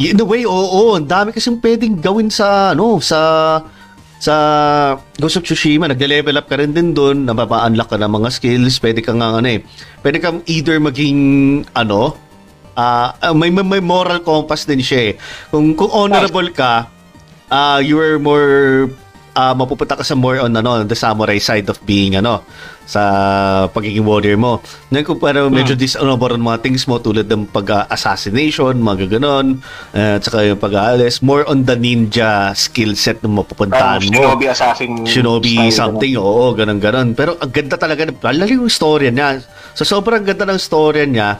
[0.00, 0.96] In a way, oo.
[0.96, 3.60] Ang dami kasing pwedeng gawin sa, ano, sa,
[4.16, 4.34] sa
[5.20, 5.92] Ghost of Tsushima.
[5.92, 7.28] Nag-level up ka rin din doon.
[7.28, 8.80] Napapa-unlock ka ng mga skills.
[8.80, 9.60] Pwede kang, ano eh,
[10.00, 11.20] pwede kang either maging,
[11.76, 12.16] ano,
[12.76, 15.12] ah ah, may, may, may moral compass din siya eh.
[15.48, 16.86] Kung, kung honorable ka,
[17.50, 18.90] ah you are more,
[19.34, 22.42] ah mapupunta ka sa more on, ano, the samurai side of being, ano,
[22.90, 23.02] sa
[23.70, 24.58] pagiging warrior mo.
[24.90, 29.62] Ngayon kung parang medyo dishonorable ang mga things mo tulad ng pag-assassination, mga ganon,
[29.94, 34.18] uh, at saka yung pag-aalis, more on the ninja skill set na mapupuntahan Parang mo.
[34.18, 37.14] Shinobi Assassin Shinobi something, oo, ganun ganon.
[37.14, 39.38] Pero ang ganda talaga, lalo yung storya niya.
[39.78, 41.38] So sobrang ganda ng storya niya,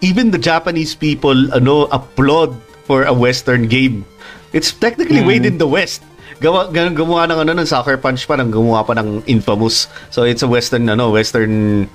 [0.00, 4.04] even the Japanese people ano applaud for a western game.
[4.50, 6.02] It's technically made in the west.
[6.40, 9.86] Gawa gumawa ng ano ng Sucker Punch pa nang gumawa pa ng Infamous.
[10.10, 11.86] So it's a western ano, western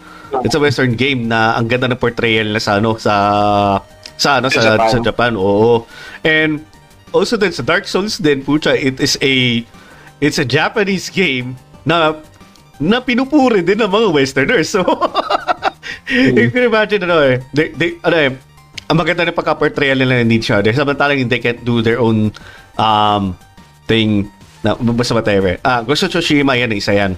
[0.45, 3.13] it's a western game na ang ganda ng portrayal na sa ano sa
[4.15, 4.89] sa ano Sa sa Japan.
[4.91, 5.31] sa Japan.
[5.35, 5.83] Oo.
[6.23, 6.63] And
[7.11, 9.65] also then sa Dark Souls din pucha it is a
[10.21, 12.15] it's a Japanese game na
[12.79, 14.71] na pinupuri din ng mga westerners.
[14.75, 14.85] So
[16.09, 18.29] you can imagine ano eh, they, they, ano eh,
[18.85, 20.69] ang maganda ng pagka-portrayal nila ng each other.
[20.69, 22.29] Samantalang they can't do their own
[22.77, 23.33] um,
[23.89, 24.29] thing
[24.61, 25.57] na basta whatever.
[25.61, 27.17] Ah, Ghost of Tsushima yan, isa yan.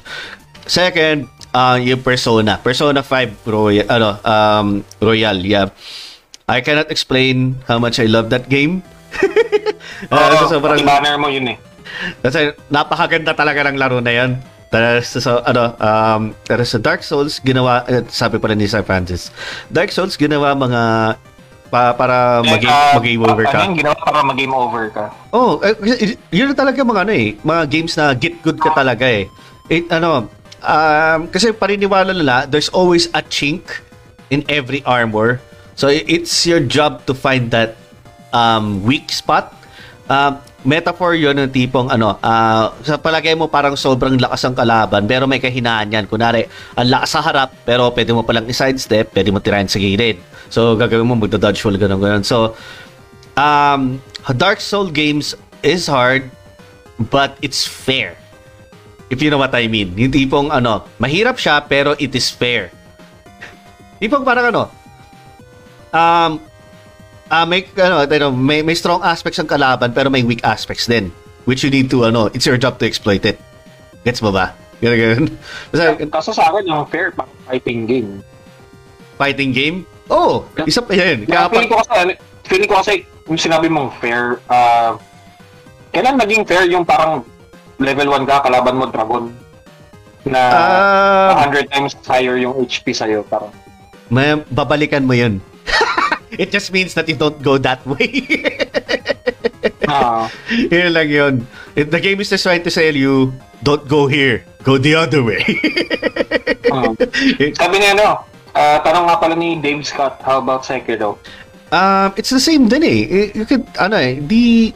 [0.67, 2.59] Second, uh, yung Persona.
[2.59, 4.67] Persona 5 Royal, ano, um,
[4.99, 5.71] Royal, yeah.
[6.47, 8.83] I cannot explain how much I love that game.
[10.13, 11.57] Ah, Oo, so sobrang, banner mo yun eh.
[12.21, 14.37] kasi napakaganda talaga ng laro na yan.
[14.67, 19.31] Tapos, so, ano, um, pero sa Dark Souls, ginawa, eh, sabi pala ni Sir Francis,
[19.71, 20.81] Dark Souls, ginawa mga,
[21.67, 23.59] pa, para mag- Eh, ah, mag-game over Ano ka.
[23.63, 25.05] yung ginawa para mag-game over ka?
[25.31, 25.75] Oh, eh,
[26.31, 29.31] yun talaga mga ano eh, mga games na get good ka talaga eh.
[29.67, 30.27] It, ano,
[30.59, 33.63] um, kasi paniniwala nila, there's always a chink
[34.29, 35.39] in every armor.
[35.77, 37.77] So it's your job to find that
[38.33, 39.53] um, weak spot.
[40.09, 45.05] Um, metaphor yun ng tipong ano, ah, sa palagay mo parang sobrang lakas ang kalaban
[45.05, 46.05] pero may kahinaan yan.
[46.09, 50.17] Kunwari, ang lakas sa harap pero pwede mo palang i-sidestep, pwede mo tirahin sa gilid.
[50.49, 52.25] So gagawin mo, magda-dodge roll, ganun, ganun.
[52.25, 52.57] So,
[53.37, 54.01] um,
[54.33, 56.27] Dark Soul games is hard,
[57.11, 58.17] but it's fair.
[59.07, 59.95] If you know what I mean.
[59.95, 62.73] Yung tipong ano, mahirap siya pero it is fair.
[64.01, 64.63] tipong parang ano,
[65.93, 66.41] um,
[67.27, 71.11] ah may, ano, ano, may, may strong aspects ng kalaban pero may weak aspects din.
[71.47, 73.39] Which you need to, ano, it's your job to exploit it.
[74.03, 74.51] Gets mo ba?
[74.83, 75.25] Ganun, ganun.
[75.71, 77.15] Basta, Kaso sa akin, yung fair
[77.47, 78.19] fighting game.
[79.17, 79.77] fighting game?
[80.07, 81.27] Oh, isa pa yan.
[81.27, 82.15] Kaya feeling pa, ko kasi,
[82.47, 82.93] feeling ko kasi,
[83.27, 84.95] yung sinabi mong fair, ah,
[85.91, 87.25] kailan naging fair yung parang
[87.81, 89.33] level 1 ka, kalaban mo dragon,
[90.23, 90.41] na
[91.35, 93.51] ah, 100 times higher yung HP sa'yo, parang,
[94.07, 95.43] may, babalikan mo yun.
[96.35, 98.27] It just means that you don't go that way.
[99.87, 101.33] ah, yun lang yun.
[101.75, 103.31] If the game is just trying to tell you,
[103.63, 104.43] don't go here.
[104.67, 105.39] Go the other way.
[106.75, 106.91] ah.
[107.55, 111.15] sabi niya, ano, ah, tanong nga pala ni Dave Scott, how about Sekiro?
[111.71, 113.31] um, it's the same din eh.
[113.35, 114.71] You could, ano eh, di,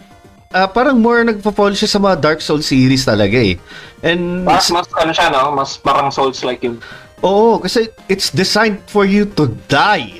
[0.52, 3.56] ah, parang more nagpo-fall siya sa mga Dark Souls series talaga eh.
[4.02, 5.54] And, Mas, mas, ano siya, no?
[5.56, 6.82] Mas parang Souls-like yung,
[7.22, 10.20] oo, kasi it's designed for you to die.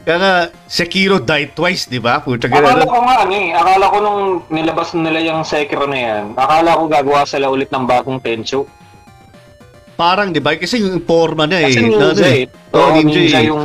[0.00, 2.24] Kaya nga, Sekiro died twice, di ba?
[2.24, 2.88] Puta Akala ganun.
[2.88, 6.82] ko nga ano eh, akala ko nung nilabas nila yung Sekiro na yan, akala ko
[6.88, 8.64] gagawa sila ulit ng bagong Tenchu.
[9.94, 10.56] Parang, di ba?
[10.56, 11.68] Kasi yung forma na eh.
[11.68, 12.48] Kasi ninja Ano eh.
[12.72, 13.48] Oo, Oo, ninja, ninja, eh.
[13.52, 13.64] yung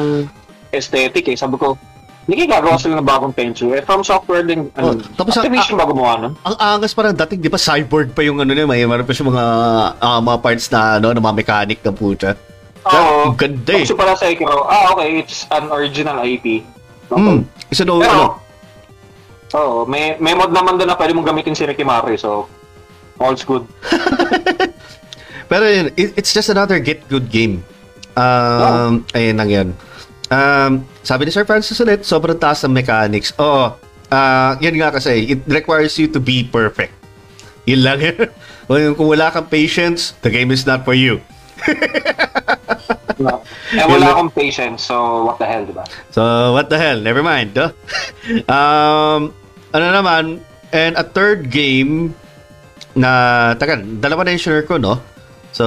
[0.68, 1.40] aesthetic eh.
[1.40, 1.80] Sabi ko,
[2.28, 3.72] hindi kayo gagawa sila ng bagong Tenchu.
[3.72, 6.34] Eh, from software din, ano, Oh, tapos ang- Activision ba gumawa nun?
[6.44, 9.44] Ang angas parang dating, di ba, cyborg pa yung ano niya, may pa siya mga,
[9.96, 12.36] ah, mga parts na, ano, na mga mechanic ng puta.
[12.86, 13.34] Oo.
[13.34, 13.82] Ang ganda eh.
[13.82, 16.62] Kasi pala Sekiro, ah okay, it's an original IP.
[17.10, 17.46] Hmm.
[17.70, 18.26] Isa daw, Pero, ano,
[19.54, 22.46] oo, may, may mod naman doon na pwede mong gamitin si Ricky Mari, so,
[23.18, 23.66] all's good.
[25.52, 27.62] pero yun, it- it's just another get good game.
[28.16, 29.68] Um, ayun lang yan.
[30.30, 33.34] Um, sabi ni Sir Francis ulit, sobrang taas ng mechanics.
[33.38, 33.74] Oo,
[34.10, 36.94] ah, yan nga kasi, it requires you to be perfect.
[37.66, 38.30] Yun lang yun.
[38.98, 41.22] Kung wala kang patience, the game is not for you.
[43.76, 45.84] Eh, wala akong patience, so what the hell, di ba?
[46.12, 46.22] So,
[46.54, 47.00] what the hell?
[47.00, 47.56] Never mind.
[47.56, 47.72] Duh.
[48.52, 49.32] um,
[49.72, 50.40] ano naman,
[50.72, 52.16] and a third game
[52.96, 55.00] na, taga, dalawa na yung share ko, no?
[55.56, 55.66] So,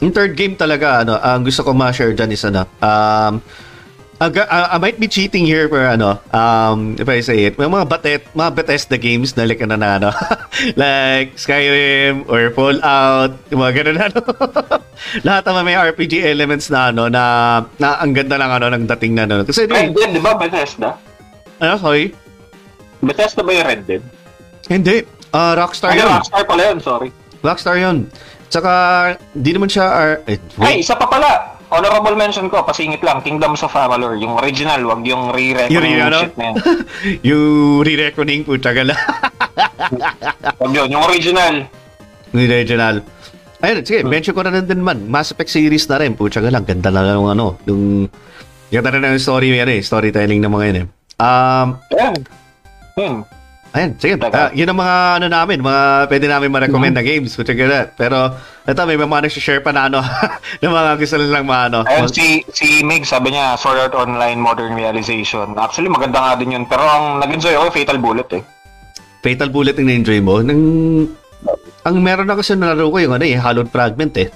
[0.00, 3.40] yung third game talaga, ano, ang gusto ko ma-share dyan is, ano, um,
[4.32, 7.84] I, I might be cheating here for ano um if I say it may mga
[7.84, 10.10] batet mga Bethesda games na like ano na ano
[10.80, 14.18] like Skyrim or Fallout yung mga ganun ano
[15.26, 17.22] lahat naman may RPG elements na ano na,
[17.76, 20.96] na ang ganda ng ano ng dating na ano kasi Red Dead, di ba, Bethesda?
[21.60, 22.14] ano sorry
[23.04, 24.02] Bethesda ba yung Red Dead?
[24.70, 27.08] hindi ah Rockstar Ay, yun Rockstar pala yun, sorry.
[27.44, 28.08] Rockstar yun
[28.48, 28.72] tsaka
[29.34, 31.53] di naman siya R- eh, Ay, isa pa pala.
[31.74, 36.06] Honorable mention ko, pasingit lang, Kingdoms of Amalur, yung original, wag yung re-record Yung re-
[36.06, 36.18] ano?
[36.22, 36.54] shit na yan.
[37.34, 37.44] yung
[37.82, 38.94] re-reckoning po tagal
[40.62, 41.66] Wag yun, yung original.
[42.30, 43.02] Yung original.
[43.58, 45.02] Ayun, sige, mention ko na rin din man.
[45.10, 46.14] Mass Effect series na rin.
[46.14, 47.58] Pucha ka lang, ganda na lang yung ano.
[47.66, 48.06] Yung,
[48.70, 50.86] ganda na yung story, yan eh, storytelling ng mga yun eh.
[51.18, 52.14] Um, Ayan.
[52.94, 53.16] Hmm.
[53.74, 54.14] Ayun, sige.
[54.30, 57.34] Ah, yun ang mga ano namin, mga pwede namin ma-recommend na games.
[57.34, 57.90] Pucha ka na.
[57.90, 59.98] Pero, ito, may mga nag-share pa na ano,
[60.62, 61.78] ng mga gusto nilang mga ano.
[61.84, 65.58] Ayun, si, si Mig, sabi niya, Sword Art Online Modern Realization.
[65.58, 66.64] Actually, maganda nga din yun.
[66.64, 68.42] Pero ang nag-enjoy ako, Fatal Bullet eh.
[69.20, 70.40] Fatal Bullet yung na-enjoy mo.
[70.40, 70.62] Nang,
[71.84, 74.28] ang meron na kasi nalaro ko yung ano eh, Hallowed Fragment eh.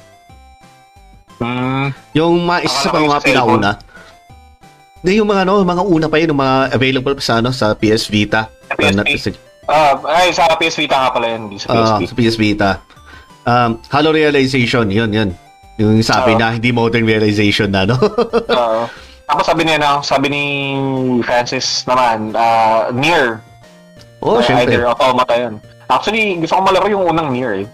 [1.39, 1.95] Hmm.
[2.19, 3.71] Yung mga isa sa ko mga sa pinauna.
[4.99, 7.73] Hindi, yung mga ano, mga una pa yun, yung mga available pa sa ano, sa
[7.73, 8.51] PS Vita.
[8.67, 9.31] Sa PSP.
[9.35, 9.93] Uh, Ah,
[10.25, 12.09] ay, sa PS Vita nga pala yun, sa Ah, PSP.
[12.09, 12.71] sa PS Vita.
[13.45, 15.31] Um, Halo Realization, yun, yun.
[15.77, 16.41] Yung sabi Oo.
[16.41, 17.95] na, hindi modern realization na, no?
[18.49, 18.89] Oo.
[19.29, 20.45] tapos sabi niya na, sabi ni
[21.21, 23.45] Francis naman, ah, Near.
[24.25, 24.73] Oh, syempre.
[24.75, 25.55] Either automata yun.
[25.87, 27.67] Actually, gusto ko malaro yung unang Nier eh.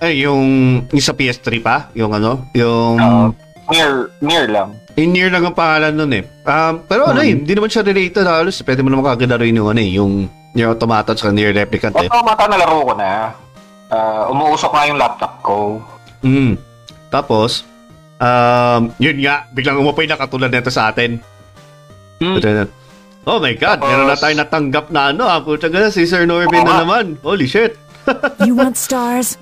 [0.00, 0.42] Ay, yung,
[0.88, 1.90] yung sa PS3 pa?
[1.92, 2.48] Yung ano?
[2.54, 2.96] Yung...
[2.96, 3.28] Uh,
[3.68, 4.78] Nier, Nier lang.
[4.94, 6.22] In year lang ang pangalan nun eh.
[6.46, 7.26] Um, pero ano Hmm.
[7.26, 8.62] eh, hindi naman siya related halos.
[8.62, 10.12] Pwede mo naman kagalaroin yung ano eh, yung
[10.54, 12.06] Nier Automata at Nier Replicant eh.
[12.06, 13.34] Automata na laro ko na.
[13.90, 15.82] Uh, umuusok nga yung laptop ko.
[16.22, 16.54] Mm.
[17.10, 17.66] Tapos,
[18.18, 21.18] um, yun nga, biglang umupoy na katulad nito sa atin.
[22.22, 22.38] Hmm.
[23.26, 26.22] Oh my God, Tapos- meron na tayo natanggap na ano, ah, puta ka si Sir
[26.22, 27.18] Norbin Oo na naman.
[27.24, 27.74] Holy shit.
[28.46, 29.34] You want stars?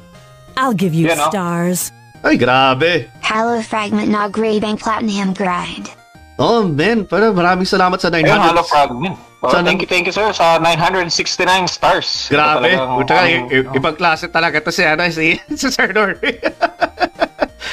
[0.57, 1.29] I'll give you Yeah, no?
[1.29, 1.91] stars.
[2.23, 3.11] Ay, grabe.
[3.21, 5.91] Halo Fragment na grade ang Platinum Grind.
[6.39, 8.25] Oh man, pero maraming salamat sa 900.
[8.25, 9.15] Ayun, Halo Fragment.
[9.43, 11.11] Oh, Sana- thank you, thank you, sir, sa 969
[11.67, 12.31] stars.
[12.31, 12.71] Ito Grabe.
[12.79, 16.39] Puta ka, i- ibang klase talaga to si, ano, si, si Sir Norbin.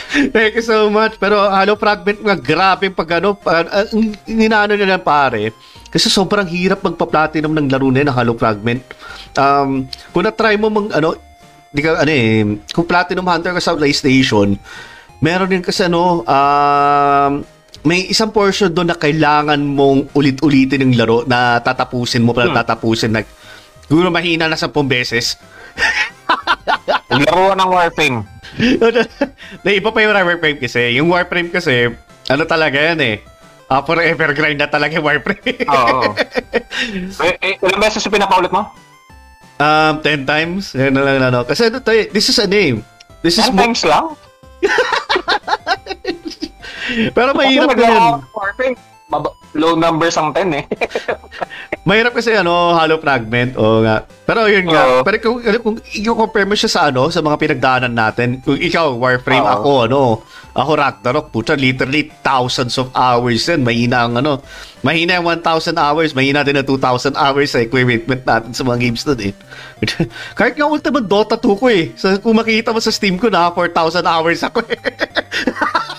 [0.09, 1.21] Thank you so much.
[1.21, 3.85] Pero Halo Fragment nga, grabe pag ano, uh,
[4.25, 5.53] ninano nila pare.
[5.87, 8.81] Kasi sobrang hirap magpa-platinum ng laro na yun, ng Halo Fragment.
[9.37, 11.13] Um, kung na-try mo mang, ano,
[11.69, 12.41] di ka, ano eh,
[12.73, 14.57] kung Platinum Hunter ka sa PlayStation,
[15.21, 17.31] meron din kasi ano, um,
[17.85, 22.59] may isang portion doon na kailangan mong ulit-ulitin yung laro na tatapusin mo, pala Hmm.
[22.59, 23.21] tatapusin na,
[23.87, 25.37] siguro mahina na 10 beses.
[27.09, 28.17] Laruan ng Warframe.
[29.63, 30.81] na iba pa yung Warframe kasi.
[30.99, 31.87] Yung Warframe kasi,
[32.27, 33.15] ano talaga yan eh.
[33.69, 35.61] Ah, forever grind na talaga yung Warframe.
[35.69, 36.17] Oo.
[37.29, 38.65] eh, eh, ilang beses yung pinapaulit mo?
[39.59, 40.73] Um, 10 times.
[40.73, 41.43] Yan na lang ano.
[41.43, 42.81] Kasi to eh, this is a name.
[43.21, 44.05] This is 10 mo- times lang?
[47.15, 48.75] Pero mahirap Kasi.
[49.09, 50.63] Baba- low numbers ang 10 eh.
[51.89, 53.57] Mahirap kasi ano, Hollow Fragment.
[53.57, 54.05] O nga.
[54.29, 54.83] Pero yun nga.
[54.85, 55.01] Oo.
[55.01, 59.41] Pero kung, kung i-compare mo siya sa ano, sa mga pinagdaanan natin, kung ikaw, Warframe,
[59.41, 59.55] Oo.
[59.57, 60.01] ako, ano,
[60.53, 63.65] ako Ragnarok, puta, literally thousands of hours din.
[63.65, 64.45] Mahina ang ano,
[64.85, 69.01] mahina yung 1,000 hours, mahina din ang 2,000 hours sa equipment natin sa mga games
[69.09, 69.33] nun eh.
[70.37, 71.89] Kahit nga ultimate Dota 2 ko eh.
[71.97, 74.77] So, kung makita mo sa Steam ko, na 4,000 hours ako eh.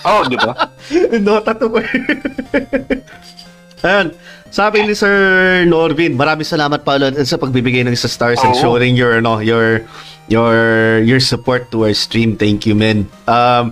[0.07, 0.55] Oo, oh, di ba?
[1.27, 1.91] Dota 2 ko eh.
[3.81, 4.13] Ayan.
[4.51, 8.99] Sabi ni Sir Norvin, maraming salamat pa ulit sa pagbibigay ng sa stars and showing
[8.99, 9.87] your ano, your
[10.27, 12.35] your your support to our stream.
[12.35, 13.07] Thank you, man.
[13.31, 13.71] Um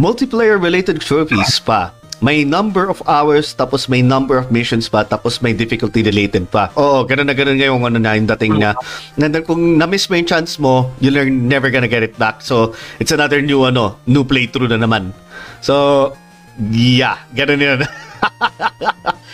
[0.00, 1.92] multiplayer related trophies pa.
[2.18, 6.66] May number of hours, tapos may number of missions pa, tapos may difficulty related pa.
[6.74, 8.74] Oo, ganun na ganun ngayong ano na yung dating na.
[9.14, 12.42] na kung na-miss mo yung chance mo, you're never gonna get it back.
[12.42, 15.14] So, it's another new ano, new playthrough na naman.
[15.62, 16.10] So,
[16.58, 17.80] yeah, ganun yun.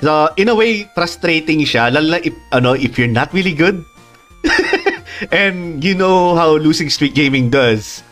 [0.00, 1.92] so, in a way, frustrating siya.
[1.92, 3.84] Lalo na if, ano, if you're not really good,
[5.30, 8.02] and you know how losing streak gaming does,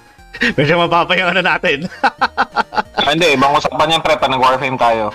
[0.58, 1.88] medyo mababa yung ano natin.
[2.02, 5.10] Ah, Hindi, ibang usapan yan, pre, pa nag-Warframe tayo.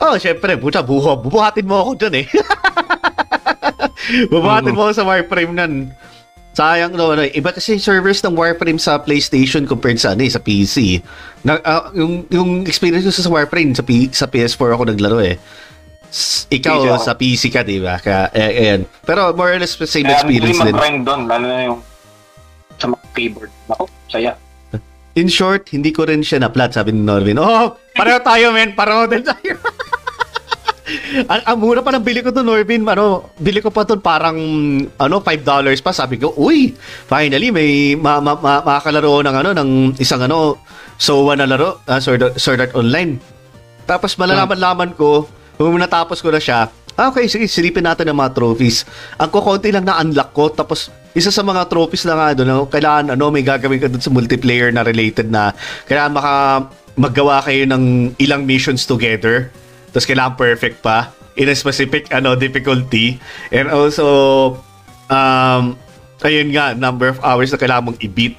[0.00, 1.20] oh, syempre, puta, buho.
[1.20, 2.26] Bubuhatin mo ako dyan eh.
[4.32, 5.74] Bubuhatin mo ako sa Warframe nun.
[6.50, 10.32] Sayang no, ano, iba kasi yung servers ng Warframe sa PlayStation compared sa ano, eh,
[10.32, 10.98] sa PC.
[11.46, 15.38] Na, ah, yung yung experience ko sa Warframe sa P, sa PS4 ako naglaro eh.
[16.50, 18.02] Ikaw sa PC ka, di ba?
[18.02, 18.80] Kaya, eh, ayan.
[19.06, 20.74] Pero more or less the same Kaya hindi experience din.
[20.74, 21.78] mag-grind doon, lalo na yung
[22.80, 23.52] sa mga keyboard.
[23.70, 24.34] Ako, saya.
[25.14, 27.38] In short, hindi ko rin siya na-plat, sabi ni Norvin.
[27.38, 28.74] Oh, pareho tayo, men.
[28.74, 29.54] Pareho din tayo.
[31.32, 32.82] ang, ang mura pa ng bili ko to, Norvin.
[32.86, 34.38] Ano, bili ko pa to parang
[34.86, 35.46] ano, $5
[35.82, 35.90] pa.
[35.94, 36.74] Sabi ko, uy,
[37.10, 40.58] finally, may ma, ma, ma, makakalaro ng ano, ng isang ano,
[41.00, 43.16] SOA na laro, uh, Sword, Sword Art Online.
[43.88, 45.26] Tapos malalaman-laman ko,
[45.68, 48.88] kung natapos ko na siya, ah, okay, sige, silipin natin ang mga trophies.
[49.20, 52.64] Ang kukunti lang na unlock ko, tapos isa sa mga trophies na nga doon, no,
[52.68, 55.52] kailangan ano, may gagawin ka doon sa multiplayer na related na
[55.84, 56.34] kailangan maka
[56.96, 59.52] maggawa kayo ng ilang missions together.
[59.90, 63.18] Tapos kailangan perfect pa in a specific ano difficulty
[63.54, 64.06] and also
[65.08, 65.74] um
[66.22, 68.36] ayun nga number of hours na kailangan mong i-beat.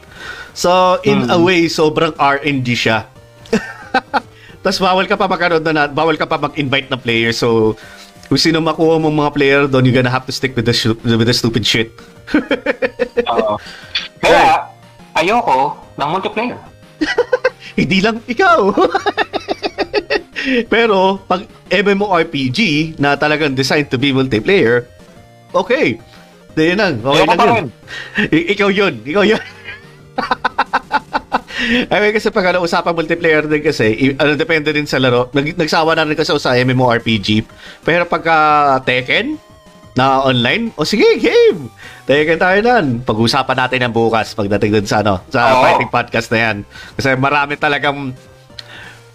[0.54, 3.08] So in a way sobrang RNG siya.
[4.62, 7.34] Tapos bawal ka pa magkaroon na, bawal ka pa mag-invite ng player.
[7.34, 7.74] So,
[8.32, 11.28] kung sino makuha mong mga player doon, you're gonna have to stick with the, with
[11.28, 11.92] the stupid shit.
[13.34, 13.58] Oo.
[14.22, 14.72] Kaya,
[15.18, 16.60] ayoko ng multiplayer.
[17.80, 18.72] Hindi lang ikaw.
[20.74, 22.60] Pero, pag MMORPG
[23.02, 24.86] na talagang designed to be multiplayer,
[25.52, 25.98] okay.
[26.54, 26.94] Di yan lang.
[27.02, 27.68] Okay Ayoko lang yun.
[28.32, 28.94] I- ikaw yun.
[29.04, 29.44] Ikaw yun.
[31.88, 35.30] Ay, kasi pag ano, usapang multiplayer din kasi, i- ano, depende din sa laro.
[35.32, 37.46] Nag, nagsawa na rin kasi sa MMORPG.
[37.86, 38.36] Pero pagka
[38.84, 39.38] Tekken,
[39.92, 41.68] na online, o sige, game!
[42.08, 43.04] Tekken tayo nan.
[43.04, 45.64] Pag-usapan natin yan bukas pagdating dun sa, ano, sa Oo.
[45.68, 46.58] fighting podcast na yan.
[46.96, 48.16] Kasi marami talagang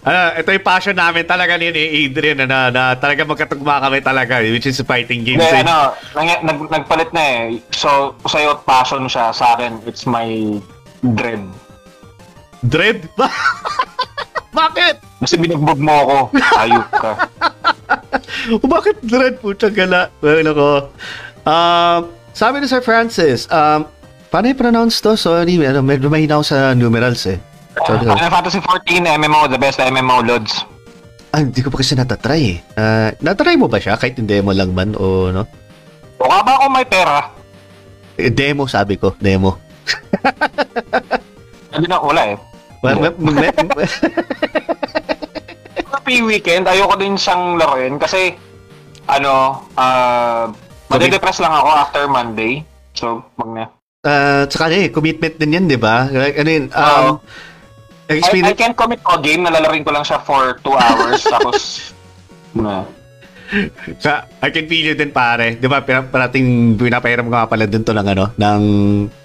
[0.07, 1.67] ano, ito yung passion namin talaga ni
[2.07, 5.43] Adrian na, na, na talaga magkatugma kami talaga, which is fighting games.
[5.43, 5.65] Hindi, eh.
[5.67, 7.59] ano, nag, nag, nagpalit na eh.
[7.75, 10.61] So, sa'yo passion siya, sa akin, it's my
[11.17, 11.43] dread.
[12.65, 13.05] Dread?
[14.57, 14.95] Bakit?
[15.21, 16.17] Kasi binugbog mo ako,
[16.57, 17.11] ayok ka.
[18.47, 20.07] O bakit dread po gala?
[20.23, 20.67] Well, ako.
[21.43, 21.99] Um,
[22.31, 23.83] sabi ni Sir Francis, um,
[24.31, 25.19] paano i-pronounce to?
[25.19, 27.39] Sorry, ano, medyo mahina ako sa numerals eh.
[27.83, 28.07] Sorry.
[28.07, 30.63] Final Fantasy 14 MMO, the best MMO, Lods.
[31.35, 32.57] Ah, hindi ko pa kasi natatry eh.
[32.79, 33.99] Ah, natry mo ba siya?
[33.99, 35.43] Kahit hindi demo lang man o no?
[36.17, 37.19] Mukha ba ako may pera?
[38.15, 39.59] Eh, demo sabi ko, demo.
[41.77, 42.37] Hindi na, wala eh.
[42.81, 43.53] Me-
[45.93, 48.33] Happy weekend, ayoko din siyang laruin kasi,
[49.05, 50.49] ano, ah,
[50.89, 52.65] madidepress lang ako after Monday.
[52.97, 53.65] So, mag na.
[54.01, 56.09] Ah, tsaka eh, commitment din yan, di ba?
[56.09, 57.13] Like, ano yun, um, Oo.
[58.07, 60.71] I, I experience, can't commit to a game na lalarin ko lang siya for 2
[60.71, 61.91] hours tapos,
[62.55, 62.87] na.
[64.03, 65.55] Sa, I can feel you din pare.
[65.55, 65.79] 'Di ba?
[65.83, 68.63] Parating pinapahiram nga pala din to ng ano, ng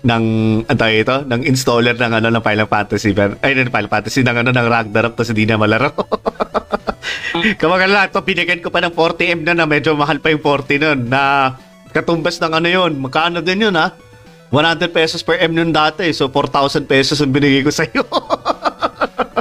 [0.06, 0.24] ng
[0.62, 3.10] ano tawag ito, ng installer ng ano ng Final Fantasy
[3.42, 5.90] ay ng Final Fantasy ng ano ng Ragnarok to hindi na malaro.
[7.60, 10.78] Kamagala lang to binigyan ko pa ng 40M na na medyo mahal pa yung 40
[10.78, 11.54] nun na
[11.90, 12.92] katumbas ng ano yun.
[13.02, 13.90] Magkano din yun ha?
[14.52, 16.06] 100 pesos per M nun dati.
[16.14, 18.04] So 4,000 pesos ang binigay ko sa iyo.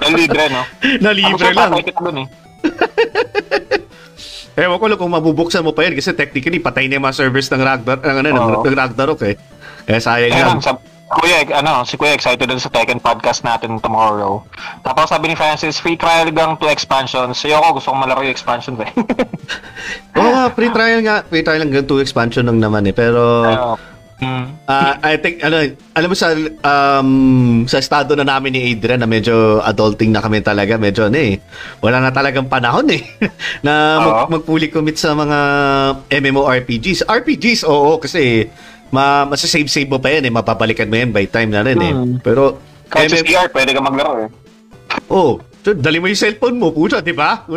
[0.08, 0.64] Yung libre, no?
[1.04, 1.72] na libre Ako, lang.
[1.78, 2.28] dun eh.
[4.60, 7.48] Ewan ko lang kung mabubuksan mo pa yan kasi technically patay na yung mga servers
[7.48, 9.36] ng Ragnarok, ng, ano, ng, ng Ragnarok eh.
[9.88, 10.50] Kaya sayang Kaya yan.
[10.52, 10.72] lang, sa,
[11.12, 14.40] Kuya, ano, si Kuya excited dun sa Tekken podcast natin tomorrow.
[14.80, 17.36] Tapos sabi ni Francis, free trial gang to expansions.
[17.36, 18.92] So, ako gusto kong malaro yung expansion eh.
[20.16, 21.28] Oo nga, free trial nga.
[21.28, 22.96] Free trial lang ganito expansion lang naman eh.
[22.96, 23.76] Pero, Pero,
[24.22, 25.58] mm, ah, I think, ano,
[25.98, 27.10] alam mo sa, um,
[27.66, 31.42] sa estado na namin ni Adrian na medyo adulting na kami talaga, medyo ano eh,
[31.82, 33.02] wala na talagang panahon eh,
[33.66, 34.26] na mag, Oo.
[34.38, 35.38] mag-fully commit sa mga
[36.08, 37.10] MMORPGs.
[37.10, 38.48] RPGs, oo, kasi
[38.92, 41.94] ma masasave-save mo pa yan eh, mapapalikan mo yan by time na rin eh.
[41.96, 42.16] Hmm.
[42.22, 44.30] Pero, kahit sa MM CR, pwede ka maglaro eh.
[45.10, 47.42] oh, so, dali mo yung cellphone mo, puta, di ba?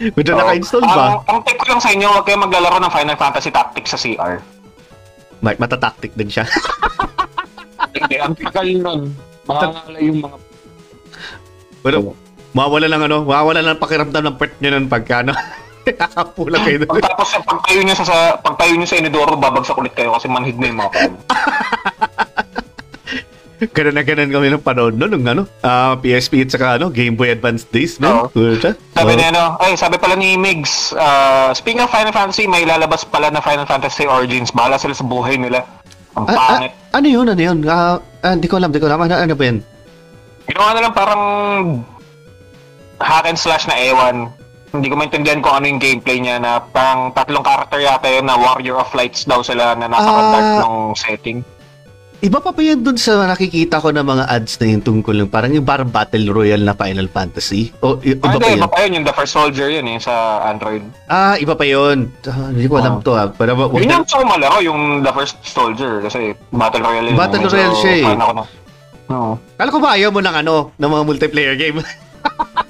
[0.00, 0.40] Medyo Oo.
[0.40, 1.06] naka-install Ang, ba?
[1.28, 4.40] ang tip ko lang sa inyo, huwag kayo maglalaro ng Final Fantasy Tactics sa CR.
[5.40, 6.44] Mike, matataktik din siya.
[7.96, 9.00] Hindi, ang tagal nun.
[9.48, 10.36] Makakala yung mga...
[11.80, 11.98] Pero,
[12.52, 15.32] mawawala lang ano, mawawala lang pakiramdam ng part nyo nun pagka ano.
[16.00, 16.92] Kakapulang kayo doon.
[16.92, 20.68] Pagtapos pagtayo nyo sa, sa pagtayo nyo sa Inidoro, babagsak ulit kayo kasi manhid na
[20.68, 20.92] yung mga.
[23.62, 27.12] Ganun na ganun kami ng panahon nun, nung ano, ah, PSP at saka ano, Game
[27.12, 28.24] Boy Advance days, no?
[28.24, 28.32] Oo.
[28.32, 28.72] Puta.
[28.90, 29.18] Sabi Oo.
[29.18, 33.28] ni ano, ay sabi pala ni Migs, uh, speaking of Final Fantasy, may lalabas pala
[33.28, 34.48] na Final Fantasy Origins.
[34.48, 35.68] Bahala sila sa buhay nila.
[36.12, 36.72] Ang Ah, ah, pangit.
[36.90, 37.58] ano yun, ano yun?
[37.64, 38.98] Ah, ah, di ko alam, di ko alam.
[38.98, 39.60] Ano, ano ba yun?
[40.46, 41.22] Ginawa na lang parang
[42.98, 44.32] hack and slash na ewan.
[44.70, 48.34] Hindi ko maintindihan kung ano yung gameplay niya na parang tatlong character yata yun na
[48.34, 50.62] Warrior of Lights daw sila na nasa Ah.
[50.62, 51.42] ng setting.
[52.20, 55.32] Iba pa pa yan dun sa nakikita ko ng mga ads na yung tungkol yung
[55.32, 57.72] parang yung parang Battle Royale na Final Fantasy.
[57.80, 58.60] O, iba Ah, pa yun?
[58.60, 60.84] iba pa yun, yung The First Soldier yun eh, sa Android.
[61.08, 62.12] Ah, iba pa yun.
[62.28, 63.04] Ah, hindi ko alam Oo.
[63.08, 63.32] to ah.
[63.32, 67.16] Pero, wag Yun yung gusto ko malaro, yung The First Soldier, kasi Battle Royale yun.
[67.16, 68.04] Battle Royale siya eh.
[68.04, 68.44] ako na.
[69.56, 71.80] Kala ko ba ayaw mo ng ano, ng mga multiplayer game?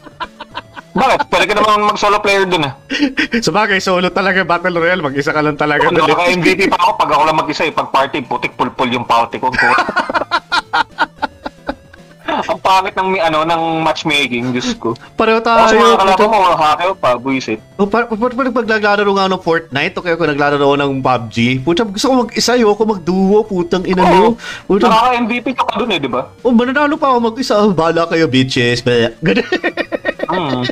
[0.90, 1.18] Bakit?
[1.30, 2.74] Pwede ka naman mag-solo player dun ah.
[3.38, 5.02] Sa bagay, solo talaga Battle Royale.
[5.02, 5.86] Mag-isa ka lang talaga.
[5.86, 7.72] Kung Nakaka-MVP pa ako pag ako lang mag-isa eh.
[7.72, 9.54] Pag party, putik pulpul yung party ko.
[12.30, 14.94] Ang pangit ng ano ng matchmaking, Diyos ko.
[15.18, 15.70] Pareho tayo.
[15.70, 17.60] mga kalaban mo, hakeo pa, buisit.
[17.76, 20.92] Oh, par par par pag naglalaro nga ng Fortnite o kaya kung naglalaro ako ng
[21.04, 24.34] PUBG, puta gusto ko mag-isa, ayoko mag-duo, putang ina nyo.
[24.64, 26.22] Puta, Nakaka-MVP ka pa dun eh, di ba?
[26.42, 28.82] oh, mananalo pa ako mag-isa, oh, bahala kayo bitches.
[28.86, 29.44] Ganun.
[30.28, 30.62] Hmm.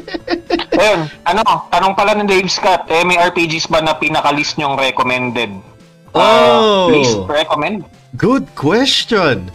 [0.76, 5.52] Ayun, ano, tanong pala ng Dave Scott, eh, may RPGs ba na pinaka-list nyong recommended?
[6.12, 6.88] Oh.
[6.88, 7.84] Uh, least recommend?
[8.16, 9.52] Good question.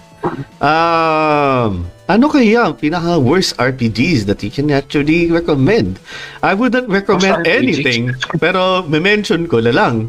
[0.63, 5.99] Um, ano kaya ang pinaka worst RPGs that you can actually recommend?
[6.39, 10.07] I wouldn't recommend anything, pero mention ko na lang.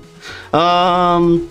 [0.54, 1.50] Um,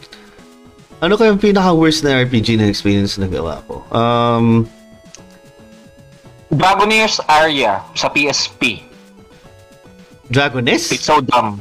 [1.04, 3.84] ano kaya ang pinaka worst na RPG na experience na gawa ko?
[3.92, 4.64] Um,
[6.54, 8.86] Dragonair's Aria sa PSP.
[10.30, 10.94] Dragoness?
[10.94, 11.60] It's so dumb.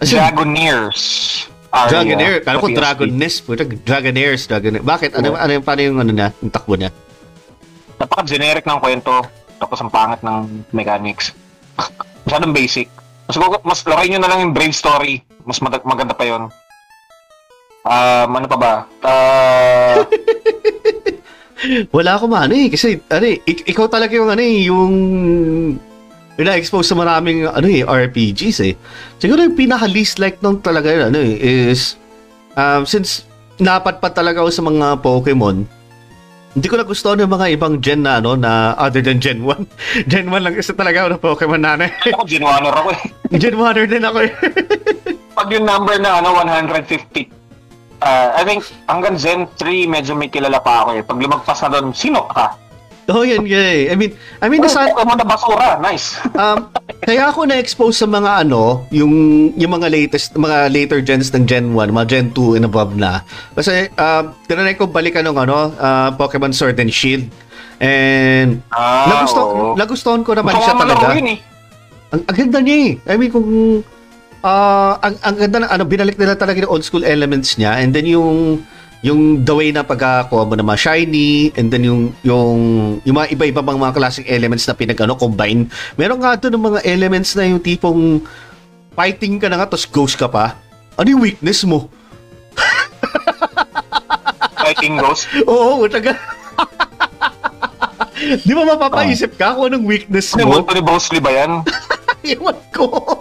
[0.00, 1.90] Dragonair's Aria.
[2.02, 2.34] Dragonair.
[2.42, 2.66] Kala ko.
[2.66, 4.42] Puta, Dragonaires.
[4.46, 4.82] Dragonair.
[4.82, 5.14] Bakit?
[5.18, 6.26] Ano, ano, yung- paano yung ano na?
[6.42, 6.90] Yung takbo niya?
[7.98, 9.22] Napaka-generic ng kwento.
[9.60, 11.36] Tapos ang pangit ng mechanics.
[12.26, 12.88] Masyadong basic.
[13.28, 15.22] Mas, mas laruin nyo na lang yung Brave Story.
[15.46, 16.50] Mas mag- maganda pa yon.
[17.80, 18.72] Um, ano pa ba?
[19.00, 19.98] Uh,
[21.90, 22.68] Wala ako man eh.
[22.68, 24.92] Kasi, ano eh, ik- ikaw talaga yung, ano eh, yung
[26.36, 28.74] ina-expose sa maraming, ano eh, RPGs eh.
[29.20, 31.36] Siguro yung pinaka-least like nung talaga yun, ano eh,
[31.68, 32.00] is,
[32.56, 33.28] um, since
[33.60, 35.68] napadpad talaga ako sa mga Pokemon,
[36.50, 39.70] hindi ko nagustuhan yung mga ibang gen na, ano, na other than Gen 1.
[40.10, 41.92] Gen 1 lang kasi talaga ako ng Pokemon na, ano eh.
[42.10, 43.02] Ako, Ginwanor ako eh.
[43.38, 44.32] Gen 1 din ako eh.
[45.30, 47.39] Pag yung number na ano, 150,
[48.00, 51.02] uh, I think hanggang Zen 3, medyo may kilala pa ako eh.
[51.02, 52.56] Pag lumagpas na doon, sino ka?
[53.10, 53.90] oh, yan, yan.
[53.90, 56.14] I mean, I mean, Oh, nasa, Pokemon na basura, nice.
[56.38, 56.70] um,
[57.02, 59.10] kaya ako na-expose sa mga ano, yung
[59.52, 63.26] yung mga latest, mga later gens ng Gen 1, mga Gen 2 and above na.
[63.50, 67.26] Kasi, um, tinanay ko balikan ng ano, uh, Pokemon Sword and Shield.
[67.82, 69.66] And, Ah, nagusto, oo.
[69.74, 71.16] nagustuhan ko naman Kasama siya mo talaga.
[71.18, 71.38] yun eh.
[72.10, 72.90] Ang, ang ganda niya eh.
[73.08, 73.48] I mean, kung,
[74.42, 77.78] ah, ang, ang ganda na, ano, binalik nila talaga yung old school elements niya.
[77.78, 78.64] And then yung,
[79.00, 82.56] yung the way na pagkakuha mo na mga shiny, and then yung, yung,
[83.00, 85.68] yung mga iba-iba pang mga classic elements na pinag, ano, combine.
[85.96, 88.20] Meron nga doon ng mga elements na yung tipong
[88.92, 90.56] fighting ka na nga, tapos ghost ka pa.
[91.00, 91.88] Ano yung weakness mo?
[94.60, 95.24] Fighting Ghost.
[95.48, 96.12] Oo, taga...
[98.20, 100.60] Di ba mapapaisip ka kung anong weakness Ano, mo?
[100.60, 101.64] multo ni Bosley ba yan?
[102.36, 103.19] Ewan ko.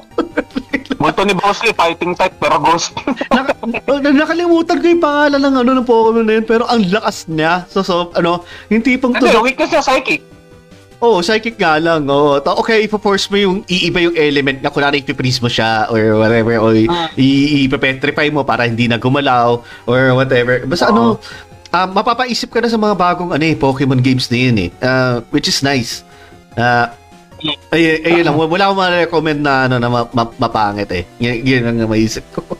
[0.99, 2.91] Multo ni Bosley, fighting type, pero Ghost.
[3.31, 7.23] Naka, na- nakalimutan ko yung pangalan ng ano ng Pokemon na yun pero ang lakas
[7.25, 7.63] niya.
[7.65, 9.33] So, so ano, yung tipong Hindi, to.
[9.33, 10.21] yung weakness niya psychic.
[10.99, 12.03] Oh, psychic nga lang.
[12.05, 16.59] Oh, okay, ipo-force mo yung iiba yung element na kunwari ipi-freeze mo siya or whatever
[16.59, 16.91] or i-
[17.63, 20.59] ipe-petrify mo para hindi na gumalaw or whatever.
[20.67, 21.15] Basta ano,
[21.71, 24.69] ah, mapapaisip ka na sa mga bagong ano eh, Pokemon games na yun eh.
[24.83, 26.03] Ah, which is nice.
[26.59, 26.91] Ah,
[27.69, 31.03] ay, ayun lang, wala akong ma-recommend na ano na ma- ma- mapangit eh.
[31.17, 32.41] Yun, yun ang maisip ko.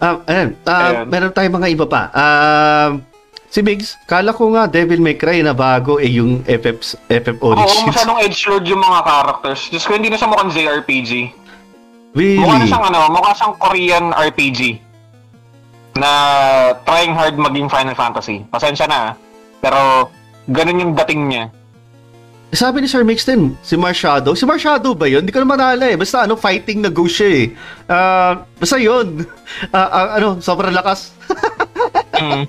[0.00, 0.56] Ah, ayan.
[0.64, 1.12] Ah, Ayan.
[1.12, 2.08] meron tayong mga iba pa.
[2.08, 3.04] Um,
[3.46, 7.52] si Migs, kala ko nga Devil May Cry na bago eh yung FF, FF Oo,
[7.52, 7.84] Origins.
[7.84, 9.68] masyadong edgelord yung mga characters.
[9.68, 11.10] Just ko hindi na siya mukhang JRPG.
[12.10, 12.40] really?
[12.40, 14.60] Mukha na siyang ano, mukha siyang Korean RPG.
[15.94, 16.10] Na
[16.82, 18.40] trying hard maging Final Fantasy.
[18.48, 19.12] Pasensya na.
[19.60, 20.08] Pero
[20.48, 21.52] ganun yung dating niya.
[22.50, 24.34] Sabi ni Sir Mix din, si Marshadow.
[24.34, 25.22] Si Marshadow ba yun?
[25.22, 25.94] Hindi ko na manala eh.
[25.94, 27.44] Basta ano, fighting na ghost siya eh.
[27.86, 29.06] Ah, basta yun.
[29.74, 31.10] Ah, ah, ano, sobrang lakas.
[32.20, 32.44] Mm.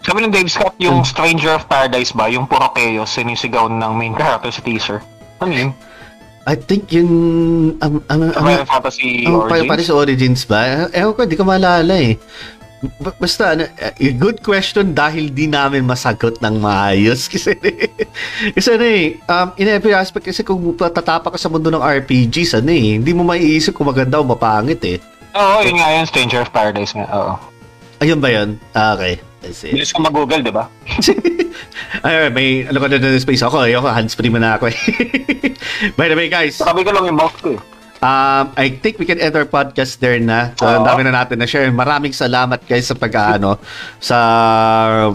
[0.00, 4.16] Sabi ng Dave Scott, yung Stranger of Paradise ba, yung puro chaos, sinisigaw ng main
[4.16, 5.04] character sa teaser.
[5.44, 5.70] Ano yun?
[6.48, 7.08] I think yun...
[7.84, 9.68] Ang, ang, ang, Final Fantasy ang Origins?
[9.68, 10.88] Paris Origins ba?
[10.92, 12.16] Ewan ko, hindi ko maalala eh.
[13.18, 13.64] Basta, ano,
[14.00, 17.26] eh, good question dahil di namin masagot ng maayos.
[17.32, 17.56] Kasi,
[18.54, 22.62] kasi ano eh, um, in every aspect, kasi kung tatapa ka sa mundo ng RPGs,
[22.62, 24.98] ano eh, hindi mo maiisip kung maganda o mapangit eh.
[25.34, 27.06] Oo, yun nga yun, Stranger of Paradise nga.
[27.10, 27.34] Oo.
[27.98, 28.60] Ayun ba yun?
[28.70, 29.18] Ah, okay.
[29.44, 29.72] I see.
[29.74, 30.70] Bilis ko mag-google, di ba?
[32.06, 33.68] Ay, may, ano ko na na space ako.
[33.68, 34.78] Ayoko, hands-free muna ako eh.
[35.98, 37.60] By the way, guys, Sabi ko lang yung mouse ko eh.
[38.04, 40.52] Um, I think we can end our podcast there na.
[40.60, 41.72] So, ang dami na natin na share.
[41.72, 43.56] Maraming salamat guys sa pag-ano,
[43.96, 44.18] sa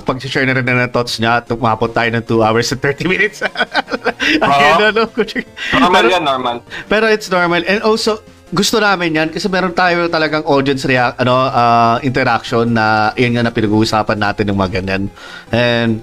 [0.02, 1.46] pag-share na rin na ng thoughts niya.
[1.46, 3.46] Tumapot tayo ng 2 hours and 30 minutes.
[4.42, 5.06] Ayun, ano.
[5.06, 6.58] Normal pero, yan, normal.
[6.90, 7.62] pero it's normal.
[7.70, 13.14] And also, gusto namin yan kasi meron tayo talagang audience react, ano, ah, interaction na
[13.14, 15.04] yun nga na pinag-uusapan natin ng mga ganyan.
[15.54, 16.02] And,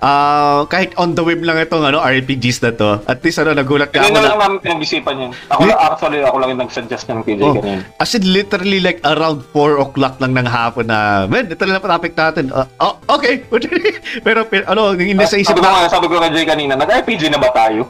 [0.00, 3.90] ah kahit on the web lang itong ano, RPGs na to, at least ano, nagulat
[3.90, 5.30] ka Ganun ako na na, lang namin pinag-isipan yan.
[5.48, 7.82] Ako lang, actually, ako lang yung nag-suggest ng PJ Oh, kanina.
[7.96, 11.84] as in literally like around 4 o'clock lang ng hapon na, man, ito na lang
[11.84, 12.50] topic natin.
[12.50, 13.44] Uh, oh, okay.
[14.26, 17.38] pero, pero ano, hindi sa isip sabi ko sabi ko kay Jay kanina, nag-RPG na
[17.38, 17.86] ba tayo?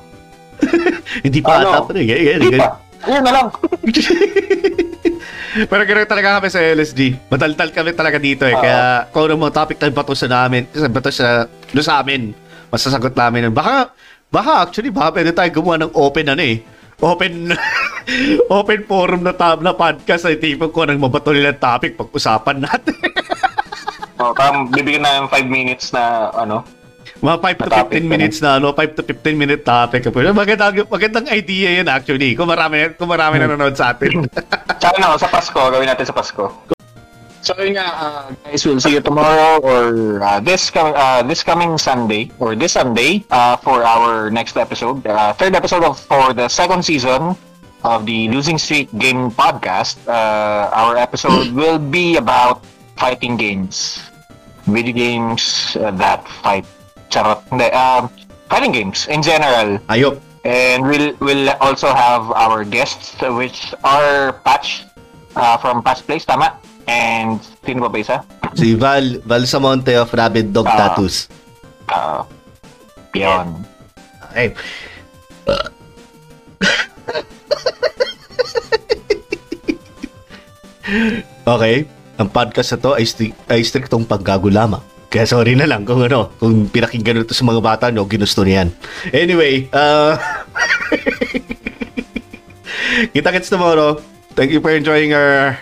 [1.26, 1.84] hindi pa Ano?
[1.84, 1.92] ata.
[1.92, 2.78] Hindi pa.
[3.04, 3.48] Ayun na lang.
[5.70, 7.30] Pero ganoon talaga kami sa LSG.
[7.30, 8.58] Madaldal kami talaga dito eh.
[8.58, 8.62] Oo.
[8.62, 12.34] Kaya kung ano mo topic na bato sa namin, sa bato sa, doon sa amin,
[12.74, 13.54] masasagot namin.
[13.54, 13.94] Baka,
[14.34, 16.58] baka actually, baka pwede tayo gumawa ng open ano eh.
[16.98, 17.54] Open
[18.58, 22.96] open forum na tab na podcast ay tipong ko nang mabato nila topic pag-usapan natin.
[24.14, 26.62] Oh, tam bibigyan na yung 5 minutes na ano.
[27.24, 28.12] Mga 5 to Na topic 15 ano?
[28.12, 30.04] minutes na ano, 5 to 15 minute topic.
[30.12, 32.36] Magandang, magandang idea yan actually.
[32.36, 34.28] Kung marami, kung marami nanonood sa atin.
[34.80, 36.52] Tsaka na, sa Pasko, gawin natin sa Pasko.
[37.40, 41.44] So yun nga, uh, guys, we'll see you tomorrow or uh, this com- uh, this
[41.44, 46.32] coming Sunday or this Sunday uh, for our next episode, uh, third episode of for
[46.32, 47.36] the second season
[47.84, 50.00] of the Losing Streak Game Podcast.
[50.08, 52.64] Uh, our episode will be about
[52.96, 54.00] fighting games,
[54.64, 56.64] video games uh, that fight.
[57.14, 58.10] Charot, hindi, um,
[58.50, 59.78] fighting games in general.
[59.86, 60.18] Ayop.
[60.42, 64.82] And we'll we'll also have our guests, uh, which are Patch
[65.38, 66.58] uh, from Patch Place, tama?
[66.84, 68.16] And sino ba ba isa?
[68.52, 70.76] Si Val, Val Samonte of Rabid Dog Ah.
[70.92, 71.30] Tattoos.
[71.88, 72.26] Uh,
[73.16, 73.62] yun.
[74.28, 74.52] Okay.
[81.46, 81.76] okay.
[82.14, 84.82] Ang podcast na to ay, sti- ay striktong paggago lamang.
[85.14, 88.74] Kaya sorry na lang kung ano, kung pinakinggan ito sa mga bata nyo, ginusto niyan.
[89.14, 90.18] Anyway, uh,
[93.14, 94.02] kita-kits tomorrow.
[94.34, 95.54] Thank you for enjoying our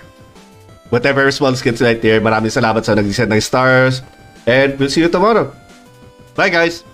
[0.89, 2.16] whatever small skits right there.
[2.24, 4.00] Maraming salamat sa nag-send ng stars.
[4.48, 5.52] And we'll see you tomorrow.
[6.32, 6.91] Bye guys!